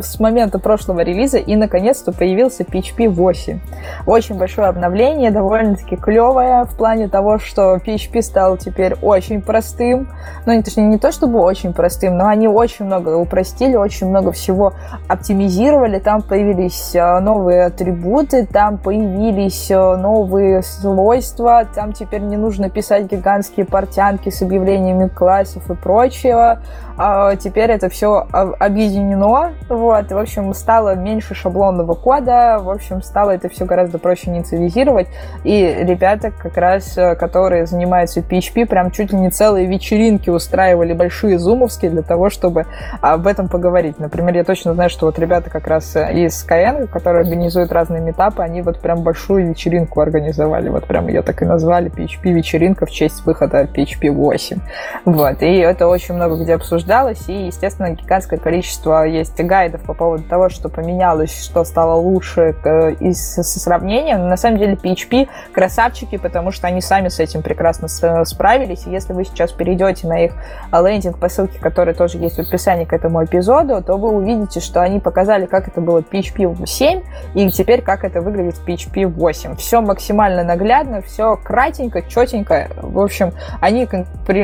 с 0.02 0.20
момента 0.20 0.60
прошлого 0.60 1.02
релиза, 1.02 1.38
и 1.38 1.56
наконец-то 1.56 2.12
появился 2.12 2.64
PHP 2.64 3.10
8. 3.10 3.60
Очень 4.06 4.38
большое 4.38 4.68
обновление, 4.68 5.32
довольно-таки 5.32 5.96
клевое 5.96 6.64
в 6.66 6.76
плане 6.76 7.08
того, 7.08 7.40
что 7.40 7.76
PHP 7.76 8.22
стал 8.22 8.58
теперь 8.58 8.96
очень 9.02 9.42
простым. 9.42 10.10
Ну, 10.46 10.62
точнее, 10.62 10.88
не 10.88 10.98
то 10.98 11.12
чтобы 11.12 11.40
очень 11.40 11.74
простым, 11.74 12.18
но 12.18 12.28
они 12.28 12.48
очень 12.48 12.86
много 12.86 13.16
упростили, 13.16 13.76
очень 13.76 14.08
много 14.08 14.32
всего 14.32 14.74
оптимизировали. 15.08 16.00
Там 16.00 16.22
появились 16.22 16.96
э, 16.96 17.20
новые 17.20 17.66
атрибуты, 17.66 18.46
там 18.46 18.78
появились 18.78 19.72
э, 19.72 19.96
новые 19.98 20.64
свойства, 20.64 21.66
там 21.74 21.94
теперь 21.94 22.22
не 22.22 22.38
нужно 22.38 22.70
писать 22.70 23.12
гигантские 23.12 23.66
портянки 23.66 24.30
с 24.30 24.42
объявлениями 24.42 25.08
классов 25.08 25.70
и 25.70 25.76
прочего. 25.76 26.60
А 27.02 27.38
теперь 27.38 27.72
это 27.72 27.88
все 27.88 28.28
объединено, 28.32 29.54
вот, 29.70 29.89
в 29.90 30.18
общем, 30.18 30.54
стало 30.54 30.96
меньше 30.96 31.36
шаблонного 31.36 31.94
кода, 31.94 32.60
в 32.62 32.70
общем, 32.70 33.02
стало 33.02 33.32
это 33.32 33.50
все 33.50 33.66
гораздо 33.66 33.98
проще 34.00 34.30
инициализировать, 34.30 35.08
и 35.44 35.76
ребята 35.82 36.32
как 36.32 36.58
раз, 36.58 36.98
э, 36.98 37.16
которые 37.16 37.66
занимаются 37.66 38.22
PHP, 38.22 38.66
прям 38.66 38.92
чуть 38.92 39.12
ли 39.12 39.20
не 39.20 39.30
целые 39.30 39.66
вечеринки 39.68 40.30
устраивали, 40.30 40.94
большие 40.94 41.40
зумовские, 41.40 41.92
для 41.92 42.02
того, 42.02 42.30
чтобы 42.30 42.66
об 43.02 43.28
этом 43.28 43.48
поговорить. 43.50 44.00
Например, 44.00 44.36
я 44.36 44.44
точно 44.44 44.74
знаю, 44.74 44.90
что 44.90 45.06
вот 45.06 45.20
ребята 45.20 45.50
как 45.50 45.68
раз 45.68 45.96
э, 45.96 46.14
из 46.14 46.46
Skyeng, 46.46 46.88
которые 46.88 47.22
организуют 47.22 47.72
разные 47.72 48.02
метапы, 48.02 48.44
они 48.44 48.62
вот 48.62 48.80
прям 48.80 49.02
большую 49.02 49.48
вечеринку 49.50 50.02
организовали, 50.02 50.70
вот 50.70 50.86
прям 50.86 51.08
ее 51.08 51.22
так 51.22 51.42
и 51.42 51.46
назвали, 51.46 51.92
PHP-вечеринка 51.92 52.86
в 52.86 52.92
честь 52.92 53.26
выхода 53.26 53.64
PHP 53.64 54.12
8. 54.12 54.60
Вот, 55.06 55.42
и 55.42 55.58
это 55.58 55.88
очень 55.88 56.16
много 56.16 56.36
где 56.36 56.56
обсуждалось, 56.56 57.28
и, 57.28 57.48
естественно, 57.48 57.90
гигантское 57.92 58.40
количество 58.40 59.04
есть 59.04 59.40
гайдов 59.70 59.82
по 59.82 59.94
поводу 59.94 60.24
того, 60.24 60.50
что 60.50 60.70
поменялось, 60.70 61.44
что 61.44 61.64
стало 61.64 62.00
лучше 62.00 62.56
и 63.00 63.14
со 63.14 63.44
сравнением. 63.44 64.28
На 64.28 64.38
самом 64.38 64.58
деле 64.58 64.74
PHP 64.74 65.30
красавчики, 65.54 66.18
потому 66.18 66.52
что 66.52 66.68
они 66.68 66.82
сами 66.82 67.10
с 67.10 67.20
этим 67.20 67.42
прекрасно 67.42 67.88
справились, 68.26 68.88
и 68.88 68.90
если 68.90 69.14
вы 69.14 69.26
сейчас 69.26 69.52
перейдете 69.52 70.08
на 70.08 70.26
их 70.26 70.34
лендинг 70.72 71.20
по 71.20 71.30
ссылке, 71.30 71.60
которая 71.60 71.94
тоже 71.94 72.18
есть 72.18 72.38
в 72.38 72.40
описании 72.40 72.86
к 72.86 72.94
этому 72.94 73.24
эпизоду, 73.24 73.84
то 73.84 73.98
вы 73.98 74.10
увидите, 74.10 74.60
что 74.60 74.82
они 74.82 75.00
показали, 75.00 75.46
как 75.46 75.68
это 75.68 75.82
было 75.82 76.02
в 76.02 76.12
PHP 76.12 76.66
7, 76.66 77.02
и 77.36 77.50
теперь 77.52 77.82
как 77.82 78.04
это 78.04 78.22
выглядит 78.22 78.56
в 78.58 78.68
PHP 78.68 79.06
8. 79.08 79.56
Все 79.56 79.82
максимально 79.82 80.44
наглядно, 80.44 81.02
все 81.02 81.36
кратенько, 81.36 82.02
четенько. 82.02 82.70
В 82.82 83.00
общем, 83.00 83.34
они 83.62 83.88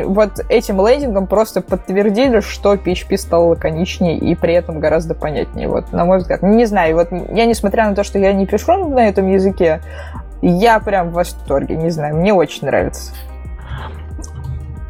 вот 0.05 0.39
этим 0.49 0.85
лендингом 0.85 1.27
просто 1.27 1.61
подтвердили, 1.61 2.39
что 2.41 2.75
PHP 2.75 3.17
стал 3.17 3.49
лаконичнее 3.49 4.17
и 4.17 4.35
при 4.35 4.53
этом 4.53 4.79
гораздо 4.79 5.14
понятнее. 5.19 5.67
Вот, 5.67 5.91
на 5.91 6.05
мой 6.05 6.19
взгляд. 6.19 6.41
Не 6.41 6.65
знаю, 6.65 6.95
вот 6.95 7.09
я, 7.11 7.45
несмотря 7.45 7.89
на 7.89 7.95
то, 7.95 8.03
что 8.03 8.19
я 8.19 8.33
не 8.33 8.45
пишу 8.45 8.87
на 8.89 9.07
этом 9.07 9.27
языке, 9.27 9.81
я 10.41 10.79
прям 10.79 11.09
в 11.09 11.13
восторге, 11.13 11.75
не 11.75 11.89
знаю, 11.89 12.15
мне 12.17 12.33
очень 12.33 12.65
нравится. 12.65 13.11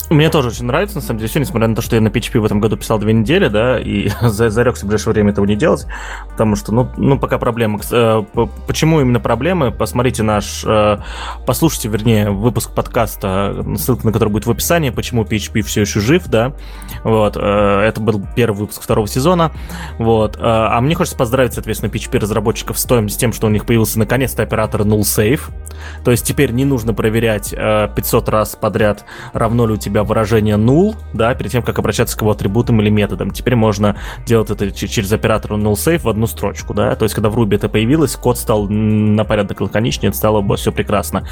Мне 0.10 0.30
тоже 0.30 0.50
очень 0.50 0.66
нравится, 0.66 0.98
на 0.98 1.02
самом 1.02 1.18
деле, 1.18 1.30
все, 1.30 1.40
несмотря 1.40 1.68
на 1.68 1.76
то, 1.76 1.82
что 1.82 1.96
я 1.96 2.02
на 2.02 2.10
PHP 2.10 2.40
в 2.40 2.46
этом 2.46 2.60
году 2.60 2.78
писал 2.78 3.00
две 3.00 3.12
недели, 3.12 3.48
да, 3.48 3.80
и 3.80 4.10
зарекся 4.22 4.86
в 4.86 4.90
ближайшее 4.90 5.14
время 5.14 5.32
этого 5.32 5.46
не 5.46 5.56
делать, 5.56 5.88
потому 6.30 6.56
что, 6.56 6.72
ну, 6.72 6.88
ну 6.98 7.18
пока 7.18 7.40
проблема. 7.40 7.80
Э, 7.92 8.24
почему 8.68 9.02
именно 9.02 9.20
проблемы? 9.20 9.72
Посмотрите 9.72 10.22
наш, 10.22 10.64
э, 10.64 11.00
послушайте, 11.48 11.90
вернее, 11.90 12.30
выпуск 12.30 12.72
подкаста, 12.72 13.66
ссылка 13.78 14.06
на 14.06 14.12
который 14.12 14.30
будет 14.30 14.46
в 14.46 14.52
описании, 14.52 14.92
почему 14.92 15.24
PHP 15.24 15.64
все 15.64 15.82
еще 15.82 16.00
жив, 16.00 16.28
да, 16.28 16.54
вот, 17.04 17.36
э, 17.36 17.40
это 17.40 18.00
был 18.00 18.24
первый 18.36 18.58
выпуск 18.58 18.84
второго 18.84 19.08
сезона, 19.08 19.52
вот, 19.98 20.38
а 20.40 20.80
мне 20.82 20.94
хочется 20.94 21.18
поздравить, 21.18 21.54
соответственно, 21.54 21.90
PHP-разработчиков 21.90 22.78
с 22.78 22.86
тем, 23.18 23.34
что 23.34 23.48
у 23.48 23.50
них 23.50 23.66
появился 23.66 23.98
наконец-то 23.98 24.44
оператор 24.44 24.82
null 24.82 25.02
save, 25.02 25.42
то 26.04 26.12
есть 26.12 26.26
теперь 26.26 26.52
не 26.52 26.66
нужно 26.66 26.94
проверять 26.94 27.52
500 27.52 28.30
раз 28.30 28.56
подряд, 28.56 29.06
равно 29.34 29.66
ли 29.66 29.74
у 29.74 29.78
тебя 29.78 29.95
тебя 29.96 30.04
выражение 30.04 30.58
null, 30.58 30.96
да, 31.14 31.34
перед 31.36 31.52
тем, 31.52 31.64
как 31.64 31.80
обращаться 31.80 32.18
к 32.18 32.22
его 32.22 32.32
атрибутам 32.32 32.82
или 32.82 32.90
методам. 32.90 33.32
Теперь 33.32 33.56
можно 33.56 33.96
делать 34.26 34.50
это 34.50 34.70
через 34.72 35.12
оператор 35.14 35.54
null 35.54 35.74
save 35.74 36.00
в 36.00 36.10
одну 36.10 36.28
строчку, 36.28 36.74
да, 36.74 36.96
то 36.96 37.04
есть 37.04 37.16
когда 37.16 37.30
в 37.30 37.40
Ruby 37.40 37.56
это 37.56 37.70
появилось, 37.70 38.18
код 38.18 38.38
стал 38.38 38.68
на 38.68 39.24
порядок 39.24 39.62
лаконичнее, 39.62 40.12
стало 40.12 40.42
бы 40.42 40.58
все 40.58 40.74
прекрасно. 40.74 41.26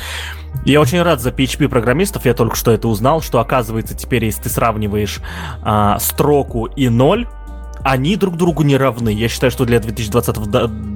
Я 0.65 0.80
очень 0.80 1.02
рад 1.02 1.19
за 1.19 1.31
PHP-программистов, 1.31 2.26
я 2.26 2.34
только 2.34 2.56
что 2.56 2.72
это 2.72 2.88
узнал, 2.88 3.22
что 3.22 3.40
оказывается 3.40 3.95
теперь, 3.95 4.23
если 4.23 4.44
ты 4.44 4.49
сравниваешь 4.49 5.19
а, 5.61 5.99
строку 5.99 6.68
и 6.68 6.88
ноль, 6.88 7.27
они 7.84 8.15
друг 8.15 8.38
другу 8.38 8.64
не 8.64 8.77
равны. 8.77 9.10
Я 9.10 9.27
считаю, 9.27 9.52
что 9.52 9.65
для 9.65 9.81
2020 9.81 10.38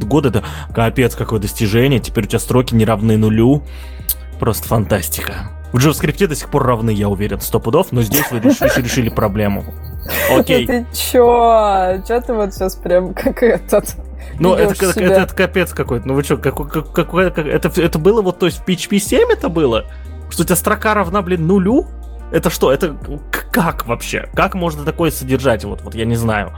года 0.06 0.30
это 0.30 0.44
капец 0.74 1.16
какое 1.16 1.42
достижение. 1.42 2.00
Теперь 2.00 2.24
у 2.24 2.28
тебя 2.28 2.40
строки 2.40 2.74
не 2.74 2.86
равны 2.86 3.18
нулю. 3.18 3.62
Просто 4.40 4.70
фантастика. 4.70 5.57
В 5.74 5.78
JavaScript 5.78 6.28
до 6.28 6.36
сих 6.36 6.50
пор 6.50 6.66
равны, 6.66 6.92
я 6.92 7.10
уверен, 7.10 7.42
сто 7.42 7.60
пудов, 7.60 7.92
но 7.92 8.02
здесь 8.02 8.32
вы 8.32 8.40
решили, 8.40 8.84
решили 8.84 9.10
проблему. 9.10 9.66
Окей. 10.32 10.66
Ты 10.66 10.86
чё? 10.94 12.02
Чё 12.08 12.22
ты 12.22 12.34
вот 12.34 12.54
сейчас 12.54 12.76
прям 12.76 13.14
как 13.14 13.44
этот... 13.44 13.96
Ну, 14.40 14.54
это, 14.54 14.74
это, 14.86 15.04
это, 15.04 15.36
капец 15.36 15.74
какой-то. 15.74 16.08
Ну 16.08 16.14
вы 16.14 16.24
что, 16.24 16.38
как, 16.38 16.56
как, 16.56 16.94
как, 16.94 17.12
как, 17.12 17.38
это, 17.40 17.82
это 17.82 18.00
было 18.00 18.22
вот, 18.22 18.40
то 18.40 18.46
есть 18.46 18.60
в 18.60 18.66
PHP 18.66 19.00
7 19.00 19.32
это 19.32 19.50
было? 19.50 19.86
Что 20.30 20.44
у 20.44 20.46
тебя 20.46 20.56
строка 20.56 20.94
равна, 20.94 21.22
блин, 21.22 21.48
нулю? 21.48 21.88
Это 22.32 22.50
что? 22.50 22.72
Это 22.72 22.96
как 23.52 23.88
вообще? 23.88 24.30
Как 24.36 24.54
можно 24.54 24.84
такое 24.84 25.12
содержать? 25.12 25.64
Вот, 25.64 25.82
вот 25.82 25.96
я 25.96 26.06
не 26.06 26.16
знаю. 26.16 26.54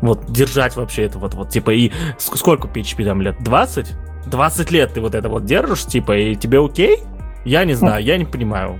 Вот 0.00 0.30
держать 0.30 0.76
вообще 0.76 1.04
это 1.04 1.18
вот, 1.18 1.34
вот 1.34 1.48
типа 1.48 1.70
и 1.70 1.90
сколько 2.18 2.68
PHP 2.68 3.04
там 3.04 3.20
лет? 3.22 3.36
20? 3.42 3.88
20 4.26 4.70
лет 4.70 4.92
ты 4.94 5.00
вот 5.00 5.14
это 5.14 5.28
вот 5.28 5.44
держишь, 5.44 5.84
типа, 5.84 6.16
и 6.16 6.34
тебе 6.34 6.64
окей? 6.64 7.02
Я 7.44 7.64
не 7.64 7.74
знаю, 7.74 8.02
я 8.02 8.16
не 8.16 8.24
понимаю. 8.24 8.78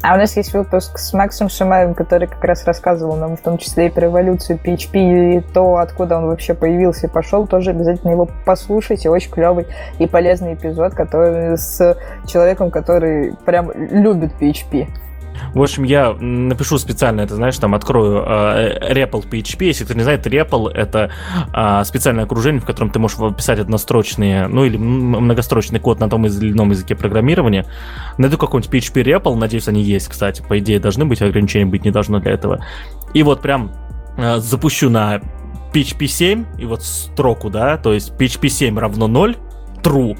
А 0.00 0.14
у 0.14 0.16
нас 0.16 0.36
есть 0.36 0.54
выпуск 0.54 0.96
с 0.96 1.12
Максом 1.12 1.48
Шимаевым, 1.48 1.94
который 1.94 2.28
как 2.28 2.42
раз 2.44 2.64
рассказывал 2.64 3.16
нам 3.16 3.36
в 3.36 3.40
том 3.40 3.58
числе 3.58 3.88
и 3.88 3.90
про 3.90 4.06
эволюцию 4.06 4.58
PHP, 4.64 5.38
и 5.38 5.40
то, 5.40 5.76
откуда 5.78 6.16
он 6.16 6.26
вообще 6.26 6.54
появился 6.54 7.08
и 7.08 7.10
пошел. 7.10 7.46
Тоже 7.48 7.70
обязательно 7.70 8.12
его 8.12 8.28
послушайте. 8.46 9.10
Очень 9.10 9.32
клевый 9.32 9.66
и 9.98 10.06
полезный 10.06 10.54
эпизод, 10.54 10.94
который 10.94 11.58
с 11.58 11.98
человеком, 12.26 12.70
который 12.70 13.34
прям 13.44 13.72
любит 13.72 14.32
PHP. 14.40 14.86
В 15.54 15.62
общем, 15.62 15.84
я 15.84 16.12
напишу 16.12 16.78
специально 16.78 17.20
это, 17.20 17.36
знаешь, 17.36 17.56
там 17.56 17.74
открою 17.74 18.24
э, 18.26 18.92
REPL 18.92 19.28
PHP. 19.28 19.66
Если 19.66 19.84
кто 19.84 19.94
не 19.94 20.02
знает, 20.02 20.26
REPL— 20.26 20.70
это 20.74 21.10
э, 21.54 21.84
специальное 21.84 22.24
окружение, 22.24 22.60
в 22.60 22.64
котором 22.64 22.90
ты 22.90 22.98
можешь 22.98 23.18
писать 23.36 23.58
однострочные, 23.58 24.48
ну 24.48 24.64
или 24.64 24.76
многострочный 24.76 25.80
код 25.80 26.00
на 26.00 26.08
том 26.08 26.26
или 26.26 26.52
ином 26.52 26.70
языке 26.70 26.94
программирования. 26.94 27.66
Найду 28.18 28.38
какой-нибудь 28.38 28.72
PHP 28.72 29.02
REPL, 29.02 29.34
надеюсь, 29.36 29.68
они 29.68 29.82
есть, 29.82 30.08
кстати. 30.08 30.42
По 30.46 30.58
идее, 30.58 30.80
должны 30.80 31.04
быть, 31.04 31.22
ограничений 31.22 31.64
быть 31.64 31.84
не 31.84 31.90
должно 31.90 32.20
для 32.20 32.32
этого. 32.32 32.64
И 33.14 33.22
вот 33.22 33.40
прям 33.40 33.72
э, 34.16 34.38
запущу 34.38 34.90
на 34.90 35.20
PHP 35.72 36.06
7, 36.06 36.44
и 36.58 36.64
вот 36.64 36.82
строку, 36.82 37.50
да, 37.50 37.76
то 37.76 37.92
есть 37.92 38.12
PHP 38.18 38.48
7 38.48 38.78
равно 38.78 39.06
0, 39.06 39.36
true, 39.82 40.16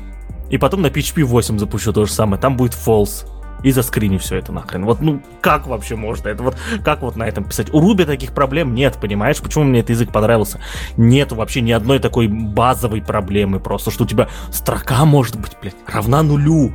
и 0.51 0.59
потом 0.59 0.83
на 0.83 0.87
PHP 0.87 1.25
8 1.25 1.59
запущу 1.59 1.93
то 1.93 2.05
же 2.05 2.13
самое, 2.13 2.41
там 2.41 2.57
будет 2.57 2.73
false 2.73 3.27
и 3.63 3.71
заскрини 3.71 4.19
все 4.19 4.37
это 4.37 4.53
нахрен. 4.53 4.85
Вот, 4.85 5.01
ну, 5.01 5.21
как 5.41 5.67
вообще 5.67 5.97
можно? 5.97 6.29
Это 6.29 6.43
вот, 6.43 6.57
как 6.85 7.03
вот 7.03 7.17
на 7.17 7.25
этом 7.25 7.45
писать? 7.45 7.73
У 7.73 7.81
Руби 7.81 8.05
таких 8.05 8.33
проблем 8.33 8.75
нет, 8.75 8.99
понимаешь? 9.01 9.39
Почему 9.39 9.65
мне 9.65 9.81
этот 9.81 9.91
язык 9.91 10.13
понравился? 10.13 10.61
Нету 10.97 11.35
вообще 11.35 11.61
ни 11.61 11.73
одной 11.73 11.99
такой 11.99 12.29
базовой 12.29 13.03
проблемы 13.03 13.61
просто, 13.61 13.91
что 13.91 14.05
у 14.05 14.07
тебя 14.07 14.29
строка 14.51 15.05
может 15.05 15.37
быть, 15.37 15.57
блядь, 15.61 15.77
равна 15.87 16.23
нулю. 16.23 16.73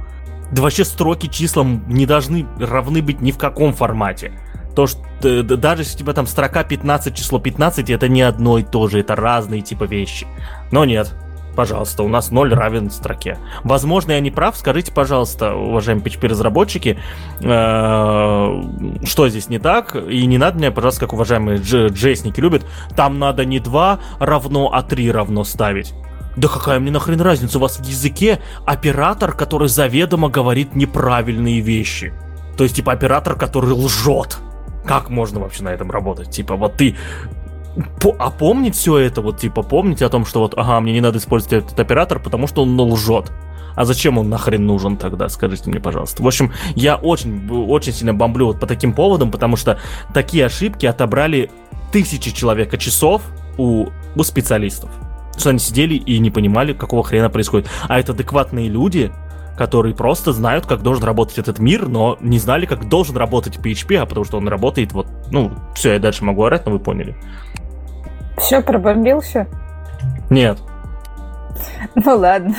Да 0.51 0.61
вообще 0.61 0.85
строки 0.85 1.27
числам 1.27 1.83
не 1.87 2.05
должны 2.05 2.45
равны 2.59 3.01
быть 3.01 3.21
ни 3.21 3.31
в 3.31 3.37
каком 3.37 3.73
формате. 3.73 4.33
То, 4.75 4.87
что 4.87 5.43
даже 5.43 5.83
если 5.83 5.95
у 5.95 5.99
тебя 5.99 6.13
там 6.13 6.27
строка 6.27 6.63
15, 6.63 7.15
число 7.15 7.39
15, 7.39 7.89
это 7.89 8.07
не 8.07 8.23
одно 8.23 8.57
и 8.57 8.63
то 8.63 8.87
же, 8.87 8.99
это 8.99 9.15
разные 9.15 9.61
типа 9.61 9.83
вещи. 9.83 10.27
Но 10.71 10.83
нет, 10.85 11.15
пожалуйста, 11.55 12.03
у 12.03 12.07
нас 12.07 12.31
0 12.31 12.53
равен 12.53 12.89
строке. 12.89 13.37
Возможно, 13.63 14.13
я 14.13 14.19
не 14.19 14.31
прав, 14.31 14.57
скажите, 14.57 14.91
пожалуйста, 14.91 15.55
уважаемые 15.55 16.05
PHP-разработчики, 16.05 16.97
э, 17.41 19.05
что 19.05 19.29
здесь 19.29 19.49
не 19.49 19.59
так, 19.59 19.95
и 19.95 20.25
не 20.25 20.37
надо 20.37 20.57
мне, 20.57 20.71
пожалуйста, 20.71 21.01
как 21.01 21.13
уважаемые 21.13 21.59
джейсники 21.59 22.39
любят, 22.39 22.65
там 22.95 23.19
надо 23.19 23.45
не 23.45 23.59
2 23.59 23.99
равно, 24.19 24.71
а 24.73 24.83
3 24.83 25.11
равно 25.11 25.43
ставить. 25.43 25.93
Да 26.35 26.47
какая 26.47 26.79
мне 26.79 26.91
нахрен 26.91 27.21
разница, 27.21 27.59
у 27.59 27.61
вас 27.61 27.77
в 27.77 27.85
языке 27.85 28.39
оператор, 28.65 29.33
который 29.33 29.67
заведомо 29.67 30.29
говорит 30.29 30.75
неправильные 30.75 31.59
вещи. 31.59 32.13
То 32.57 32.63
есть, 32.63 32.75
типа, 32.75 32.91
оператор, 32.91 33.35
который 33.35 33.71
лжет. 33.71 34.37
Как 34.85 35.09
можно 35.09 35.39
вообще 35.39 35.63
на 35.63 35.69
этом 35.69 35.91
работать? 35.91 36.29
Типа, 36.29 36.55
вот 36.55 36.75
ты 36.75 36.95
по, 38.01 38.15
а 38.19 38.29
помнить 38.29 38.75
все 38.75 38.97
это, 38.97 39.21
вот 39.21 39.39
типа 39.39 39.63
помнить 39.63 40.01
о 40.01 40.09
том, 40.09 40.25
что 40.25 40.39
вот, 40.39 40.53
ага, 40.57 40.79
мне 40.79 40.93
не 40.93 41.01
надо 41.01 41.17
использовать 41.17 41.65
этот 41.65 41.79
оператор, 41.79 42.19
потому 42.19 42.47
что 42.47 42.63
он 42.63 42.79
лжет. 42.79 43.31
А 43.75 43.85
зачем 43.85 44.17
он 44.19 44.29
нахрен 44.29 44.65
нужен 44.65 44.97
тогда, 44.97 45.29
скажите 45.29 45.69
мне, 45.69 45.79
пожалуйста. 45.79 46.21
В 46.21 46.27
общем, 46.27 46.51
я 46.75 46.95
очень, 46.95 47.49
очень 47.49 47.91
сильно 47.91 48.13
бомблю 48.13 48.47
вот 48.47 48.59
по 48.59 48.67
таким 48.67 48.93
поводам, 48.93 49.31
потому 49.31 49.55
что 49.55 49.79
такие 50.13 50.45
ошибки 50.45 50.85
отобрали 50.85 51.49
тысячи 51.91 52.31
человека 52.31 52.77
часов 52.77 53.23
у, 53.57 53.87
у 54.15 54.23
специалистов. 54.23 54.91
Что 55.37 55.49
они 55.49 55.59
сидели 55.59 55.95
и 55.95 56.19
не 56.19 56.29
понимали, 56.29 56.73
какого 56.73 57.03
хрена 57.03 57.29
происходит. 57.29 57.67
А 57.87 57.99
это 57.99 58.11
адекватные 58.11 58.69
люди, 58.69 59.11
которые 59.57 59.95
просто 59.95 60.33
знают, 60.33 60.65
как 60.65 60.81
должен 60.81 61.03
работать 61.03 61.37
этот 61.37 61.59
мир, 61.59 61.87
но 61.87 62.17
не 62.21 62.39
знали, 62.39 62.65
как 62.65 62.87
должен 62.89 63.17
работать 63.17 63.57
PHP, 63.57 63.97
а 63.97 64.05
потому 64.05 64.25
что 64.25 64.37
он 64.37 64.47
работает 64.47 64.93
вот... 64.93 65.07
Ну, 65.31 65.51
все, 65.75 65.93
я 65.93 65.99
дальше 65.99 66.23
могу 66.23 66.43
орать, 66.43 66.65
но 66.65 66.71
вы 66.71 66.79
поняли. 66.79 67.15
Все, 68.37 68.61
пробомбился? 68.61 69.47
Нет. 70.29 70.57
Ну 71.95 72.17
ладно, 72.17 72.55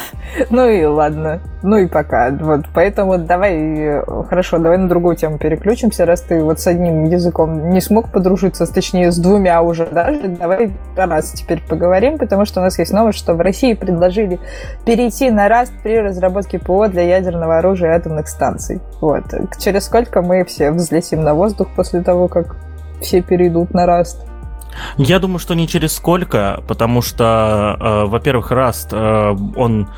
ну 0.50 0.68
и 0.68 0.84
ладно, 0.84 1.40
ну 1.62 1.76
и 1.76 1.86
пока. 1.86 2.30
Вот, 2.30 2.66
поэтому 2.72 3.18
давай, 3.18 4.02
хорошо, 4.28 4.58
давай 4.58 4.78
на 4.78 4.88
другую 4.88 5.16
тему 5.16 5.38
переключимся, 5.38 6.06
раз 6.06 6.22
ты 6.22 6.42
вот 6.42 6.60
с 6.60 6.66
одним 6.66 7.04
языком 7.04 7.70
не 7.70 7.80
смог 7.80 8.12
подружиться, 8.12 8.72
точнее 8.72 9.10
с 9.10 9.18
двумя 9.18 9.60
уже 9.62 9.86
даже, 9.86 10.28
давай 10.28 10.72
о 10.96 11.06
раз 11.06 11.32
теперь 11.32 11.62
поговорим, 11.68 12.18
потому 12.18 12.44
что 12.44 12.60
у 12.60 12.62
нас 12.62 12.78
есть 12.78 12.92
новость, 12.92 13.18
что 13.18 13.34
в 13.34 13.40
России 13.40 13.74
предложили 13.74 14.38
перейти 14.86 15.30
на 15.30 15.48
Rust 15.48 15.72
при 15.82 15.98
разработке 15.98 16.58
ПО 16.58 16.86
для 16.88 17.02
ядерного 17.02 17.58
оружия 17.58 17.92
и 17.92 17.96
атомных 17.96 18.28
станций. 18.28 18.80
Вот. 19.00 19.24
Через 19.58 19.84
сколько 19.86 20.22
мы 20.22 20.44
все 20.44 20.70
взлетим 20.70 21.22
на 21.22 21.34
воздух 21.34 21.68
после 21.74 22.02
того, 22.02 22.28
как 22.28 22.56
все 23.00 23.20
перейдут 23.20 23.74
на 23.74 23.86
Rust? 23.86 24.18
Я 24.96 25.18
думаю, 25.18 25.38
что 25.38 25.54
не 25.54 25.68
через 25.68 25.94
сколько, 25.94 26.62
потому 26.66 27.02
что, 27.02 27.76
э, 27.80 28.04
во-первых, 28.06 28.52
Rust, 28.52 28.88
э, 28.92 29.36
он, 29.56 29.88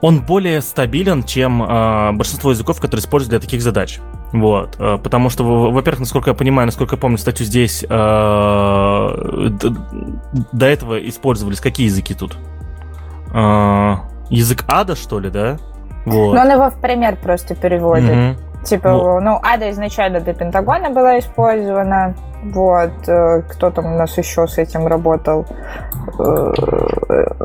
он 0.00 0.20
более 0.20 0.60
стабилен, 0.62 1.24
чем 1.24 1.62
э, 1.62 2.12
большинство 2.12 2.50
языков, 2.50 2.80
которые 2.80 3.02
используют 3.02 3.30
для 3.30 3.40
таких 3.40 3.62
задач. 3.62 4.00
Вот, 4.32 4.76
э, 4.78 4.98
потому 5.02 5.30
что, 5.30 5.44
во-первых, 5.44 6.00
насколько 6.00 6.30
я 6.30 6.34
понимаю, 6.34 6.66
насколько 6.66 6.94
я 6.96 7.00
помню 7.00 7.18
статью 7.18 7.46
здесь, 7.46 7.84
э, 7.84 7.88
до 10.52 10.66
этого 10.66 11.08
использовались 11.08 11.60
какие 11.60 11.86
языки 11.86 12.14
тут? 12.14 12.36
Э, 13.34 13.96
язык 14.28 14.64
ада, 14.68 14.94
что 14.96 15.18
ли, 15.18 15.30
да? 15.30 15.58
Вот. 16.06 16.34
Ну, 16.34 16.40
он 16.40 16.50
его 16.50 16.70
в 16.70 16.80
пример 16.80 17.16
просто 17.16 17.54
переводит. 17.54 18.10
Mm-hmm. 18.10 18.49
Типа, 18.64 18.90
ну, 18.90 19.20
ну 19.20 19.40
ада 19.42 19.70
изначально 19.70 20.20
для 20.20 20.34
Пентагона 20.34 20.90
была 20.90 21.18
использована. 21.18 22.14
Вот, 22.42 23.08
э, 23.08 23.42
кто 23.48 23.70
там 23.70 23.86
у 23.86 23.98
нас 23.98 24.16
еще 24.16 24.46
с 24.46 24.58
этим 24.58 24.86
работал? 24.86 25.46
Э, 26.18 26.52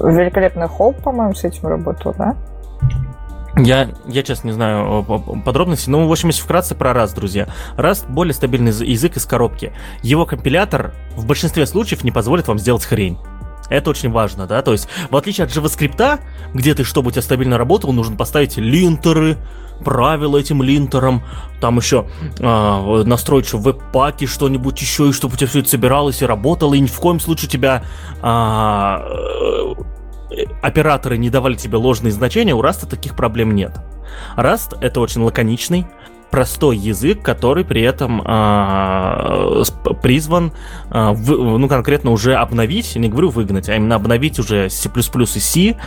великолепный 0.03 0.67
Холп, 0.67 1.01
по-моему, 1.03 1.33
с 1.33 1.43
этим 1.43 1.67
работал, 1.67 2.13
да? 2.17 2.35
Я, 3.57 3.89
я 4.05 4.23
честно 4.23 4.47
не 4.47 4.53
знаю 4.53 5.05
подробностей, 5.45 5.89
но, 5.89 6.05
в 6.05 6.11
общем, 6.11 6.27
если 6.29 6.41
вкратце 6.41 6.75
про 6.75 6.91
Rust, 6.91 7.15
друзья. 7.15 7.47
Rust 7.77 8.05
более 8.09 8.33
стабильный 8.33 8.71
язык 8.71 9.15
из 9.15 9.25
коробки. 9.25 9.71
Его 10.01 10.25
компилятор 10.25 10.93
в 11.15 11.25
большинстве 11.25 11.65
случаев 11.65 12.03
не 12.03 12.11
позволит 12.11 12.47
вам 12.47 12.59
сделать 12.59 12.83
хрень. 12.83 13.17
Это 13.69 13.89
очень 13.89 14.11
важно, 14.11 14.45
да, 14.45 14.61
то 14.61 14.73
есть 14.73 14.87
в 15.09 15.15
отличие 15.15 15.45
от 15.45 15.51
JavaScript, 15.51 16.19
где 16.53 16.75
ты, 16.75 16.83
чтобы 16.83 17.07
у 17.07 17.11
тебя 17.11 17.23
стабильно 17.23 17.57
работал, 17.57 17.91
нужно 17.93 18.15
поставить 18.15 18.57
линтеры, 18.57 19.37
правила 19.83 20.37
этим 20.37 20.61
линтерам, 20.63 21.23
там 21.59 21.77
еще 21.77 22.07
э, 22.39 23.03
настроить 23.05 23.47
еще 23.47 23.57
веб-паки, 23.57 24.25
что-нибудь 24.25 24.79
еще, 24.81 25.09
и 25.09 25.11
чтобы 25.11 25.35
у 25.35 25.37
тебя 25.37 25.47
все 25.47 25.59
это 25.59 25.69
собиралось 25.69 26.21
и 26.21 26.25
работало, 26.25 26.73
и 26.73 26.79
ни 26.79 26.87
в 26.87 26.99
коем 26.99 27.19
случае 27.19 27.49
тебя 27.49 27.83
э, 28.21 29.75
операторы 30.61 31.17
не 31.17 31.29
давали 31.29 31.55
тебе 31.55 31.77
ложные 31.77 32.11
значения, 32.11 32.53
у 32.53 32.61
Rust 32.61 32.87
таких 32.87 33.15
проблем 33.15 33.55
нет. 33.55 33.77
Rust 34.37 34.77
это 34.81 34.99
очень 34.99 35.21
лаконичный, 35.21 35.85
простой 36.35 36.77
язык, 36.77 37.21
который 37.21 37.63
при 37.63 37.81
этом 37.81 38.21
э, 38.25 39.63
призван, 40.01 40.51
э, 40.91 41.11
в, 41.11 41.57
ну, 41.57 41.67
конкретно 41.69 42.11
уже 42.11 42.35
обновить, 42.35 42.95
не 42.95 43.07
говорю 43.07 43.29
выгнать, 43.29 43.69
а 43.69 43.75
именно 43.75 43.95
обновить 43.95 44.37
уже 44.39 44.69
C++ 44.69 44.89
и 44.89 45.39
C, 45.39 45.77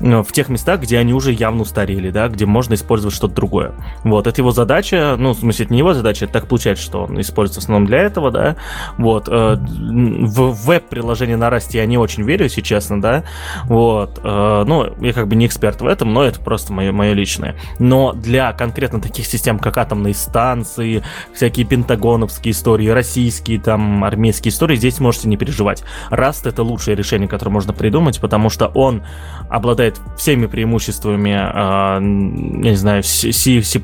в 0.00 0.32
тех 0.32 0.48
местах, 0.48 0.80
где 0.80 0.98
они 0.98 1.14
уже 1.14 1.32
явно 1.32 1.62
устарели, 1.62 2.10
да, 2.10 2.28
где 2.28 2.46
можно 2.46 2.74
использовать 2.74 3.14
что-то 3.14 3.34
другое. 3.34 3.72
Вот, 4.02 4.26
это 4.26 4.40
его 4.40 4.50
задача, 4.50 5.16
ну, 5.18 5.32
в 5.32 5.38
смысле, 5.38 5.66
это 5.66 5.74
не 5.74 5.80
его 5.80 5.94
задача, 5.94 6.24
это 6.24 6.34
так 6.34 6.48
получается, 6.48 6.84
что 6.84 7.04
он 7.04 7.20
используется 7.20 7.60
в 7.60 7.64
основном 7.64 7.86
для 7.86 7.98
этого, 7.98 8.30
да. 8.30 8.56
Вот, 8.98 9.28
э, 9.28 9.56
в 9.56 10.52
веб-приложение 10.52 11.36
на 11.36 11.50
Расте 11.50 11.78
я 11.78 11.86
не 11.86 11.98
очень 11.98 12.24
верю, 12.24 12.44
если 12.44 12.60
честно, 12.60 13.00
да. 13.00 13.24
Вот, 13.64 14.20
э, 14.22 14.64
ну, 14.66 14.94
я 15.00 15.12
как 15.12 15.28
бы 15.28 15.36
не 15.36 15.46
эксперт 15.46 15.80
в 15.80 15.86
этом, 15.86 16.12
но 16.12 16.24
это 16.24 16.40
просто 16.40 16.72
мое, 16.72 16.92
мое 16.92 17.12
личное. 17.12 17.56
Но 17.78 18.12
для 18.12 18.52
конкретно 18.52 19.00
таких 19.00 19.26
систем, 19.26 19.58
как 19.58 19.76
атомные 19.78 20.14
станции, 20.14 21.02
всякие 21.34 21.66
пентагоновские 21.66 22.52
истории, 22.52 22.88
российские, 22.88 23.60
там, 23.60 24.04
армейские 24.04 24.50
истории, 24.50 24.76
здесь 24.76 25.00
можете 25.00 25.28
не 25.28 25.36
переживать. 25.36 25.84
Rust— 26.10 26.42
это 26.48 26.62
лучшее 26.62 26.96
решение, 26.96 27.28
которое 27.28 27.50
можно 27.50 27.72
придумать, 27.72 28.20
потому 28.20 28.50
что 28.50 28.68
он 28.68 29.02
обладает 29.48 29.89
всеми 30.16 30.46
преимуществами, 30.46 31.30
э, 31.30 32.64
я 32.64 32.70
не 32.70 32.76
знаю, 32.76 33.02
C, 33.02 33.32
C++, 33.32 33.80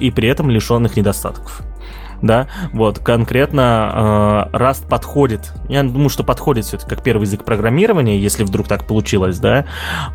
и 0.00 0.10
при 0.10 0.28
этом 0.28 0.50
лишенных 0.50 0.96
недостатков. 0.96 1.62
Да, 2.22 2.48
вот, 2.74 2.98
конкретно 2.98 4.48
э, 4.52 4.56
Rust 4.56 4.86
подходит, 4.88 5.52
я 5.70 5.82
думаю, 5.82 6.10
что 6.10 6.22
подходит 6.22 6.66
все-таки 6.66 6.90
как 6.94 7.02
первый 7.02 7.22
язык 7.22 7.44
программирования, 7.44 8.18
если 8.18 8.44
вдруг 8.44 8.68
так 8.68 8.86
получилось, 8.86 9.38
да, 9.38 9.64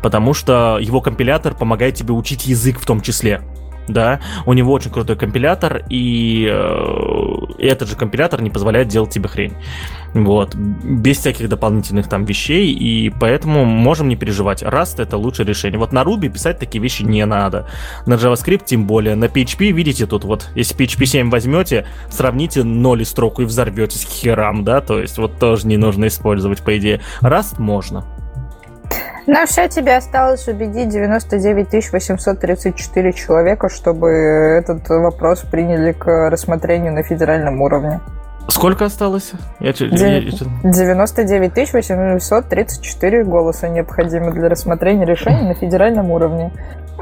потому 0.04 0.32
что 0.32 0.78
его 0.80 1.00
компилятор 1.00 1.56
помогает 1.56 1.96
тебе 1.96 2.12
учить 2.12 2.46
язык 2.46 2.78
в 2.78 2.86
том 2.86 3.00
числе, 3.00 3.42
да, 3.88 4.20
у 4.44 4.52
него 4.52 4.72
очень 4.72 4.90
крутой 4.90 5.16
компилятор, 5.16 5.82
и 5.88 6.48
э, 6.50 7.36
этот 7.58 7.88
же 7.88 7.96
компилятор 7.96 8.42
не 8.42 8.50
позволяет 8.50 8.88
делать 8.88 9.10
тебе 9.10 9.28
хрень. 9.28 9.54
Вот, 10.14 10.54
без 10.54 11.18
всяких 11.18 11.48
дополнительных 11.48 12.08
там 12.08 12.24
вещей, 12.24 12.72
и 12.72 13.10
поэтому 13.10 13.64
можем 13.64 14.08
не 14.08 14.16
переживать. 14.16 14.62
Rust 14.62 15.02
это 15.02 15.18
лучшее 15.18 15.46
решение. 15.46 15.78
Вот 15.78 15.92
на 15.92 16.02
Ruby 16.02 16.28
писать 16.28 16.58
такие 16.58 16.82
вещи 16.82 17.02
не 17.02 17.24
надо. 17.26 17.68
На 18.06 18.14
JavaScript 18.14 18.64
тем 18.64 18.86
более. 18.86 19.14
На 19.14 19.26
PHP, 19.26 19.72
видите, 19.72 20.06
тут 20.06 20.24
вот, 20.24 20.48
если 20.54 20.74
PHP 20.74 21.04
7 21.04 21.30
возьмете, 21.30 21.86
сравните 22.10 22.64
0 22.64 23.04
строку 23.04 23.42
и 23.42 23.44
взорветесь 23.44 24.06
к 24.06 24.08
херам, 24.08 24.64
да, 24.64 24.80
то 24.80 24.98
есть 25.00 25.18
вот 25.18 25.38
тоже 25.38 25.66
не 25.66 25.76
нужно 25.76 26.06
использовать, 26.06 26.62
по 26.62 26.76
идее. 26.78 27.00
Rust 27.20 27.60
можно. 27.60 28.04
Ну 29.26 29.46
все, 29.46 29.68
тебе 29.68 29.96
осталось 29.96 30.46
убедить 30.46 30.88
99 30.88 31.92
834 31.92 33.12
человека, 33.12 33.68
чтобы 33.68 34.08
этот 34.08 34.88
вопрос 34.88 35.40
приняли 35.40 35.92
к 35.92 36.30
рассмотрению 36.30 36.92
на 36.92 37.02
федеральном 37.02 37.60
уровне. 37.60 38.00
Сколько 38.48 38.84
осталось? 38.84 39.32
Я, 39.58 39.72
99 39.72 41.72
834 41.72 43.24
голоса 43.24 43.68
необходимы 43.68 44.30
для 44.30 44.48
рассмотрения 44.48 45.04
решений 45.04 45.42
на 45.42 45.54
федеральном 45.54 46.12
уровне. 46.12 46.52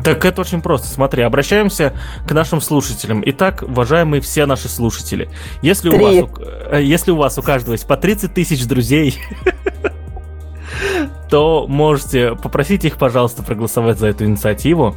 Так 0.02 0.24
это 0.24 0.40
очень 0.40 0.62
просто. 0.62 0.88
Смотри, 0.88 1.22
обращаемся 1.22 1.92
к 2.26 2.32
нашим 2.32 2.62
слушателям. 2.62 3.22
Итак, 3.26 3.62
уважаемые 3.62 4.22
все 4.22 4.46
наши 4.46 4.68
слушатели, 4.68 5.28
если 5.60 5.90
у, 5.90 5.98
вас, 5.98 6.30
э, 6.70 6.82
если 6.82 7.10
у 7.10 7.16
вас 7.16 7.38
у 7.38 7.42
каждого 7.42 7.74
есть 7.74 7.86
по 7.86 7.98
30 7.98 8.32
тысяч 8.32 8.66
друзей, 8.66 9.20
то 11.28 11.66
можете 11.68 12.34
попросить 12.34 12.84
их, 12.84 12.96
пожалуйста, 12.96 13.42
проголосовать 13.42 13.98
за 13.98 14.08
эту 14.08 14.24
инициативу. 14.24 14.94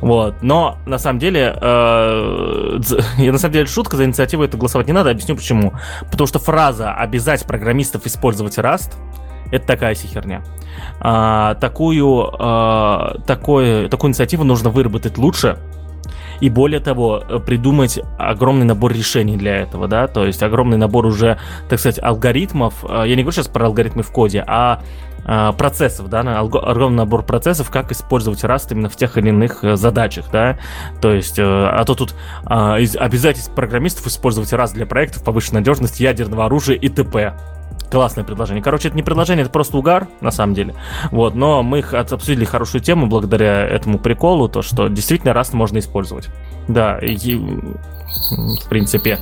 Вот. 0.00 0.42
Но 0.42 0.78
на 0.86 0.98
самом 0.98 1.18
деле, 1.18 1.56
э, 1.60 2.78
на 3.18 3.38
самом 3.38 3.52
деле 3.52 3.66
шутка 3.66 3.96
за 3.96 4.04
инициативу 4.04 4.44
это 4.44 4.56
голосовать 4.56 4.86
не 4.86 4.92
надо. 4.92 5.10
Объясню 5.10 5.36
почему. 5.36 5.72
Потому 6.10 6.26
что 6.26 6.38
фраза 6.38 6.92
обязать 6.92 7.46
программистов 7.46 8.06
использовать 8.06 8.58
Rust 8.58 8.92
это 9.50 9.66
такая 9.66 9.94
си 9.94 10.08
херня. 10.08 10.42
А, 11.00 11.54
такую, 11.54 12.28
а, 12.38 13.18
такой, 13.26 13.88
такую 13.88 14.10
инициативу 14.10 14.44
нужно 14.44 14.70
выработать 14.70 15.18
лучше, 15.18 15.58
и 16.40 16.50
более 16.50 16.80
того, 16.80 17.22
придумать 17.46 17.98
огромный 18.18 18.66
набор 18.66 18.92
решений 18.92 19.36
для 19.36 19.56
этого, 19.56 19.88
да, 19.88 20.06
то 20.06 20.26
есть 20.26 20.42
огромный 20.42 20.76
набор 20.76 21.06
уже, 21.06 21.38
так 21.68 21.78
сказать, 21.78 22.02
алгоритмов. 22.02 22.84
А, 22.88 23.04
я 23.04 23.16
не 23.16 23.22
говорю 23.22 23.32
сейчас 23.32 23.48
про 23.48 23.66
алгоритмы 23.66 24.02
в 24.02 24.10
коде, 24.10 24.44
а, 24.46 24.82
процессов, 25.26 26.08
да, 26.08 26.20
огромный 26.20 26.98
набор 26.98 27.24
процессов, 27.24 27.70
как 27.70 27.90
использовать 27.90 28.44
Rust 28.44 28.68
именно 28.70 28.88
в 28.88 28.96
тех 28.96 29.18
или 29.18 29.30
иных 29.30 29.64
э, 29.64 29.76
задачах, 29.76 30.26
да, 30.30 30.58
то 31.00 31.12
есть, 31.12 31.38
э, 31.38 31.42
а 31.44 31.84
то 31.84 31.94
тут 31.94 32.14
а, 32.44 32.74
обязательств 32.76 33.52
программистов 33.54 34.06
использовать 34.06 34.52
Rust 34.52 34.74
для 34.74 34.86
проектов 34.86 35.24
повышенной 35.24 35.60
надежности 35.60 36.02
ядерного 36.02 36.46
оружия 36.46 36.76
и 36.76 36.88
т.п. 36.88 37.34
Классное 37.90 38.24
предложение. 38.24 38.62
Короче, 38.62 38.88
это 38.88 38.96
не 38.96 39.02
предложение, 39.02 39.42
это 39.42 39.52
просто 39.52 39.76
угар, 39.76 40.08
на 40.20 40.30
самом 40.30 40.54
деле. 40.54 40.74
Вот, 41.12 41.34
но 41.34 41.62
мы 41.62 41.80
обсудили 41.80 42.44
хорошую 42.44 42.82
тему 42.82 43.06
благодаря 43.06 43.64
этому 43.66 43.98
приколу, 43.98 44.48
то, 44.48 44.62
что 44.62 44.88
действительно 44.88 45.30
Rust 45.30 45.54
можно 45.54 45.78
использовать. 45.78 46.28
Да, 46.68 46.98
и, 46.98 47.36
в 47.36 48.68
принципе. 48.68 49.18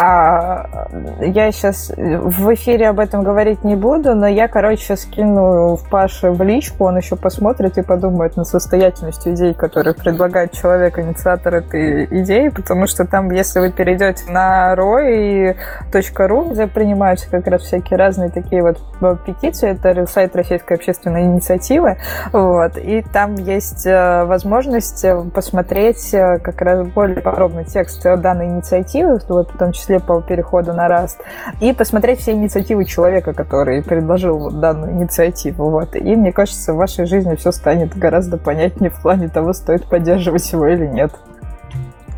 А, 0.00 0.88
я 1.20 1.52
сейчас 1.52 1.90
в 1.96 2.54
эфире 2.54 2.88
об 2.88 3.00
этом 3.00 3.22
говорить 3.22 3.64
не 3.64 3.76
буду, 3.76 4.14
но 4.14 4.26
я, 4.26 4.48
короче, 4.48 4.96
скину 4.96 5.76
в 5.76 5.88
Паше 5.88 6.30
в 6.30 6.42
личку, 6.42 6.84
он 6.84 6.96
еще 6.96 7.16
посмотрит 7.16 7.78
и 7.78 7.82
подумает 7.82 8.36
на 8.36 8.44
состоятельность 8.44 9.26
идей, 9.26 9.54
которые 9.54 9.94
предлагает 9.94 10.52
человек, 10.52 10.98
инициатор 10.98 11.54
этой 11.54 12.06
идеи, 12.22 12.48
потому 12.48 12.86
что 12.86 13.04
там, 13.06 13.30
если 13.30 13.60
вы 13.60 13.70
перейдете 13.70 14.30
на 14.30 14.74
roi.ru, 14.74 16.52
где 16.52 16.66
принимаются 16.66 17.30
как 17.30 17.46
раз 17.46 17.62
всякие 17.62 17.96
разные 17.96 18.30
такие 18.30 18.62
вот 18.62 18.80
петиции, 19.24 19.70
это 19.70 20.06
сайт 20.06 20.34
Российской 20.34 20.74
общественной 20.74 21.22
инициативы, 21.22 21.98
вот, 22.32 22.76
и 22.78 23.02
там 23.02 23.34
есть 23.36 23.86
э, 23.86 24.24
возможность 24.24 25.04
посмотреть 25.32 26.12
э, 26.12 26.38
как 26.40 26.60
раз 26.60 26.86
более 26.88 27.20
подробный 27.20 27.64
текст 27.64 28.02
данной 28.02 28.46
инициативы, 28.46 29.13
вот, 29.28 29.50
в 29.52 29.58
том 29.58 29.72
числе 29.72 30.00
по 30.00 30.20
переходу 30.20 30.72
на 30.72 30.88
Rust, 30.88 31.16
и 31.60 31.72
посмотреть 31.72 32.20
все 32.20 32.32
инициативы 32.32 32.84
человека, 32.84 33.32
который 33.32 33.82
предложил 33.82 34.50
данную 34.50 34.92
инициативу. 34.92 35.70
Вот. 35.70 35.96
И 35.96 36.16
мне 36.16 36.32
кажется, 36.32 36.74
в 36.74 36.76
вашей 36.76 37.06
жизни 37.06 37.34
все 37.36 37.52
станет 37.52 37.96
гораздо 37.96 38.36
понятнее 38.36 38.90
в 38.90 39.00
плане 39.00 39.28
того, 39.28 39.52
стоит 39.52 39.84
поддерживать 39.86 40.50
его 40.52 40.66
или 40.66 40.86
нет. 40.86 41.12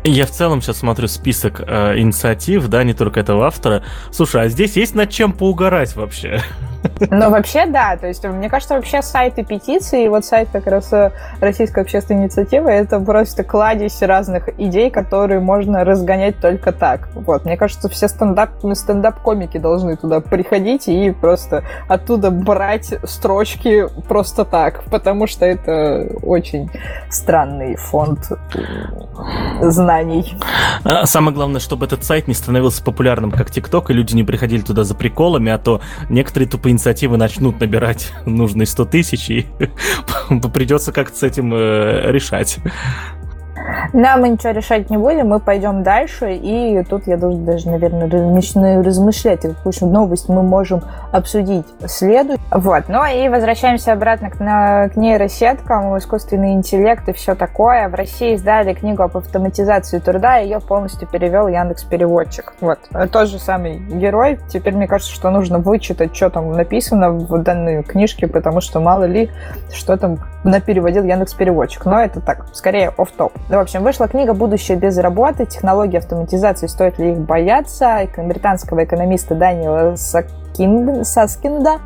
Я 0.03 0.25
в 0.25 0.31
целом 0.31 0.61
сейчас 0.61 0.77
смотрю 0.77 1.07
список 1.07 1.61
э, 1.67 1.97
инициатив, 1.97 2.67
да, 2.69 2.83
не 2.83 2.93
только 2.93 3.19
этого 3.19 3.45
автора. 3.45 3.83
Слушай, 4.11 4.43
а 4.43 4.47
здесь 4.47 4.77
есть 4.77 4.95
над 4.95 5.09
чем 5.09 5.33
поугарать 5.33 5.95
вообще? 5.97 6.41
Ну, 7.09 7.29
вообще, 7.29 7.65
да. 7.65 7.97
То 7.97 8.07
есть, 8.07 8.23
мне 8.23 8.49
кажется, 8.49 8.75
вообще 8.75 9.01
сайты 9.01 9.43
петиции, 9.43 10.07
вот 10.07 10.25
сайт 10.25 10.49
как 10.51 10.67
раз 10.67 10.91
э, 10.93 11.11
Российской 11.39 11.81
общественной 11.81 12.23
инициативы, 12.23 12.69
это 12.69 12.99
просто 12.99 13.43
кладезь 13.43 14.01
разных 14.01 14.49
идей, 14.59 14.89
которые 14.89 15.39
можно 15.39 15.83
разгонять 15.83 16.39
только 16.39 16.71
так. 16.71 17.09
Вот. 17.13 17.45
Мне 17.45 17.57
кажется, 17.57 17.89
все 17.89 18.07
стендап, 18.07 18.51
стендап-комики 18.73 19.57
должны 19.57 19.95
туда 19.95 20.19
приходить 20.19 20.87
и 20.87 21.11
просто 21.11 21.63
оттуда 21.87 22.31
брать 22.31 22.93
строчки 23.03 23.85
просто 24.07 24.45
так, 24.45 24.83
потому 24.85 25.27
что 25.27 25.45
это 25.45 26.07
очень 26.23 26.69
странный 27.09 27.75
фонд 27.75 28.31
знаний. 29.61 30.35
А 30.83 31.05
самое 31.05 31.35
главное, 31.35 31.59
чтобы 31.59 31.85
этот 31.85 32.03
сайт 32.03 32.27
не 32.27 32.33
становился 32.33 32.83
популярным, 32.83 33.31
как 33.31 33.51
ТикТок, 33.51 33.89
и 33.89 33.93
люди 33.93 34.15
не 34.15 34.23
приходили 34.23 34.61
туда 34.61 34.83
за 34.83 34.95
приколами, 34.95 35.51
а 35.51 35.57
то 35.57 35.81
некоторые 36.09 36.49
тупые 36.49 36.66
инициативы 36.69 37.17
начнут 37.17 37.59
набирать 37.59 38.11
нужные 38.25 38.65
100 38.65 38.85
тысяч, 38.85 39.29
и 39.29 39.45
придется 40.53 40.91
как-то 40.91 41.17
с 41.17 41.23
этим 41.23 41.53
э, 41.53 42.11
решать. 42.11 42.59
Да, 43.93 44.17
мы 44.17 44.29
ничего 44.29 44.51
решать 44.51 44.89
не 44.89 44.97
будем, 44.97 45.29
мы 45.29 45.39
пойдем 45.39 45.83
дальше, 45.83 46.33
и 46.33 46.83
тут 46.83 47.07
я 47.07 47.17
даже, 47.17 47.37
даже 47.37 47.69
наверное, 47.69 48.07
начинаю 48.07 48.83
размышлять, 48.83 49.41
какую 49.41 49.73
новость 49.81 50.29
мы 50.29 50.43
можем 50.43 50.81
обсудить 51.11 51.65
следует. 51.85 52.39
Вот, 52.51 52.85
ну 52.87 53.03
и 53.05 53.29
возвращаемся 53.29 53.93
обратно 53.93 54.29
к, 54.29 54.39
на, 54.39 54.89
к 54.89 54.95
нейросеткам, 54.95 55.97
искусственный 55.97 56.53
интеллект 56.53 57.07
и 57.09 57.13
все 57.13 57.35
такое. 57.35 57.89
В 57.89 57.95
России 57.95 58.35
издали 58.35 58.73
книгу 58.73 59.03
об 59.03 59.17
автоматизации 59.17 59.99
труда, 59.99 60.37
ее 60.37 60.59
полностью 60.59 61.07
перевел 61.07 61.47
Яндекс 61.47 61.83
Переводчик. 61.83 62.53
Вот, 62.61 62.79
тот 63.11 63.27
же 63.27 63.39
самый 63.39 63.79
герой. 63.79 64.39
Теперь 64.49 64.75
мне 64.75 64.87
кажется, 64.87 65.13
что 65.13 65.29
нужно 65.29 65.59
вычитать, 65.59 66.15
что 66.15 66.29
там 66.29 66.51
написано 66.51 67.11
в 67.11 67.43
данной 67.43 67.83
книжке, 67.83 68.27
потому 68.27 68.61
что 68.61 68.79
мало 68.79 69.05
ли, 69.05 69.29
что 69.73 69.97
там 69.97 70.19
на 70.43 70.61
переводил 70.61 71.03
Яндекс 71.03 71.33
Переводчик. 71.33 71.85
Но 71.85 71.99
это 71.99 72.21
так, 72.21 72.45
скорее 72.53 72.93
оф 72.97 73.11
в 73.57 73.61
общем, 73.61 73.81
вышла 73.81 74.07
книга 74.07 74.33
«Будущее 74.33 74.77
без 74.77 74.97
работы. 74.99 75.47
Технологии 75.47 75.97
автоматизации. 75.97 76.67
Стоит 76.67 76.99
ли 76.99 77.13
их 77.13 77.17
бояться?» 77.17 78.07
британского 78.27 78.83
экономиста 78.83 79.33
Даниэла 79.33 79.95
Саскинда. 80.57 81.03
Саскинда. 81.03 81.79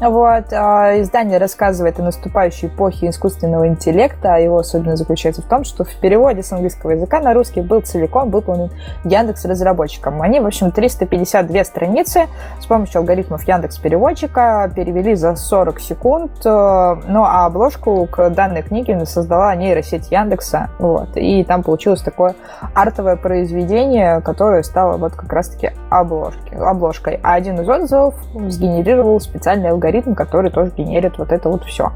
Вот. 0.00 0.52
А, 0.52 1.00
издание 1.00 1.38
рассказывает 1.38 1.98
о 1.98 2.02
наступающей 2.02 2.68
эпохе 2.68 3.08
искусственного 3.08 3.66
интеллекта, 3.68 4.34
а 4.34 4.38
его 4.38 4.58
особенность 4.58 4.98
заключается 4.98 5.42
в 5.42 5.46
том, 5.46 5.64
что 5.64 5.84
в 5.84 5.94
переводе 5.96 6.42
с 6.42 6.52
английского 6.52 6.90
языка 6.90 7.20
на 7.20 7.32
русский 7.32 7.62
был 7.62 7.80
целиком 7.80 8.30
выполнен 8.30 8.70
Яндекс 9.04 9.44
разработчиком. 9.46 10.20
Они, 10.22 10.40
в 10.40 10.46
общем, 10.46 10.70
352 10.70 11.64
страницы 11.64 12.26
с 12.60 12.66
помощью 12.66 13.00
алгоритмов 13.00 13.46
Яндекс 13.48 13.78
переводчика 13.78 14.70
перевели 14.74 15.14
за 15.14 15.34
40 15.34 15.80
секунд. 15.80 16.32
Э, 16.44 16.96
ну, 17.06 17.24
а 17.24 17.46
обложку 17.46 18.06
к 18.06 18.30
данной 18.30 18.62
книге 18.62 19.04
создала 19.06 19.54
нейросеть 19.54 20.10
Яндекса. 20.10 20.68
Вот. 20.78 21.16
И 21.16 21.44
там 21.44 21.62
получилось 21.62 22.02
такое 22.02 22.34
артовое 22.74 23.16
произведение, 23.16 24.20
которое 24.20 24.62
стало 24.62 24.96
вот 24.98 25.14
как 25.14 25.32
раз-таки 25.32 25.72
обложки, 25.90 26.54
обложкой. 26.54 27.18
А 27.22 27.34
один 27.34 27.60
из 27.60 27.68
отзывов 27.68 28.17
сгенерировал 28.34 29.20
специальный 29.20 29.70
алгоритм, 29.70 30.14
который 30.14 30.50
тоже 30.50 30.72
генерит 30.76 31.18
вот 31.18 31.32
это 31.32 31.48
вот 31.48 31.64
все. 31.64 31.92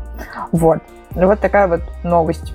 Вот. 0.51 0.79
Вот 1.11 1.41
такая 1.41 1.69
вот 1.69 1.81
новость. 2.03 2.55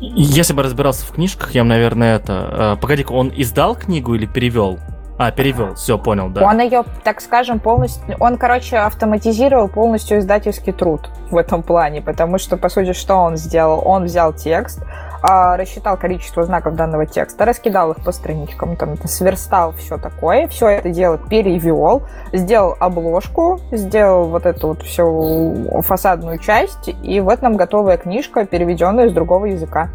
Если 0.00 0.52
бы 0.52 0.62
разбирался 0.62 1.06
в 1.06 1.12
книжках, 1.12 1.52
я 1.52 1.62
бы, 1.62 1.68
наверное, 1.68 2.16
это... 2.16 2.76
Э, 2.76 2.80
погоди-ка, 2.80 3.12
он 3.12 3.32
издал 3.34 3.76
книгу 3.76 4.14
или 4.14 4.26
перевел? 4.26 4.78
А, 5.16 5.32
перевел, 5.32 5.74
все, 5.74 5.98
понял, 5.98 6.28
да. 6.28 6.44
Он 6.44 6.60
ее, 6.60 6.84
так 7.02 7.20
скажем, 7.20 7.58
полностью... 7.58 8.16
Он, 8.20 8.36
короче, 8.36 8.76
автоматизировал 8.76 9.68
полностью 9.68 10.18
издательский 10.18 10.72
труд 10.72 11.08
в 11.30 11.36
этом 11.36 11.64
плане, 11.64 12.00
потому 12.02 12.38
что, 12.38 12.56
по 12.56 12.68
сути, 12.68 12.92
что 12.92 13.16
он 13.16 13.36
сделал? 13.36 13.82
Он 13.84 14.04
взял 14.04 14.32
текст, 14.32 14.80
а, 14.82 15.07
рассчитал 15.22 15.96
количество 15.96 16.44
знаков 16.44 16.74
данного 16.74 17.06
текста, 17.06 17.44
раскидал 17.44 17.92
их 17.92 18.04
по 18.04 18.12
страничкам, 18.12 18.76
там, 18.76 18.96
сверстал 19.04 19.72
все 19.72 19.98
такое, 19.98 20.48
все 20.48 20.68
это 20.68 20.90
дело 20.90 21.18
перевел, 21.18 22.02
сделал 22.32 22.76
обложку, 22.78 23.60
сделал 23.72 24.28
вот 24.28 24.46
эту 24.46 24.68
вот 24.68 24.82
всю 24.82 25.82
фасадную 25.82 26.38
часть, 26.38 26.90
и 27.02 27.20
вот 27.20 27.42
нам 27.42 27.56
готовая 27.56 27.96
книжка, 27.96 28.44
переведенная 28.44 29.08
с 29.08 29.12
другого 29.12 29.46
языка. 29.46 29.90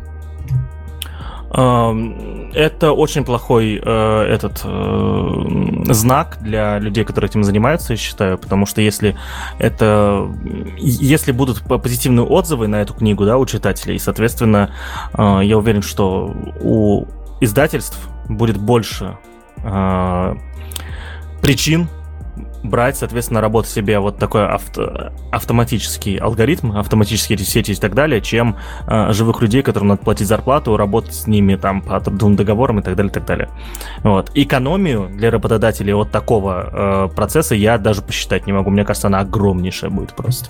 Это 1.53 2.93
очень 2.93 3.23
плохой 3.23 3.80
э, 3.84 4.21
этот 4.23 4.61
э, 4.63 5.93
знак 5.93 6.39
для 6.41 6.80
людей, 6.80 7.03
которые 7.03 7.30
этим 7.30 7.43
занимаются, 7.43 7.93
я 7.93 7.97
считаю, 7.97 8.39
потому 8.39 8.65
что 8.65 8.81
если 8.81 9.15
это, 9.59 10.31
если 10.77 11.31
будут 11.31 11.61
позитивные 11.61 12.25
отзывы 12.25 12.67
на 12.67 12.81
эту 12.81 12.95
книгу, 12.95 13.23
да, 13.25 13.38
у 13.38 13.45
читателей, 13.45 13.99
соответственно, 13.99 14.71
э, 15.13 15.41
я 15.43 15.59
уверен, 15.59 15.84
что 15.84 16.35
у 16.59 17.05
издательств 17.39 17.99
будет 18.30 18.57
больше 18.57 19.17
причин 21.41 21.88
брать, 22.64 22.98
соответственно, 22.98 23.41
работать 23.41 23.72
себе 23.72 23.99
вот 23.99 24.18
такой 24.18 24.48
авто, 24.48 25.11
автоматический 25.31 26.18
алгоритм, 26.18 26.77
автоматические 26.77 27.38
сети 27.38 27.72
и 27.72 27.76
так 27.76 27.94
далее, 27.94 28.22
чем 28.22 28.57
э, 28.88 29.11
живых 29.11 29.41
людей, 29.41 29.61
которым 29.61 29.90
надо 29.90 30.03
платить 30.03 30.27
зарплату, 30.27 30.77
работать 30.77 31.14
с 31.14 31.27
ними 31.27 31.56
там 31.56 31.81
по 31.81 31.99
трудовым 31.99 32.35
договорам 32.35 32.80
и 32.80 32.81
так 32.81 32.95
далее, 32.95 33.11
и 33.11 33.14
так 33.14 33.26
далее. 33.26 33.49
Вот. 34.03 34.31
Экономию 34.34 35.10
для 35.10 35.31
работодателей 35.31 35.94
от 35.94 36.11
такого 36.11 37.10
э, 37.11 37.15
процесса 37.15 37.56
я 37.56 37.77
даже 37.77 38.02
посчитать 38.02 38.48
не 38.48 38.53
могу. 38.53 38.69
Мне 38.69 38.85
кажется, 38.85 39.07
она 39.07 39.19
огромнейшая 39.19 39.90
будет 39.90 40.14
просто. 40.14 40.49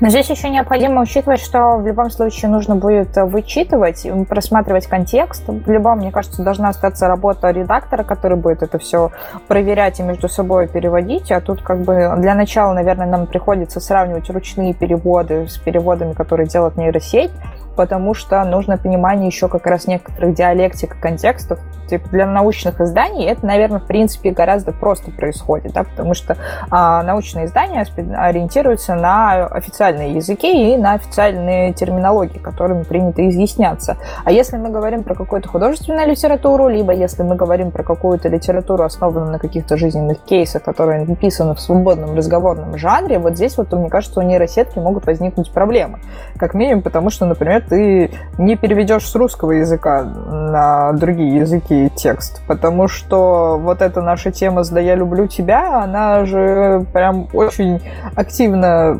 Но 0.00 0.08
здесь 0.08 0.28
еще 0.30 0.50
необходимо 0.50 1.02
учитывать, 1.02 1.40
что 1.40 1.76
в 1.76 1.86
любом 1.86 2.10
случае 2.10 2.50
нужно 2.50 2.76
будет 2.76 3.16
вычитывать, 3.16 4.06
просматривать 4.28 4.86
контекст. 4.86 5.44
В 5.46 5.70
любом, 5.70 5.98
мне 5.98 6.10
кажется, 6.10 6.42
должна 6.42 6.68
остаться 6.68 7.08
работа 7.08 7.50
редактора, 7.50 8.02
который 8.04 8.36
будет 8.36 8.62
это 8.62 8.78
все 8.78 9.10
проверять 9.48 10.00
и 10.00 10.02
между 10.02 10.28
собой 10.28 10.68
переводить. 10.68 11.30
А 11.32 11.40
тут 11.40 11.62
как 11.62 11.80
бы 11.80 12.12
для 12.18 12.34
начала, 12.34 12.72
наверное, 12.72 13.06
нам 13.06 13.26
приходится 13.26 13.80
сравнивать 13.80 14.30
ручные 14.30 14.74
переводы 14.74 15.48
с 15.48 15.58
переводами, 15.58 16.12
которые 16.12 16.46
делает 16.46 16.76
нейросеть 16.76 17.30
потому 17.76 18.14
что 18.14 18.42
нужно 18.44 18.78
понимание 18.78 19.26
еще 19.26 19.48
как 19.48 19.66
раз 19.66 19.86
некоторых 19.86 20.34
диалектик 20.34 20.96
и 20.96 21.00
контекстов. 21.00 21.58
Типа 21.88 22.08
для 22.08 22.26
научных 22.26 22.80
изданий 22.80 23.26
это, 23.26 23.44
наверное, 23.44 23.78
в 23.78 23.86
принципе 23.86 24.30
гораздо 24.30 24.72
просто 24.72 25.10
происходит, 25.10 25.72
да, 25.72 25.84
потому 25.84 26.14
что 26.14 26.36
а, 26.70 27.02
научные 27.02 27.44
издания 27.44 27.86
ориентируются 28.16 28.94
на 28.94 29.46
официальные 29.46 30.14
языки 30.14 30.74
и 30.74 30.78
на 30.78 30.94
официальные 30.94 31.74
терминологии, 31.74 32.38
которыми 32.38 32.84
принято 32.84 33.28
изъясняться. 33.28 33.98
А 34.24 34.32
если 34.32 34.56
мы 34.56 34.70
говорим 34.70 35.02
про 35.02 35.14
какую-то 35.14 35.48
художественную 35.48 36.08
литературу, 36.08 36.68
либо 36.68 36.92
если 36.92 37.22
мы 37.22 37.36
говорим 37.36 37.70
про 37.70 37.82
какую-то 37.82 38.28
литературу, 38.28 38.82
основанную 38.84 39.32
на 39.32 39.38
каких-то 39.38 39.76
жизненных 39.76 40.20
кейсах, 40.24 40.62
которые 40.62 41.04
написаны 41.04 41.54
в 41.54 41.60
свободном 41.60 42.16
разговорном 42.16 42.78
жанре, 42.78 43.18
вот 43.18 43.36
здесь 43.36 43.58
вот, 43.58 43.72
мне 43.72 43.90
кажется, 43.90 44.20
у 44.20 44.22
нейросетки 44.22 44.78
могут 44.78 45.06
возникнуть 45.06 45.52
проблемы. 45.52 45.98
Как 46.38 46.54
минимум, 46.54 46.82
потому 46.82 47.10
что, 47.10 47.26
например, 47.26 47.63
ты 47.68 48.10
не 48.38 48.56
переведешь 48.56 49.06
с 49.08 49.14
русского 49.14 49.52
языка 49.52 50.02
на 50.02 50.92
другие 50.92 51.36
языки 51.36 51.90
текст, 51.94 52.42
потому 52.46 52.88
что 52.88 53.58
вот 53.58 53.82
эта 53.82 54.02
наша 54.02 54.32
тема 54.32 54.64
с 54.64 54.70
«Да 54.70 54.80
я 54.80 54.94
люблю 54.94 55.26
тебя», 55.26 55.82
она 55.82 56.24
же 56.24 56.86
прям 56.92 57.28
очень 57.32 57.80
активно 58.14 58.98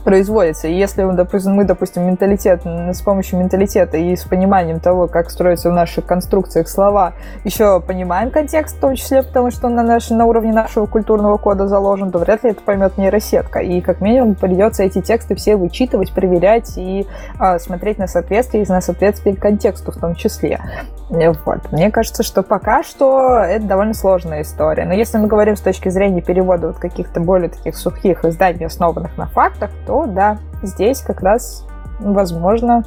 производится. 0.00 0.68
И 0.68 0.74
если 0.74 1.04
мы, 1.04 1.64
допустим, 1.64 2.06
менталитет, 2.06 2.62
с 2.64 3.00
помощью 3.02 3.38
менталитета 3.38 3.96
и 3.96 4.16
с 4.16 4.24
пониманием 4.24 4.80
того, 4.80 5.06
как 5.06 5.30
строятся 5.30 5.70
в 5.70 5.72
наших 5.72 6.06
конструкциях 6.06 6.68
слова, 6.68 7.14
еще 7.44 7.80
понимаем 7.80 8.30
контекст 8.30 8.76
в 8.76 8.80
том 8.80 8.94
числе, 8.94 9.22
потому 9.22 9.50
что 9.50 9.66
он 9.66 9.74
на, 9.74 9.82
наш, 9.82 10.10
на 10.10 10.26
уровне 10.26 10.52
нашего 10.52 10.86
культурного 10.86 11.36
кода 11.38 11.66
заложен, 11.66 12.10
то 12.10 12.18
вряд 12.18 12.44
ли 12.44 12.50
это 12.50 12.60
поймет 12.60 12.98
нейросетка. 12.98 13.60
И 13.60 13.80
как 13.80 14.00
минимум 14.00 14.34
придется 14.34 14.82
эти 14.82 15.00
тексты 15.00 15.34
все 15.34 15.56
вычитывать, 15.56 16.12
проверять 16.12 16.76
и 16.76 17.06
а, 17.38 17.58
смотреть 17.58 17.98
на 17.98 18.06
соответствие 18.06 18.64
и 18.64 18.68
на 18.68 18.80
соответствие 18.80 19.36
контексту 19.36 19.92
в 19.92 19.96
том 19.96 20.14
числе. 20.14 20.60
Вот. 21.08 21.70
Мне 21.70 21.90
кажется, 21.90 22.22
что 22.22 22.42
пока 22.42 22.82
что 22.82 23.38
это 23.38 23.64
довольно 23.64 23.94
сложная 23.94 24.42
история. 24.42 24.84
Но 24.84 24.94
если 24.94 25.18
мы 25.18 25.26
говорим 25.26 25.56
с 25.56 25.60
точки 25.60 25.88
зрения 25.88 26.22
перевода 26.22 26.68
вот 26.68 26.78
каких-то 26.78 27.20
более 27.20 27.50
таких 27.50 27.76
сухих 27.76 28.24
изданий, 28.24 28.66
основанных 28.66 29.16
на 29.16 29.26
фактах, 29.26 29.70
то 29.86 30.06
да, 30.06 30.38
здесь 30.62 31.00
как 31.00 31.20
раз 31.20 31.66
возможно, 32.00 32.84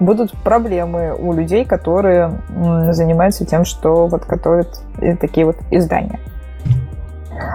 будут 0.00 0.32
проблемы 0.42 1.14
у 1.14 1.32
людей, 1.32 1.64
которые 1.64 2.40
занимаются 2.90 3.44
тем, 3.44 3.64
что 3.64 4.06
вот 4.06 4.26
готовят 4.26 4.80
такие 5.20 5.46
вот 5.46 5.56
издания. 5.70 6.20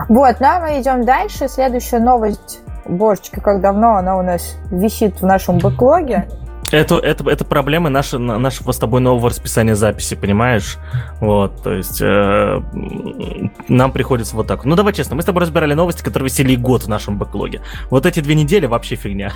Вот, 0.09 0.35
ну 0.39 0.47
а 0.47 0.59
мы 0.59 0.81
идем 0.81 1.05
дальше. 1.05 1.47
Следующая 1.47 1.99
новость, 1.99 2.59
божечки, 2.85 3.39
как 3.39 3.61
давно 3.61 3.95
она 3.95 4.17
у 4.17 4.21
нас 4.21 4.57
висит 4.71 5.21
в 5.21 5.25
нашем 5.25 5.57
бэклоге. 5.59 6.27
Это, 6.71 6.97
это, 6.97 7.29
это 7.29 7.45
проблемы 7.45 7.89
наши, 7.89 8.17
нашего 8.17 8.71
с 8.71 8.77
тобой 8.77 9.01
нового 9.01 9.29
расписания 9.29 9.75
записи, 9.75 10.15
понимаешь? 10.15 10.77
Вот, 11.19 11.63
то 11.63 11.73
есть 11.73 11.99
э, 12.01 12.61
нам 13.67 13.91
приходится 13.91 14.35
вот 14.35 14.47
так. 14.47 14.65
Ну, 14.65 14.75
давай 14.75 14.93
честно, 14.93 15.15
мы 15.15 15.21
с 15.21 15.25
тобой 15.25 15.41
разбирали 15.41 15.73
новости, 15.73 16.03
которые 16.03 16.29
висели 16.29 16.55
год 16.55 16.83
в 16.83 16.87
нашем 16.87 17.17
бэклоге. 17.17 17.61
Вот 17.89 18.05
эти 18.05 18.19
две 18.19 18.35
недели 18.35 18.65
вообще 18.67 18.95
фигня. 18.95 19.33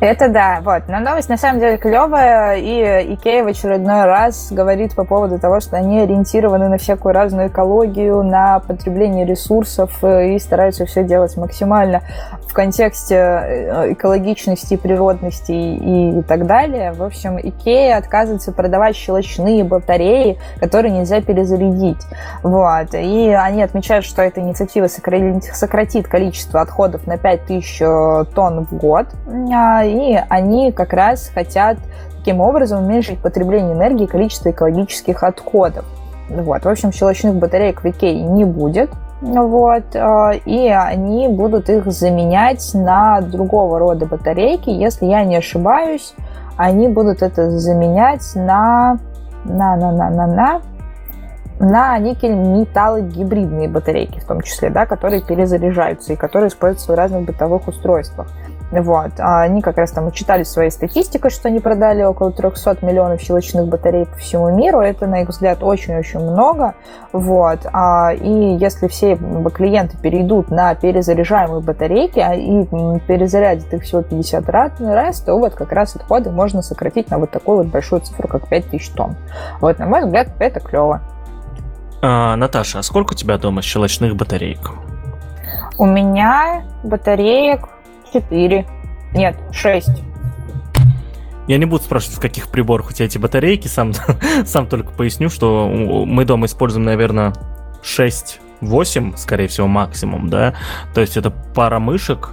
Это 0.00 0.28
да, 0.28 0.60
вот. 0.62 0.82
Но 0.88 1.00
новость 1.00 1.28
на 1.28 1.36
самом 1.36 1.60
деле 1.60 1.76
клевая, 1.78 2.56
и 2.56 3.14
Икея 3.14 3.44
в 3.44 3.46
очередной 3.48 4.04
раз 4.04 4.50
говорит 4.50 4.94
по 4.94 5.04
поводу 5.04 5.38
того, 5.38 5.60
что 5.60 5.76
они 5.76 6.00
ориентированы 6.00 6.68
на 6.68 6.78
всякую 6.78 7.14
разную 7.14 7.48
экологию, 7.48 8.22
на 8.22 8.60
потребление 8.60 9.24
ресурсов 9.24 10.02
э, 10.02 10.34
и 10.34 10.38
стараются 10.38 10.86
все 10.86 11.04
делать 11.04 11.36
максимально 11.36 12.02
в 12.48 12.52
контексте 12.52 13.14
э, 13.14 13.92
экологичности, 13.92 14.76
природности 14.76 15.52
и 15.52 16.22
так 16.22 16.46
далее. 16.46 16.92
В 16.92 17.02
общем, 17.02 17.38
Икея 17.38 17.96
отказывается 17.96 18.52
продавать 18.52 18.96
щелочные 18.96 19.64
батареи, 19.64 20.38
которые 20.60 20.92
нельзя 20.92 21.20
перезарядить. 21.20 22.02
Вот. 22.42 22.94
И 22.94 23.30
они 23.30 23.62
отмечают, 23.62 24.04
что 24.04 24.22
эта 24.22 24.40
инициатива 24.40 24.86
сократит 24.86 26.08
количество 26.08 26.60
отходов 26.60 27.06
на 27.06 27.18
5000 27.18 27.82
э, 27.82 28.24
тонн 28.34 28.66
в 28.66 28.74
год 28.76 29.06
а, 29.52 29.73
и 29.82 30.18
они 30.28 30.72
как 30.72 30.92
раз 30.92 31.30
хотят 31.34 31.78
таким 32.18 32.40
образом 32.40 32.84
уменьшить 32.84 33.18
потребление 33.18 33.74
энергии 33.74 34.04
и 34.04 34.06
количество 34.06 34.50
экологических 34.50 35.22
отходов. 35.22 35.84
Вот. 36.28 36.64
В 36.64 36.68
общем, 36.68 36.92
щелочных 36.92 37.34
батареек 37.34 37.82
в 37.82 37.86
Икее 37.86 38.22
не 38.22 38.44
будет. 38.44 38.90
Вот, 39.20 39.84
а, 39.94 40.32
и 40.32 40.68
они 40.68 41.28
будут 41.28 41.70
их 41.70 41.90
заменять 41.90 42.72
на 42.74 43.20
другого 43.22 43.78
рода 43.78 44.06
батарейки. 44.06 44.68
Если 44.68 45.06
я 45.06 45.24
не 45.24 45.36
ошибаюсь, 45.36 46.14
они 46.56 46.88
будут 46.88 47.22
это 47.22 47.50
заменять 47.50 48.32
на 48.34 48.98
на 49.44 49.76
на 49.76 49.92
на 49.92 50.10
на 50.10 50.26
на 50.26 50.60
на 51.60 51.98
никель-металлогибридные 51.98 53.68
батарейки 53.68 54.18
в 54.18 54.24
том 54.24 54.40
числе, 54.40 54.70
да, 54.70 54.86
которые 54.86 55.22
перезаряжаются 55.22 56.12
и 56.12 56.16
которые 56.16 56.48
используются 56.48 56.92
в 56.92 56.94
разных 56.94 57.22
бытовых 57.22 57.68
устройствах. 57.68 58.28
Вот. 58.80 59.12
А 59.18 59.42
они 59.42 59.62
как 59.62 59.78
раз 59.78 59.92
там 59.92 60.06
учитали 60.06 60.42
своей 60.42 60.70
статистикой, 60.70 61.30
что 61.30 61.48
они 61.48 61.60
продали 61.60 62.02
около 62.02 62.32
300 62.32 62.78
миллионов 62.82 63.20
щелочных 63.20 63.66
батарей 63.66 64.06
по 64.06 64.16
всему 64.16 64.54
миру. 64.54 64.80
Это, 64.80 65.06
на 65.06 65.22
их 65.22 65.28
взгляд, 65.28 65.62
очень-очень 65.62 66.20
много. 66.20 66.74
Вот. 67.12 67.60
А, 67.72 68.12
и 68.12 68.56
если 68.56 68.88
все 68.88 69.16
клиенты 69.54 69.96
перейдут 69.96 70.50
на 70.50 70.74
перезаряжаемые 70.74 71.60
батарейки 71.60 72.18
а, 72.18 72.34
и 72.34 72.64
перезарядят 73.06 73.72
их 73.72 73.82
всего 73.82 74.02
50 74.02 74.48
раз, 74.48 75.20
то 75.20 75.38
вот 75.38 75.54
как 75.54 75.72
раз 75.72 75.94
отходы 75.94 76.30
можно 76.30 76.62
сократить 76.62 77.10
на 77.10 77.18
вот 77.18 77.30
такую 77.30 77.58
вот 77.58 77.66
большую 77.68 78.00
цифру, 78.00 78.26
как 78.28 78.48
5000 78.48 78.90
тонн. 78.90 79.16
Вот, 79.60 79.78
на 79.78 79.86
мой 79.86 80.04
взгляд, 80.04 80.28
это 80.38 80.60
клево. 80.60 81.00
А, 82.02 82.34
Наташа, 82.36 82.80
а 82.80 82.82
сколько 82.82 83.12
у 83.12 83.14
тебя 83.14 83.38
дома 83.38 83.62
щелочных 83.62 84.16
батареек? 84.16 84.72
У 85.78 85.86
меня 85.86 86.64
батареек 86.82 87.68
4. 88.14 88.66
Нет, 89.14 89.36
6. 89.52 89.90
Я 91.46 91.58
не 91.58 91.66
буду 91.66 91.82
спрашивать, 91.82 92.16
в 92.16 92.20
каких 92.20 92.48
приборах 92.48 92.90
у 92.90 92.92
тебя 92.92 93.06
эти 93.06 93.18
батарейки, 93.18 93.68
сам, 93.68 93.92
сам 94.44 94.66
только 94.66 94.92
поясню, 94.92 95.28
что 95.28 95.68
мы 95.68 96.24
дома 96.24 96.46
используем, 96.46 96.86
наверное, 96.86 97.34
6-8, 97.82 99.16
скорее 99.16 99.48
всего, 99.48 99.66
максимум, 99.66 100.30
да. 100.30 100.54
То 100.94 101.02
есть 101.02 101.16
это 101.16 101.30
пара 101.30 101.80
мышек, 101.80 102.30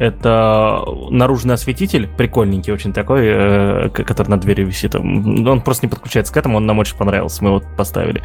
это 0.00 0.82
наружный 1.10 1.54
осветитель, 1.56 2.08
прикольненький 2.08 2.72
очень 2.72 2.94
такой, 2.94 3.20
э, 3.26 3.88
который 3.90 4.28
на 4.28 4.40
двери 4.40 4.64
висит. 4.64 4.94
Он 4.94 5.60
просто 5.60 5.84
не 5.84 5.90
подключается 5.90 6.32
к 6.32 6.38
этому, 6.38 6.56
он 6.56 6.64
нам 6.64 6.78
очень 6.78 6.96
понравился, 6.96 7.44
мы 7.44 7.50
его 7.50 7.62
поставили. 7.76 8.22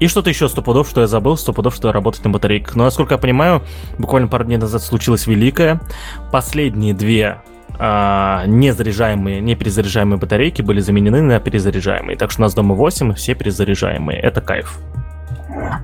И 0.00 0.08
что-то 0.08 0.30
еще 0.30 0.48
сто 0.48 0.62
пудов, 0.62 0.88
что 0.88 1.02
я 1.02 1.06
забыл, 1.06 1.36
сто 1.36 1.52
пудов, 1.52 1.74
что 1.74 1.92
работает 1.92 2.24
на 2.24 2.30
батарейках. 2.30 2.74
Но, 2.74 2.84
насколько 2.84 3.14
я 3.14 3.18
понимаю, 3.18 3.62
буквально 3.98 4.28
пару 4.28 4.44
дней 4.44 4.56
назад 4.56 4.82
случилось 4.82 5.26
великое. 5.26 5.80
Последние 6.32 6.94
две 6.94 7.42
а, 7.78 8.44
незаряжаемые, 8.46 9.40
не 9.40 9.54
перезаряжаемые 9.54 10.18
батарейки 10.18 10.62
были 10.62 10.80
заменены 10.80 11.22
на 11.22 11.38
перезаряжаемые. 11.38 12.16
Так 12.16 12.30
что 12.30 12.40
у 12.40 12.44
нас 12.44 12.54
дома 12.54 12.74
8, 12.74 13.14
все 13.14 13.34
перезаряжаемые. 13.34 14.18
Это 14.20 14.40
кайф. 14.40 14.78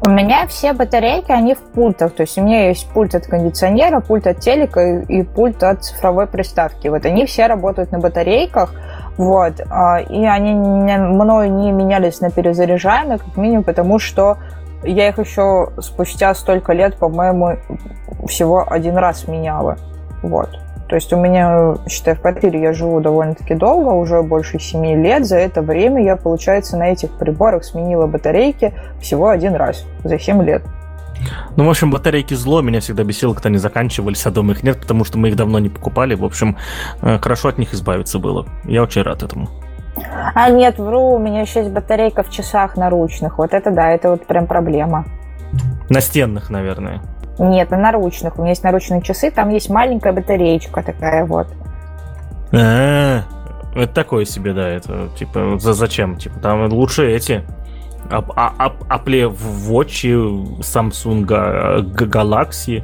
У 0.07 0.11
меня 0.11 0.47
все 0.47 0.73
батарейки, 0.73 1.33
они 1.33 1.55
в 1.55 1.59
пультах. 1.59 2.13
То 2.15 2.23
есть 2.23 2.39
у 2.39 2.43
меня 2.43 2.69
есть 2.69 2.89
пульт 2.93 3.15
от 3.15 3.27
кондиционера, 3.27 4.01
пульт 4.01 4.27
от 4.27 4.41
телека 4.41 5.01
и 5.01 5.23
пульт 5.23 5.63
от 5.63 5.85
цифровой 5.85 6.27
приставки. 6.27 6.89
Вот 6.89 7.05
они 7.05 7.27
все 7.27 7.47
работают 7.47 7.93
на 7.93 7.99
батарейках. 7.99 8.75
Вот. 9.17 9.61
А, 9.71 10.01
и 10.01 10.25
они 10.25 10.55
мною 10.55 11.53
не 11.53 11.73
менялись 11.73 12.21
на 12.21 12.31
перезаряжаемые, 12.31 13.19
как 13.19 13.37
минимум, 13.37 13.65
потому 13.65 13.99
что 13.99 14.39
я 14.83 15.09
их 15.09 15.19
еще 15.19 15.71
спустя 15.81 16.35
столько 16.35 16.73
лет, 16.73 16.97
по-моему, 16.97 17.57
всего 18.27 18.65
один 18.69 18.97
раз 18.97 19.27
меняла. 19.27 19.77
Вот. 20.23 20.51
То 20.89 20.95
есть 20.95 21.13
у 21.13 21.17
меня, 21.17 21.75
считай, 21.89 22.15
в 22.15 22.21
квартире 22.21 22.61
я 22.61 22.73
живу 22.73 23.01
довольно-таки 23.01 23.55
долго, 23.55 23.89
уже 23.91 24.23
больше 24.23 24.61
7 24.61 25.03
лет. 25.03 25.27
За 25.27 25.37
это 25.37 25.61
время 25.61 26.03
я, 26.03 26.17
получается, 26.17 26.77
на 26.77 26.91
этих 26.91 27.11
приборах 27.19 27.65
сменила 27.65 28.07
батарейки 28.07 28.73
всего 29.01 29.29
один 29.29 29.57
раз 29.57 29.85
за 30.05 30.19
7 30.19 30.43
лет. 30.45 30.63
Ну, 31.57 31.65
в 31.65 31.71
общем, 31.71 31.91
батарейки 31.91 32.35
зло. 32.35 32.63
Меня 32.63 32.81
всегда 32.81 33.05
бесило, 33.05 33.35
когда 33.35 33.49
они 33.49 33.59
заканчивались, 33.59 34.25
а 34.27 34.31
дома 34.31 34.53
их 34.53 34.63
нет, 34.63 34.81
потому 34.81 35.05
что 35.05 35.19
мы 35.19 35.29
их 35.29 35.37
давно 35.37 35.59
не 35.59 35.69
покупали. 35.69 36.15
В 36.15 36.25
общем, 36.25 36.57
э, 37.03 37.19
хорошо 37.19 37.49
от 37.49 37.59
них 37.59 37.75
избавиться 37.75 38.19
было. 38.19 38.47
Я 38.65 38.83
очень 38.83 39.03
рад 39.03 39.23
этому. 39.23 39.49
А 40.35 40.51
нет, 40.51 40.79
вру, 40.79 41.15
у 41.15 41.19
меня 41.19 41.41
еще 41.41 41.61
есть 41.61 41.73
батарейка 41.73 42.23
в 42.23 42.31
часах 42.31 42.77
наручных. 42.77 43.39
Вот 43.39 43.55
это 43.55 43.71
да, 43.71 43.91
это 43.91 44.11
вот 44.11 44.27
прям 44.27 44.47
проблема. 44.47 45.07
Настенных, 45.89 46.51
наверное. 46.51 47.01
Нет, 47.39 47.71
на 47.71 47.79
наручных. 47.79 48.39
У 48.39 48.43
меня 48.43 48.51
есть 48.51 48.65
наручные 48.65 49.03
часы, 49.03 49.31
там 49.31 49.51
есть 49.51 49.71
маленькая 49.71 50.13
батареечка 50.13 50.83
такая 50.83 51.25
вот. 51.25 51.49
А, 52.53 53.23
это 53.75 53.93
такое 53.93 54.25
себе, 54.25 54.53
да, 54.53 54.69
это 54.69 55.09
типа 55.19 55.59
за 55.59 55.75
зачем? 55.75 56.17
Типа 56.17 56.41
там 56.41 56.67
лучше 56.73 57.11
эти 57.11 57.43
Apple 58.11 59.31
Watch, 59.69 60.05
Samsung 60.63 61.27
Galaxy. 62.11 62.83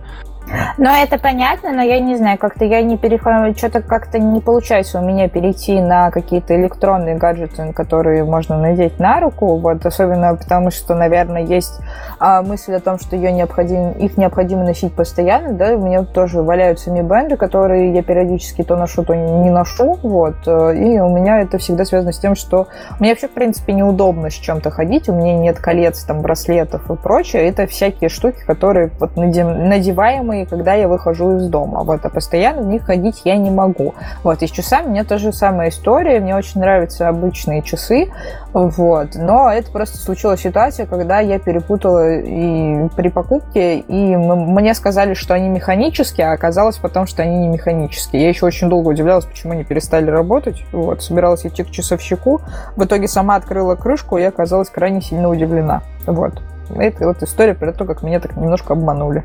Ну, 0.78 0.90
это 0.90 1.18
понятно, 1.18 1.72
но 1.72 1.82
я 1.82 2.00
не 2.00 2.16
знаю, 2.16 2.38
как-то 2.38 2.64
я 2.64 2.82
не 2.82 2.96
перехожу, 2.96 3.56
что-то 3.56 3.82
как-то 3.82 4.18
не 4.18 4.40
получается 4.40 5.00
у 5.00 5.04
меня 5.04 5.28
перейти 5.28 5.80
на 5.80 6.10
какие-то 6.10 6.56
электронные 6.56 7.16
гаджеты, 7.16 7.72
которые 7.72 8.24
можно 8.24 8.58
надеть 8.58 8.98
на 8.98 9.20
руку, 9.20 9.56
вот, 9.56 9.84
особенно 9.84 10.34
потому 10.34 10.70
что, 10.70 10.94
наверное, 10.94 11.42
есть 11.42 11.80
а, 12.18 12.42
мысль 12.42 12.74
о 12.74 12.80
том, 12.80 12.98
что 12.98 13.16
ее 13.16 13.32
необходимо, 13.32 13.92
их 13.92 14.16
необходимо 14.16 14.64
носить 14.64 14.92
постоянно, 14.94 15.52
да, 15.52 15.74
у 15.74 15.86
меня 15.86 16.04
тоже 16.04 16.42
валяются 16.42 16.90
Mi 16.90 17.36
которые 17.36 17.92
я 17.92 18.02
периодически 18.02 18.62
то 18.62 18.76
ношу, 18.76 19.04
то 19.04 19.14
не 19.14 19.50
ношу, 19.50 19.98
вот, 20.02 20.46
и 20.46 21.00
у 21.00 21.08
меня 21.08 21.40
это 21.40 21.58
всегда 21.58 21.84
связано 21.84 22.12
с 22.12 22.18
тем, 22.18 22.34
что 22.34 22.68
мне 22.98 23.10
вообще, 23.10 23.28
в 23.28 23.32
принципе, 23.32 23.72
неудобно 23.72 24.30
с 24.30 24.34
чем-то 24.34 24.70
ходить, 24.70 25.08
у 25.08 25.14
меня 25.14 25.34
нет 25.34 25.58
колец, 25.58 26.02
там, 26.04 26.22
браслетов 26.22 26.90
и 26.90 26.96
прочее, 26.96 27.48
это 27.48 27.66
всякие 27.66 28.10
штуки, 28.10 28.38
которые 28.46 28.90
вот 28.98 29.16
надеваемые 29.16 30.41
когда 30.46 30.74
я 30.74 30.88
выхожу 30.88 31.36
из 31.36 31.48
дома. 31.48 31.82
Вот, 31.84 32.04
а 32.04 32.08
постоянно 32.08 32.62
в 32.62 32.66
них 32.66 32.84
ходить 32.84 33.22
я 33.24 33.36
не 33.36 33.50
могу. 33.50 33.94
Вот, 34.22 34.42
и 34.42 34.46
с 34.46 34.50
часами 34.50 34.86
у 34.86 34.90
меня 34.90 35.04
тоже 35.04 35.32
самая 35.32 35.70
история. 35.70 36.20
Мне 36.20 36.36
очень 36.36 36.60
нравятся 36.60 37.08
обычные 37.08 37.62
часы, 37.62 38.08
вот. 38.52 39.08
Но 39.14 39.50
это 39.50 39.70
просто 39.70 39.96
случилась 39.98 40.40
ситуация, 40.40 40.86
когда 40.86 41.20
я 41.20 41.38
перепутала 41.38 42.18
и 42.18 42.88
при 42.96 43.08
покупке, 43.08 43.78
и 43.78 44.16
мне 44.16 44.74
сказали, 44.74 45.14
что 45.14 45.34
они 45.34 45.48
механические, 45.48 46.28
а 46.28 46.32
оказалось 46.32 46.76
потом, 46.76 47.06
что 47.06 47.22
они 47.22 47.38
не 47.38 47.48
механические. 47.48 48.22
Я 48.22 48.28
еще 48.28 48.46
очень 48.46 48.68
долго 48.68 48.88
удивлялась, 48.88 49.24
почему 49.24 49.52
они 49.52 49.64
перестали 49.64 50.10
работать. 50.10 50.64
Вот, 50.72 51.02
собиралась 51.02 51.46
идти 51.46 51.64
к 51.64 51.70
часовщику. 51.70 52.40
В 52.76 52.84
итоге 52.84 53.08
сама 53.08 53.36
открыла 53.36 53.74
крышку 53.74 54.18
и 54.18 54.22
оказалась 54.22 54.68
крайне 54.68 55.00
сильно 55.00 55.28
удивлена. 55.28 55.82
Вот. 56.06 56.42
Это 56.74 57.06
вот 57.06 57.22
история 57.22 57.54
про 57.54 57.72
то, 57.72 57.84
как 57.84 58.02
меня 58.02 58.20
так 58.20 58.36
немножко 58.36 58.72
обманули. 58.72 59.24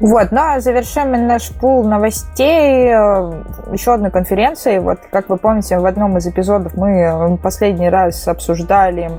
Вот, 0.00 0.32
ну 0.32 0.40
а 0.40 0.60
завершим 0.60 1.26
наш 1.26 1.50
пул 1.50 1.84
новостей 1.84 2.88
э, 2.88 3.42
еще 3.72 3.94
одной 3.94 4.10
конференции. 4.10 4.78
Вот, 4.78 4.98
как 5.10 5.28
вы 5.28 5.36
помните, 5.36 5.78
в 5.78 5.86
одном 5.86 6.18
из 6.18 6.26
эпизодов 6.26 6.74
мы 6.74 7.00
э, 7.00 7.36
последний 7.36 7.88
раз 7.88 8.26
обсуждали 8.26 9.10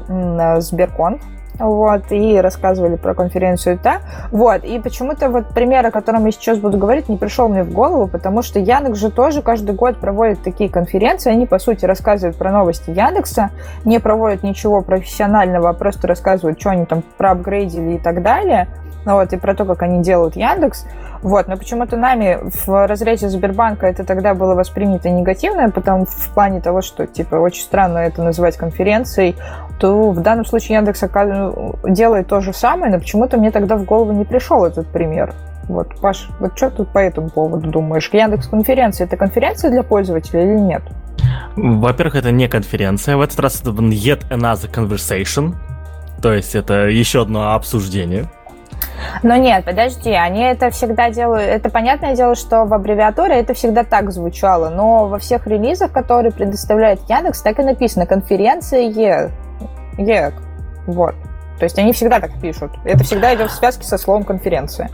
Сберкон, 0.59 1.19
вот, 1.59 2.11
и 2.11 2.39
рассказывали 2.39 2.95
про 2.95 3.13
конференцию 3.13 3.79
TA. 3.81 3.99
Вот, 4.31 4.63
и 4.63 4.79
почему-то 4.79 5.29
вот 5.29 5.49
пример, 5.49 5.85
о 5.85 5.91
котором 5.91 6.25
я 6.25 6.31
сейчас 6.31 6.57
буду 6.57 6.77
говорить, 6.77 7.09
не 7.09 7.17
пришел 7.17 7.47
мне 7.47 7.63
в 7.63 7.71
голову, 7.71 8.07
потому 8.07 8.41
что 8.41 8.59
Яндекс 8.59 8.99
же 8.99 9.11
тоже 9.11 9.41
каждый 9.41 9.75
год 9.75 9.97
проводит 9.97 10.43
такие 10.43 10.69
конференции, 10.69 11.31
они, 11.31 11.45
по 11.45 11.59
сути, 11.59 11.85
рассказывают 11.85 12.37
про 12.37 12.51
новости 12.51 12.89
Яндекса, 12.89 13.51
не 13.85 13.99
проводят 13.99 14.43
ничего 14.43 14.81
профессионального, 14.81 15.69
а 15.69 15.73
просто 15.73 16.07
рассказывают, 16.07 16.59
что 16.59 16.71
они 16.71 16.85
там 16.85 17.03
проапгрейдили 17.17 17.95
и 17.95 17.99
так 17.99 18.21
далее 18.23 18.67
ну 19.05 19.13
вот, 19.15 19.33
и 19.33 19.37
про 19.37 19.53
то, 19.55 19.65
как 19.65 19.81
они 19.81 20.01
делают 20.01 20.35
Яндекс. 20.35 20.85
Вот, 21.21 21.47
но 21.47 21.57
почему-то 21.57 21.95
нами 21.95 22.39
в 22.65 22.87
разрезе 22.87 23.29
Сбербанка 23.29 23.87
это 23.87 24.03
тогда 24.03 24.33
было 24.33 24.55
воспринято 24.55 25.09
негативно, 25.09 25.69
потому 25.69 26.05
в 26.05 26.29
плане 26.33 26.61
того, 26.61 26.81
что, 26.81 27.07
типа, 27.07 27.35
очень 27.35 27.63
странно 27.63 27.99
это 27.99 28.23
называть 28.23 28.57
конференцией, 28.57 29.35
то 29.79 30.11
в 30.11 30.21
данном 30.21 30.45
случае 30.45 30.77
Яндекс 30.77 31.03
делает 31.87 32.27
то 32.27 32.41
же 32.41 32.53
самое, 32.53 32.91
но 32.91 32.99
почему-то 32.99 33.37
мне 33.37 33.51
тогда 33.51 33.77
в 33.77 33.85
голову 33.85 34.11
не 34.11 34.25
пришел 34.25 34.65
этот 34.65 34.87
пример. 34.87 35.33
Вот, 35.69 35.97
Паш, 36.01 36.29
вот 36.39 36.57
что 36.57 36.69
тут 36.69 36.89
по 36.89 36.99
этому 36.99 37.29
поводу 37.29 37.69
думаешь? 37.69 38.09
Яндекс 38.11 38.47
конференция 38.47 39.07
это 39.07 39.15
конференция 39.15 39.71
для 39.71 39.83
пользователя 39.83 40.43
или 40.43 40.59
нет? 40.59 40.83
Во-первых, 41.55 42.15
это 42.15 42.31
не 42.31 42.49
конференция. 42.49 43.15
В 43.15 43.21
этот 43.21 43.39
раз 43.39 43.61
это 43.61 43.69
yet 43.69 44.27
another 44.29 44.69
conversation. 44.69 45.53
То 46.21 46.33
есть 46.33 46.55
это 46.55 46.87
еще 46.87 47.21
одно 47.21 47.53
обсуждение. 47.53 48.29
Но 49.21 49.35
нет, 49.35 49.65
подожди, 49.65 50.11
они 50.11 50.41
это 50.41 50.69
всегда 50.69 51.09
делают... 51.09 51.47
Это 51.47 51.69
понятное 51.69 52.15
дело, 52.15 52.35
что 52.35 52.65
в 52.65 52.73
аббревиатуре 52.73 53.35
это 53.35 53.53
всегда 53.53 53.83
так 53.83 54.11
звучало, 54.11 54.69
но 54.69 55.07
во 55.07 55.19
всех 55.19 55.47
релизах, 55.47 55.91
которые 55.91 56.31
предоставляет 56.31 56.99
Яндекс, 57.09 57.41
так 57.41 57.59
и 57.59 57.63
написано 57.63 58.05
конференция 58.05 58.81
Е. 58.81 59.31
ЕК. 59.97 60.33
Вот. 60.87 61.15
То 61.59 61.65
есть 61.65 61.77
они 61.79 61.93
всегда 61.93 62.19
так 62.19 62.39
пишут. 62.41 62.71
Это 62.83 63.03
всегда 63.03 63.33
идет 63.35 63.51
в 63.51 63.53
связке 63.53 63.83
со 63.83 63.97
словом 63.97 64.23
конференция. 64.23 64.89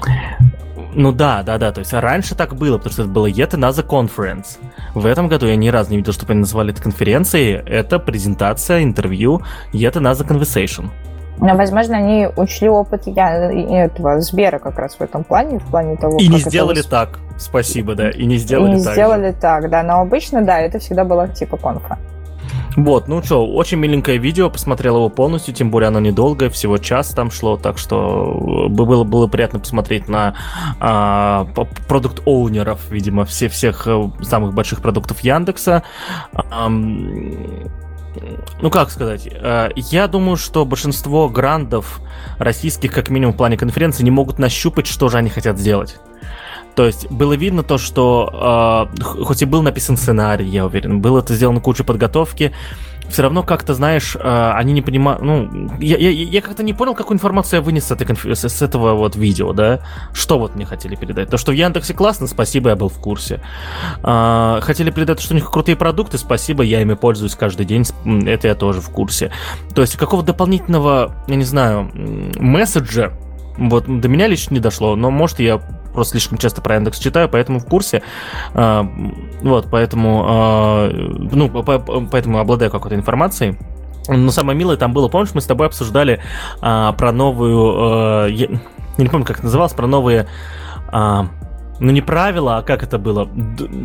Ну 0.93 1.11
да, 1.11 1.43
да, 1.43 1.57
да. 1.57 1.71
То 1.71 1.79
есть 1.79 1.93
раньше 1.93 2.35
так 2.35 2.55
было, 2.55 2.77
потому 2.77 2.93
что 2.93 3.03
это 3.03 3.11
было 3.11 3.27
Yet 3.27 3.51
Another 3.51 3.85
Conference. 3.85 4.57
В 4.93 5.05
этом 5.05 5.27
году 5.27 5.47
я 5.47 5.55
ни 5.55 5.69
разу 5.69 5.91
не 5.91 5.97
видел, 5.97 6.13
чтобы 6.13 6.33
они 6.33 6.41
назвали 6.41 6.73
это 6.73 6.81
конференцией. 6.81 7.61
Это 7.65 7.99
презентация, 7.99 8.83
интервью 8.83 9.41
Yet 9.71 9.93
Another 9.93 10.27
Conversation. 10.27 10.89
Но, 11.41 11.55
возможно, 11.55 11.97
они 11.97 12.27
учли 12.35 12.69
опыт 12.69 13.03
я, 13.05 13.51
этого 13.51 14.19
Сбера 14.21 14.59
как 14.59 14.77
раз 14.77 14.95
в 14.95 15.01
этом 15.01 15.23
плане, 15.23 15.59
в 15.59 15.65
плане 15.65 15.95
того, 15.95 16.17
И 16.17 16.27
не 16.27 16.39
сделали 16.39 16.81
это... 16.81 16.89
так. 16.89 17.19
Спасибо, 17.37 17.95
да. 17.95 18.09
И 18.09 18.25
не 18.25 18.37
сделали 18.37 18.73
и 18.73 18.75
не 18.75 18.83
так. 18.83 18.93
сделали 18.93 19.27
же. 19.27 19.33
так, 19.33 19.69
да. 19.69 19.83
Но 19.83 20.01
обычно, 20.01 20.43
да, 20.43 20.59
это 20.59 20.79
всегда 20.79 21.05
было 21.05 21.27
типа 21.29 21.57
конфа. 21.57 21.97
Вот, 22.75 23.07
ну 23.07 23.21
что, 23.23 23.45
очень 23.45 23.77
миленькое 23.77 24.17
видео, 24.17 24.49
посмотрел 24.49 24.97
его 24.97 25.09
полностью, 25.09 25.53
тем 25.53 25.69
более 25.71 25.89
оно 25.89 25.99
недолгое, 25.99 26.49
всего 26.49 26.77
час 26.77 27.09
там 27.09 27.31
шло, 27.31 27.57
так 27.57 27.77
что 27.77 28.67
было, 28.69 29.03
было 29.03 29.27
приятно 29.27 29.59
посмотреть 29.59 30.07
на 30.07 30.35
а, 30.79 31.47
продукт-оунеров, 31.87 32.89
видимо, 32.89 33.25
все, 33.25 33.49
всех 33.49 33.87
э, 33.87 34.11
самых 34.21 34.53
больших 34.53 34.81
продуктов 34.81 35.19
Яндекса. 35.21 35.83
А, 36.31 36.69
ну 38.61 38.69
как 38.69 38.91
сказать, 38.91 39.27
э, 39.31 39.69
я 39.75 40.07
думаю, 40.07 40.37
что 40.37 40.65
большинство 40.65 41.29
грандов 41.29 42.01
российских, 42.37 42.93
как 42.93 43.09
минимум 43.09 43.33
в 43.33 43.37
плане 43.37 43.57
конференции, 43.57 44.03
не 44.03 44.11
могут 44.11 44.39
нащупать, 44.39 44.87
что 44.87 45.09
же 45.09 45.17
они 45.17 45.29
хотят 45.29 45.57
сделать. 45.57 45.97
То 46.75 46.85
есть 46.85 47.09
было 47.09 47.33
видно 47.33 47.63
то, 47.63 47.77
что 47.77 48.87
э, 48.97 49.01
хоть 49.23 49.41
и 49.41 49.45
был 49.45 49.61
написан 49.61 49.97
сценарий, 49.97 50.47
я 50.47 50.65
уверен, 50.65 51.01
было 51.01 51.19
это 51.19 51.35
сделано 51.35 51.59
куча 51.59 51.83
подготовки, 51.83 52.53
все 53.09 53.23
равно 53.23 53.43
как-то, 53.43 53.73
знаешь, 53.73 54.15
э, 54.15 54.51
они 54.55 54.73
не 54.73 54.81
понимают, 54.81 55.21
ну, 55.21 55.69
я, 55.79 55.97
я, 55.97 56.09
я 56.09 56.41
как-то 56.41 56.63
не 56.63 56.73
понял, 56.73 56.95
какую 56.95 57.15
информацию 57.15 57.59
я 57.59 57.61
вынес 57.61 57.85
с, 57.85 57.91
этой 57.91 58.05
конф... 58.05 58.25
с, 58.25 58.61
этого 58.61 58.93
вот 58.93 59.15
видео, 59.15 59.53
да, 59.53 59.81
что 60.13 60.39
вот 60.39 60.55
мне 60.55 60.65
хотели 60.65 60.95
передать. 60.95 61.29
То, 61.29 61.37
что 61.37 61.51
в 61.51 61.55
Яндексе 61.55 61.93
классно, 61.93 62.27
спасибо, 62.27 62.69
я 62.69 62.75
был 62.75 62.89
в 62.89 62.99
курсе. 62.99 63.41
Э, 64.03 64.59
хотели 64.61 64.91
передать, 64.91 65.19
что 65.19 65.33
у 65.33 65.35
них 65.35 65.49
крутые 65.49 65.75
продукты, 65.75 66.17
спасибо, 66.17 66.63
я 66.63 66.81
ими 66.81 66.93
пользуюсь 66.93 67.35
каждый 67.35 67.65
день, 67.65 67.85
это 68.25 68.47
я 68.47 68.55
тоже 68.55 68.81
в 68.81 68.89
курсе. 68.89 69.31
То 69.73 69.81
есть 69.81 69.97
какого 69.97 70.23
дополнительного, 70.23 71.15
я 71.27 71.35
не 71.35 71.45
знаю, 71.45 71.91
месседжа 72.39 73.13
вот 73.59 73.85
до 73.85 74.07
меня 74.07 74.27
лично 74.27 74.53
не 74.53 74.59
дошло, 74.59 74.95
но 74.95 75.11
может 75.11 75.39
я 75.39 75.61
просто 75.93 76.11
слишком 76.13 76.37
часто 76.37 76.61
про 76.61 76.75
Яндекс 76.75 76.99
читаю, 76.99 77.29
поэтому 77.29 77.59
в 77.59 77.65
курсе. 77.65 78.01
А, 78.53 78.87
вот, 79.41 79.67
поэтому, 79.69 80.25
а, 80.27 80.89
ну, 80.91 81.49
поэтому 82.11 82.39
обладаю 82.39 82.71
какой-то 82.71 82.95
информацией. 82.95 83.57
Но 84.07 84.31
самое 84.31 84.57
милое 84.57 84.77
там 84.77 84.93
было, 84.93 85.07
помнишь, 85.07 85.33
мы 85.33 85.41
с 85.41 85.45
тобой 85.45 85.67
обсуждали 85.67 86.21
а, 86.61 86.93
про 86.93 87.11
новую, 87.11 88.33
я 88.33 88.47
не 88.97 89.07
помню, 89.07 89.25
как 89.25 89.37
это 89.37 89.45
называлось, 89.45 89.73
про 89.73 89.87
новые 89.87 90.27
ну 91.81 91.91
не 91.91 92.01
правила, 92.01 92.57
а 92.57 92.61
как 92.61 92.83
это 92.83 92.97
было? 92.97 93.29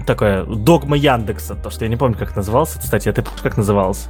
Такое 0.04 0.44
догма 0.44 0.96
Яндекса, 0.96 1.54
то 1.54 1.70
что 1.70 1.84
я 1.84 1.88
не 1.88 1.96
помню, 1.96 2.16
как 2.18 2.30
это 2.30 2.38
называлось. 2.38 2.76
Кстати, 2.80 3.08
а 3.08 3.12
ты 3.12 3.22
помнишь, 3.22 3.42
как 3.42 3.56
называлось? 3.56 4.08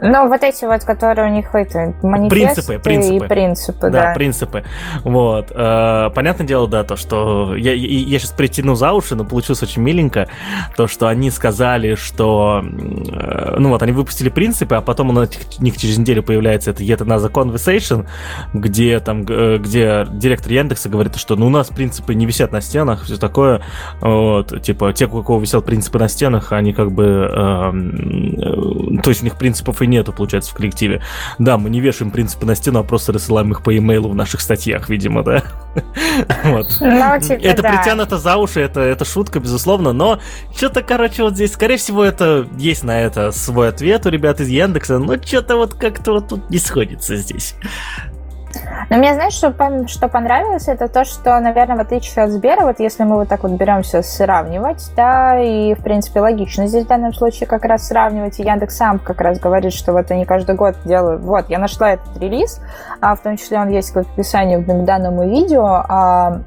Ну, 0.00 0.28
вот 0.28 0.42
эти 0.42 0.64
вот, 0.64 0.84
которые 0.84 1.30
у 1.30 1.34
них 1.34 1.54
это 1.54 1.94
манифесты 2.02 2.78
принципы, 2.78 2.78
принципы. 2.78 3.24
и 3.24 3.28
принципы, 3.28 3.90
да. 3.90 3.90
Да, 3.90 4.14
принципы. 4.14 4.64
Вот. 5.04 5.50
Э, 5.54 6.10
понятное 6.14 6.46
дело, 6.46 6.68
да, 6.68 6.84
то, 6.84 6.96
что 6.96 7.56
я, 7.56 7.72
я, 7.72 7.86
я 7.86 8.18
сейчас 8.18 8.32
притяну 8.32 8.74
за 8.74 8.92
уши, 8.92 9.14
но 9.14 9.24
получилось 9.24 9.62
очень 9.62 9.82
миленько, 9.82 10.28
то, 10.76 10.86
что 10.86 11.08
они 11.08 11.30
сказали, 11.30 11.94
что, 11.94 12.62
э, 12.62 13.56
ну 13.58 13.70
вот, 13.70 13.82
они 13.82 13.92
выпустили 13.92 14.28
принципы, 14.28 14.76
а 14.76 14.80
потом 14.80 15.10
у 15.10 15.26
них 15.60 15.76
через 15.76 15.98
неделю 15.98 16.22
появляется 16.22 16.70
это 16.70 16.82
Yet 16.82 16.98
Another 16.98 17.30
Conversation, 17.30 18.06
где 18.52 19.00
там, 19.00 19.24
э, 19.28 19.58
где 19.58 20.06
директор 20.10 20.52
Яндекса 20.52 20.88
говорит, 20.88 21.16
что, 21.16 21.36
ну, 21.36 21.46
у 21.46 21.50
нас 21.50 21.68
принципы 21.68 22.14
не 22.14 22.26
висят 22.26 22.52
на 22.52 22.60
стенах, 22.60 23.04
все 23.04 23.16
такое, 23.16 23.62
вот, 24.00 24.62
типа, 24.62 24.92
те, 24.92 25.06
у 25.06 25.22
кого 25.22 25.40
висят 25.40 25.64
принципы 25.64 25.98
на 25.98 26.08
стенах, 26.08 26.52
они 26.52 26.72
как 26.72 26.92
бы, 26.92 27.04
э, 27.04 27.72
э, 28.98 29.02
то 29.02 29.10
есть 29.10 29.22
у 29.22 29.24
них 29.24 29.36
принципы 29.36 29.55
принципов 29.56 29.80
и 29.82 29.86
нету, 29.86 30.12
получается, 30.12 30.50
в 30.50 30.54
коллективе. 30.54 31.02
Да, 31.38 31.56
мы 31.56 31.70
не 31.70 31.80
вешаем 31.80 32.10
принципы 32.10 32.44
на 32.44 32.54
стену, 32.54 32.80
а 32.80 32.82
просто 32.82 33.12
рассылаем 33.12 33.52
их 33.52 33.62
по 33.62 33.76
имейлу 33.76 34.10
в 34.10 34.14
наших 34.14 34.40
статьях, 34.40 34.88
видимо, 34.88 35.22
да? 35.22 35.42
Вот. 36.44 36.66
Ну, 36.80 37.20
типа, 37.20 37.40
это 37.42 37.62
да. 37.62 37.72
притянуто 37.72 38.18
за 38.18 38.36
уши, 38.36 38.60
это, 38.60 38.80
это 38.80 39.04
шутка, 39.04 39.40
безусловно, 39.40 39.92
но 39.92 40.20
что-то, 40.54 40.82
короче, 40.82 41.22
вот 41.22 41.34
здесь, 41.34 41.52
скорее 41.52 41.76
всего, 41.76 42.04
это 42.04 42.46
есть 42.58 42.84
на 42.84 43.00
это 43.00 43.32
свой 43.32 43.68
ответ 43.68 44.06
у 44.06 44.10
ребят 44.10 44.40
из 44.40 44.48
Яндекса, 44.48 44.98
но 44.98 45.16
что-то 45.22 45.56
вот 45.56 45.74
как-то 45.74 46.12
вот 46.12 46.28
тут 46.28 46.50
не 46.50 46.58
сходится 46.58 47.16
здесь. 47.16 47.54
Но 48.90 48.96
мне, 48.96 49.14
знаешь, 49.14 49.32
что, 49.32 49.52
что 49.86 50.08
понравилось, 50.08 50.68
это 50.68 50.88
то, 50.88 51.04
что, 51.04 51.38
наверное, 51.40 51.76
в 51.76 51.80
отличие 51.80 52.24
от 52.24 52.30
Сбера, 52.30 52.62
вот 52.62 52.80
если 52.80 53.04
мы 53.04 53.16
вот 53.16 53.28
так 53.28 53.42
вот 53.42 53.52
беремся 53.52 54.02
сравнивать, 54.02 54.90
да, 54.96 55.38
и, 55.38 55.74
в 55.74 55.82
принципе, 55.82 56.20
логично 56.20 56.66
здесь 56.66 56.84
в 56.84 56.88
данном 56.88 57.12
случае 57.12 57.46
как 57.46 57.64
раз 57.64 57.88
сравнивать, 57.88 58.38
и 58.38 58.42
Яндекс 58.42 58.76
сам 58.76 58.98
как 58.98 59.20
раз 59.20 59.38
говорит, 59.38 59.72
что 59.72 59.92
вот 59.92 60.10
они 60.10 60.24
каждый 60.24 60.54
год 60.54 60.76
делают, 60.84 61.22
вот, 61.22 61.48
я 61.48 61.58
нашла 61.58 61.92
этот 61.92 62.16
релиз, 62.18 62.60
а 63.00 63.14
в 63.14 63.20
том 63.20 63.36
числе 63.36 63.58
он 63.58 63.68
есть 63.68 63.94
в 63.94 63.98
описании 63.98 64.56
к 64.56 64.84
данному 64.84 65.28
видео, 65.28 65.84
а, 65.88 66.40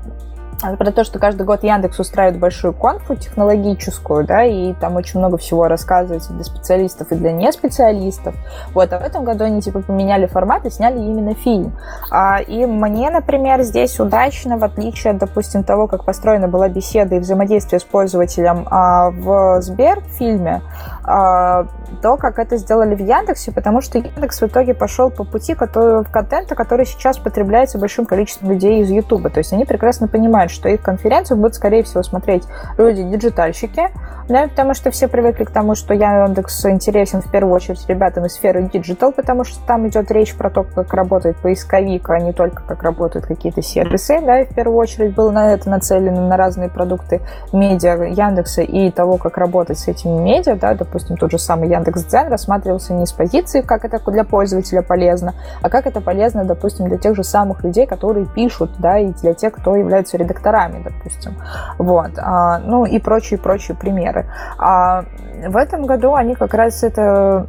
про 0.60 0.91
то, 0.91 1.03
что 1.03 1.19
каждый 1.19 1.44
год 1.44 1.64
Яндекс 1.64 1.99
устраивает 1.99 2.40
большую 2.40 2.73
конфу 2.73 3.15
технологическую, 3.15 4.26
да, 4.26 4.44
и 4.44 4.73
там 4.73 4.95
очень 4.95 5.19
много 5.19 5.38
всего 5.38 5.68
рассказывается 5.68 6.34
для 6.34 6.44
специалистов 6.44 7.11
и 7.11 7.15
для 7.15 7.31
неспециалистов. 7.31 8.36
Вот, 8.73 8.91
а 8.91 8.99
в 8.99 9.03
этом 9.03 9.23
году 9.23 9.45
они 9.45 9.61
типа 9.61 9.81
поменяли 9.81 10.26
формат 10.26 10.65
и 10.65 10.69
сняли 10.69 10.98
именно 10.99 11.34
фильм. 11.34 11.77
А, 12.11 12.40
и 12.40 12.65
мне, 12.65 13.10
например, 13.10 13.61
здесь 13.61 13.99
удачно, 13.99 14.57
в 14.57 14.64
отличие, 14.64 15.14
допустим, 15.14 15.64
того, 15.64 15.88
как 15.88 16.03
построена 16.03 16.48
была 16.48 16.68
беседа 16.68 17.15
и 17.15 17.19
взаимодействие 17.19 17.80
с 17.80 17.84
пользователем 17.84 18.68
а, 18.69 19.11
в 19.11 19.61
Сбер 19.61 20.02
фильме, 20.18 20.61
а, 20.99 20.99
то, 21.10 22.18
как 22.18 22.38
это 22.38 22.57
сделали 22.57 22.94
в 22.94 22.99
Яндексе, 22.99 23.52
потому 23.52 23.81
что 23.81 23.98
Яндекс 23.98 24.41
в 24.41 24.45
итоге 24.45 24.76
пошел 24.76 25.10
по 25.10 25.23
пути 25.23 25.56
который, 25.56 26.06
контента, 26.06 26.53
который 26.53 26.86
сейчас 26.86 27.18
потребляется 27.18 27.80
большим 27.80 28.06
количеством 28.06 28.52
людей 28.52 28.81
из 28.81 28.91
Ютуба. 28.91 29.31
То 29.31 29.40
есть 29.40 29.52
они 29.52 29.65
прекрасно 29.65 30.07
понимают, 30.07 30.52
что 30.52 30.69
их 30.69 30.81
конференцию 30.81 31.38
будут, 31.38 31.56
скорее 31.56 31.81
всего, 31.81 32.03
смотреть 32.03 32.44
люди-диджитальщики, 32.77 33.90
да, 34.27 34.48
потому 34.48 34.76
что 34.76 34.91
все 34.91 35.07
привыкли 35.07 35.45
к 35.45 35.49
тому, 35.49 35.73
что 35.73 35.95
Яндекс 35.95 36.64
интересен 36.68 37.23
в 37.23 37.31
первую 37.31 37.56
очередь 37.56 37.84
ребятам 37.88 38.27
из 38.27 38.34
сферы 38.34 38.69
диджитал, 38.72 39.11
потому 39.11 39.44
что 39.44 39.65
там 39.65 39.88
идет 39.88 40.11
речь 40.11 40.36
про 40.36 40.52
то, 40.52 40.64
как 40.64 40.94
работает 40.94 41.38
поисковик, 41.38 42.07
а 42.11 42.19
не 42.19 42.34
только 42.34 42.61
как 42.61 42.84
работают 42.84 43.26
какие-то 43.26 43.64
сервисы, 43.64 44.22
да, 44.22 44.41
и 44.41 44.45
в 44.45 44.53
первую 44.53 44.77
очередь 44.77 45.15
было 45.15 45.31
на 45.31 45.53
это 45.53 45.72
нацелено 45.72 46.27
на 46.27 46.38
разные 46.38 46.69
продукты 46.69 47.22
медиа 47.52 48.03
Яндекса 48.03 48.61
и 48.61 48.91
того, 48.91 49.18
как 49.18 49.38
работать 49.38 49.80
с 49.80 49.88
этими 49.88 50.19
медиа, 50.19 50.56
да, 50.56 50.76
допустим, 50.76 50.99
тот 51.04 51.32
же 51.32 51.38
самый 51.38 51.70
Яндекс.Дзен 51.70 52.30
рассматривался 52.30 52.94
не 52.94 53.06
с 53.06 53.12
позиции, 53.12 53.62
как 53.62 53.86
это 53.86 54.00
для 54.12 54.24
пользователя 54.24 54.82
полезно, 54.82 55.36
а 55.62 55.70
как 55.70 55.86
это 55.86 56.02
полезно, 56.02 56.44
допустим, 56.44 56.88
для 56.88 56.98
тех 56.98 57.16
же 57.16 57.24
самых 57.24 57.64
людей, 57.64 57.86
которые 57.86 58.26
пишут, 58.26 58.72
да, 58.80 58.98
и 58.98 59.14
для 59.14 59.34
тех, 59.34 59.54
кто 59.54 59.76
является 59.76 60.18
редактором, 60.18 60.40
редакторами, 60.40 60.84
допустим. 60.84 61.36
Вот. 61.78 62.12
А, 62.18 62.60
ну 62.60 62.86
и 62.86 63.00
прочие-прочие 63.00 63.76
примеры. 63.78 64.26
А 64.58 65.04
в 65.48 65.58
этом 65.58 65.86
году 65.86 66.16
они 66.16 66.36
как 66.36 66.54
раз 66.54 66.84
это 66.84 67.46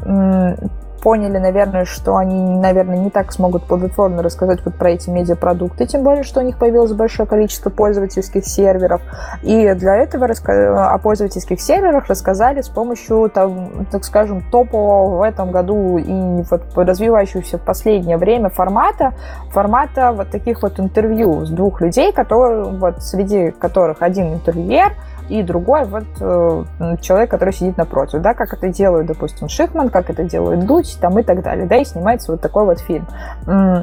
поняли, 1.01 1.39
наверное, 1.39 1.85
что 1.85 2.17
они, 2.17 2.59
наверное, 2.59 2.99
не 2.99 3.11
так 3.11 3.33
смогут 3.33 3.65
плодотворно 3.65 4.23
рассказать 4.23 4.61
вот 4.65 4.75
про 4.75 4.91
эти 4.91 5.11
медиапродукты, 5.11 5.87
тем 5.87 6.03
более, 6.03 6.23
что 6.23 6.41
у 6.41 6.43
них 6.43 6.59
появилось 6.59 6.93
большое 6.93 7.29
количество 7.29 7.71
пользовательских 7.71 8.47
серверов. 8.47 9.01
И 9.43 9.73
для 9.75 9.97
этого 9.97 10.27
о 10.27 10.99
пользовательских 10.99 11.61
серверах 11.61 12.07
рассказали 12.07 12.61
с 12.61 12.69
помощью, 12.69 13.31
там, 13.33 13.87
так 13.91 14.05
скажем, 14.05 14.43
топового 14.51 15.19
в 15.19 15.23
этом 15.23 15.51
году 15.51 15.99
и 15.99 16.43
вот 16.51 16.63
развивающегося 16.77 17.59
в 17.59 17.63
последнее 17.63 18.17
время 18.17 18.49
формата, 18.51 19.15
формата 19.51 20.13
вот 20.13 20.31
таких 20.31 20.63
вот 20.63 20.79
интервью 20.79 21.45
с 21.47 21.51
двух 21.51 21.81
людей, 21.81 22.13
которые, 22.13 22.65
вот, 22.65 23.03
среди 23.03 23.51
которых 23.51 24.03
один 24.03 24.35
интервьюер, 24.35 24.93
и 25.31 25.43
другой 25.43 25.85
вот 25.85 26.05
э, 26.21 26.65
человек, 27.01 27.31
который 27.31 27.55
сидит 27.55 27.77
напротив, 27.77 28.21
да, 28.21 28.35
как 28.35 28.53
это 28.53 28.69
делают, 28.69 29.07
допустим, 29.07 29.49
Шихман, 29.49 29.89
как 29.89 30.11
это 30.11 30.25
делает 30.25 30.67
Дудь, 30.67 30.99
там 31.01 31.19
и 31.19 31.23
так 31.23 31.43
далее, 31.43 31.67
да, 31.67 31.77
и 31.77 31.85
снимается 31.85 32.33
вот 32.33 32.41
такой 32.41 32.65
вот 32.65 32.81
фильм. 32.81 33.07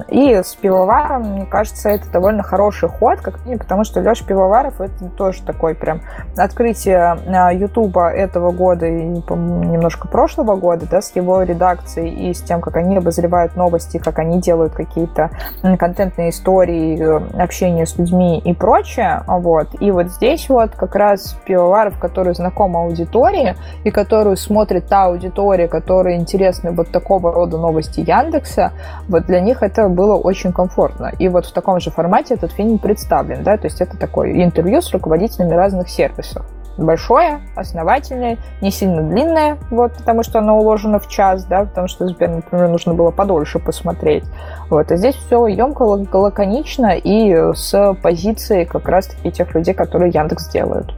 И 0.09 0.33
с 0.33 0.55
Пивоваром, 0.55 1.23
мне 1.33 1.45
кажется, 1.45 1.89
это 1.89 2.11
довольно 2.11 2.43
хороший 2.43 2.89
ход, 2.89 3.21
как 3.21 3.39
потому 3.59 3.83
что 3.83 4.01
Леша 4.01 4.25
Пивоваров 4.25 4.81
это 4.81 5.09
тоже 5.09 5.41
такой 5.43 5.73
прям 5.73 6.01
открытие 6.35 7.17
э, 7.25 7.55
Ютуба 7.55 8.09
этого 8.09 8.51
года 8.51 8.85
и 8.85 9.03
немножко 9.03 10.07
прошлого 10.07 10.55
года, 10.55 10.85
да, 10.89 11.01
с 11.01 11.15
его 11.15 11.41
редакцией 11.43 12.29
и 12.29 12.33
с 12.33 12.41
тем, 12.41 12.61
как 12.61 12.75
они 12.75 12.97
обозревают 12.97 13.55
новости, 13.55 13.97
как 13.97 14.19
они 14.19 14.41
делают 14.41 14.73
какие-то 14.73 15.31
контентные 15.79 16.31
истории, 16.31 16.99
э, 16.99 17.41
общение 17.41 17.85
с 17.85 17.97
людьми 17.97 18.39
и 18.39 18.53
прочее, 18.53 19.23
вот. 19.27 19.69
И 19.79 19.91
вот 19.91 20.07
здесь 20.07 20.49
вот 20.49 20.71
как 20.75 20.95
раз 20.95 21.36
пивоваров, 21.45 21.97
которые 21.99 22.33
знакомы 22.33 22.79
аудитории 22.79 23.55
и 23.83 23.91
которую 23.91 24.37
смотрит 24.37 24.87
та 24.87 25.05
аудитория, 25.05 25.67
которая 25.67 26.15
интересны 26.15 26.71
вот 26.71 26.89
такого 26.91 27.31
рода 27.31 27.57
новости 27.57 27.99
Яндекса, 27.99 28.71
вот 29.07 29.25
для 29.25 29.39
них 29.39 29.63
это 29.63 29.89
было 29.89 30.15
очень 30.15 30.53
комфортно. 30.53 31.11
И 31.19 31.27
вот 31.27 31.45
в 31.45 31.53
таком 31.53 31.79
же 31.79 31.91
формате 31.91 32.35
этот 32.35 32.51
фильм 32.51 32.77
представлен, 32.77 33.43
да, 33.43 33.57
то 33.57 33.65
есть 33.67 33.81
это 33.81 33.97
такое 33.97 34.43
интервью 34.43 34.81
с 34.81 34.91
руководителями 34.91 35.53
разных 35.53 35.89
сервисов 35.89 36.45
большое, 36.77 37.41
основательное, 37.55 38.37
не 38.61 38.71
сильно 38.71 39.01
длинное, 39.01 39.57
вот, 39.69 39.93
потому 39.93 40.23
что 40.23 40.39
оно 40.39 40.59
уложено 40.59 40.99
в 40.99 41.07
час, 41.07 41.45
да, 41.45 41.65
потому 41.65 41.87
что 41.87 42.05
например, 42.05 42.69
нужно 42.69 42.93
было 42.93 43.11
подольше 43.11 43.59
посмотреть. 43.59 44.23
Вот, 44.69 44.91
а 44.91 44.97
здесь 44.97 45.15
все 45.15 45.47
емко, 45.47 45.81
лаконично 45.81 46.95
и 46.95 47.53
с 47.53 47.95
позиции 48.01 48.63
как 48.63 48.87
раз-таки 48.87 49.31
тех 49.31 49.53
людей, 49.55 49.73
которые 49.73 50.11
Яндекс 50.11 50.49
делают. 50.49 50.93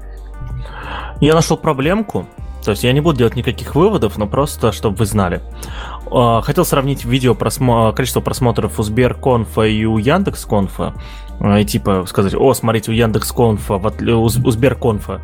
Я 1.21 1.33
нашел 1.33 1.57
проблемку. 1.57 2.27
То 2.63 2.71
есть 2.71 2.83
я 2.83 2.91
не 2.91 2.99
буду 3.01 3.17
делать 3.19 3.35
никаких 3.35 3.73
выводов, 3.73 4.17
но 4.17 4.27
просто, 4.27 4.71
чтобы 4.71 4.97
вы 4.97 5.05
знали. 5.05 5.41
А, 6.11 6.41
хотел 6.41 6.65
сравнить 6.65 7.05
видео 7.05 7.33
просмо... 7.33 7.93
количество 7.93 8.19
просмотров 8.19 8.79
у 8.79 8.83
Сберконфа 8.83 9.61
и 9.61 9.85
у 9.85 9.97
Яндекс.Конфа. 9.97 10.93
А, 11.39 11.59
и 11.59 11.65
типа 11.65 12.05
сказать, 12.07 12.35
о, 12.35 12.53
смотрите, 12.53 12.91
у 12.91 12.93
Яндекс.Конфа, 12.93 13.75
у 13.75 14.27
Сберконфа 14.27 15.21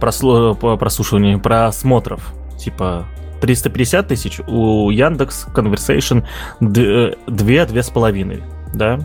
прослу... 0.00 0.54
прослушивание, 0.54 1.38
просмотров. 1.38 2.32
Типа 2.58 3.04
350 3.42 4.08
тысяч, 4.08 4.40
у 4.46 4.88
Яндекс 4.90 5.46
Conversation 5.54 6.24
2-2,5, 6.60 8.42
да? 8.72 9.00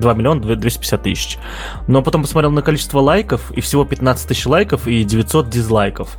2 0.00 0.14
миллиона 0.14 0.40
250 0.40 1.02
тысяч. 1.02 1.38
Но 1.86 2.02
потом 2.02 2.22
посмотрел 2.22 2.50
на 2.50 2.62
количество 2.62 3.00
лайков, 3.00 3.50
и 3.52 3.60
всего 3.60 3.84
15 3.84 4.28
тысяч 4.28 4.46
лайков 4.46 4.86
и 4.86 5.04
900 5.04 5.48
дизлайков. 5.48 6.18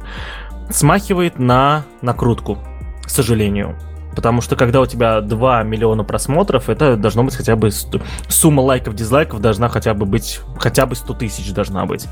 Смахивает 0.70 1.40
на 1.40 1.84
накрутку, 2.02 2.58
к 3.04 3.10
сожалению. 3.10 3.76
Потому 4.16 4.42
что 4.42 4.56
когда 4.56 4.82
у 4.82 4.86
тебя 4.86 5.22
2 5.22 5.64
миллиона 5.64 6.04
просмотров, 6.04 6.70
это 6.70 6.98
должно 6.98 7.24
быть 7.24 7.36
хотя 7.36 7.56
бы... 7.56 7.72
Сумма 8.28 8.62
лайков, 8.62 8.94
дизлайков 8.96 9.40
должна 9.40 9.70
хотя 9.70 9.94
бы 9.94 10.06
быть... 10.06 10.42
Хотя 10.60 10.86
бы 10.86 10.96
100 10.96 11.14
тысяч 11.14 11.54
должна 11.54 11.86
быть. 11.86 12.08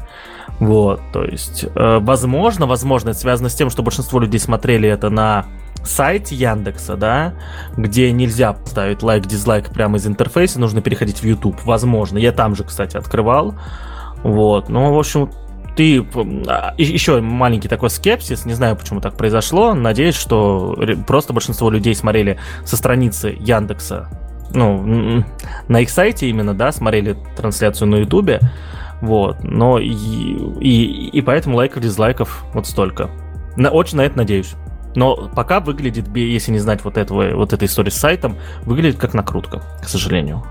Вот, 0.60 1.02
то 1.12 1.24
есть... 1.24 1.66
Э, 1.76 2.00
возможно, 2.00 2.68
возможно, 2.68 3.10
это 3.10 3.20
связано 3.20 3.50
с 3.50 3.56
тем, 3.56 3.70
что 3.70 3.84
большинство 3.84 4.20
людей 4.20 4.40
смотрели 4.40 4.88
это 4.88 5.10
на 5.10 5.46
сайте 5.84 6.36
Яндекса, 6.36 6.96
да, 6.96 7.34
где 7.78 8.12
нельзя 8.12 8.56
ставить 8.66 9.04
лайк, 9.04 9.26
дизлайк 9.26 9.70
прямо 9.70 9.98
из 9.98 10.08
интерфейса, 10.08 10.60
нужно 10.60 10.82
переходить 10.82 11.20
в 11.20 11.24
YouTube. 11.24 11.64
Возможно. 11.66 12.18
Я 12.18 12.32
там 12.32 12.56
же, 12.56 12.64
кстати, 12.64 12.98
открывал. 12.98 13.56
Вот. 14.24 14.70
Ну, 14.70 14.94
в 14.94 15.00
общем, 15.00 15.32
ты 15.76 16.06
а, 16.48 16.74
еще 16.78 17.22
маленький 17.22 17.68
такой 17.68 17.90
скепсис, 17.90 18.46
не 18.46 18.54
знаю, 18.54 18.76
почему 18.76 19.02
так 19.02 19.16
произошло. 19.16 19.74
Надеюсь, 19.74 20.16
что 20.16 20.78
просто 21.08 21.34
большинство 21.34 21.70
людей 21.70 21.96
смотрели 21.96 22.38
со 22.66 22.76
страницы 22.76 23.38
Яндекса, 23.40 24.10
ну, 24.52 25.24
на 25.68 25.80
их 25.80 25.90
сайте 25.90 26.28
именно, 26.30 26.54
да, 26.54 26.72
смотрели 26.72 27.16
трансляцию 27.36 27.88
на 27.88 27.96
Ютубе. 27.98 28.40
Вот, 29.02 29.44
но 29.44 29.80
и, 29.80 29.90
и, 29.90 31.10
и 31.10 31.22
поэтому 31.22 31.56
лайков, 31.56 31.82
дизлайков 31.82 32.44
вот 32.54 32.68
столько. 32.68 33.10
На, 33.56 33.70
очень 33.70 33.98
на 33.98 34.02
это 34.02 34.18
надеюсь. 34.18 34.56
Но 34.96 35.30
пока 35.36 35.60
выглядит, 35.60 36.08
если 36.16 36.52
не 36.52 36.60
знать 36.60 36.84
вот 36.84 36.98
этого, 36.98 37.36
вот 37.36 37.54
этой 37.54 37.68
истории 37.68 37.90
с 37.90 37.96
сайтом, 37.96 38.38
выглядит 38.64 39.00
как 39.00 39.14
накрутка, 39.14 39.62
к 39.82 39.88
сожалению. 39.88 40.44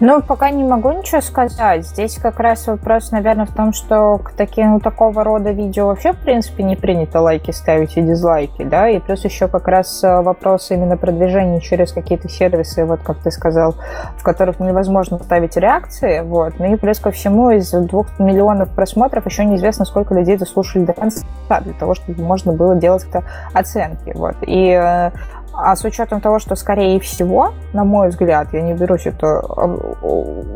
Ну, 0.00 0.22
пока 0.22 0.50
не 0.50 0.64
могу 0.64 0.92
ничего 0.92 1.20
сказать. 1.20 1.86
Здесь 1.86 2.16
как 2.16 2.40
раз 2.40 2.66
вопрос, 2.66 3.10
наверное, 3.10 3.46
в 3.46 3.54
том, 3.54 3.72
что 3.72 4.18
к 4.18 4.32
таким, 4.32 4.72
ну, 4.72 4.80
такого 4.80 5.24
рода 5.24 5.50
видео 5.50 5.86
вообще, 5.88 6.12
в 6.12 6.18
принципе, 6.18 6.62
не 6.62 6.76
принято 6.76 7.20
лайки 7.20 7.50
ставить 7.50 7.96
и 7.96 8.02
дизлайки, 8.02 8.64
да, 8.64 8.88
и 8.88 8.98
плюс 8.98 9.24
еще 9.24 9.48
как 9.48 9.68
раз 9.68 10.02
э, 10.02 10.22
вопрос 10.22 10.70
именно 10.70 10.96
продвижения 10.96 11.60
через 11.60 11.92
какие-то 11.92 12.28
сервисы, 12.28 12.84
вот 12.84 13.00
как 13.02 13.18
ты 13.18 13.30
сказал, 13.30 13.74
в 14.16 14.22
которых 14.22 14.60
невозможно 14.60 15.18
ставить 15.18 15.56
реакции, 15.56 16.20
вот, 16.20 16.54
ну 16.58 16.72
и 16.72 16.76
плюс 16.76 16.98
ко 16.98 17.10
всему 17.10 17.50
из 17.50 17.70
двух 17.70 18.18
миллионов 18.18 18.70
просмотров 18.70 19.26
еще 19.26 19.44
неизвестно, 19.44 19.84
сколько 19.84 20.14
людей 20.14 20.36
дослушали 20.36 20.84
до 20.84 20.92
конца, 20.92 21.24
для 21.60 21.74
того, 21.74 21.94
чтобы 21.94 22.22
можно 22.22 22.52
было 22.52 22.74
делать 22.76 23.04
это 23.08 23.24
оценки, 23.52 24.12
вот, 24.14 24.36
и 24.42 24.70
э, 24.70 25.10
а 25.52 25.76
с 25.76 25.84
учетом 25.84 26.20
того, 26.20 26.38
что, 26.38 26.54
скорее 26.56 26.98
всего, 27.00 27.52
на 27.72 27.84
мой 27.84 28.08
взгляд, 28.08 28.48
я 28.52 28.62
не 28.62 28.74
берусь 28.74 29.06
это 29.06 29.40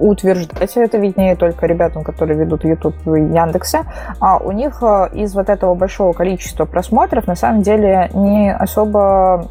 утверждать, 0.01 0.77
это 0.77 0.99
виднее 0.99 1.37
только 1.37 1.67
ребятам, 1.67 2.05
которые 2.05 2.39
ведут 2.39 2.65
YouTube 2.65 2.95
в 3.05 3.15
Яндексе, 3.15 3.83
а 4.21 4.39
у 4.39 4.53
них 4.53 4.83
э, 4.83 5.09
из 5.13 5.35
вот 5.35 5.49
этого 5.49 5.75
большого 5.75 6.13
количества 6.13 6.65
просмотров 6.65 7.27
на 7.27 7.35
самом 7.35 7.63
деле 7.63 8.11
не 8.15 8.53
особо 8.53 9.47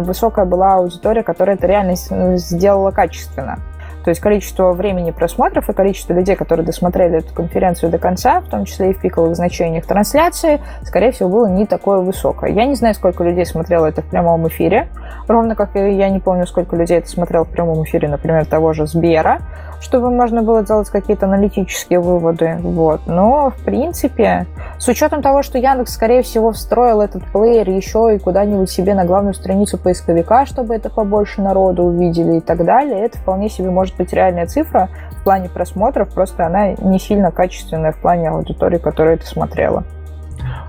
высокая 0.00 0.44
была 0.44 0.74
аудитория, 0.76 1.22
которая 1.22 1.56
это 1.56 1.66
реально 1.66 1.94
сделала 2.36 2.90
качественно. 2.90 3.58
То 4.04 4.10
есть 4.10 4.20
количество 4.20 4.72
времени 4.72 5.10
просмотров 5.10 5.68
и 5.68 5.72
количество 5.72 6.12
людей, 6.12 6.36
которые 6.36 6.64
досмотрели 6.64 7.18
эту 7.18 7.34
конференцию 7.34 7.90
до 7.90 7.98
конца, 7.98 8.40
в 8.40 8.48
том 8.48 8.64
числе 8.64 8.90
и 8.90 8.92
в 8.94 9.00
пиковых 9.00 9.36
значениях 9.36 9.86
трансляции, 9.86 10.60
скорее 10.82 11.12
всего, 11.12 11.28
было 11.28 11.46
не 11.46 11.66
такое 11.66 11.98
высокое. 11.98 12.50
Я 12.50 12.64
не 12.64 12.74
знаю, 12.74 12.94
сколько 12.94 13.24
людей 13.24 13.44
смотрело 13.44 13.86
это 13.86 14.02
в 14.02 14.06
прямом 14.06 14.48
эфире, 14.48 14.88
ровно 15.28 15.54
как 15.54 15.74
я 15.74 16.08
не 16.08 16.18
помню, 16.18 16.46
сколько 16.46 16.76
людей 16.76 16.98
это 16.98 17.08
смотрел 17.08 17.44
в 17.44 17.50
прямом 17.50 17.84
эфире, 17.84 18.08
например, 18.08 18.46
того 18.46 18.72
же 18.72 18.86
Сбера, 18.86 19.40
чтобы 19.80 20.10
можно 20.10 20.42
было 20.42 20.62
делать 20.62 20.88
какие-то 20.90 21.26
аналитические 21.26 22.00
выводы. 22.00 22.58
Вот. 22.60 23.02
Но, 23.06 23.50
в 23.50 23.64
принципе, 23.64 24.46
с 24.78 24.86
учетом 24.88 25.22
того, 25.22 25.42
что 25.42 25.58
Яндекс, 25.58 25.94
скорее 25.94 26.22
всего, 26.22 26.52
встроил 26.52 27.00
этот 27.00 27.24
плеер 27.24 27.68
еще 27.68 28.14
и 28.14 28.18
куда-нибудь 28.18 28.70
себе 28.70 28.94
на 28.94 29.04
главную 29.04 29.34
страницу 29.34 29.78
поисковика, 29.78 30.46
чтобы 30.46 30.74
это 30.74 30.90
побольше 30.90 31.40
народу 31.40 31.84
увидели 31.84 32.36
и 32.36 32.40
так 32.40 32.64
далее, 32.64 33.00
это 33.00 33.18
вполне 33.18 33.48
себе 33.48 33.70
может 33.70 33.96
быть 33.96 34.12
реальная 34.12 34.46
цифра 34.46 34.88
в 35.12 35.24
плане 35.24 35.48
просмотров, 35.48 36.12
просто 36.12 36.46
она 36.46 36.72
не 36.72 36.98
сильно 36.98 37.30
качественная 37.30 37.92
в 37.92 38.00
плане 38.00 38.30
аудитории, 38.30 38.78
которая 38.78 39.14
это 39.14 39.26
смотрела. 39.26 39.84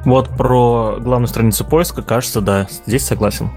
Вот 0.05 0.29
про 0.29 0.97
главную 0.99 1.27
страницу 1.27 1.63
поиска, 1.63 2.01
кажется, 2.01 2.41
да, 2.41 2.67
здесь 2.85 3.05
согласен. 3.05 3.49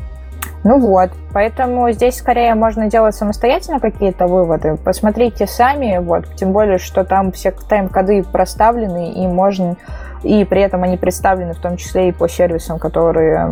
Ну 0.65 0.79
вот, 0.79 1.11
поэтому 1.33 1.91
здесь 1.93 2.17
скорее 2.17 2.55
можно 2.55 2.89
делать 2.89 3.15
самостоятельно 3.15 3.81
какие-то 3.81 4.27
выводы. 4.27 4.77
Посмотрите 4.77 5.47
сами, 5.47 5.99
вот, 5.99 6.35
тем 6.37 6.53
более, 6.53 6.79
что 6.79 7.05
там 7.05 7.33
все 7.33 7.53
тайм-коды 7.53 8.23
проставлены, 8.25 9.13
и 9.13 9.27
можно 9.27 9.77
и 10.25 10.45
при 10.45 10.63
этом 10.63 10.83
они 10.83 10.97
представлены 10.97 11.53
в 11.53 11.59
том 11.59 11.77
числе 11.77 12.09
и 12.09 12.13
по 12.13 12.29
сервисам, 12.29 12.79
которые 12.79 13.49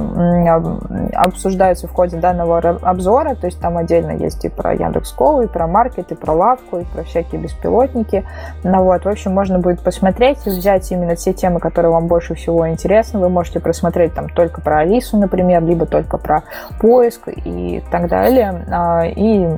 обсуждаются 1.15 1.87
в 1.87 1.93
ходе 1.93 2.17
данного 2.17 2.59
обзора, 2.59 3.35
то 3.35 3.47
есть 3.47 3.61
там 3.61 3.77
отдельно 3.77 4.13
есть 4.13 4.45
и 4.45 4.49
про 4.49 4.73
Яндекс.Колу, 4.75 5.43
и 5.43 5.47
про 5.47 5.67
Маркет, 5.67 6.11
и 6.13 6.15
про 6.15 6.33
Лавку, 6.33 6.79
и 6.79 6.85
про 6.85 7.03
всякие 7.05 7.41
беспилотники. 7.41 8.25
Ну 8.65 8.85
вот, 8.85 9.05
в 9.05 9.09
общем, 9.09 9.33
можно 9.33 9.59
будет 9.59 9.81
посмотреть, 9.81 10.39
взять 10.47 10.91
именно 10.91 11.15
те 11.17 11.33
темы, 11.33 11.61
которые 11.61 11.93
вам 11.93 12.07
больше 12.07 12.35
всего 12.35 12.69
интересны. 12.69 13.21
Вы 13.21 13.29
можете 13.29 13.61
просмотреть 13.61 14.15
там 14.15 14.29
только 14.29 14.61
про 14.61 14.79
Алису, 14.81 15.19
например, 15.19 15.63
либо 15.63 15.87
только 15.87 16.19
про 16.19 16.43
поиск 16.81 17.29
и 17.29 17.83
так 17.91 18.09
далее, 18.09 18.65
а, 18.71 19.05
и 19.05 19.49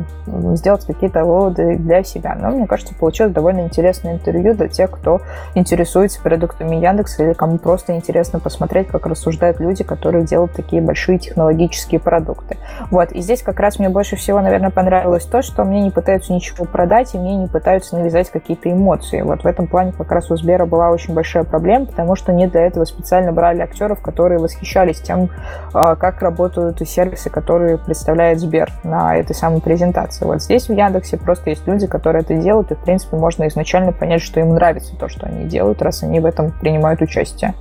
сделать 0.54 0.84
какие-то 0.84 1.24
выводы 1.24 1.76
для 1.76 2.02
себя. 2.02 2.36
Но 2.38 2.50
мне 2.50 2.66
кажется, 2.66 2.94
получилось 2.94 3.32
довольно 3.32 3.60
интересное 3.60 4.14
интервью 4.14 4.54
для 4.54 4.68
тех, 4.68 4.90
кто 4.90 5.20
интересуется 5.54 6.20
продуктами 6.20 6.76
Яндекс 6.76 7.03
Яндекс, 7.04 7.20
или 7.20 7.32
кому 7.32 7.58
просто 7.58 7.94
интересно 7.94 8.40
посмотреть, 8.40 8.88
как 8.88 9.06
рассуждают 9.06 9.60
люди, 9.60 9.84
которые 9.84 10.24
делают 10.24 10.52
такие 10.52 10.82
большие 10.82 11.18
технологические 11.18 12.00
продукты. 12.00 12.56
Вот, 12.90 13.12
и 13.12 13.20
здесь 13.20 13.42
как 13.42 13.60
раз 13.60 13.78
мне 13.78 13.88
больше 13.88 14.16
всего, 14.16 14.40
наверное, 14.40 14.70
понравилось 14.70 15.24
то, 15.24 15.42
что 15.42 15.64
мне 15.64 15.82
не 15.82 15.90
пытаются 15.90 16.32
ничего 16.32 16.64
продать, 16.64 17.14
и 17.14 17.18
мне 17.18 17.36
не 17.36 17.46
пытаются 17.46 17.96
навязать 17.96 18.30
какие-то 18.30 18.70
эмоции. 18.70 19.22
Вот 19.22 19.42
в 19.42 19.46
этом 19.46 19.66
плане 19.66 19.92
как 19.92 20.10
раз 20.10 20.30
у 20.30 20.36
Сбера 20.36 20.66
была 20.66 20.90
очень 20.90 21.14
большая 21.14 21.44
проблема, 21.44 21.86
потому 21.86 22.16
что 22.16 22.32
не 22.32 22.46
для 22.46 22.66
этого 22.66 22.84
специально 22.84 23.32
брали 23.32 23.60
актеров, 23.60 24.00
которые 24.00 24.38
восхищались 24.38 25.00
тем, 25.00 25.30
а, 25.72 25.96
как 25.96 26.22
работают 26.22 26.80
сервисы, 26.86 27.30
которые 27.30 27.78
представляет 27.78 28.40
Сбер 28.40 28.70
на 28.82 29.16
этой 29.16 29.34
самой 29.34 29.60
презентации. 29.60 30.24
Вот 30.24 30.42
здесь 30.42 30.68
в 30.68 30.72
Яндексе 30.72 31.16
просто 31.16 31.50
есть 31.50 31.66
люди, 31.66 31.86
которые 31.86 32.22
это 32.22 32.34
делают, 32.34 32.70
и, 32.72 32.74
в 32.74 32.78
принципе, 32.78 33.16
можно 33.16 33.46
изначально 33.48 33.92
понять, 33.92 34.22
что 34.22 34.40
им 34.40 34.54
нравится 34.54 34.96
то, 34.96 35.08
что 35.08 35.26
они 35.26 35.44
делают, 35.44 35.82
раз 35.82 36.02
они 36.02 36.20
в 36.20 36.26
этом 36.26 36.52
принимают 36.60 36.93
принимают 36.94 37.02
участие. 37.02 37.54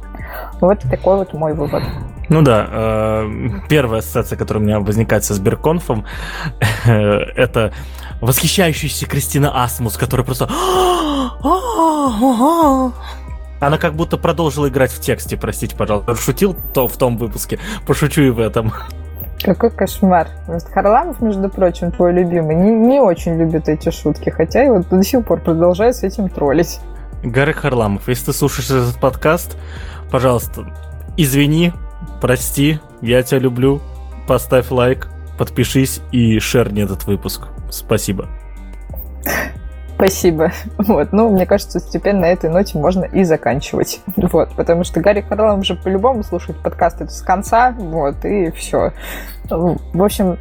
Вот 0.61 0.80
такой 0.89 1.18
вот 1.18 1.34
мой 1.34 1.53
вывод. 1.53 1.84
Ну 2.30 2.41
да, 2.41 2.68
э, 2.69 3.49
первая 3.69 3.99
ассоциация, 3.99 4.38
которая 4.38 4.64
у 4.64 4.65
меня 4.65 4.80
возникает 4.80 5.23
со 5.23 5.34
Сберконфом, 5.34 6.05
это 6.85 7.73
восхищающаяся 8.22 9.05
Кристина 9.05 9.64
Асмус, 9.64 9.97
которая 9.97 10.26
просто... 10.26 10.49
Она 13.60 13.77
как 13.77 13.93
будто 13.93 14.18
продолжила 14.18 14.68
играть 14.68 14.91
в 14.91 14.99
тексте, 14.99 15.38
простите, 15.38 15.76
пожалуйста. 15.76 16.15
Шутил 16.15 16.55
то 16.73 16.88
в 16.88 16.97
том 16.97 17.18
выпуске, 17.18 17.60
пошучу 17.88 18.22
и 18.22 18.30
в 18.30 18.39
этом. 18.39 18.73
Какой 19.41 19.72
кошмар. 19.72 20.27
Харламов, 20.73 21.22
между 21.22 21.49
прочим, 21.49 21.91
твой 21.91 22.14
любимый, 22.14 22.55
не, 22.55 22.72
не 22.72 22.99
очень 23.01 23.38
любит 23.38 23.69
эти 23.69 23.89
шутки, 23.89 24.30
хотя 24.30 24.65
и 24.65 24.69
вот 24.69 24.88
до 24.89 25.03
сих 25.03 25.26
пор 25.26 25.41
продолжает 25.41 25.95
с 25.95 26.03
этим 26.03 26.30
троллить. 26.30 26.80
Гарик 27.24 27.58
Харламов, 27.58 28.10
если 28.10 28.28
ты 28.28 28.34
слушаешь 28.34 28.70
этот 28.70 29.00
подкаст, 29.00 29.56
пожалуйста, 30.12 30.66
извини, 31.16 31.72
прости, 32.22 32.80
я 33.02 33.24
тебя 33.24 33.40
люблю, 33.40 33.82
поставь 34.28 34.70
лайк, 34.72 35.10
подпишись 35.38 36.02
и 36.12 36.38
шерни 36.40 36.84
этот 36.84 37.06
выпуск. 37.06 37.48
Спасибо. 37.72 38.28
Спасибо. 39.95 40.52
Вот. 40.78 41.14
Ну, 41.14 41.30
мне 41.30 41.45
кажется, 41.45 41.80
теперь 41.80 42.14
на 42.14 42.26
этой 42.26 42.50
ноте 42.50 42.78
можно 42.78 43.06
и 43.06 43.24
заканчивать. 43.24 44.02
Вот. 44.18 44.54
Потому 44.56 44.84
что 44.84 45.00
Гарри 45.00 45.22
Харламов 45.22 45.66
же 45.66 45.76
по-любому 45.76 46.24
слушает 46.24 46.58
подкасты 46.60 47.08
с 47.08 47.22
конца. 47.22 47.72
Вот. 47.78 48.26
И 48.26 48.52
все. 48.52 48.91
В 49.57 50.03
общем, 50.03 50.38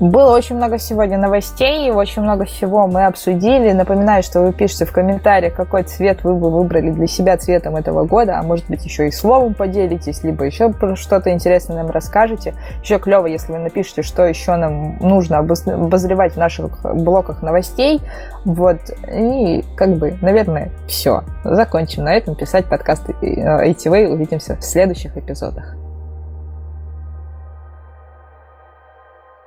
было 0.00 0.34
очень 0.34 0.56
много 0.56 0.78
сегодня 0.78 1.18
новостей, 1.18 1.90
очень 1.90 2.22
много 2.22 2.44
всего 2.44 2.86
мы 2.86 3.06
обсудили. 3.06 3.72
Напоминаю, 3.72 4.22
что 4.22 4.40
вы 4.40 4.52
пишете 4.52 4.84
в 4.84 4.92
комментариях, 4.92 5.54
какой 5.54 5.82
цвет 5.82 6.22
вы 6.22 6.34
бы 6.34 6.50
выбрали 6.50 6.90
для 6.90 7.06
себя 7.06 7.36
цветом 7.36 7.76
этого 7.76 8.04
года, 8.04 8.38
а 8.38 8.42
может 8.42 8.66
быть 8.68 8.84
еще 8.84 9.08
и 9.08 9.10
словом 9.10 9.54
поделитесь, 9.54 10.22
либо 10.22 10.44
еще 10.44 10.72
что-то 10.94 11.30
интересное 11.30 11.78
нам 11.78 11.90
расскажете. 11.90 12.54
Еще 12.82 12.98
клево, 12.98 13.26
если 13.26 13.52
вы 13.52 13.58
напишите, 13.58 14.02
что 14.02 14.24
еще 14.24 14.56
нам 14.56 14.98
нужно 14.98 15.38
обозревать 15.38 16.34
в 16.34 16.36
наших 16.36 16.80
блоках 16.82 17.42
новостей. 17.42 18.00
Вот. 18.44 18.78
И 19.12 19.64
как 19.76 19.96
бы, 19.96 20.16
наверное, 20.20 20.70
все. 20.86 21.22
Закончим 21.44 22.04
на 22.04 22.14
этом 22.14 22.34
писать 22.34 22.66
подкасты 22.66 23.14
ITV. 23.22 24.08
Увидимся 24.08 24.56
в 24.56 24.62
следующих 24.62 25.16
эпизодах. 25.16 25.77